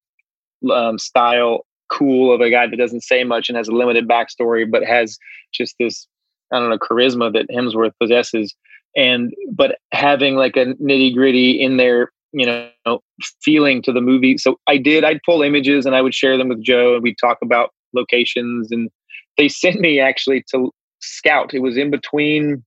um, 0.70 0.98
style, 0.98 1.66
cool 1.90 2.34
of 2.34 2.40
a 2.40 2.50
guy 2.50 2.66
that 2.66 2.76
doesn't 2.76 3.02
say 3.02 3.24
much 3.24 3.48
and 3.48 3.56
has 3.56 3.68
a 3.68 3.72
limited 3.72 4.08
backstory, 4.08 4.70
but 4.70 4.84
has 4.84 5.18
just 5.52 5.74
this 5.78 6.06
I 6.52 6.58
don't 6.58 6.70
know 6.70 6.78
charisma 6.78 7.32
that 7.32 7.48
Hemsworth 7.50 7.92
possesses 8.00 8.54
and 8.96 9.34
but 9.52 9.78
having 9.92 10.36
like 10.36 10.56
a 10.56 10.74
nitty 10.74 11.14
gritty 11.14 11.60
in 11.60 11.76
there 11.76 12.10
you 12.32 12.46
know 12.46 13.00
feeling 13.42 13.82
to 13.82 13.92
the 13.92 14.00
movie 14.00 14.36
so 14.38 14.58
i 14.66 14.76
did 14.76 15.04
i'd 15.04 15.20
pull 15.24 15.42
images 15.42 15.86
and 15.86 15.94
i 15.94 16.02
would 16.02 16.14
share 16.14 16.36
them 16.36 16.48
with 16.48 16.62
joe 16.62 16.94
and 16.94 17.02
we'd 17.02 17.18
talk 17.18 17.38
about 17.42 17.70
locations 17.94 18.70
and 18.70 18.90
they 19.38 19.48
sent 19.62 19.80
me 19.80 20.00
actually 20.00 20.44
to 20.50 20.70
scout. 21.00 21.54
It 21.54 21.60
was 21.60 21.76
in 21.76 21.90
between 21.90 22.64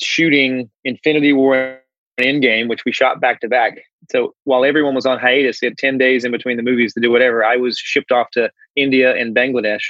shooting 0.00 0.70
infinity 0.84 1.32
war 1.32 1.78
and 2.16 2.42
endgame 2.42 2.68
which 2.68 2.84
we 2.84 2.92
shot 2.92 3.20
back 3.20 3.40
to 3.40 3.48
back. 3.48 3.78
So 4.10 4.34
while 4.44 4.64
everyone 4.64 4.94
was 4.94 5.06
on 5.06 5.18
hiatus 5.18 5.60
they 5.60 5.68
had 5.68 5.78
10 5.78 5.98
days 5.98 6.24
in 6.24 6.32
between 6.32 6.56
the 6.56 6.62
movies 6.62 6.94
to 6.94 7.00
do 7.00 7.10
whatever 7.10 7.44
i 7.44 7.56
was 7.56 7.78
shipped 7.78 8.12
off 8.12 8.30
to 8.32 8.50
india 8.76 9.14
and 9.14 9.34
bangladesh 9.34 9.82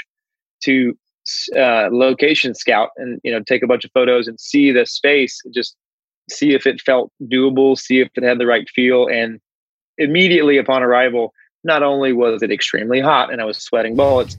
to 0.65 0.97
uh, 1.57 1.89
location 1.93 2.55
scout 2.55 2.91
and 2.97 3.21
you 3.23 3.31
know 3.31 3.41
take 3.47 3.63
a 3.63 3.67
bunch 3.67 3.85
of 3.85 3.91
photos 3.93 4.27
and 4.27 4.41
see 4.41 4.73
the 4.73 4.85
space 4.85 5.41
just 5.55 5.77
see 6.29 6.55
if 6.55 6.67
it 6.67 6.81
felt 6.81 7.13
doable 7.25 7.79
see 7.79 8.01
if 8.01 8.09
it 8.15 8.25
had 8.25 8.39
the 8.39 8.47
right 8.47 8.69
feel 8.71 9.07
and 9.07 9.41
immediately 9.99 10.57
upon 10.59 10.83
arrival 10.83 11.33
not 11.65 11.83
only 11.83 12.13
was 12.13 12.43
it 12.43 12.51
extremely 12.51 13.01
hot 13.01 13.33
and 13.33 13.41
i 13.41 13.45
was 13.45 13.59
sweating 13.59 13.97
bullets 13.97 14.37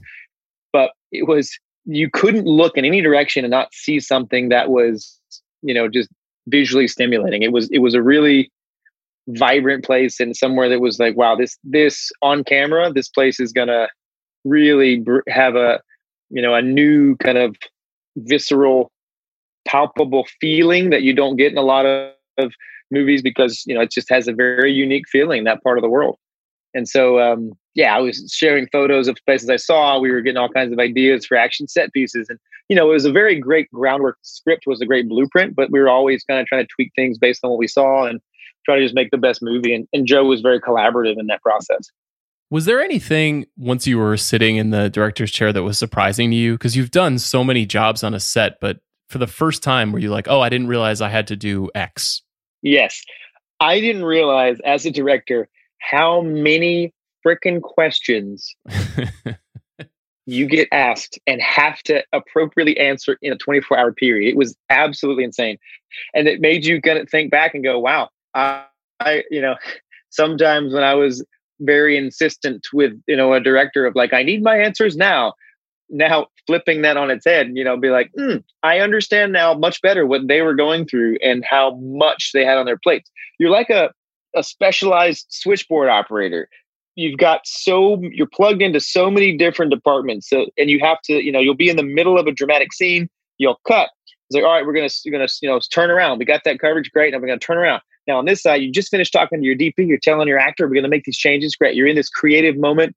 but 0.72 0.90
it 1.10 1.26
was 1.26 1.50
you 1.84 2.08
couldn't 2.10 2.46
look 2.46 2.76
in 2.76 2.84
any 2.84 3.00
direction 3.00 3.44
and 3.44 3.50
not 3.50 3.72
see 3.74 3.98
something 3.98 4.48
that 4.48 4.70
was 4.70 5.20
you 5.62 5.74
know 5.74 5.88
just 5.88 6.08
visually 6.48 6.88
stimulating. 6.88 7.42
It 7.42 7.52
was 7.52 7.68
it 7.70 7.78
was 7.78 7.94
a 7.94 8.02
really 8.02 8.50
vibrant 9.28 9.84
place 9.84 10.18
and 10.18 10.36
somewhere 10.36 10.68
that 10.68 10.80
was 10.80 10.98
like 10.98 11.16
wow 11.16 11.36
this 11.36 11.56
this 11.62 12.10
on 12.22 12.42
camera 12.42 12.92
this 12.92 13.08
place 13.08 13.38
is 13.38 13.52
gonna 13.52 13.86
really 14.44 14.98
br- 14.98 15.20
have 15.28 15.54
a 15.54 15.80
you 16.30 16.42
know 16.42 16.54
a 16.54 16.62
new 16.62 17.16
kind 17.18 17.38
of 17.38 17.54
visceral 18.16 18.90
palpable 19.64 20.26
feeling 20.40 20.90
that 20.90 21.02
you 21.02 21.14
don't 21.14 21.36
get 21.36 21.52
in 21.52 21.58
a 21.58 21.62
lot 21.62 21.86
of, 21.86 22.10
of 22.38 22.52
movies 22.90 23.22
because 23.22 23.62
you 23.64 23.74
know 23.76 23.80
it 23.80 23.92
just 23.92 24.10
has 24.10 24.26
a 24.26 24.32
very 24.32 24.72
unique 24.72 25.08
feeling 25.08 25.44
that 25.44 25.62
part 25.62 25.78
of 25.78 25.82
the 25.82 25.88
world 25.88 26.16
and 26.74 26.88
so 26.88 27.20
um, 27.20 27.52
yeah 27.74 27.96
i 27.96 28.00
was 28.00 28.32
sharing 28.32 28.66
photos 28.68 29.08
of 29.08 29.16
places 29.26 29.48
i 29.48 29.56
saw 29.56 29.98
we 29.98 30.10
were 30.10 30.20
getting 30.20 30.36
all 30.36 30.48
kinds 30.48 30.72
of 30.72 30.78
ideas 30.78 31.26
for 31.26 31.36
action 31.36 31.68
set 31.68 31.92
pieces 31.92 32.28
and 32.28 32.38
you 32.68 32.76
know 32.76 32.90
it 32.90 32.94
was 32.94 33.04
a 33.04 33.12
very 33.12 33.38
great 33.38 33.70
groundwork 33.72 34.16
the 34.22 34.28
script 34.28 34.64
was 34.66 34.80
a 34.80 34.86
great 34.86 35.08
blueprint 35.08 35.54
but 35.54 35.70
we 35.70 35.80
were 35.80 35.88
always 35.88 36.24
kind 36.24 36.40
of 36.40 36.46
trying 36.46 36.62
to 36.62 36.68
tweak 36.74 36.92
things 36.96 37.18
based 37.18 37.44
on 37.44 37.50
what 37.50 37.58
we 37.58 37.68
saw 37.68 38.04
and 38.04 38.20
try 38.64 38.76
to 38.76 38.82
just 38.82 38.94
make 38.94 39.10
the 39.10 39.18
best 39.18 39.42
movie 39.42 39.74
and, 39.74 39.86
and 39.92 40.06
joe 40.06 40.24
was 40.24 40.40
very 40.40 40.60
collaborative 40.60 41.18
in 41.18 41.26
that 41.26 41.42
process 41.42 41.90
was 42.52 42.66
there 42.66 42.82
anything 42.82 43.46
once 43.56 43.86
you 43.86 43.96
were 43.96 44.18
sitting 44.18 44.56
in 44.56 44.68
the 44.68 44.90
director's 44.90 45.30
chair 45.30 45.54
that 45.54 45.62
was 45.62 45.78
surprising 45.78 46.30
to 46.32 46.36
you? 46.36 46.52
Because 46.52 46.76
you've 46.76 46.90
done 46.90 47.18
so 47.18 47.42
many 47.42 47.64
jobs 47.64 48.04
on 48.04 48.12
a 48.12 48.20
set, 48.20 48.60
but 48.60 48.80
for 49.08 49.16
the 49.16 49.26
first 49.26 49.62
time, 49.62 49.90
were 49.90 49.98
you 49.98 50.10
like, 50.10 50.28
oh, 50.28 50.42
I 50.42 50.50
didn't 50.50 50.66
realize 50.66 51.00
I 51.00 51.08
had 51.08 51.28
to 51.28 51.36
do 51.36 51.70
X? 51.74 52.20
Yes. 52.60 53.02
I 53.58 53.80
didn't 53.80 54.04
realize 54.04 54.58
as 54.66 54.84
a 54.84 54.90
director 54.90 55.48
how 55.90 56.22
many 56.22 56.92
freaking 57.26 57.60
questions 57.60 58.54
you 60.26 60.46
get 60.46 60.68
asked 60.72 61.18
and 61.26 61.40
have 61.40 61.82
to 61.82 62.02
appropriately 62.12 62.78
answer 62.78 63.16
in 63.22 63.32
a 63.32 63.36
24 63.36 63.78
hour 63.78 63.92
period. 63.92 64.28
It 64.28 64.36
was 64.36 64.56
absolutely 64.70 65.24
insane. 65.24 65.58
And 66.14 66.28
it 66.28 66.40
made 66.40 66.64
you 66.64 66.80
kind 66.80 66.98
of 66.98 67.08
think 67.08 67.30
back 67.30 67.54
and 67.54 67.62
go, 67.64 67.78
wow, 67.78 68.08
I, 68.34 68.64
I 69.00 69.24
you 69.30 69.40
know, 69.42 69.56
sometimes 70.10 70.72
when 70.72 70.84
I 70.84 70.94
was 70.94 71.24
very 71.64 71.96
insistent 71.96 72.66
with 72.72 72.92
you 73.06 73.16
know 73.16 73.32
a 73.32 73.40
director 73.40 73.86
of 73.86 73.94
like 73.94 74.12
i 74.12 74.22
need 74.22 74.42
my 74.42 74.58
answers 74.58 74.96
now 74.96 75.32
now 75.88 76.26
flipping 76.46 76.82
that 76.82 76.96
on 76.96 77.10
its 77.10 77.24
head 77.24 77.50
you 77.54 77.64
know 77.64 77.76
be 77.76 77.90
like 77.90 78.10
mm, 78.18 78.42
i 78.62 78.80
understand 78.80 79.32
now 79.32 79.54
much 79.54 79.80
better 79.82 80.06
what 80.06 80.26
they 80.26 80.42
were 80.42 80.54
going 80.54 80.86
through 80.86 81.16
and 81.22 81.44
how 81.44 81.74
much 81.76 82.30
they 82.32 82.44
had 82.44 82.58
on 82.58 82.66
their 82.66 82.78
plates 82.78 83.10
you're 83.38 83.50
like 83.50 83.70
a, 83.70 83.90
a 84.34 84.42
specialized 84.42 85.26
switchboard 85.30 85.88
operator 85.88 86.48
you've 86.94 87.18
got 87.18 87.40
so 87.44 88.00
you're 88.02 88.28
plugged 88.32 88.62
into 88.62 88.80
so 88.80 89.10
many 89.10 89.36
different 89.36 89.70
departments 89.70 90.28
so 90.28 90.46
and 90.58 90.70
you 90.70 90.78
have 90.80 91.00
to 91.02 91.24
you 91.24 91.32
know 91.32 91.40
you'll 91.40 91.54
be 91.54 91.70
in 91.70 91.76
the 91.76 91.82
middle 91.82 92.18
of 92.18 92.26
a 92.26 92.32
dramatic 92.32 92.72
scene 92.72 93.08
you'll 93.38 93.60
cut 93.66 93.90
it's 94.06 94.34
like 94.34 94.44
all 94.44 94.52
right 94.52 94.66
we're 94.66 94.74
gonna 94.74 94.90
we're 95.04 95.12
gonna 95.12 95.28
you 95.40 95.48
know 95.48 95.60
turn 95.72 95.90
around 95.90 96.18
we 96.18 96.24
got 96.24 96.42
that 96.44 96.58
coverage 96.58 96.90
great 96.92 97.12
now 97.12 97.18
we're 97.18 97.26
gonna 97.26 97.38
turn 97.38 97.58
around 97.58 97.80
now, 98.06 98.18
on 98.18 98.24
this 98.24 98.42
side, 98.42 98.62
you 98.62 98.72
just 98.72 98.90
finished 98.90 99.12
talking 99.12 99.40
to 99.40 99.46
your 99.46 99.54
DP, 99.54 99.86
you're 99.86 99.98
telling 99.98 100.26
your 100.26 100.38
actor, 100.38 100.66
we're 100.66 100.82
to 100.82 100.88
make 100.88 101.04
these 101.04 101.16
changes. 101.16 101.54
Great. 101.54 101.76
You're 101.76 101.86
in 101.86 101.96
this 101.96 102.08
creative 102.08 102.56
moment. 102.56 102.96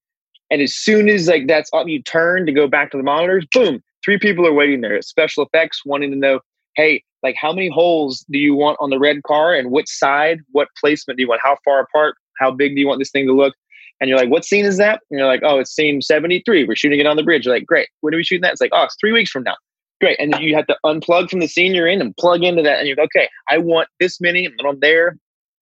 And 0.50 0.62
as 0.62 0.76
soon 0.76 1.10
as 1.10 1.28
like 1.28 1.48
that's 1.48 1.70
up, 1.74 1.88
you 1.88 2.02
turn 2.02 2.46
to 2.46 2.52
go 2.52 2.68
back 2.68 2.92
to 2.92 2.98
the 2.98 3.04
monitors, 3.04 3.46
boom, 3.52 3.82
three 4.04 4.18
people 4.18 4.46
are 4.48 4.54
waiting 4.54 4.82
there. 4.82 5.02
Special 5.02 5.44
effects 5.44 5.82
wanting 5.86 6.12
to 6.12 6.18
know, 6.18 6.40
hey, 6.76 7.04
like 7.24 7.36
how 7.38 7.52
many 7.52 7.70
holes 7.70 8.26
do 8.30 8.38
you 8.38 8.56
want 8.56 8.78
on 8.80 8.90
the 8.90 9.00
red 9.00 9.24
car 9.24 9.54
and 9.54 9.72
which 9.72 9.90
side, 9.90 10.40
what 10.52 10.68
placement 10.80 11.18
do 11.18 11.24
you 11.24 11.28
want? 11.28 11.42
How 11.44 11.58
far 11.66 11.80
apart? 11.80 12.16
How 12.40 12.52
big 12.52 12.76
do 12.76 12.82
you 12.82 12.88
want 12.88 13.00
this 13.00 13.12
thing 13.12 13.26
to 13.28 13.34
look? 13.34 13.56
And 14.00 14.10
you're 14.10 14.20
like, 14.20 14.30
what 14.30 14.44
scene 14.44 14.66
is 14.66 14.78
that? 14.78 15.02
And 15.10 15.18
you're 15.20 15.28
like, 15.28 15.42
oh, 15.44 15.60
it's 15.60 15.74
scene 15.74 16.02
73. 16.02 16.66
We're 16.66 16.76
shooting 16.76 17.00
it 17.00 17.08
on 17.08 17.16
the 17.16 17.24
bridge. 17.24 17.46
You're 17.46 17.56
like, 17.56 17.66
great. 17.66 17.88
When 18.02 18.14
are 18.14 18.18
we 18.18 18.24
shooting 18.24 18.42
that? 18.42 18.52
It's 18.52 18.62
like, 18.62 18.72
oh, 18.74 18.84
it's 18.84 18.96
three 19.00 19.14
weeks 19.14 19.32
from 19.32 19.44
now. 19.44 19.56
Great. 20.02 20.20
And 20.20 20.36
you 20.40 20.54
have 20.56 20.68
to 20.68 20.78
unplug 20.86 21.30
from 21.30 21.40
the 21.40 21.48
scene 21.48 21.74
you're 21.74 21.88
in 21.88 22.02
and 22.02 22.16
plug 22.18 22.44
into 22.44 22.62
that. 22.62 22.80
And 22.80 22.88
you're 22.88 22.98
like, 22.98 23.06
okay, 23.16 23.30
I 23.50 23.58
want 23.58 23.88
this 24.00 24.20
many, 24.20 24.46
and 24.46 24.54
then 24.58 24.68
I'm 24.68 24.80
there. 24.82 25.18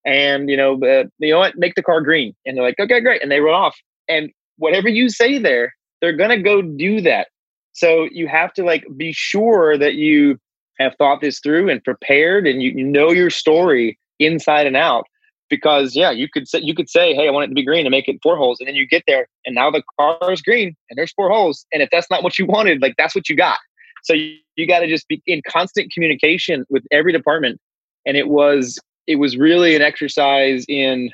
And, 0.05 0.49
you 0.49 0.57
know, 0.57 0.73
uh, 0.81 1.05
you 1.19 1.31
know 1.31 1.39
what? 1.39 1.57
Make 1.57 1.75
the 1.75 1.83
car 1.83 2.01
green. 2.01 2.35
And 2.45 2.57
they're 2.57 2.65
like, 2.65 2.79
okay, 2.79 2.99
great. 2.99 3.21
And 3.21 3.31
they 3.31 3.39
run 3.39 3.53
off. 3.53 3.77
And 4.09 4.31
whatever 4.57 4.89
you 4.89 5.09
say 5.09 5.37
there, 5.37 5.73
they're 6.01 6.17
going 6.17 6.31
to 6.31 6.41
go 6.41 6.61
do 6.61 7.01
that. 7.01 7.27
So 7.73 8.07
you 8.11 8.27
have 8.27 8.53
to 8.53 8.63
like 8.63 8.85
be 8.97 9.13
sure 9.13 9.77
that 9.77 9.93
you 9.93 10.37
have 10.79 10.95
thought 10.97 11.21
this 11.21 11.39
through 11.39 11.69
and 11.69 11.83
prepared 11.83 12.47
and 12.47 12.61
you, 12.61 12.71
you 12.71 12.83
know 12.83 13.11
your 13.11 13.29
story 13.29 13.97
inside 14.19 14.65
and 14.65 14.75
out 14.77 15.05
because 15.49 15.95
yeah 15.95 16.11
you 16.11 16.27
could 16.27 16.47
say 16.47 16.59
you 16.59 16.73
could 16.73 16.89
say 16.89 17.13
hey 17.13 17.27
i 17.27 17.31
want 17.31 17.45
it 17.45 17.47
to 17.47 17.53
be 17.53 17.63
green 17.63 17.85
and 17.85 17.91
make 17.91 18.07
it 18.07 18.17
four 18.23 18.37
holes 18.37 18.59
and 18.59 18.67
then 18.67 18.75
you 18.75 18.87
get 18.87 19.03
there 19.07 19.27
and 19.45 19.55
now 19.55 19.69
the 19.69 19.83
car 19.99 20.31
is 20.31 20.41
green 20.41 20.75
and 20.89 20.97
there's 20.97 21.13
four 21.13 21.29
holes 21.29 21.65
and 21.71 21.81
if 21.81 21.89
that's 21.91 22.09
not 22.09 22.23
what 22.23 22.39
you 22.39 22.45
wanted 22.45 22.81
like 22.81 22.95
that's 22.97 23.13
what 23.13 23.29
you 23.29 23.35
got 23.35 23.57
so 24.03 24.13
you, 24.13 24.35
you 24.55 24.67
got 24.67 24.79
to 24.79 24.87
just 24.87 25.07
be 25.07 25.21
in 25.25 25.41
constant 25.47 25.91
communication 25.91 26.65
with 26.69 26.83
every 26.91 27.11
department. 27.11 27.59
And 28.05 28.15
it 28.15 28.27
was 28.27 28.79
it 29.07 29.15
was 29.15 29.37
really 29.37 29.75
an 29.75 29.81
exercise 29.81 30.65
in, 30.67 31.09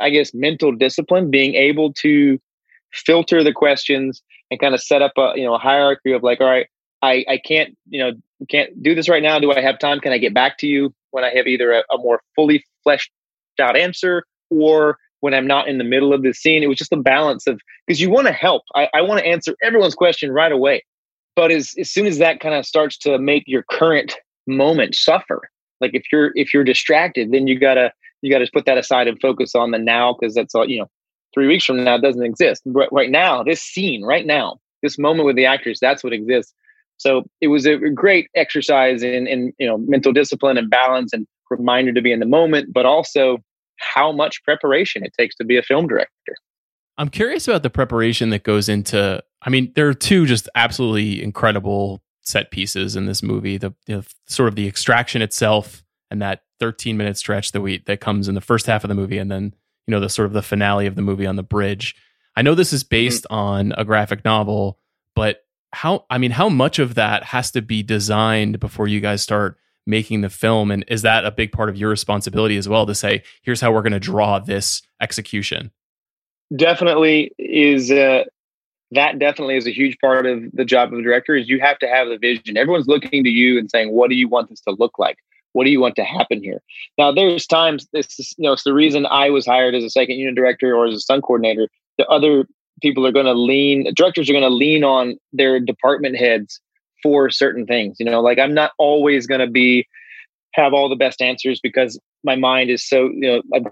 I 0.00 0.10
guess, 0.10 0.32
mental 0.32 0.72
discipline, 0.72 1.30
being 1.30 1.54
able 1.54 1.92
to 1.94 2.38
filter 2.92 3.42
the 3.42 3.52
questions 3.52 4.22
and 4.50 4.60
kind 4.60 4.74
of 4.74 4.80
set 4.80 5.02
up 5.02 5.12
a 5.18 5.32
you 5.34 5.44
know 5.44 5.54
a 5.54 5.58
hierarchy 5.58 6.12
of 6.12 6.22
like, 6.22 6.40
all 6.40 6.46
right, 6.46 6.68
I 7.02 7.24
I 7.28 7.38
can't 7.38 7.76
you 7.88 7.98
know 7.98 8.12
can't 8.46 8.82
do 8.82 8.94
this 8.94 9.08
right 9.08 9.22
now. 9.22 9.38
Do 9.38 9.52
I 9.52 9.60
have 9.60 9.78
time? 9.78 10.00
Can 10.00 10.12
I 10.12 10.18
get 10.18 10.34
back 10.34 10.58
to 10.58 10.66
you 10.66 10.94
when 11.10 11.24
I 11.24 11.30
have 11.34 11.46
either 11.46 11.72
a, 11.72 11.82
a 11.90 11.98
more 11.98 12.22
fully 12.36 12.64
fleshed 12.82 13.10
out 13.60 13.76
answer 13.76 14.24
or 14.50 14.98
when 15.20 15.34
I'm 15.34 15.46
not 15.46 15.68
in 15.68 15.78
the 15.78 15.84
middle 15.84 16.12
of 16.12 16.22
the 16.22 16.32
scene. 16.32 16.62
It 16.62 16.68
was 16.68 16.78
just 16.78 16.92
a 16.92 16.96
balance 16.96 17.46
of 17.46 17.60
because 17.86 18.00
you 18.00 18.10
want 18.10 18.26
to 18.26 18.32
help. 18.32 18.62
I, 18.74 18.88
I 18.94 19.02
want 19.02 19.20
to 19.20 19.26
answer 19.26 19.54
everyone's 19.62 19.94
question 19.94 20.30
right 20.32 20.52
away. 20.52 20.84
But 21.34 21.50
as, 21.52 21.74
as 21.78 21.90
soon 21.90 22.06
as 22.06 22.18
that 22.18 22.40
kind 22.40 22.54
of 22.54 22.66
starts 22.66 22.98
to 22.98 23.18
make 23.18 23.44
your 23.46 23.64
current 23.70 24.14
moment 24.46 24.94
suffer, 24.94 25.48
like 25.80 25.92
if 25.94 26.04
you're 26.12 26.32
if 26.34 26.52
you're 26.52 26.64
distracted, 26.64 27.32
then 27.32 27.46
you 27.46 27.58
gotta 27.58 27.92
you 28.22 28.32
gotta 28.32 28.48
put 28.52 28.66
that 28.66 28.78
aside 28.78 29.06
and 29.06 29.20
focus 29.20 29.54
on 29.54 29.70
the 29.70 29.78
now 29.78 30.16
because 30.18 30.34
that's 30.34 30.54
all 30.54 30.68
you 30.68 30.80
know. 30.80 30.90
Three 31.34 31.46
weeks 31.46 31.66
from 31.66 31.84
now 31.84 31.98
doesn't 31.98 32.24
exist. 32.24 32.62
Right, 32.64 32.88
right 32.90 33.10
now, 33.10 33.42
this 33.42 33.60
scene, 33.60 34.02
right 34.02 34.24
now, 34.24 34.58
this 34.82 34.98
moment 34.98 35.26
with 35.26 35.36
the 35.36 35.44
actors, 35.44 35.78
that's 35.78 36.02
what 36.02 36.14
exists. 36.14 36.54
So 36.98 37.24
it 37.40 37.48
was 37.48 37.66
a 37.66 37.76
great 37.78 38.28
exercise 38.34 39.02
in 39.02 39.26
in 39.26 39.52
you 39.58 39.66
know 39.66 39.78
mental 39.78 40.12
discipline 40.12 40.58
and 40.58 40.68
balance 40.68 41.12
and 41.12 41.26
reminder 41.50 41.92
to 41.92 42.02
be 42.02 42.12
in 42.12 42.20
the 42.20 42.26
moment, 42.26 42.72
but 42.72 42.84
also 42.84 43.38
how 43.78 44.12
much 44.12 44.42
preparation 44.44 45.04
it 45.04 45.12
takes 45.18 45.34
to 45.36 45.44
be 45.44 45.56
a 45.56 45.62
film 45.62 45.86
director. 45.86 46.34
I'm 46.98 47.08
curious 47.08 47.46
about 47.46 47.62
the 47.62 47.70
preparation 47.70 48.30
that 48.30 48.42
goes 48.42 48.68
into. 48.68 49.22
I 49.42 49.50
mean, 49.50 49.72
there 49.76 49.88
are 49.88 49.94
two 49.94 50.26
just 50.26 50.48
absolutely 50.54 51.22
incredible 51.22 52.02
set 52.22 52.50
pieces 52.50 52.96
in 52.96 53.06
this 53.06 53.22
movie. 53.22 53.56
The, 53.56 53.72
the 53.86 54.04
sort 54.26 54.48
of 54.48 54.56
the 54.56 54.66
extraction 54.66 55.22
itself 55.22 55.84
and 56.10 56.20
that 56.20 56.42
13 56.60 56.96
minute 56.96 57.16
stretch 57.16 57.52
that 57.52 57.60
we 57.60 57.78
that 57.86 58.00
comes 58.00 58.28
in 58.28 58.34
the 58.34 58.40
first 58.40 58.66
half 58.66 58.82
of 58.84 58.88
the 58.88 58.94
movie, 58.94 59.18
and 59.18 59.30
then 59.30 59.54
you 59.86 59.92
know 59.92 60.00
the 60.00 60.08
sort 60.08 60.26
of 60.26 60.32
the 60.32 60.42
finale 60.42 60.86
of 60.86 60.96
the 60.96 61.02
movie 61.02 61.26
on 61.26 61.36
the 61.36 61.42
bridge. 61.42 61.94
I 62.36 62.42
know 62.42 62.54
this 62.54 62.72
is 62.72 62.82
mm-hmm. 62.82 62.90
based 62.90 63.24
mm-hmm. 63.24 63.34
on 63.34 63.72
a 63.76 63.84
graphic 63.84 64.24
novel, 64.24 64.78
but 65.14 65.44
how? 65.72 66.04
I 66.10 66.18
mean, 66.18 66.32
how 66.32 66.48
much 66.48 66.78
of 66.78 66.94
that 66.94 67.24
has 67.24 67.50
to 67.52 67.62
be 67.62 67.82
designed 67.82 68.60
before 68.60 68.88
you 68.88 69.00
guys 69.00 69.22
start 69.22 69.58
making 69.86 70.20
the 70.20 70.30
film? 70.30 70.70
And 70.70 70.84
is 70.88 71.02
that 71.02 71.24
a 71.24 71.30
big 71.30 71.52
part 71.52 71.68
of 71.68 71.76
your 71.76 71.90
responsibility 71.90 72.56
as 72.56 72.68
well 72.68 72.86
to 72.86 72.94
say 72.94 73.22
here's 73.42 73.60
how 73.60 73.72
we're 73.72 73.82
going 73.82 73.92
to 73.92 74.00
draw 74.00 74.38
this 74.38 74.82
execution 75.00 75.70
definitely 76.54 77.32
is 77.38 77.90
uh, 77.90 78.24
that 78.92 79.18
definitely 79.18 79.56
is 79.56 79.66
a 79.66 79.72
huge 79.72 79.98
part 79.98 80.26
of 80.26 80.42
the 80.52 80.64
job 80.64 80.92
of 80.92 80.96
the 80.96 81.02
director 81.02 81.34
is 81.34 81.48
you 81.48 81.60
have 81.60 81.78
to 81.78 81.88
have 81.88 82.08
the 82.08 82.18
vision. 82.18 82.56
Everyone's 82.56 82.88
looking 82.88 83.24
to 83.24 83.30
you 83.30 83.58
and 83.58 83.70
saying 83.70 83.92
what 83.92 84.10
do 84.10 84.16
you 84.16 84.28
want 84.28 84.48
this 84.48 84.60
to 84.62 84.74
look 84.78 84.98
like? 84.98 85.18
What 85.52 85.64
do 85.64 85.70
you 85.70 85.80
want 85.80 85.96
to 85.96 86.04
happen 86.04 86.42
here? 86.42 86.60
Now 86.96 87.12
there's 87.12 87.46
times 87.46 87.88
this 87.92 88.18
is, 88.18 88.34
you 88.38 88.44
know 88.44 88.52
it's 88.52 88.64
the 88.64 88.74
reason 88.74 89.06
i 89.06 89.30
was 89.30 89.46
hired 89.46 89.74
as 89.74 89.84
a 89.84 89.90
second 89.90 90.16
unit 90.16 90.34
director 90.34 90.74
or 90.74 90.86
as 90.86 90.94
a 90.94 91.00
stunt 91.00 91.24
coordinator. 91.24 91.68
The 91.98 92.06
other 92.06 92.46
people 92.80 93.06
are 93.06 93.12
going 93.12 93.26
to 93.26 93.34
lean 93.34 93.92
directors 93.94 94.28
are 94.28 94.32
going 94.32 94.42
to 94.42 94.48
lean 94.48 94.84
on 94.84 95.16
their 95.32 95.58
department 95.60 96.16
heads 96.16 96.60
for 97.02 97.30
certain 97.30 97.66
things 97.66 97.96
you 97.98 98.06
know 98.06 98.20
like 98.20 98.38
i'm 98.38 98.54
not 98.54 98.72
always 98.78 99.26
going 99.26 99.40
to 99.40 99.50
be 99.50 99.86
have 100.54 100.72
all 100.72 100.88
the 100.88 100.96
best 100.96 101.20
answers 101.22 101.60
because 101.62 101.98
my 102.24 102.36
mind 102.36 102.70
is 102.70 102.86
so 102.86 103.08
you 103.12 103.20
know 103.20 103.42
i've 103.54 103.64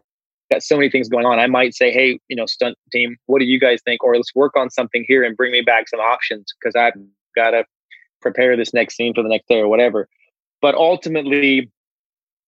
got 0.52 0.62
so 0.62 0.76
many 0.76 0.88
things 0.88 1.08
going 1.08 1.26
on. 1.26 1.40
I 1.40 1.48
might 1.48 1.74
say 1.74 1.90
hey 1.90 2.20
you 2.28 2.36
know 2.36 2.46
stunt 2.46 2.76
team 2.92 3.16
what 3.26 3.40
do 3.40 3.44
you 3.44 3.58
guys 3.58 3.80
think? 3.84 4.04
or 4.04 4.14
let's 4.16 4.34
work 4.34 4.56
on 4.56 4.70
something 4.70 5.04
here 5.08 5.24
and 5.24 5.36
bring 5.36 5.50
me 5.50 5.60
back 5.60 5.88
some 5.88 6.00
options 6.00 6.46
because 6.58 6.76
i've 6.76 6.94
got 7.34 7.50
to 7.50 7.64
prepare 8.22 8.56
this 8.56 8.74
next 8.74 8.96
scene 8.96 9.14
for 9.14 9.22
the 9.22 9.28
next 9.28 9.46
day 9.48 9.58
or 9.58 9.68
whatever. 9.68 10.08
But 10.60 10.74
ultimately 10.74 11.70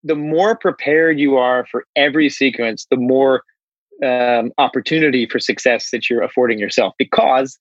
the 0.04 0.14
more 0.14 0.56
prepared 0.56 1.18
you 1.18 1.36
are 1.36 1.66
for 1.66 1.84
every 1.96 2.30
sequence 2.30 2.86
the 2.90 2.96
more 2.96 3.42
um, 4.04 4.52
opportunity 4.58 5.26
for 5.26 5.38
success 5.38 5.90
that 5.90 6.08
you're 6.08 6.22
affording 6.22 6.58
yourself 6.58 6.94
because 6.98 7.58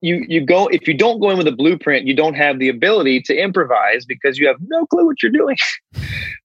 you 0.00 0.24
you 0.28 0.44
go 0.44 0.66
if 0.68 0.86
you 0.86 0.94
don't 0.94 1.20
go 1.20 1.30
in 1.30 1.38
with 1.38 1.46
a 1.46 1.52
blueprint 1.52 2.06
you 2.06 2.14
don't 2.14 2.34
have 2.34 2.58
the 2.58 2.68
ability 2.68 3.20
to 3.20 3.34
improvise 3.36 4.04
because 4.04 4.38
you 4.38 4.46
have 4.46 4.56
no 4.68 4.86
clue 4.86 5.06
what 5.06 5.22
you're 5.22 5.32
doing. 5.32 5.56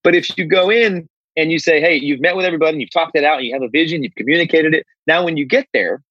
But 0.04 0.16
if 0.16 0.38
you 0.38 0.46
go 0.46 0.70
in 0.70 1.08
and 1.38 1.52
you 1.52 1.60
say 1.60 1.80
hey 1.80 1.96
you've 1.96 2.20
met 2.20 2.36
with 2.36 2.46
everybody 2.46 2.74
and 2.74 2.82
you've 2.82 2.92
talked 2.92 3.16
it 3.16 3.24
out 3.24 3.38
and 3.38 3.48
you 3.48 3.54
have 3.54 3.62
a 3.62 3.70
vision 3.70 4.04
you've 4.04 4.16
communicated 4.16 4.74
it. 4.74 4.86
Now 5.08 5.24
when 5.24 5.38
you 5.38 5.46
get 5.46 5.68
there 5.74 6.02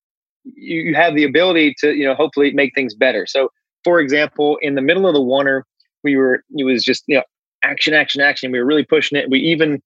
you, 0.45 0.81
you 0.81 0.95
have 0.95 1.15
the 1.15 1.25
ability 1.25 1.75
to 1.81 1.95
you 1.95 2.07
know 2.07 2.15
hopefully 2.15 2.53
make 2.53 2.75
things 2.75 2.95
better. 2.95 3.27
So 3.27 3.51
for 3.85 4.01
example 4.01 4.59
in 4.63 4.75
the 4.75 4.83
middle 4.83 5.07
of 5.07 5.15
the 5.15 5.21
oner 5.21 5.67
we 6.03 6.17
were 6.17 6.43
it 6.57 6.65
was 6.65 6.83
just 6.83 7.05
you 7.07 7.17
know 7.17 7.25
action 7.63 7.95
action 7.95 8.21
action. 8.21 8.53
We 8.53 8.59
were 8.59 8.65
really 8.65 8.85
pushing 8.85 9.19
it. 9.19 9.31
We 9.31 9.39
even 9.41 9.83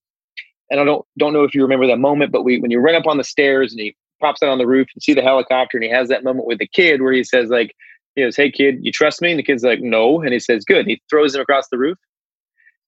and 0.70 0.80
I 0.80 0.84
don't 0.84 1.05
don't 1.18 1.32
know 1.32 1.44
if 1.44 1.55
you 1.55 1.62
remember 1.62 1.86
that 1.86 1.98
moment, 1.98 2.32
but 2.32 2.43
we 2.43 2.60
when 2.60 2.70
you 2.70 2.80
run 2.80 2.94
up 2.94 3.06
on 3.06 3.18
the 3.18 3.24
stairs 3.24 3.72
and 3.72 3.80
he 3.80 3.97
pops 4.20 4.43
out 4.43 4.51
on 4.51 4.59
the 4.59 4.66
roof 4.66 4.88
and 4.94 5.02
see 5.02 5.14
the 5.14 5.22
helicopter 5.22 5.76
and 5.76 5.84
he 5.84 5.90
has 5.90 6.09
that 6.09 6.24
moment 6.24 6.47
with 6.47 6.59
the 6.59 6.66
kid 6.66 7.02
where 7.02 7.12
he 7.12 7.22
says 7.22 7.51
like 7.51 7.74
he 8.14 8.22
goes, 8.22 8.36
Hey 8.36 8.51
kid, 8.51 8.78
you 8.80 8.93
trust 8.93 9.20
me? 9.20 9.30
And 9.30 9.38
the 9.38 9.43
kid's 9.43 9.62
like, 9.62 9.80
No. 9.80 10.20
And 10.20 10.32
he 10.32 10.40
says, 10.40 10.64
Good. 10.64 10.86
He 10.86 11.01
throws 11.09 11.34
him 11.34 11.40
across 11.40 11.68
the 11.68 11.78
roof. 11.78 11.98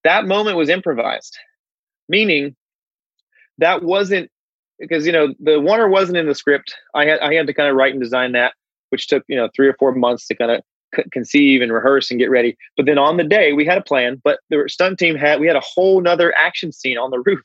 That 0.05 0.27
moment 0.27 0.57
was 0.57 0.69
improvised. 0.69 1.37
Meaning 2.09 2.57
that 3.59 3.83
wasn't 3.83 4.31
because 4.79 5.07
you 5.07 5.13
know 5.13 5.35
the 5.41 5.57
oner 5.57 5.89
wasn't 5.89 6.19
in 6.19 6.27
the 6.27 6.35
script. 6.35 6.75
I 6.95 7.05
had 7.05 7.21
I 7.21 7.35
had 7.35 7.47
to 7.47 7.55
kind 7.55 7.69
of 7.69 7.77
write 7.77 7.93
and 7.93 8.03
design 8.03 8.33
that, 8.33 8.55
which 8.91 9.07
took 9.09 9.25
you 9.29 9.37
know 9.37 9.49
three 9.55 9.69
or 9.69 9.75
four 9.79 9.93
months 9.93 10.27
to 10.29 10.35
kind 10.35 10.51
of 10.51 10.63
conceive 11.13 11.61
and 11.61 11.73
rehearse 11.73 12.11
and 12.11 12.19
get 12.19 12.31
ready. 12.31 12.57
But 12.77 12.87
then 12.87 12.99
on 12.99 13.19
the 13.19 13.25
day 13.25 13.53
we 13.53 13.67
had 13.67 13.79
a 13.79 13.83
plan, 13.83 14.21
but 14.25 14.41
the 14.49 14.65
stunt 14.69 14.99
team 14.99 15.17
had 15.17 15.41
we 15.41 15.47
had 15.47 15.57
a 15.57 15.61
whole 15.61 16.01
nother 16.01 16.35
action 16.37 16.73
scene 16.73 16.97
on 16.97 17.11
the 17.11 17.21
roof 17.21 17.43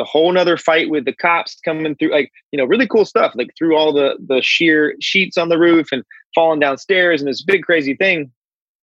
a 0.00 0.04
whole 0.04 0.32
nother 0.32 0.56
fight 0.56 0.90
with 0.90 1.04
the 1.04 1.12
cops 1.12 1.58
coming 1.64 1.94
through 1.96 2.10
like 2.10 2.32
you 2.52 2.58
know 2.58 2.64
really 2.64 2.86
cool 2.86 3.04
stuff 3.04 3.32
like 3.34 3.50
through 3.56 3.76
all 3.76 3.92
the 3.92 4.16
the 4.26 4.40
sheer 4.42 4.94
sheets 5.00 5.36
on 5.36 5.48
the 5.48 5.58
roof 5.58 5.88
and 5.92 6.04
falling 6.34 6.60
downstairs 6.60 7.20
and 7.20 7.28
this 7.28 7.42
big 7.42 7.62
crazy 7.62 7.94
thing. 7.94 8.30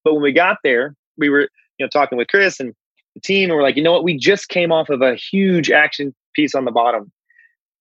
But 0.04 0.14
when 0.14 0.24
we 0.24 0.32
got 0.32 0.58
there 0.64 0.96
we 1.18 1.30
were 1.30 1.50
you 1.78 1.86
know 1.86 1.90
talking 1.90 2.18
with 2.18 2.28
chris 2.28 2.60
and 2.60 2.74
the 3.16 3.22
team 3.22 3.50
and 3.50 3.58
we're 3.58 3.64
like 3.64 3.76
you 3.76 3.84
know 3.84 3.94
what? 3.94 4.04
We 4.04 4.18
just 4.18 4.50
came 4.50 4.72
off 4.72 4.90
of 4.90 5.02
a 5.02 5.16
huge 5.16 5.72
action 5.72 6.14
piece 6.34 6.56
on 6.56 6.66
the 6.66 6.72
bottom. 6.72 7.12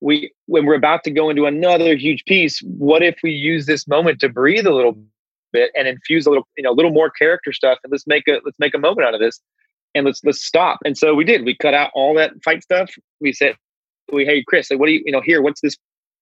We 0.01 0.33
when 0.47 0.67
we're 0.67 0.75
about 0.75 1.05
to 1.05 1.11
go 1.11 1.31
into 1.31 1.47
another 1.47 1.97
huge 1.97 2.25
piece 2.25 2.61
what 2.61 3.03
if 3.03 3.19
we 3.23 3.31
use 3.31 3.67
this 3.67 3.87
moment 3.87 4.21
to 4.21 4.29
breathe 4.29 4.67
a 4.67 4.75
little 4.75 4.97
bit 5.53 5.71
and 5.75 5.89
infuse 5.89 6.27
a 6.27 6.31
little 6.31 6.47
you 6.57 6.63
know 6.63 6.71
a 6.71 6.75
little 6.75 6.91
more 6.91 7.11
character 7.11 7.53
stuff 7.53 7.79
and 7.83 7.91
let's 7.91 8.07
make 8.07 8.29
a 8.29 8.41
let's 8.45 8.59
make 8.59 8.75
a 8.75 8.79
moment 8.79 9.07
out 9.07 9.15
of 9.15 9.21
this 9.21 9.41
and 9.97 10.07
let's 10.07 10.23
let's 10.25 10.43
stop. 10.43 10.79
And 10.85 10.97
so 10.97 11.15
we 11.15 11.25
did. 11.25 11.45
We 11.45 11.57
cut 11.57 11.75
out 11.75 11.91
all 11.95 12.15
that 12.15 12.33
fight 12.45 12.63
stuff. 12.63 12.91
We 13.21 13.33
said, 13.33 13.57
we 14.13 14.25
hey 14.25 14.45
Chris, 14.47 14.71
like, 14.71 14.79
what 14.79 14.87
do 14.87 14.93
you 14.93 15.03
you 15.05 15.13
know 15.13 15.23
here? 15.23 15.43
What's 15.43 15.61
this 15.61 15.77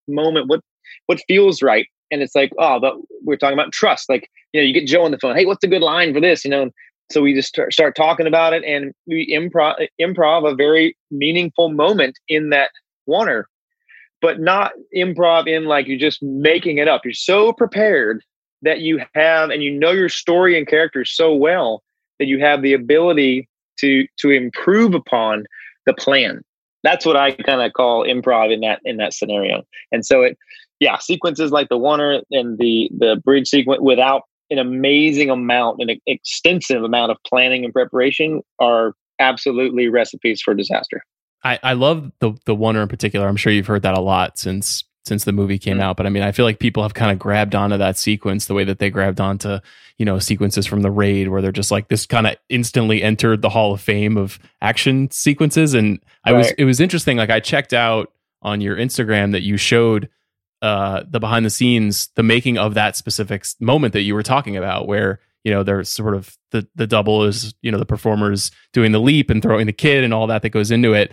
moment? 0.09 0.49
What 0.49 0.61
what 1.07 1.21
feels 1.27 1.63
right? 1.63 1.87
And 2.11 2.23
it's 2.23 2.35
like, 2.35 2.53
oh, 2.59 2.79
but 2.79 2.95
we're 3.23 3.37
talking 3.37 3.59
about 3.59 3.73
trust. 3.73 4.09
Like, 4.09 4.29
you 4.53 4.61
know, 4.61 4.67
you 4.67 4.73
get 4.73 4.87
Joe 4.87 5.05
on 5.05 5.11
the 5.11 5.19
phone. 5.19 5.37
Hey, 5.37 5.47
what's 5.47 5.65
a 5.65 5.69
good 5.69 5.83
line 5.83 6.15
for 6.15 6.21
this? 6.21 6.45
You 6.45 6.51
know, 6.51 6.71
so 7.11 7.23
we 7.23 7.35
just 7.35 7.49
start, 7.49 7.73
start 7.73 7.97
talking 7.97 8.27
about 8.27 8.53
it, 8.53 8.63
and 8.65 8.93
we 9.07 9.27
improv 9.33 9.87
improv 10.01 10.51
a 10.51 10.55
very 10.55 10.97
meaningful 11.11 11.71
moment 11.71 12.19
in 12.29 12.51
that 12.51 12.71
oner, 13.09 13.49
but 14.23 14.41
not 14.41 14.73
improv 14.97 15.49
in 15.49 15.65
like 15.65 15.87
you're 15.87 15.99
just 15.99 16.23
making 16.23 16.79
it 16.79 16.89
up. 16.89 17.03
You're 17.05 17.15
so 17.15 17.53
prepared 17.53 18.23
that 18.63 18.81
you 18.81 19.03
have, 19.15 19.51
and 19.51 19.63
you 19.63 19.71
know 19.71 19.91
your 19.91 20.09
story 20.09 20.57
and 20.57 20.67
characters 20.67 21.15
so 21.15 21.35
well 21.35 21.83
that 22.19 22.27
you 22.27 22.39
have 22.41 22.63
the 22.63 22.73
ability 22.73 23.49
to 23.79 24.07
to 24.19 24.31
improve 24.31 24.95
upon 24.95 25.45
the 25.87 25.95
plan. 25.95 26.43
That's 26.83 27.07
what 27.07 27.17
I 27.17 27.33
kind 27.33 27.63
of 27.63 27.73
call 27.73 28.07
improv 28.07 28.53
in 28.53 28.61
that 28.61 28.81
in 28.85 28.97
that 28.99 29.15
scenario. 29.15 29.63
And 29.91 30.05
so 30.05 30.23
it, 30.23 30.39
yeah, 30.81 30.99
sequences 30.99 31.51
like 31.51 31.69
the 31.69 31.79
oner 31.79 32.21
and 32.31 32.59
the 32.59 32.91
the 32.97 33.21
bridge 33.25 33.49
sequence 33.49 33.81
without 33.83 34.23
an 34.51 34.59
amazing 34.59 35.31
amount, 35.31 35.81
an 35.81 35.99
extensive 36.07 36.83
amount 36.83 37.11
of 37.11 37.17
planning 37.27 37.65
and 37.65 37.73
preparation 37.73 38.43
are 38.61 38.95
absolutely 39.19 39.89
recipes 39.89 40.43
for 40.43 40.55
disaster. 40.55 41.03
I, 41.43 41.59
I 41.63 41.73
love 41.75 42.11
the 42.21 42.33
the 42.47 42.57
oner 42.57 42.83
in 42.83 42.89
particular. 42.89 43.29
I'm 43.29 43.37
sure 43.37 43.53
you've 43.53 43.67
heard 43.67 43.83
that 43.83 43.97
a 43.97 44.01
lot 44.01 44.39
since 44.39 44.85
since 45.05 45.25
the 45.25 45.33
movie 45.33 45.59
came 45.59 45.75
mm-hmm. 45.75 45.83
out. 45.83 45.97
But 45.97 46.07
I 46.07 46.11
mean, 46.11 46.23
I 46.23 46.33
feel 46.33 46.45
like 46.45 46.59
people 46.59 46.83
have 46.83 46.95
kind 46.95 47.13
of 47.13 47.19
grabbed 47.19 47.55
onto 47.55 47.77
that 47.77 47.97
sequence 47.99 48.47
the 48.47 48.55
way 48.55 48.65
that 48.65 48.79
they 48.79 48.91
grabbed 48.91 49.21
onto, 49.21 49.59
you 49.99 50.05
know, 50.05 50.19
sequences 50.19 50.67
from 50.67 50.83
the 50.83 50.91
raid 50.91 51.29
where 51.29 51.43
they're 51.43 51.53
just 51.53 51.71
like 51.71 51.89
this 51.89 52.07
kind 52.07 52.27
of 52.27 52.37
instantly 52.49 53.03
entered 53.03 53.43
the 53.43 53.51
Hall 53.51 53.75
of 53.75 53.81
Fame 53.81 54.17
of 54.17 54.39
action 54.63 55.11
sequences. 55.11 55.75
And 55.75 56.01
I 56.25 56.33
right. 56.33 56.39
was, 56.39 56.51
it 56.53 56.65
was 56.65 56.81
interesting. 56.81 57.17
Like 57.17 57.31
I 57.31 57.41
checked 57.41 57.73
out 57.73 58.13
on 58.43 58.61
your 58.61 58.77
Instagram 58.77 59.33
that 59.33 59.43
you 59.43 59.57
showed 59.57 60.09
uh, 60.63 61.05
the 61.09 61.21
behind 61.21 61.45
the 61.45 61.51
scenes, 61.51 62.09
the 62.15 62.23
making 62.23 62.57
of 62.57 62.75
that 62.75 62.97
specific 62.97 63.45
moment 63.61 63.93
that 63.93 64.03
you 64.03 64.15
were 64.15 64.23
talking 64.23 64.57
about, 64.57 64.87
where 64.87 65.21
you 65.45 65.53
know 65.53 65.63
there's 65.63 65.91
sort 65.91 66.15
of 66.15 66.39
the 66.53 66.67
the 66.75 66.87
double 66.87 67.25
is 67.25 67.55
you 67.61 67.71
know 67.71 67.79
the 67.79 67.85
performers 67.85 68.51
doing 68.73 68.93
the 68.93 69.01
leap 69.01 69.29
and 69.29 69.43
throwing 69.43 69.67
the 69.67 69.73
kid 69.75 70.05
and 70.05 70.15
all 70.15 70.27
that 70.27 70.41
that 70.41 70.51
goes 70.51 70.71
into 70.71 70.95
it. 70.95 71.13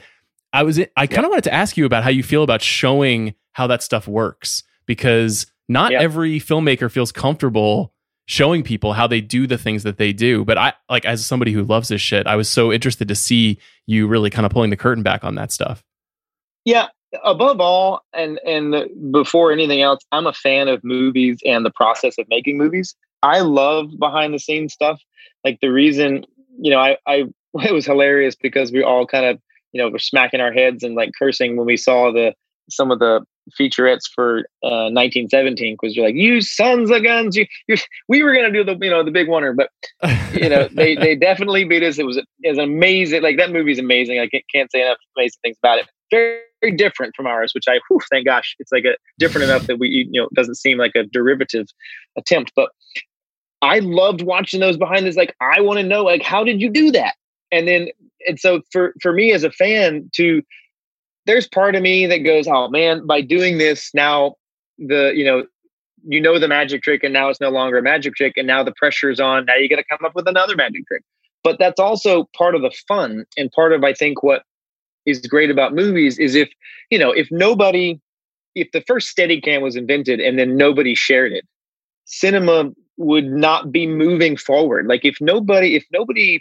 I 0.53 0.63
was 0.63 0.79
I 0.97 1.07
kind 1.07 1.25
of 1.25 1.29
wanted 1.29 1.45
to 1.45 1.53
ask 1.53 1.77
you 1.77 1.85
about 1.85 2.03
how 2.03 2.09
you 2.09 2.23
feel 2.23 2.43
about 2.43 2.61
showing 2.61 3.35
how 3.53 3.67
that 3.67 3.83
stuff 3.83 4.07
works 4.07 4.63
because 4.85 5.47
not 5.69 5.93
every 5.93 6.39
filmmaker 6.39 6.91
feels 6.91 7.11
comfortable 7.11 7.93
showing 8.25 8.63
people 8.63 8.93
how 8.93 9.07
they 9.07 9.19
do 9.19 9.47
the 9.47 9.57
things 9.57 9.83
that 9.83 9.97
they 9.97 10.13
do. 10.13 10.45
But 10.45 10.57
I 10.57 10.73
like 10.89 11.05
as 11.05 11.25
somebody 11.25 11.51
who 11.51 11.63
loves 11.63 11.89
this 11.89 12.01
shit, 12.01 12.27
I 12.27 12.35
was 12.35 12.49
so 12.49 12.71
interested 12.71 13.07
to 13.07 13.15
see 13.15 13.59
you 13.87 14.07
really 14.07 14.29
kind 14.29 14.45
of 14.45 14.51
pulling 14.51 14.69
the 14.69 14.77
curtain 14.77 15.03
back 15.03 15.23
on 15.23 15.35
that 15.35 15.51
stuff. 15.51 15.83
Yeah, 16.65 16.87
above 17.23 17.59
all 17.59 18.01
and 18.13 18.39
and 18.45 19.11
before 19.11 19.51
anything 19.51 19.81
else, 19.81 20.01
I'm 20.11 20.27
a 20.27 20.33
fan 20.33 20.67
of 20.67 20.83
movies 20.83 21.39
and 21.45 21.65
the 21.65 21.71
process 21.71 22.17
of 22.17 22.25
making 22.29 22.57
movies. 22.57 22.95
I 23.23 23.41
love 23.41 23.91
behind 23.99 24.33
the 24.33 24.39
scenes 24.39 24.73
stuff. 24.73 25.01
Like 25.43 25.59
the 25.61 25.69
reason, 25.69 26.25
you 26.59 26.71
know, 26.71 26.79
I 26.79 26.97
I 27.07 27.25
it 27.55 27.73
was 27.73 27.85
hilarious 27.85 28.35
because 28.35 28.71
we 28.71 28.83
all 28.83 29.05
kind 29.05 29.25
of, 29.25 29.39
you 29.71 29.81
know, 29.81 29.89
were 29.89 29.99
smacking 29.99 30.41
our 30.41 30.51
heads 30.51 30.83
and 30.83 30.95
like 30.95 31.11
cursing 31.17 31.57
when 31.57 31.65
we 31.65 31.77
saw 31.77 32.11
the 32.11 32.33
some 32.69 32.91
of 32.91 32.99
the 32.99 33.21
featurettes 33.59 34.03
for 34.13 34.39
uh, 34.63 34.87
1917 34.93 35.75
because 35.75 35.95
you're 35.95 36.05
like 36.05 36.15
you 36.15 36.41
sons 36.41 36.91
of 36.91 37.03
guns 37.03 37.35
you, 37.35 37.45
we 38.07 38.21
were 38.21 38.33
gonna 38.33 38.51
do 38.51 38.63
the 38.63 38.77
you 38.79 38.89
know 38.89 39.03
the 39.03 39.11
big 39.11 39.27
oner 39.29 39.51
but 39.51 39.69
you 40.33 40.47
know 40.47 40.67
they 40.71 40.95
they 41.03 41.15
definitely 41.15 41.63
beat 41.63 41.83
us. 41.83 41.97
It 41.97 42.05
was 42.05 42.17
it 42.17 42.49
was 42.49 42.57
amazing 42.57 43.23
like 43.23 43.37
that 43.37 43.51
movie's 43.51 43.79
amazing. 43.79 44.19
I 44.19 44.27
can't, 44.27 44.43
can't 44.53 44.71
say 44.71 44.81
enough 44.81 44.97
amazing 45.17 45.39
things 45.43 45.57
about 45.61 45.79
it. 45.79 45.87
Very, 46.11 46.41
very 46.61 46.75
different 46.75 47.15
from 47.15 47.27
ours 47.27 47.51
which 47.53 47.65
i 47.67 47.79
whew, 47.87 47.99
thank 48.09 48.25
gosh 48.25 48.55
it's 48.59 48.71
like 48.71 48.85
a 48.85 48.95
different 49.17 49.49
enough 49.49 49.67
that 49.67 49.79
we 49.79 50.07
you 50.11 50.21
know 50.21 50.29
doesn't 50.33 50.55
seem 50.55 50.77
like 50.77 50.95
a 50.95 51.03
derivative 51.03 51.67
attempt 52.17 52.51
but 52.55 52.69
i 53.61 53.79
loved 53.79 54.21
watching 54.21 54.59
those 54.59 54.77
behind 54.77 55.05
this 55.05 55.15
like 55.15 55.35
i 55.41 55.59
want 55.59 55.79
to 55.79 55.83
know 55.83 56.03
like 56.03 56.21
how 56.21 56.43
did 56.43 56.61
you 56.61 56.69
do 56.69 56.91
that 56.91 57.15
and 57.51 57.67
then 57.67 57.89
and 58.27 58.39
so 58.39 58.61
for 58.71 58.93
for 59.01 59.13
me 59.13 59.31
as 59.31 59.43
a 59.43 59.51
fan 59.51 60.09
to 60.15 60.41
there's 61.25 61.47
part 61.47 61.75
of 61.75 61.81
me 61.81 62.07
that 62.07 62.19
goes, 62.19 62.47
oh 62.47 62.67
man, 62.69 63.05
by 63.05 63.21
doing 63.21 63.57
this 63.57 63.93
now, 63.93 64.35
the 64.77 65.11
you 65.15 65.23
know, 65.23 65.45
you 66.03 66.19
know 66.19 66.39
the 66.39 66.47
magic 66.47 66.81
trick, 66.81 67.03
and 67.03 67.13
now 67.13 67.29
it's 67.29 67.41
no 67.41 67.49
longer 67.49 67.77
a 67.77 67.83
magic 67.83 68.15
trick, 68.15 68.33
and 68.37 68.47
now 68.47 68.63
the 68.63 68.73
pressure 68.73 69.09
is 69.09 69.19
on. 69.19 69.45
Now 69.45 69.55
you 69.55 69.69
got 69.69 69.75
to 69.75 69.83
come 69.83 70.05
up 70.05 70.15
with 70.15 70.27
another 70.27 70.55
magic 70.55 70.87
trick. 70.87 71.03
But 71.43 71.57
that's 71.59 71.79
also 71.79 72.29
part 72.35 72.55
of 72.55 72.61
the 72.61 72.71
fun, 72.87 73.25
and 73.37 73.51
part 73.51 73.73
of 73.73 73.83
I 73.83 73.93
think 73.93 74.23
what 74.23 74.43
is 75.05 75.19
great 75.21 75.49
about 75.49 75.73
movies 75.73 76.19
is 76.19 76.35
if 76.35 76.49
you 76.89 76.97
know 76.97 77.11
if 77.11 77.27
nobody, 77.31 77.99
if 78.55 78.71
the 78.71 78.81
first 78.81 79.15
Steadicam 79.15 79.61
was 79.61 79.75
invented 79.75 80.19
and 80.19 80.39
then 80.39 80.57
nobody 80.57 80.95
shared 80.95 81.33
it, 81.33 81.45
cinema 82.05 82.71
would 82.97 83.31
not 83.31 83.71
be 83.71 83.87
moving 83.87 84.37
forward. 84.37 84.87
Like 84.87 85.05
if 85.05 85.17
nobody, 85.21 85.75
if 85.75 85.85
nobody 85.91 86.39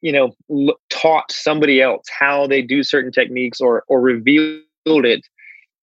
you 0.00 0.12
know 0.12 0.76
taught 0.90 1.30
somebody 1.30 1.80
else 1.80 2.06
how 2.18 2.46
they 2.46 2.62
do 2.62 2.82
certain 2.82 3.12
techniques 3.12 3.60
or 3.60 3.84
or 3.88 4.00
revealed 4.00 4.62
it 4.86 5.26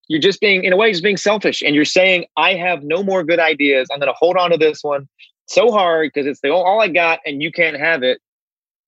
you're 0.08 0.22
just 0.22 0.40
being 0.40 0.64
in 0.64 0.74
a 0.74 0.78
way 0.78 0.92
just 0.92 1.04
being 1.04 1.18
selfish 1.18 1.62
and 1.62 1.76
you're 1.76 1.86
saying 1.86 2.26
i 2.38 2.54
have 2.54 2.84
no 2.84 3.04
more 3.04 3.24
good 3.24 3.40
ideas. 3.40 3.88
I'm 3.92 4.00
going 4.00 4.12
to 4.12 4.18
hold 4.18 4.38
on 4.38 4.52
to 4.52 4.58
this 4.58 4.84
one 4.84 5.08
so 5.48 5.72
hard 5.72 6.12
because 6.14 6.28
it's 6.28 6.42
the 6.42 6.52
all 6.52 6.82
i 6.82 6.88
got 6.88 7.20
and 7.26 7.42
you 7.42 7.52
can't 7.52 7.78
have 7.78 8.04
it. 8.04 8.20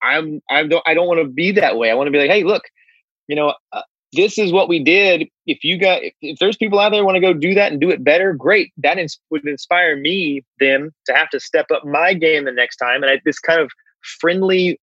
I'm 0.02 0.40
i 0.50 0.64
don't 0.64 0.82
i 0.86 0.94
don't 0.94 1.06
want 1.06 1.20
to 1.20 1.28
be 1.28 1.52
that 1.52 1.76
way. 1.76 1.90
I 1.90 1.94
want 1.94 2.06
to 2.06 2.12
be 2.12 2.18
like 2.18 2.30
hey 2.30 2.44
look 2.44 2.62
you 3.26 3.36
know 3.36 3.54
uh, 3.72 3.82
this 4.12 4.38
is 4.38 4.52
what 4.52 4.68
we 4.68 4.82
did. 4.82 5.28
If 5.46 5.64
you 5.64 5.78
got 5.78 6.02
if, 6.02 6.14
if 6.22 6.38
there's 6.38 6.56
people 6.56 6.78
out 6.78 6.90
there 6.90 7.04
want 7.04 7.16
to 7.16 7.20
go 7.20 7.34
do 7.34 7.54
that 7.54 7.72
and 7.72 7.80
do 7.80 7.90
it 7.90 8.02
better 8.02 8.32
great. 8.32 8.72
That 8.78 8.98
ins- 8.98 9.20
would 9.30 9.46
inspire 9.46 9.96
me 9.96 10.42
then 10.60 10.92
to 11.06 11.14
have 11.14 11.28
to 11.30 11.40
step 11.40 11.66
up 11.70 11.84
my 11.84 12.14
game 12.14 12.44
the 12.44 12.52
next 12.52 12.76
time 12.76 13.02
and 13.02 13.12
I, 13.12 13.20
this 13.24 13.38
kind 13.38 13.60
of 13.60 13.70
friendly 14.20 14.80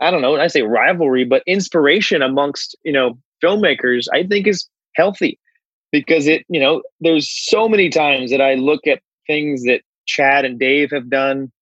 i 0.00 0.10
don't 0.10 0.22
know 0.22 0.36
i 0.36 0.46
say 0.46 0.62
rivalry 0.62 1.24
but 1.24 1.42
inspiration 1.46 2.22
amongst 2.22 2.76
you 2.84 2.92
know 2.92 3.18
filmmakers 3.42 4.06
i 4.12 4.22
think 4.22 4.46
is 4.46 4.68
healthy. 4.94 5.38
Because 5.90 6.26
it 6.26 6.46
you 6.48 6.58
know 6.58 6.82
there's 7.00 7.30
so 7.30 7.68
many 7.68 7.90
times 7.90 8.30
that 8.30 8.40
i 8.40 8.54
look 8.54 8.86
at 8.86 9.02
things 9.26 9.64
that 9.64 9.82
chad 10.06 10.46
and 10.46 10.58
dave 10.58 10.90
have 10.90 11.10
done 11.10 11.52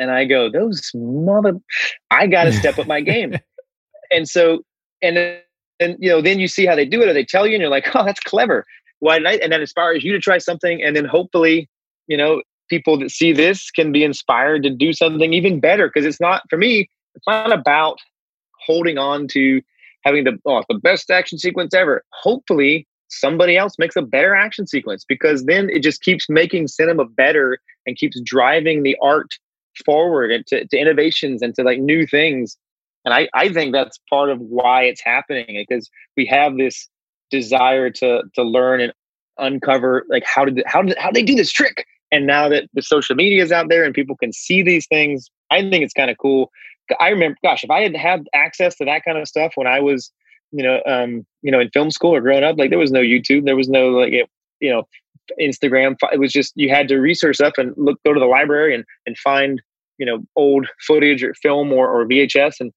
and 0.00 0.10
i 0.10 0.24
go 0.24 0.50
those 0.50 0.90
mother 0.94 1.54
i 2.10 2.26
gotta 2.26 2.52
step 2.60 2.78
up 2.78 2.88
my 2.88 3.00
game. 3.00 3.38
And 4.10 4.28
so 4.28 4.62
and 5.00 5.16
and 5.78 5.96
you 6.00 6.10
know 6.10 6.20
then 6.20 6.40
you 6.40 6.48
see 6.48 6.66
how 6.66 6.74
they 6.74 6.84
do 6.84 7.00
it 7.02 7.08
or 7.08 7.12
they 7.12 7.24
tell 7.24 7.46
you 7.46 7.54
and 7.54 7.60
you're 7.60 7.70
like 7.70 7.94
oh 7.94 8.04
that's 8.04 8.20
clever. 8.20 8.64
Why 8.98 9.18
well, 9.18 9.38
and 9.40 9.52
that 9.52 9.60
inspires 9.60 10.02
you 10.02 10.12
to 10.12 10.18
try 10.18 10.38
something 10.38 10.82
and 10.82 10.96
then 10.96 11.04
hopefully 11.04 11.68
you 12.08 12.16
know 12.16 12.42
people 12.68 12.98
that 12.98 13.12
see 13.12 13.32
this 13.32 13.70
can 13.70 13.92
be 13.92 14.02
inspired 14.02 14.64
to 14.64 14.70
do 14.70 14.92
something 14.92 15.32
even 15.32 15.60
better 15.60 15.86
because 15.86 16.04
it's 16.04 16.20
not 16.20 16.42
for 16.50 16.56
me 16.56 16.88
it's 17.14 17.26
not 17.26 17.52
about 17.52 17.98
holding 18.64 18.98
on 18.98 19.28
to 19.28 19.60
having 20.04 20.24
the 20.24 20.38
oh, 20.46 20.62
the 20.68 20.78
best 20.78 21.10
action 21.10 21.38
sequence 21.38 21.74
ever. 21.74 22.04
Hopefully 22.12 22.86
somebody 23.08 23.56
else 23.56 23.74
makes 23.78 23.96
a 23.96 24.02
better 24.02 24.34
action 24.34 24.66
sequence 24.66 25.04
because 25.06 25.44
then 25.44 25.68
it 25.70 25.82
just 25.82 26.02
keeps 26.02 26.28
making 26.28 26.66
cinema 26.66 27.04
better 27.04 27.58
and 27.86 27.96
keeps 27.96 28.20
driving 28.22 28.82
the 28.82 28.96
art 29.02 29.30
forward 29.84 30.30
and 30.30 30.46
to, 30.46 30.66
to 30.66 30.78
innovations 30.78 31.42
and 31.42 31.54
to 31.54 31.62
like 31.62 31.78
new 31.78 32.06
things. 32.06 32.56
And 33.04 33.12
I, 33.12 33.28
I 33.34 33.52
think 33.52 33.72
that's 33.72 33.98
part 34.08 34.30
of 34.30 34.38
why 34.40 34.84
it's 34.84 35.02
happening 35.02 35.56
eh, 35.56 35.64
because 35.68 35.90
we 36.16 36.24
have 36.26 36.56
this 36.56 36.88
desire 37.30 37.90
to 37.90 38.22
to 38.34 38.42
learn 38.42 38.80
and 38.80 38.92
uncover 39.38 40.04
like 40.08 40.24
how 40.26 40.44
did 40.44 40.62
how 40.66 40.82
did 40.82 40.96
how 40.98 41.10
did 41.10 41.14
they 41.14 41.24
do 41.24 41.34
this 41.34 41.50
trick? 41.52 41.86
And 42.10 42.26
now 42.26 42.48
that 42.50 42.68
the 42.74 42.82
social 42.82 43.16
media 43.16 43.42
is 43.42 43.50
out 43.50 43.70
there 43.70 43.84
and 43.84 43.94
people 43.94 44.16
can 44.16 44.32
see 44.32 44.62
these 44.62 44.86
things 44.86 45.30
i 45.50 45.60
think 45.60 45.82
it's 45.82 45.94
kind 45.94 46.10
of 46.10 46.18
cool 46.18 46.50
i 47.00 47.08
remember 47.08 47.36
gosh 47.42 47.64
if 47.64 47.70
i 47.70 47.80
had 47.80 47.96
had 47.96 48.26
access 48.34 48.76
to 48.76 48.84
that 48.84 49.04
kind 49.04 49.18
of 49.18 49.28
stuff 49.28 49.52
when 49.54 49.66
i 49.66 49.80
was 49.80 50.12
you 50.50 50.62
know 50.62 50.80
um 50.86 51.24
you 51.42 51.50
know 51.50 51.60
in 51.60 51.70
film 51.70 51.90
school 51.90 52.14
or 52.14 52.20
growing 52.20 52.44
up 52.44 52.58
like 52.58 52.70
there 52.70 52.78
was 52.78 52.92
no 52.92 53.00
youtube 53.00 53.44
there 53.44 53.56
was 53.56 53.68
no 53.68 53.90
like 53.90 54.12
it, 54.12 54.28
you 54.60 54.70
know 54.70 54.84
instagram 55.40 55.96
it 56.12 56.18
was 56.18 56.32
just 56.32 56.52
you 56.56 56.68
had 56.68 56.88
to 56.88 56.98
research 56.98 57.36
stuff 57.36 57.54
and 57.56 57.72
look 57.76 57.98
go 58.04 58.12
to 58.12 58.20
the 58.20 58.26
library 58.26 58.74
and 58.74 58.84
and 59.06 59.16
find 59.18 59.62
you 59.98 60.06
know 60.06 60.18
old 60.36 60.66
footage 60.84 61.22
or 61.22 61.32
film 61.34 61.72
or, 61.72 61.88
or 61.88 62.04
VHS 62.04 62.56
and 62.58 62.72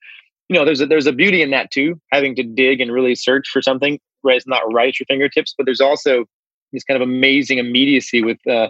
you 0.48 0.56
know 0.56 0.64
there's 0.64 0.80
a, 0.80 0.86
there's 0.86 1.07
a 1.07 1.11
beauty 1.11 1.41
in 1.41 1.49
that 1.49 1.72
too 1.72 1.99
having 2.11 2.36
to 2.36 2.44
dig 2.44 2.80
and 2.80 2.91
really 2.91 3.15
search 3.15 3.48
for 3.52 3.64
something 3.64 3.99
where 4.22 4.36
it's 4.36 4.48
not 4.48 4.61
right 4.72 4.90
at 4.90 4.99
your 4.99 5.06
fingertips 5.07 5.53
but 5.57 5.65
there's 5.65 5.82
also 5.82 6.26
this 6.72 6.84
kind 6.84 7.02
of 7.02 7.07
amazing 7.07 7.57
immediacy 7.57 8.23
with 8.23 8.38
uh, 8.48 8.69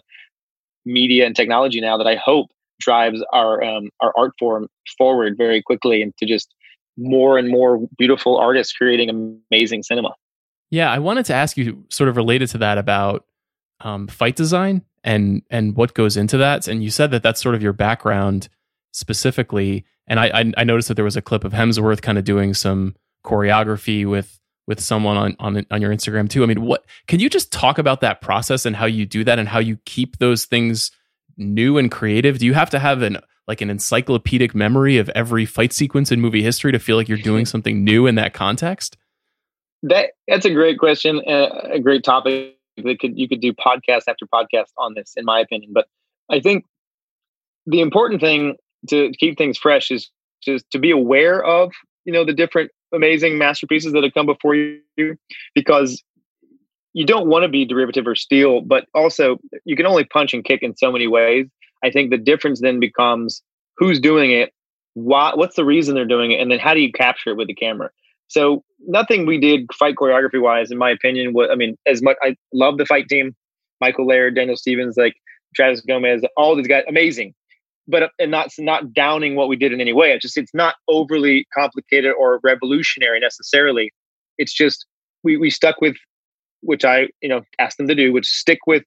media 0.86 1.26
and 1.26 1.36
technology 1.36 1.82
now 1.82 1.98
that 1.98 2.08
I 2.08 2.16
hope 2.16 2.48
drives 2.80 3.24
our 3.34 3.64
um, 3.64 3.90
our 4.02 4.14
art 4.18 4.34
form 4.40 4.68
forward 4.98 5.36
very 5.38 5.62
quickly 5.62 6.02
and 6.02 6.16
to 6.18 6.26
just 6.26 6.54
more 6.98 7.38
and 7.38 7.50
more 7.50 7.80
beautiful 7.98 8.38
artists 8.38 8.74
creating 8.74 9.10
amazing 9.52 9.84
cinema. 9.84 10.14
Yeah, 10.70 10.92
I 10.92 11.00
wanted 11.00 11.26
to 11.26 11.34
ask 11.34 11.58
you 11.58 11.86
sort 11.90 12.10
of 12.10 12.16
related 12.16 12.50
to 12.50 12.58
that 12.60 12.78
about 12.78 13.26
um, 13.82 14.08
fight 14.08 14.36
design 14.36 14.84
and 15.04 15.44
and 15.50 15.76
what 15.76 15.94
goes 15.94 16.18
into 16.18 16.38
that. 16.38 16.68
And 16.68 16.84
you 16.84 16.90
said 16.90 17.12
that 17.12 17.24
that's 17.24 17.42
sort 17.42 17.56
of 17.56 17.62
your 17.62 17.74
background 17.74 18.50
specifically. 18.92 19.86
And 20.08 20.20
I 20.20 20.28
I, 20.28 20.52
I 20.58 20.64
noticed 20.64 20.88
that 20.88 20.96
there 20.96 21.06
was 21.06 21.18
a 21.18 21.22
clip 21.22 21.44
of 21.44 21.54
Hemsworth 21.54 22.02
kind 22.02 22.18
of 22.18 22.24
doing 22.24 22.54
some 22.54 22.96
choreography 23.24 24.06
with 24.10 24.40
with 24.68 24.80
someone 24.80 25.18
on, 25.18 25.36
on 25.40 25.66
on 25.70 25.82
your 25.82 25.94
Instagram 25.94 26.30
too. 26.30 26.44
I 26.44 26.48
mean, 26.48 26.62
what 26.62 26.86
can 27.08 27.20
you 27.20 27.30
just 27.30 27.52
talk 27.52 27.78
about 27.78 28.02
that 28.02 28.22
process 28.22 28.66
and 28.66 28.76
how 28.76 28.86
you 28.86 29.06
do 29.06 29.24
that 29.24 29.40
and 29.40 29.48
how 29.48 29.60
you 29.60 29.78
keep 29.86 30.18
those 30.18 30.46
things 30.46 30.92
new 31.38 31.78
and 31.78 31.92
creative? 31.92 32.40
Do 32.40 32.46
you 32.46 32.54
have 32.54 32.70
to 32.72 32.80
have 32.80 33.02
an 33.02 33.18
like 33.48 33.62
an 33.62 33.70
encyclopedic 33.70 34.56
memory 34.56 34.98
of 34.98 35.10
every 35.10 35.46
fight 35.46 35.72
sequence 35.72 36.12
in 36.12 36.20
movie 36.20 36.42
history 36.42 36.72
to 36.72 36.80
feel 36.80 36.98
like 36.98 37.08
you're 37.08 37.18
doing 37.18 37.46
something 37.46 37.84
new 37.84 38.08
in 38.08 38.16
that 38.16 38.34
context? 38.34 38.98
That 39.84 40.12
that's 40.28 40.46
a 40.46 40.54
great 40.54 40.80
question, 40.80 41.22
uh, 41.28 41.50
a 41.72 41.80
great 41.80 42.04
topic 42.04 42.58
that 42.78 43.00
could 43.00 43.18
you 43.18 43.28
could 43.28 43.42
do 43.42 43.54
podcast 43.54 44.04
after 44.08 44.26
podcast 44.26 44.72
on 44.78 44.94
this, 44.96 45.14
in 45.16 45.26
my 45.26 45.40
opinion. 45.40 45.72
But 45.74 45.88
I 46.30 46.40
think 46.40 46.66
the 47.66 47.82
important 47.82 48.22
thing 48.22 48.56
to 48.90 49.12
keep 49.20 49.38
things 49.38 49.58
fresh 49.58 49.92
is 49.92 50.10
just 50.42 50.70
to 50.72 50.80
be 50.80 50.92
aware 50.92 51.44
of 51.44 51.72
you 52.06 52.14
know 52.14 52.26
the 52.26 52.34
different 52.34 52.72
amazing 52.94 53.38
masterpieces 53.38 53.94
that 53.94 54.04
have 54.04 54.14
come 54.14 54.26
before 54.26 54.56
you 54.56 55.18
because 55.54 56.04
you 56.96 57.06
don't 57.06 57.28
want 57.28 57.44
to 57.44 57.50
be 57.50 57.66
derivative 57.66 58.08
or 58.08 58.16
steal 58.16 58.62
but 58.62 58.86
also 58.96 59.38
you 59.66 59.76
can 59.76 59.86
only 59.86 60.04
punch 60.04 60.34
and 60.34 60.44
kick 60.44 60.62
in 60.64 60.76
so 60.76 60.92
many 60.92 61.08
ways 61.08 61.46
i 61.84 61.90
think 61.92 62.10
the 62.10 62.18
difference 62.18 62.62
then 62.62 62.80
becomes 62.80 63.42
who's 63.78 64.00
doing 64.00 64.32
it 64.32 64.52
why 64.94 65.32
what's 65.36 65.56
the 65.56 65.66
reason 65.66 65.94
they're 65.94 66.06
doing 66.06 66.32
it 66.32 66.42
and 66.42 66.52
then 66.52 66.60
how 66.60 66.74
do 66.74 66.80
you 66.80 66.92
capture 66.92 67.30
it 67.30 67.38
with 67.38 67.48
the 67.48 67.54
camera 67.54 67.90
so 68.28 68.64
nothing 68.88 69.26
we 69.26 69.40
did 69.40 69.68
fight 69.74 69.96
choreography 69.96 70.42
wise, 70.42 70.72
in 70.72 70.78
my 70.78 70.90
opinion, 70.90 71.34
I 71.52 71.56
mean, 71.56 71.78
as 71.86 72.02
much 72.02 72.18
I 72.22 72.36
love 72.54 72.78
the 72.78 72.86
fight 72.86 73.08
team, 73.08 73.36
Michael 73.82 74.08
Laird, 74.08 74.36
Daniel 74.36 74.58
Stevens, 74.58 74.98
like 74.98 75.16
Travis 75.56 75.82
Gomez, 75.82 76.24
all 76.36 76.56
these 76.56 76.68
guys, 76.68 76.84
amazing. 76.88 77.34
But 77.88 78.12
and 78.18 78.32
not 78.32 78.50
not 78.58 78.94
downing 78.94 79.36
what 79.36 79.48
we 79.48 79.56
did 79.56 79.72
in 79.72 79.80
any 79.80 79.94
way. 79.94 80.12
It's 80.12 80.24
just 80.24 80.38
it's 80.38 80.54
not 80.56 80.76
overly 80.88 81.46
complicated 81.54 82.14
or 82.18 82.40
revolutionary 82.44 83.20
necessarily. 83.20 83.92
It's 84.40 84.54
just 84.54 84.88
we 85.24 85.38
we 85.38 85.52
stuck 85.52 85.82
with 85.82 85.96
which 86.62 86.86
I 86.86 87.08
you 87.22 87.30
know 87.30 87.42
asked 87.60 87.78
them 87.78 87.88
to 87.88 87.96
do, 87.96 88.12
which 88.14 88.28
stick 88.28 88.60
with 88.68 88.84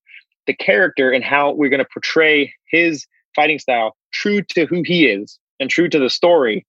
the 0.46 0.54
character 0.54 1.10
and 1.10 1.22
how 1.22 1.52
we're 1.52 1.68
going 1.68 1.84
to 1.84 1.88
portray 1.92 2.52
his 2.70 3.06
fighting 3.36 3.58
style 3.58 3.96
true 4.12 4.42
to 4.42 4.66
who 4.66 4.82
he 4.84 5.06
is 5.06 5.38
and 5.60 5.70
true 5.70 5.88
to 5.88 5.98
the 5.98 6.10
story. 6.10 6.66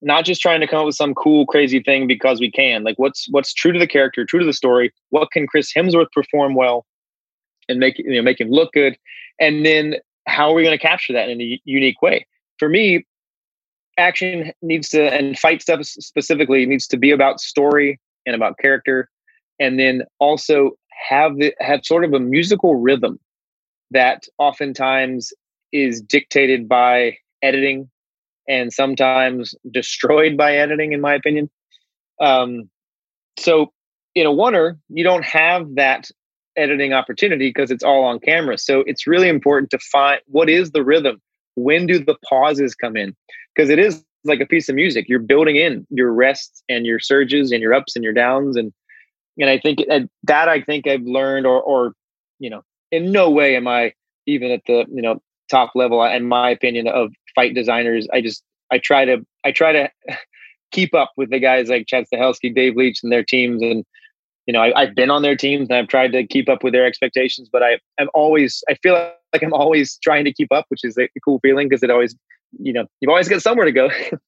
Not 0.00 0.24
just 0.24 0.40
trying 0.40 0.60
to 0.60 0.68
come 0.68 0.80
up 0.80 0.86
with 0.86 0.94
some 0.94 1.14
cool 1.14 1.44
crazy 1.44 1.80
thing 1.80 2.06
because 2.06 2.38
we 2.38 2.50
can. 2.50 2.84
Like 2.84 2.98
what's 2.98 3.26
what's 3.30 3.52
true 3.52 3.72
to 3.72 3.78
the 3.78 3.86
character 3.86 4.24
true 4.24 4.40
to 4.40 4.46
the 4.46 4.52
story? 4.52 4.92
What 5.10 5.30
can 5.32 5.46
chris 5.46 5.72
hemsworth 5.72 6.12
perform 6.12 6.54
well 6.54 6.86
and 7.68 7.80
make 7.80 7.98
you 7.98 8.14
know 8.14 8.22
make 8.22 8.40
him 8.40 8.50
look 8.50 8.72
good? 8.72 8.96
And 9.40 9.66
then 9.66 9.96
how 10.26 10.50
are 10.50 10.54
we 10.54 10.62
going 10.62 10.78
to 10.78 10.86
capture 10.86 11.12
that 11.14 11.28
in 11.28 11.40
a 11.40 11.60
unique 11.64 12.00
way? 12.00 12.26
For 12.58 12.68
me 12.68 13.06
action 13.98 14.52
needs 14.62 14.88
to 14.90 15.12
and 15.12 15.36
fight 15.36 15.60
stuff 15.60 15.84
specifically 15.84 16.64
needs 16.64 16.86
to 16.86 16.96
be 16.96 17.10
about 17.10 17.40
story 17.40 17.98
and 18.24 18.36
about 18.36 18.56
character 18.58 19.08
and 19.58 19.78
then 19.78 20.02
also 20.18 20.72
have 21.08 21.36
the 21.38 21.54
have 21.60 21.80
sort 21.84 22.04
of 22.04 22.12
a 22.12 22.20
musical 22.20 22.76
rhythm 22.76 23.18
that 23.90 24.24
oftentimes 24.38 25.32
is 25.72 26.00
dictated 26.00 26.68
by 26.68 27.16
editing 27.42 27.88
and 28.48 28.72
sometimes 28.72 29.54
destroyed 29.70 30.36
by 30.36 30.56
editing, 30.56 30.92
in 30.92 31.00
my 31.00 31.14
opinion. 31.14 31.50
Um, 32.20 32.68
so 33.38 33.72
in 34.14 34.26
a 34.26 34.30
oner, 34.30 34.78
you 34.88 35.04
don't 35.04 35.24
have 35.24 35.74
that 35.76 36.10
editing 36.56 36.92
opportunity 36.92 37.50
because 37.50 37.70
it's 37.70 37.84
all 37.84 38.04
on 38.04 38.18
camera. 38.18 38.58
So 38.58 38.82
it's 38.86 39.06
really 39.06 39.28
important 39.28 39.70
to 39.70 39.78
find 39.78 40.20
what 40.26 40.48
is 40.50 40.72
the 40.72 40.82
rhythm. 40.82 41.20
When 41.54 41.86
do 41.86 41.98
the 41.98 42.16
pauses 42.28 42.74
come 42.74 42.96
in? 42.96 43.14
Because 43.54 43.70
it 43.70 43.78
is 43.78 44.04
like 44.24 44.40
a 44.40 44.46
piece 44.46 44.68
of 44.68 44.74
music. 44.74 45.08
You're 45.08 45.20
building 45.20 45.56
in 45.56 45.86
your 45.90 46.12
rests 46.12 46.62
and 46.68 46.86
your 46.86 46.98
surges 46.98 47.52
and 47.52 47.62
your 47.62 47.74
ups 47.74 47.94
and 47.94 48.04
your 48.04 48.12
downs, 48.12 48.56
and 48.56 48.72
and 49.38 49.50
I 49.50 49.58
think 49.58 49.80
that 50.24 50.48
I 50.48 50.60
think 50.62 50.86
I've 50.86 51.02
learned, 51.02 51.46
or 51.46 51.60
or 51.60 51.92
you 52.38 52.50
know, 52.50 52.62
in 52.90 53.12
no 53.12 53.30
way 53.30 53.56
am 53.56 53.68
I 53.68 53.92
even 54.26 54.50
at 54.50 54.62
the 54.66 54.84
you 54.92 55.02
know 55.02 55.20
top 55.50 55.72
level 55.74 56.02
in 56.04 56.26
my 56.26 56.50
opinion 56.50 56.88
of 56.88 57.12
fight 57.34 57.54
designers. 57.54 58.06
I 58.12 58.20
just 58.20 58.42
i 58.70 58.78
try 58.78 59.04
to 59.04 59.24
i 59.44 59.52
try 59.52 59.72
to 59.72 59.90
keep 60.70 60.94
up 60.94 61.12
with 61.16 61.30
the 61.30 61.38
guys 61.38 61.68
like 61.68 61.86
chad 61.86 62.04
stahelski 62.12 62.54
dave 62.54 62.76
leitch 62.76 63.00
and 63.02 63.12
their 63.12 63.24
teams. 63.24 63.62
And 63.62 63.84
you 64.46 64.52
know 64.52 64.62
I, 64.62 64.86
have 64.86 64.94
been 64.94 65.10
on 65.10 65.22
their 65.22 65.36
teams 65.36 65.68
and 65.68 65.78
i've 65.78 65.88
tried 65.88 66.12
to 66.12 66.26
keep 66.26 66.48
up 66.48 66.64
with 66.64 66.72
their 66.72 66.86
expectations 66.86 67.48
but 67.52 67.62
i 67.62 67.78
i'm 68.00 68.08
always 68.14 68.64
i 68.68 68.74
feel 68.82 68.94
like 68.94 69.42
i'm 69.42 69.52
always 69.52 69.98
trying 70.02 70.24
to 70.24 70.32
keep 70.32 70.50
up 70.50 70.64
which 70.68 70.84
is 70.84 70.96
a 70.98 71.08
cool 71.22 71.38
feeling 71.40 71.68
because 71.68 71.82
it 71.82 71.90
always 71.90 72.16
you 72.58 72.72
know 72.72 72.86
you've 73.00 73.10
always 73.10 73.28
got 73.28 73.42
somewhere 73.42 73.66
to 73.66 73.72
go. 73.72 73.90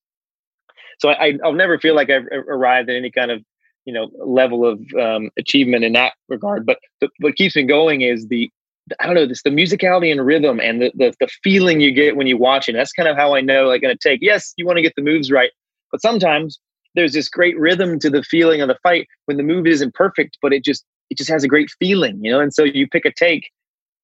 So 0.99 1.09
I, 1.09 1.32
i'll 1.43 1.55
never 1.55 1.78
feel 1.78 1.95
like 1.95 2.11
i've 2.11 2.27
arrived 2.27 2.91
at 2.91 2.97
any 2.97 3.11
kind 3.11 3.31
of 3.31 3.43
you 3.86 3.93
know 3.93 4.11
level 4.24 4.66
of 4.66 4.81
um, 5.01 5.31
achievement 5.39 5.85
in 5.85 5.93
that 5.93 6.12
regard 6.28 6.66
but 6.66 6.78
the, 7.01 7.09
what 7.19 7.36
keeps 7.36 7.57
me 7.57 7.62
going 7.62 8.02
is 8.02 8.28
the 8.28 8.51
I 8.98 9.07
don't 9.07 9.15
know, 9.15 9.27
this 9.27 9.43
the 9.43 9.51
musicality 9.51 10.11
and 10.11 10.24
rhythm 10.24 10.59
and 10.61 10.82
the, 10.82 10.93
the, 10.94 11.15
the 11.20 11.28
feeling 11.44 11.81
you 11.81 11.93
get 11.93 12.16
when 12.16 12.27
you 12.27 12.36
watch 12.36 12.69
it. 12.69 12.73
That's 12.73 12.93
kind 12.93 13.09
of 13.09 13.16
how 13.16 13.35
I 13.35 13.40
know 13.40 13.66
like 13.66 13.82
gonna 13.82 13.97
take. 13.97 14.20
Yes, 14.23 14.52
you 14.57 14.66
want 14.66 14.78
to 14.78 14.82
get 14.82 14.94
the 14.97 15.02
moves 15.02 15.31
right, 15.31 15.51
But 15.93 16.02
sometimes 16.02 16.59
there's 16.94 17.12
this 17.12 17.28
great 17.28 17.59
rhythm 17.59 17.98
to 18.01 18.11
the 18.11 18.23
feeling 18.23 18.61
of 18.61 18.69
the 18.69 18.78
fight 18.82 19.07
when 19.27 19.36
the 19.36 19.43
move 19.43 19.66
isn't 19.66 19.94
perfect, 19.94 20.39
but 20.43 20.52
it 20.52 20.65
just 20.65 20.85
it 21.11 21.19
just 21.19 21.31
has 21.31 21.44
a 21.44 21.48
great 21.48 21.70
feeling, 21.78 22.19
you 22.23 22.31
know. 22.31 22.40
And 22.40 22.52
so 22.52 22.65
you 22.65 22.89
pick 22.89 23.05
a 23.05 23.12
take 23.12 23.51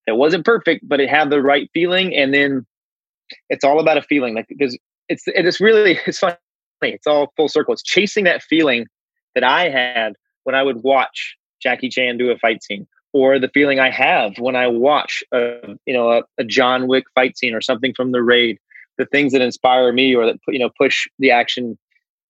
that 0.06 0.16
wasn't 0.16 0.44
perfect, 0.44 0.88
but 0.88 1.00
it 1.00 1.10
had 1.10 1.30
the 1.30 1.42
right 1.42 1.68
feeling, 1.74 2.14
and 2.14 2.32
then 2.32 2.64
it's 3.48 3.64
all 3.64 3.80
about 3.80 3.98
a 3.98 4.02
feeling, 4.02 4.34
like 4.34 4.46
because 4.48 4.78
it's 5.08 5.24
it's 5.26 5.60
really 5.60 5.98
it's 6.06 6.18
funny. 6.18 6.36
It's 6.82 7.06
all 7.06 7.32
full 7.36 7.48
circle. 7.48 7.72
It's 7.72 7.82
chasing 7.82 8.24
that 8.24 8.42
feeling 8.42 8.86
that 9.36 9.44
I 9.44 9.68
had 9.68 10.14
when 10.42 10.56
I 10.56 10.64
would 10.64 10.82
watch 10.82 11.36
Jackie 11.62 11.90
Chan 11.90 12.18
do 12.18 12.30
a 12.30 12.38
fight 12.38 12.64
scene, 12.64 12.88
or 13.12 13.38
the 13.38 13.50
feeling 13.50 13.78
I 13.78 13.90
have 13.90 14.32
when 14.38 14.56
I 14.56 14.66
watch 14.66 15.22
a 15.32 15.76
you 15.86 15.94
know 15.94 16.10
a, 16.10 16.22
a 16.38 16.44
John 16.44 16.88
Wick 16.88 17.04
fight 17.14 17.38
scene 17.38 17.54
or 17.54 17.60
something 17.60 17.94
from 17.94 18.10
the 18.10 18.22
Raid. 18.22 18.58
The 18.98 19.06
things 19.06 19.34
that 19.34 19.42
inspire 19.42 19.92
me 19.92 20.16
or 20.16 20.24
that 20.24 20.38
you 20.48 20.58
know 20.58 20.70
push 20.76 21.06
the 21.18 21.30
action 21.30 21.78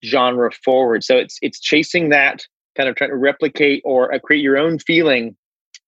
genre 0.04 0.50
forward. 0.52 1.04
So 1.04 1.16
it's 1.16 1.38
it's 1.40 1.60
chasing 1.60 2.10
that 2.10 2.44
kind 2.76 2.88
of 2.88 2.96
trying 2.96 3.10
to 3.10 3.16
replicate 3.16 3.82
or 3.84 4.12
uh, 4.12 4.18
create 4.18 4.42
your 4.42 4.58
own 4.58 4.78
feeling 4.78 5.36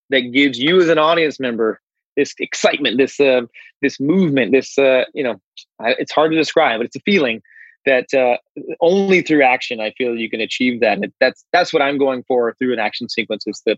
that 0.09 0.21
gives 0.31 0.57
you 0.57 0.81
as 0.81 0.89
an 0.89 0.97
audience 0.97 1.39
member 1.39 1.79
this 2.15 2.33
excitement, 2.39 2.97
this 2.97 3.19
uh, 3.19 3.41
this 3.81 3.99
movement, 3.99 4.51
this 4.53 4.77
uh, 4.77 5.03
you 5.13 5.23
know, 5.23 5.39
it's 5.81 6.11
hard 6.11 6.31
to 6.31 6.37
describe, 6.37 6.79
but 6.79 6.85
it's 6.85 6.95
a 6.95 7.01
feeling 7.01 7.41
that 7.89 8.13
uh, 8.13 8.37
only 8.79 9.21
through 9.21 9.43
action 9.43 9.79
I 9.79 9.91
feel 9.97 10.15
you 10.15 10.29
can 10.29 10.41
achieve 10.41 10.79
that. 10.81 10.99
And 10.99 11.11
that's 11.19 11.43
that's 11.51 11.73
what 11.73 11.81
I'm 11.81 11.97
going 11.97 12.23
for 12.27 12.53
through 12.53 12.73
an 12.73 12.79
action 12.79 13.09
sequence 13.09 13.45
is 13.47 13.59
to 13.67 13.77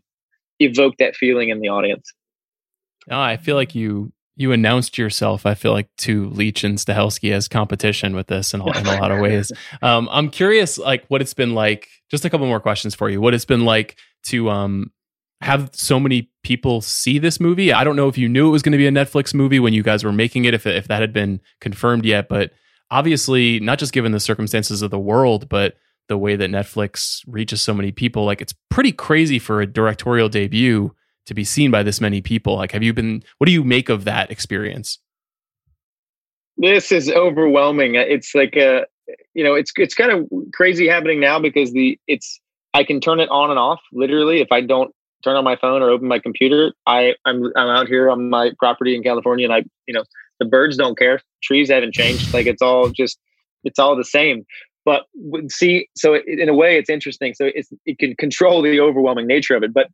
evoke 0.60 0.98
that 0.98 1.16
feeling 1.16 1.50
in 1.50 1.62
the 1.62 1.70
audience. 1.70 2.12
Oh, 3.10 3.20
I 3.20 3.38
feel 3.38 3.56
like 3.56 3.74
you 3.74 4.12
you 4.36 4.52
announced 4.52 4.98
yourself, 4.98 5.46
I 5.46 5.54
feel 5.54 5.72
like, 5.72 5.88
to 6.00 6.30
Leitch 6.30 6.64
and 6.64 6.78
Stahelski 6.78 7.32
as 7.32 7.48
competition 7.48 8.16
with 8.16 8.28
this 8.28 8.54
in, 8.54 8.62
in 8.62 8.88
a 8.88 9.00
lot 9.00 9.12
of 9.12 9.20
ways. 9.22 9.52
Um, 9.82 10.08
I'm 10.12 10.30
curious, 10.30 10.78
like, 10.78 11.06
what 11.10 11.22
it's 11.22 11.34
been 11.34 11.54
like. 11.54 11.88
Just 12.10 12.26
a 12.26 12.30
couple 12.30 12.48
more 12.48 12.60
questions 12.60 12.96
for 12.96 13.10
you. 13.10 13.22
What 13.22 13.34
it's 13.34 13.46
been 13.46 13.66
like 13.66 13.98
to 14.28 14.50
um, 14.50 14.92
have 15.42 15.70
so 15.74 16.00
many 16.00 16.32
people 16.44 16.82
see 16.82 17.20
this 17.20 17.40
movie. 17.40 17.72
I 17.72 17.84
don't 17.84 17.96
know 17.96 18.08
if 18.08 18.18
you 18.18 18.28
knew 18.28 18.48
it 18.48 18.52
was 18.52 18.62
going 18.62 18.72
to 18.72 18.78
be 18.78 18.88
a 18.88 18.92
Netflix 18.92 19.34
movie 19.34 19.60
when 19.60 19.74
you 19.74 19.84
guys 19.84 20.04
were 20.04 20.12
making 20.12 20.46
it, 20.46 20.54
if 20.54 20.66
if 20.66 20.88
that 20.88 21.02
had 21.02 21.14
been 21.14 21.40
confirmed 21.60 22.06
yet. 22.06 22.28
But 22.28 22.52
obviously, 22.92 23.60
not 23.60 23.80
just 23.80 23.94
given 23.94 24.12
the 24.12 24.20
circumstances 24.20 24.82
of 24.82 24.92
the 24.92 25.00
world, 25.00 25.50
but 25.50 25.76
the 26.08 26.18
way 26.18 26.36
that 26.36 26.50
Netflix 26.50 27.24
reaches 27.26 27.62
so 27.62 27.74
many 27.74 27.92
people, 27.92 28.26
like 28.26 28.42
it's 28.42 28.54
pretty 28.70 28.92
crazy 28.92 29.40
for 29.40 29.62
a 29.62 29.66
directorial 29.66 30.30
debut 30.30 30.94
to 31.26 31.34
be 31.34 31.44
seen 31.44 31.72
by 31.72 31.84
this 31.84 32.02
many 32.02 32.22
people. 32.22 32.58
Like, 32.58 32.74
have 32.74 32.84
you 32.84 32.94
been? 32.94 33.24
What 33.38 33.46
do 33.46 33.54
you 33.54 33.64
make 33.64 33.90
of 33.90 34.04
that 34.04 34.30
experience? 34.30 35.00
This 36.58 36.92
is 36.92 37.10
overwhelming. 37.10 37.98
Uh, 37.98 38.02
it's 38.02 38.36
like 38.36 38.56
a, 38.56 38.86
you 39.34 39.44
know, 39.44 39.56
it's 39.56 39.72
it's 39.78 39.96
kind 39.96 40.12
of 40.12 40.30
crazy 40.54 40.88
happening 40.88 41.20
now 41.20 41.40
because 41.40 41.72
the 41.72 41.98
it's 42.08 42.40
I 42.74 42.84
can 42.84 43.00
turn 43.00 43.20
it 43.20 43.30
on 43.30 43.50
and 43.50 43.58
off 43.58 43.80
literally 43.94 44.42
if 44.42 44.52
I 44.52 44.62
don't 44.62 44.94
turn 45.24 45.36
on 45.36 45.44
my 45.44 45.56
phone 45.56 45.82
or 45.82 45.90
open 45.90 46.08
my 46.08 46.20
computer. 46.20 46.74
I 46.86 47.14
I'm 47.26 47.46
I'm 47.56 47.70
out 47.70 47.88
here 47.88 48.10
on 48.10 48.30
my 48.30 48.52
property 48.60 48.96
in 48.96 49.04
California 49.04 49.46
and 49.46 49.54
I 49.54 49.64
you 49.88 49.94
know 49.94 50.04
the 50.42 50.50
birds 50.50 50.76
don't 50.76 50.98
care, 50.98 51.22
trees 51.44 51.70
haven't 51.70 51.94
changed. 51.94 52.34
Like 52.34 52.48
it's 52.48 52.62
all 52.62 52.90
just 52.90 53.20
it's 53.64 53.80
all 53.80 53.96
the 53.96 54.04
same. 54.04 54.44
But 54.84 55.04
see, 55.50 55.88
so 55.96 56.16
it, 56.16 56.24
in 56.28 56.50
a 56.50 56.56
way, 56.56 56.78
it's 56.78 56.90
interesting. 56.90 57.36
So 57.36 57.52
it's 57.54 57.70
it 57.86 58.00
can 58.00 58.16
control 58.16 58.64
the 58.64 58.80
overwhelming 58.80 59.28
nature 59.28 59.56
of 59.56 59.64
it, 59.64 59.74
but 59.74 59.88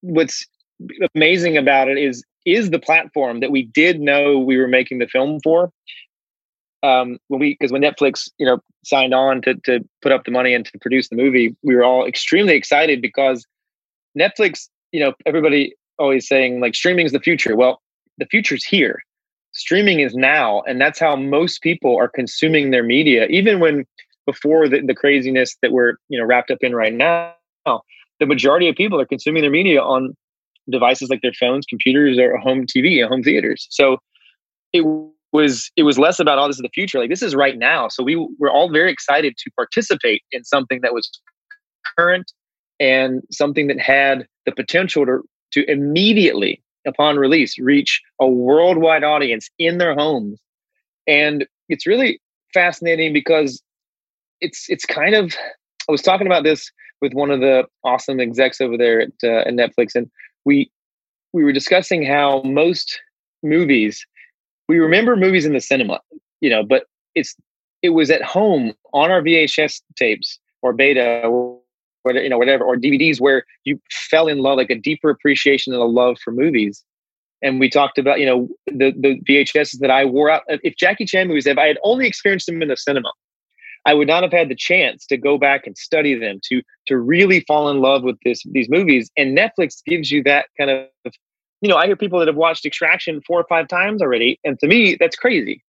what's 0.00 0.44
amazing 1.14 1.56
about 1.56 1.88
it 1.88 1.98
is 1.98 2.24
is 2.44 2.70
the 2.70 2.78
platform 2.78 3.40
that 3.40 3.50
we 3.50 3.62
did 3.62 4.00
know 4.00 4.38
we 4.38 4.56
were 4.56 4.68
making 4.68 4.98
the 4.98 5.06
film 5.06 5.38
for 5.42 5.70
um, 6.82 7.18
when 7.28 7.40
we 7.40 7.56
because 7.58 7.72
when 7.72 7.82
Netflix 7.82 8.28
you 8.38 8.46
know 8.46 8.58
signed 8.84 9.14
on 9.14 9.42
to 9.42 9.54
to 9.64 9.80
put 10.02 10.12
up 10.12 10.24
the 10.24 10.30
money 10.30 10.54
and 10.54 10.64
to 10.66 10.78
produce 10.80 11.08
the 11.08 11.16
movie, 11.16 11.56
we 11.62 11.76
were 11.76 11.84
all 11.84 12.06
extremely 12.06 12.54
excited 12.54 13.00
because 13.00 13.46
Netflix, 14.18 14.68
you 14.92 15.00
know, 15.00 15.12
everybody 15.26 15.74
always 15.98 16.26
saying 16.26 16.60
like 16.60 16.74
streaming 16.74 17.06
is 17.06 17.12
the 17.12 17.20
future. 17.20 17.56
Well, 17.56 17.80
the 18.18 18.26
future's 18.26 18.64
here. 18.64 19.02
Streaming 19.58 19.98
is 19.98 20.14
now, 20.14 20.62
and 20.68 20.80
that's 20.80 21.00
how 21.00 21.16
most 21.16 21.62
people 21.62 21.96
are 21.96 22.08
consuming 22.08 22.70
their 22.70 22.84
media. 22.84 23.26
Even 23.26 23.58
when 23.58 23.84
before 24.24 24.68
the, 24.68 24.80
the 24.80 24.94
craziness 24.94 25.56
that 25.62 25.72
we're 25.72 25.94
you 26.08 26.18
know 26.18 26.24
wrapped 26.24 26.50
up 26.50 26.58
in 26.60 26.74
right 26.74 26.94
now, 26.94 27.34
the 28.20 28.26
majority 28.26 28.68
of 28.68 28.76
people 28.76 29.00
are 29.00 29.06
consuming 29.06 29.42
their 29.42 29.50
media 29.50 29.82
on 29.82 30.14
devices 30.70 31.10
like 31.10 31.22
their 31.22 31.32
phones, 31.32 31.66
computers, 31.66 32.18
or 32.18 32.36
home 32.36 32.66
TV, 32.66 33.06
home 33.06 33.22
theaters. 33.22 33.66
So 33.70 33.98
it 34.72 34.84
was 35.32 35.70
it 35.76 35.82
was 35.82 35.98
less 35.98 36.20
about 36.20 36.38
all 36.38 36.44
oh, 36.44 36.48
this 36.48 36.56
is 36.56 36.62
the 36.62 36.70
future. 36.72 37.00
Like 37.00 37.10
this 37.10 37.22
is 37.22 37.34
right 37.34 37.58
now. 37.58 37.88
So 37.88 38.04
we 38.04 38.16
were 38.38 38.50
all 38.50 38.70
very 38.70 38.92
excited 38.92 39.36
to 39.38 39.50
participate 39.56 40.22
in 40.30 40.44
something 40.44 40.80
that 40.82 40.94
was 40.94 41.10
current 41.98 42.32
and 42.78 43.22
something 43.30 43.66
that 43.66 43.80
had 43.80 44.26
the 44.46 44.52
potential 44.52 45.04
to 45.04 45.22
to 45.52 45.68
immediately 45.70 46.62
upon 46.86 47.16
release 47.16 47.58
reach 47.58 48.02
a 48.20 48.26
worldwide 48.26 49.04
audience 49.04 49.50
in 49.58 49.78
their 49.78 49.94
homes. 49.94 50.40
And 51.06 51.46
it's 51.68 51.86
really 51.86 52.20
fascinating 52.54 53.12
because 53.12 53.62
it's 54.40 54.66
it's 54.68 54.84
kind 54.84 55.14
of 55.14 55.34
I 55.88 55.92
was 55.92 56.02
talking 56.02 56.26
about 56.26 56.44
this 56.44 56.70
with 57.00 57.12
one 57.12 57.30
of 57.30 57.40
the 57.40 57.64
awesome 57.84 58.20
execs 58.20 58.60
over 58.60 58.76
there 58.76 59.00
at, 59.00 59.12
uh, 59.22 59.48
at 59.48 59.54
Netflix, 59.54 59.94
and 59.94 60.10
we 60.44 60.70
we 61.32 61.44
were 61.44 61.52
discussing 61.52 62.04
how 62.04 62.42
most 62.44 63.00
movies 63.42 64.04
we 64.68 64.78
remember 64.78 65.16
movies 65.16 65.46
in 65.46 65.54
the 65.54 65.60
cinema, 65.60 66.00
you 66.40 66.50
know, 66.50 66.62
but 66.62 66.84
it's 67.14 67.34
it 67.82 67.90
was 67.90 68.10
at 68.10 68.22
home 68.22 68.74
on 68.92 69.10
our 69.10 69.22
VHS 69.22 69.80
tapes 69.96 70.38
or 70.62 70.72
beta 70.72 71.57
or 72.08 72.12
you 72.14 72.28
know 72.28 72.38
whatever 72.38 72.64
or 72.64 72.76
DVDs 72.76 73.20
where 73.20 73.44
you 73.64 73.80
fell 73.90 74.28
in 74.28 74.38
love 74.38 74.56
like 74.56 74.70
a 74.70 74.74
deeper 74.74 75.10
appreciation 75.10 75.72
and 75.72 75.82
a 75.82 75.86
love 75.86 76.18
for 76.22 76.32
movies. 76.32 76.84
And 77.42 77.60
we 77.60 77.70
talked 77.70 77.98
about 77.98 78.20
you 78.20 78.26
know 78.26 78.48
the 78.66 78.92
the 78.98 79.20
VHSs 79.28 79.78
that 79.80 79.90
I 79.90 80.04
wore 80.04 80.30
out. 80.30 80.42
If 80.48 80.76
Jackie 80.76 81.04
Chan 81.04 81.28
movies, 81.28 81.46
if 81.46 81.58
I 81.58 81.66
had 81.66 81.78
only 81.82 82.06
experienced 82.06 82.46
them 82.46 82.62
in 82.62 82.68
the 82.68 82.76
cinema, 82.76 83.12
I 83.86 83.94
would 83.94 84.08
not 84.08 84.22
have 84.22 84.32
had 84.32 84.48
the 84.48 84.56
chance 84.56 85.06
to 85.06 85.16
go 85.16 85.38
back 85.38 85.66
and 85.66 85.76
study 85.76 86.14
them 86.14 86.40
to 86.44 86.62
to 86.86 86.98
really 86.98 87.40
fall 87.40 87.70
in 87.70 87.80
love 87.80 88.02
with 88.02 88.16
this 88.24 88.42
these 88.50 88.68
movies. 88.68 89.10
And 89.16 89.36
Netflix 89.36 89.84
gives 89.84 90.10
you 90.10 90.22
that 90.24 90.46
kind 90.58 90.70
of 90.70 91.12
you 91.60 91.68
know, 91.68 91.76
I 91.76 91.86
hear 91.86 91.96
people 91.96 92.18
that 92.20 92.28
have 92.28 92.36
watched 92.36 92.64
Extraction 92.64 93.20
four 93.26 93.40
or 93.40 93.46
five 93.48 93.68
times 93.68 94.00
already, 94.00 94.38
and 94.44 94.58
to 94.60 94.68
me, 94.68 94.96
that's 94.98 95.16
crazy. 95.16 95.62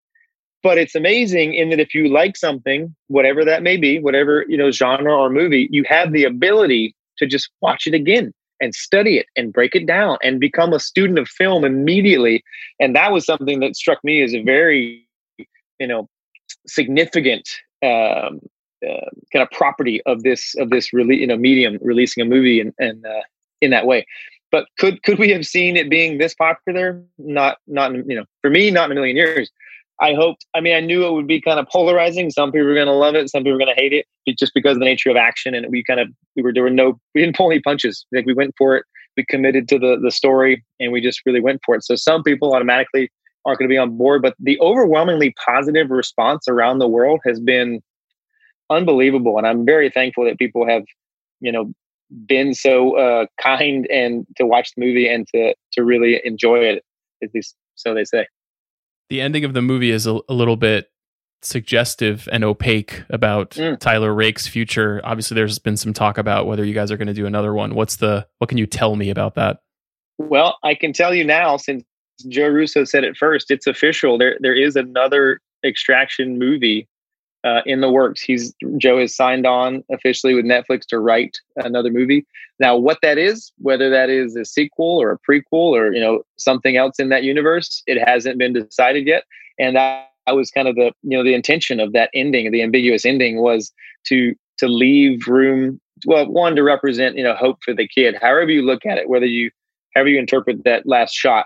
But 0.62 0.78
it's 0.78 0.96
amazing 0.96 1.54
in 1.54 1.70
that 1.70 1.80
if 1.80 1.94
you 1.94 2.10
like 2.10 2.36
something, 2.36 2.94
whatever 3.08 3.46
that 3.46 3.64
may 3.64 3.78
be, 3.78 4.00
whatever 4.00 4.46
you 4.48 4.58
know 4.58 4.72
genre 4.72 5.16
or 5.16 5.30
movie, 5.30 5.70
you 5.72 5.84
have 5.88 6.12
the 6.12 6.26
ability 6.26 6.96
to 7.18 7.26
just 7.26 7.50
watch 7.62 7.88
it 7.88 7.94
again 7.94 8.34
and 8.62 8.76
study 8.76 9.18
it 9.18 9.28
and 9.36 9.54
break 9.54 9.74
it 9.74 9.86
down 9.86 10.18
and 10.22 10.40
become 10.40 10.74
a 10.74 10.80
student 10.80 11.18
of 11.18 11.28
film 11.30 11.64
immediately. 11.64 12.44
And 12.80 12.96
that 12.96 13.12
was 13.12 13.26
something 13.26 13.62
that 13.62 13.76
struck 13.76 14.04
me 14.04 14.22
as 14.22 14.34
a 14.34 14.44
very, 14.44 15.08
you 15.80 15.88
know, 15.88 16.10
significant 16.68 17.48
um, 17.84 18.42
uh, 18.86 19.10
kind 19.32 19.44
of 19.44 19.50
property 19.52 20.02
of 20.06 20.24
this 20.24 20.56
of 20.58 20.70
this 20.70 20.94
really 20.94 21.18
you 21.18 21.28
know 21.28 21.38
medium 21.38 21.78
releasing 21.82 22.22
a 22.22 22.26
movie 22.26 22.60
and 22.60 22.74
and 22.80 23.06
uh, 23.06 23.22
in 23.62 23.72
that 23.72 23.86
way. 23.86 24.06
But 24.52 24.68
could 24.78 25.04
could 25.04 25.20
we 25.20 25.30
have 25.32 25.46
seen 25.46 25.78
it 25.78 25.90
being 25.90 26.18
this 26.18 26.34
popular? 26.34 27.04
Not 27.18 27.58
not 27.68 27.94
you 27.94 28.16
know 28.16 28.26
for 28.42 28.50
me 28.50 28.72
not 28.72 28.86
in 28.86 28.92
a 28.92 28.96
million 28.96 29.18
years. 29.18 29.52
I 30.02 30.14
hoped. 30.14 30.46
I 30.56 30.62
mean, 30.62 30.76
I 30.76 30.80
knew 30.80 31.06
it 31.06 31.12
would 31.12 31.28
be 31.28 31.42
kind 31.42 31.60
of 31.60 31.68
polarizing. 31.68 32.30
Some 32.30 32.52
people 32.52 32.68
were 32.68 32.74
going 32.74 32.88
to 32.88 32.94
love 32.94 33.16
it. 33.16 33.30
Some 33.30 33.44
people 33.44 33.54
were 33.54 33.60
going 33.60 33.76
to 33.76 33.82
hate 33.82 33.94
it, 33.94 34.06
just 34.38 34.54
because 34.54 34.74
of 34.74 34.80
the 34.80 34.86
nature 34.86 35.10
of 35.10 35.18
action. 35.18 35.54
And 35.54 35.68
we 35.70 35.84
kind 35.84 36.00
of 36.00 36.08
we 36.36 36.42
were 36.42 36.54
were 36.56 36.70
no 36.70 37.00
we 37.16 37.22
didn't 37.22 37.36
pull 37.36 37.52
any 37.52 37.62
punches. 37.62 38.06
Like 38.12 38.26
we 38.26 38.34
went 38.34 38.56
for 38.58 38.76
it. 38.76 38.86
We 39.18 39.26
committed 39.26 39.68
to 39.70 39.80
the 39.80 40.00
the 40.02 40.12
story, 40.12 40.64
and 40.80 40.92
we 40.92 41.02
just 41.02 41.22
really 41.26 41.42
went 41.42 41.62
for 41.66 41.76
it. 41.76 41.84
So 41.84 41.96
some 41.96 42.24
people 42.24 42.54
automatically 42.54 43.10
aren't 43.46 43.60
going 43.60 43.70
to 43.70 43.74
be 43.74 43.78
on 43.78 43.98
board, 43.98 44.22
but 44.22 44.36
the 44.40 44.60
overwhelmingly 44.60 45.34
positive 45.46 45.90
response 45.90 46.48
around 46.48 46.80
the 46.80 46.88
world 46.88 47.20
has 47.26 47.40
been 47.40 47.82
unbelievable, 48.70 49.38
and 49.38 49.48
I'm 49.48 49.66
very 49.66 49.90
thankful 49.90 50.26
that 50.26 50.38
people 50.38 50.68
have 50.68 50.84
you 51.42 51.52
know 51.52 51.74
been 52.26 52.54
so 52.54 52.98
uh, 52.98 53.26
kind 53.42 53.86
and 53.92 54.26
to 54.38 54.46
watch 54.46 54.72
the 54.76 54.86
movie 54.86 55.08
and 55.08 55.28
to 55.36 55.54
to 55.74 55.84
really 55.84 56.22
enjoy 56.24 56.60
it. 56.60 56.86
At 57.22 57.34
least 57.34 57.56
so 57.76 57.94
they 57.94 58.06
say. 58.06 58.28
The 59.10 59.22
ending 59.22 59.44
of 59.44 59.54
the 59.54 59.62
movie 59.62 59.92
is 59.92 60.06
a, 60.08 60.20
a 60.30 60.34
little 60.34 60.56
bit 60.56 60.90
suggestive 61.42 62.28
and 62.32 62.44
opaque 62.44 63.04
about 63.10 63.52
mm. 63.52 63.80
Tyler 63.80 64.14
Rake's 64.14 64.48
future. 64.48 65.02
Obviously, 65.04 65.36
there's 65.36 65.60
been 65.60 65.78
some 65.78 65.94
talk 65.94 66.18
about 66.18 66.48
whether 66.48 66.66
you 66.66 66.74
guys 66.74 66.92
are 66.92 66.98
going 66.98 67.08
to 67.08 67.14
do 67.14 67.26
another 67.26 67.54
one. 67.54 67.76
What's 67.76 67.98
the 67.98 68.28
what 68.40 68.50
can 68.50 68.58
you 68.58 68.66
tell 68.66 68.96
me 68.96 69.10
about 69.10 69.36
that? 69.36 69.60
Well, 70.18 70.58
I 70.64 70.76
can 70.76 70.94
tell 70.94 71.14
you 71.14 71.24
now 71.24 71.58
since 71.58 71.84
Joe 72.28 72.48
Russo 72.48 72.84
said 72.84 73.04
it 73.04 73.16
first. 73.16 73.52
It's 73.52 73.68
official. 73.68 74.18
There 74.18 74.38
there 74.42 74.56
is 74.56 74.76
another 74.76 75.40
extraction 75.64 76.38
movie 76.38 76.88
uh, 77.44 77.62
in 77.66 77.82
the 77.82 77.90
works. 77.90 78.22
He's 78.22 78.54
Joe 78.78 79.00
has 79.00 79.16
signed 79.16 79.46
on 79.46 79.84
officially 79.92 80.34
with 80.34 80.46
Netflix 80.46 80.86
to 80.88 81.00
write 81.00 81.38
another 81.58 81.92
movie. 81.92 82.26
Now, 82.60 82.76
what 82.76 83.00
that 83.02 83.18
is, 83.18 83.52
whether 83.60 83.90
that 83.90 84.10
is 84.10 84.36
a 84.36 84.46
sequel 84.46 85.02
or 85.02 85.12
a 85.12 85.20
prequel 85.20 85.72
or 85.72 85.94
you 85.94 86.02
know 86.02 86.24
something 86.38 86.78
else 86.78 87.00
in 87.00 87.10
that 87.10 87.24
universe, 87.24 87.84
it 87.88 87.98
hasn't 88.06 88.38
been 88.38 88.54
decided 88.54 89.08
yet. 89.08 89.24
And 89.58 89.76
that 89.76 90.10
was 90.34 90.52
kind 90.52 90.68
of 90.68 90.76
the 90.76 90.92
you 91.04 91.18
know 91.18 91.24
the 91.24 91.34
intention 91.34 91.80
of 91.80 91.94
that 91.94 92.10
ending, 92.14 92.52
the 92.52 92.62
ambiguous 92.62 93.06
ending 93.06 93.42
was 93.42 93.72
to 94.06 94.36
to 94.58 94.68
leave 94.68 95.28
room. 95.28 95.80
Well, 96.06 96.28
one 96.28 96.56
to 96.56 96.64
represent 96.64 97.18
you 97.18 97.24
know 97.24 97.36
hope 97.36 97.60
for 97.64 97.74
the 97.74 97.88
kid. 97.88 98.16
However 98.22 98.52
you 98.52 98.62
look 98.62 98.86
at 98.86 98.98
it, 98.98 99.10
whether 99.10 99.26
you 99.26 99.52
however 99.96 100.10
you 100.10 100.20
interpret 100.20 100.64
that 100.66 100.86
last 100.86 101.14
shot, 101.14 101.46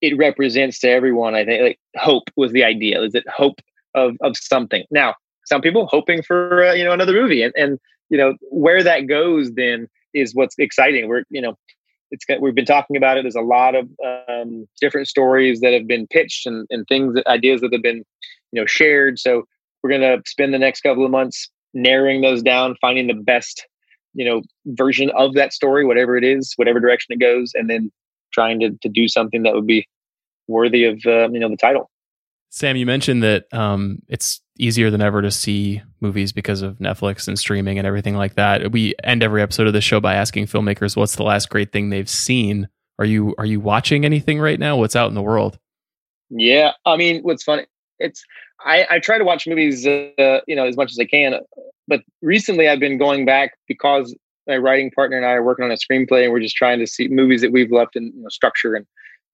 it 0.00 0.16
represents 0.16 0.78
to 0.80 0.88
everyone. 0.88 1.34
I 1.34 1.44
think 1.44 1.62
like 1.62 1.80
hope 1.96 2.30
was 2.36 2.52
the 2.52 2.64
idea. 2.64 3.02
Is 3.02 3.14
it 3.14 3.28
hope 3.28 3.60
of 3.98 4.16
of 4.22 4.36
something? 4.36 4.84
Now, 4.90 5.14
some 5.46 5.60
people 5.60 5.86
hoping 5.90 6.22
for 6.22 6.64
uh, 6.64 6.72
you 6.72 6.84
know 6.84 6.92
another 6.92 7.12
movie, 7.12 7.42
and 7.42 7.52
and 7.56 7.78
you 8.10 8.18
know 8.18 8.34
where 8.50 8.82
that 8.82 9.06
goes 9.06 9.52
then 9.52 9.88
is 10.14 10.34
what's 10.34 10.54
exciting. 10.58 11.08
We're 11.08 11.24
you 11.30 11.40
know 11.40 11.56
it's 12.10 12.24
we've 12.40 12.54
been 12.54 12.64
talking 12.64 12.96
about 12.96 13.18
it. 13.18 13.22
There's 13.22 13.34
a 13.34 13.40
lot 13.40 13.74
of 13.74 13.88
um, 14.28 14.66
different 14.80 15.08
stories 15.08 15.60
that 15.60 15.72
have 15.72 15.86
been 15.86 16.06
pitched 16.06 16.46
and, 16.46 16.66
and 16.70 16.86
things, 16.88 17.18
ideas 17.26 17.60
that 17.60 17.72
have 17.72 17.82
been, 17.82 18.04
you 18.52 18.60
know, 18.60 18.66
shared. 18.66 19.18
So 19.18 19.44
we're 19.82 19.90
going 19.90 20.02
to 20.02 20.22
spend 20.26 20.54
the 20.54 20.58
next 20.58 20.80
couple 20.80 21.04
of 21.04 21.10
months 21.10 21.48
narrowing 21.74 22.22
those 22.22 22.42
down, 22.42 22.76
finding 22.80 23.06
the 23.06 23.14
best, 23.14 23.66
you 24.14 24.24
know, 24.24 24.42
version 24.66 25.10
of 25.16 25.34
that 25.34 25.52
story, 25.52 25.84
whatever 25.84 26.16
it 26.16 26.24
is, 26.24 26.52
whatever 26.56 26.80
direction 26.80 27.12
it 27.12 27.20
goes, 27.20 27.52
and 27.54 27.68
then 27.68 27.92
trying 28.32 28.60
to 28.60 28.70
to 28.82 28.88
do 28.88 29.08
something 29.08 29.42
that 29.42 29.54
would 29.54 29.66
be 29.66 29.86
worthy 30.46 30.84
of, 30.84 31.00
uh, 31.06 31.28
you 31.30 31.40
know, 31.40 31.48
the 31.48 31.56
title. 31.56 31.90
Sam, 32.50 32.76
you 32.76 32.86
mentioned 32.86 33.22
that 33.22 33.52
um, 33.52 34.00
it's 34.08 34.40
easier 34.58 34.90
than 34.90 35.02
ever 35.02 35.22
to 35.22 35.30
see 35.30 35.82
movies 36.00 36.32
because 36.32 36.62
of 36.62 36.78
Netflix 36.78 37.28
and 37.28 37.38
streaming 37.38 37.78
and 37.78 37.86
everything 37.86 38.16
like 38.16 38.34
that. 38.34 38.72
We 38.72 38.94
end 39.04 39.22
every 39.22 39.42
episode 39.42 39.66
of 39.66 39.72
the 39.72 39.80
show 39.80 40.00
by 40.00 40.14
asking 40.14 40.46
filmmakers 40.46 40.96
what's 40.96 41.16
the 41.16 41.22
last 41.22 41.50
great 41.50 41.72
thing 41.72 41.90
they've 41.90 42.08
seen. 42.08 42.68
Are 42.98 43.04
you 43.04 43.34
are 43.38 43.44
you 43.46 43.60
watching 43.60 44.04
anything 44.04 44.40
right 44.40 44.58
now? 44.58 44.76
What's 44.76 44.96
out 44.96 45.08
in 45.08 45.14
the 45.14 45.22
world? 45.22 45.58
Yeah, 46.30 46.72
I 46.84 46.96
mean, 46.96 47.22
what's 47.22 47.44
funny? 47.44 47.66
It's 47.98 48.24
I, 48.64 48.86
I 48.90 48.98
try 48.98 49.18
to 49.18 49.24
watch 49.24 49.46
movies, 49.46 49.86
uh, 49.86 50.40
you 50.46 50.56
know, 50.56 50.66
as 50.66 50.76
much 50.76 50.90
as 50.90 50.98
I 50.98 51.04
can. 51.04 51.34
But 51.86 52.02
recently, 52.22 52.68
I've 52.68 52.80
been 52.80 52.98
going 52.98 53.24
back 53.24 53.52
because 53.68 54.16
my 54.46 54.56
writing 54.56 54.90
partner 54.90 55.16
and 55.16 55.24
I 55.24 55.30
are 55.30 55.42
working 55.42 55.64
on 55.64 55.70
a 55.70 55.74
screenplay, 55.74 56.24
and 56.24 56.32
we're 56.32 56.40
just 56.40 56.56
trying 56.56 56.78
to 56.80 56.86
see 56.86 57.08
movies 57.08 57.40
that 57.42 57.52
we've 57.52 57.70
left 57.70 57.96
in 57.96 58.04
you 58.04 58.22
know, 58.22 58.28
structure 58.28 58.74
and 58.74 58.86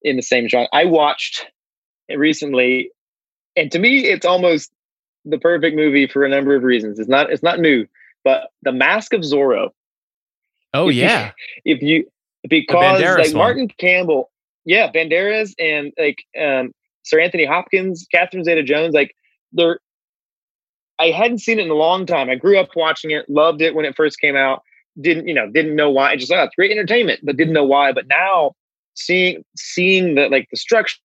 in 0.03 0.15
the 0.15 0.21
same 0.21 0.47
genre. 0.47 0.67
I 0.73 0.85
watched 0.85 1.47
recently, 2.09 2.91
and 3.55 3.71
to 3.71 3.79
me, 3.79 4.05
it's 4.05 4.25
almost 4.25 4.71
the 5.25 5.37
perfect 5.39 5.75
movie 5.75 6.07
for 6.07 6.23
a 6.23 6.29
number 6.29 6.55
of 6.55 6.63
reasons. 6.63 6.99
It's 6.99 7.09
not 7.09 7.31
it's 7.31 7.43
not 7.43 7.59
new, 7.59 7.87
but 8.23 8.49
The 8.63 8.71
Mask 8.71 9.13
of 9.13 9.21
Zorro. 9.21 9.69
Oh 10.73 10.89
if 10.89 10.95
yeah. 10.95 11.31
You, 11.63 11.75
if 11.75 11.81
you 11.81 12.05
because 12.47 13.01
like 13.01 13.27
one. 13.27 13.33
Martin 13.33 13.67
Campbell, 13.79 14.29
yeah, 14.65 14.91
Banderas 14.91 15.53
and 15.59 15.91
like 15.97 16.23
um, 16.39 16.73
Sir 17.03 17.19
Anthony 17.19 17.45
Hopkins, 17.45 18.05
Catherine 18.11 18.43
Zeta-Jones, 18.43 18.93
like 18.93 19.15
they're. 19.51 19.79
I 20.97 21.07
hadn't 21.07 21.39
seen 21.39 21.59
it 21.59 21.65
in 21.65 21.71
a 21.71 21.75
long 21.75 22.05
time. 22.05 22.29
I 22.29 22.35
grew 22.35 22.57
up 22.57 22.69
watching 22.73 23.11
it, 23.11 23.29
loved 23.29 23.61
it 23.61 23.75
when 23.75 23.83
it 23.83 23.97
first 23.97 24.17
came 24.21 24.37
out. 24.37 24.63
Didn't 25.01 25.27
you 25.27 25.33
know? 25.33 25.49
Didn't 25.49 25.75
know 25.75 25.89
why. 25.89 26.11
I 26.11 26.15
just 26.15 26.31
thought 26.31 26.39
oh, 26.39 26.43
it's 26.43 26.55
great 26.55 26.71
entertainment, 26.71 27.19
but 27.23 27.35
didn't 27.35 27.53
know 27.53 27.65
why. 27.65 27.91
But 27.91 28.07
now 28.07 28.53
seeing 28.93 29.43
seeing 29.57 30.15
the 30.15 30.29
like 30.29 30.47
the 30.51 30.57
structure 30.57 30.97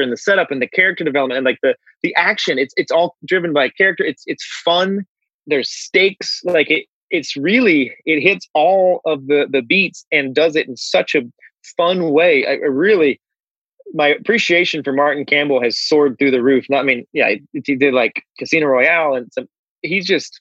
and 0.00 0.12
the 0.12 0.16
setup 0.16 0.50
and 0.50 0.62
the 0.62 0.68
character 0.68 1.04
development 1.04 1.36
and 1.36 1.44
like 1.44 1.58
the 1.62 1.74
the 2.02 2.14
action 2.16 2.58
it's 2.58 2.74
it's 2.76 2.92
all 2.92 3.16
driven 3.26 3.52
by 3.52 3.68
character 3.68 4.04
it's 4.04 4.22
it's 4.26 4.44
fun 4.64 5.04
there's 5.46 5.70
stakes 5.70 6.40
like 6.44 6.70
it 6.70 6.86
it's 7.10 7.36
really 7.36 7.94
it 8.06 8.20
hits 8.20 8.48
all 8.54 9.00
of 9.04 9.26
the 9.26 9.46
the 9.50 9.62
beats 9.62 10.06
and 10.12 10.34
does 10.34 10.56
it 10.56 10.68
in 10.68 10.76
such 10.76 11.14
a 11.14 11.22
fun 11.76 12.10
way 12.10 12.46
I, 12.46 12.52
I 12.52 12.68
really 12.68 13.20
my 13.94 14.08
appreciation 14.08 14.82
for 14.82 14.92
Martin 14.92 15.24
Campbell 15.24 15.62
has 15.62 15.78
soared 15.78 16.18
through 16.18 16.30
the 16.30 16.42
roof. 16.42 16.64
Not, 16.70 16.80
I 16.80 16.82
mean, 16.84 17.06
yeah, 17.12 17.34
he 17.52 17.76
did 17.76 17.92
like 17.94 18.24
Casino 18.38 18.66
Royale, 18.66 19.14
and 19.14 19.30
some. 19.32 19.48
He's 19.82 20.06
just 20.06 20.40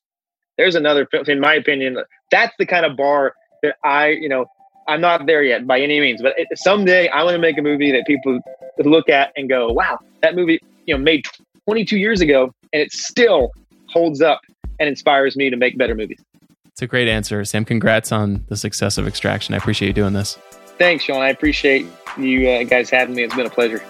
there's 0.57 0.76
another, 0.76 1.07
in 1.28 1.40
my 1.40 1.56
opinion, 1.56 1.98
that's 2.30 2.53
the 2.60 2.65
kind 2.65 2.86
of 2.86 2.95
bar 2.95 3.34
that 3.64 3.76
I, 3.84 4.10
you 4.10 4.30
know, 4.30 4.45
I'm 4.87 5.01
not 5.01 5.25
there 5.25 5.43
yet 5.43 5.67
by 5.67 5.79
any 5.79 5.99
means, 5.99 6.21
but 6.21 6.35
someday 6.55 7.07
I 7.09 7.23
want 7.23 7.35
to 7.35 7.39
make 7.39 7.57
a 7.57 7.61
movie 7.61 7.91
that 7.91 8.05
people 8.05 8.39
look 8.79 9.09
at 9.09 9.31
and 9.35 9.47
go, 9.47 9.71
"Wow, 9.71 9.99
that 10.21 10.35
movie, 10.35 10.59
you 10.85 10.95
know, 10.95 11.01
made 11.01 11.25
22 11.65 11.97
years 11.97 12.21
ago, 12.21 12.53
and 12.73 12.81
it 12.81 12.91
still 12.91 13.51
holds 13.87 14.21
up 14.21 14.41
and 14.79 14.89
inspires 14.89 15.35
me 15.35 15.49
to 15.49 15.55
make 15.55 15.77
better 15.77 15.95
movies." 15.95 16.19
It's 16.67 16.81
a 16.81 16.87
great 16.87 17.07
answer, 17.07 17.43
Sam. 17.45 17.65
Congrats 17.65 18.11
on 18.11 18.45
the 18.47 18.57
success 18.57 18.97
of 18.97 19.07
Extraction. 19.07 19.53
I 19.53 19.57
appreciate 19.57 19.89
you 19.89 19.93
doing 19.93 20.13
this. 20.13 20.37
Thanks, 20.77 21.03
Sean. 21.03 21.21
I 21.21 21.29
appreciate 21.29 21.85
you 22.17 22.49
uh, 22.49 22.63
guys 22.63 22.89
having 22.89 23.13
me. 23.13 23.23
It's 23.23 23.35
been 23.35 23.45
a 23.45 23.49
pleasure. 23.51 23.83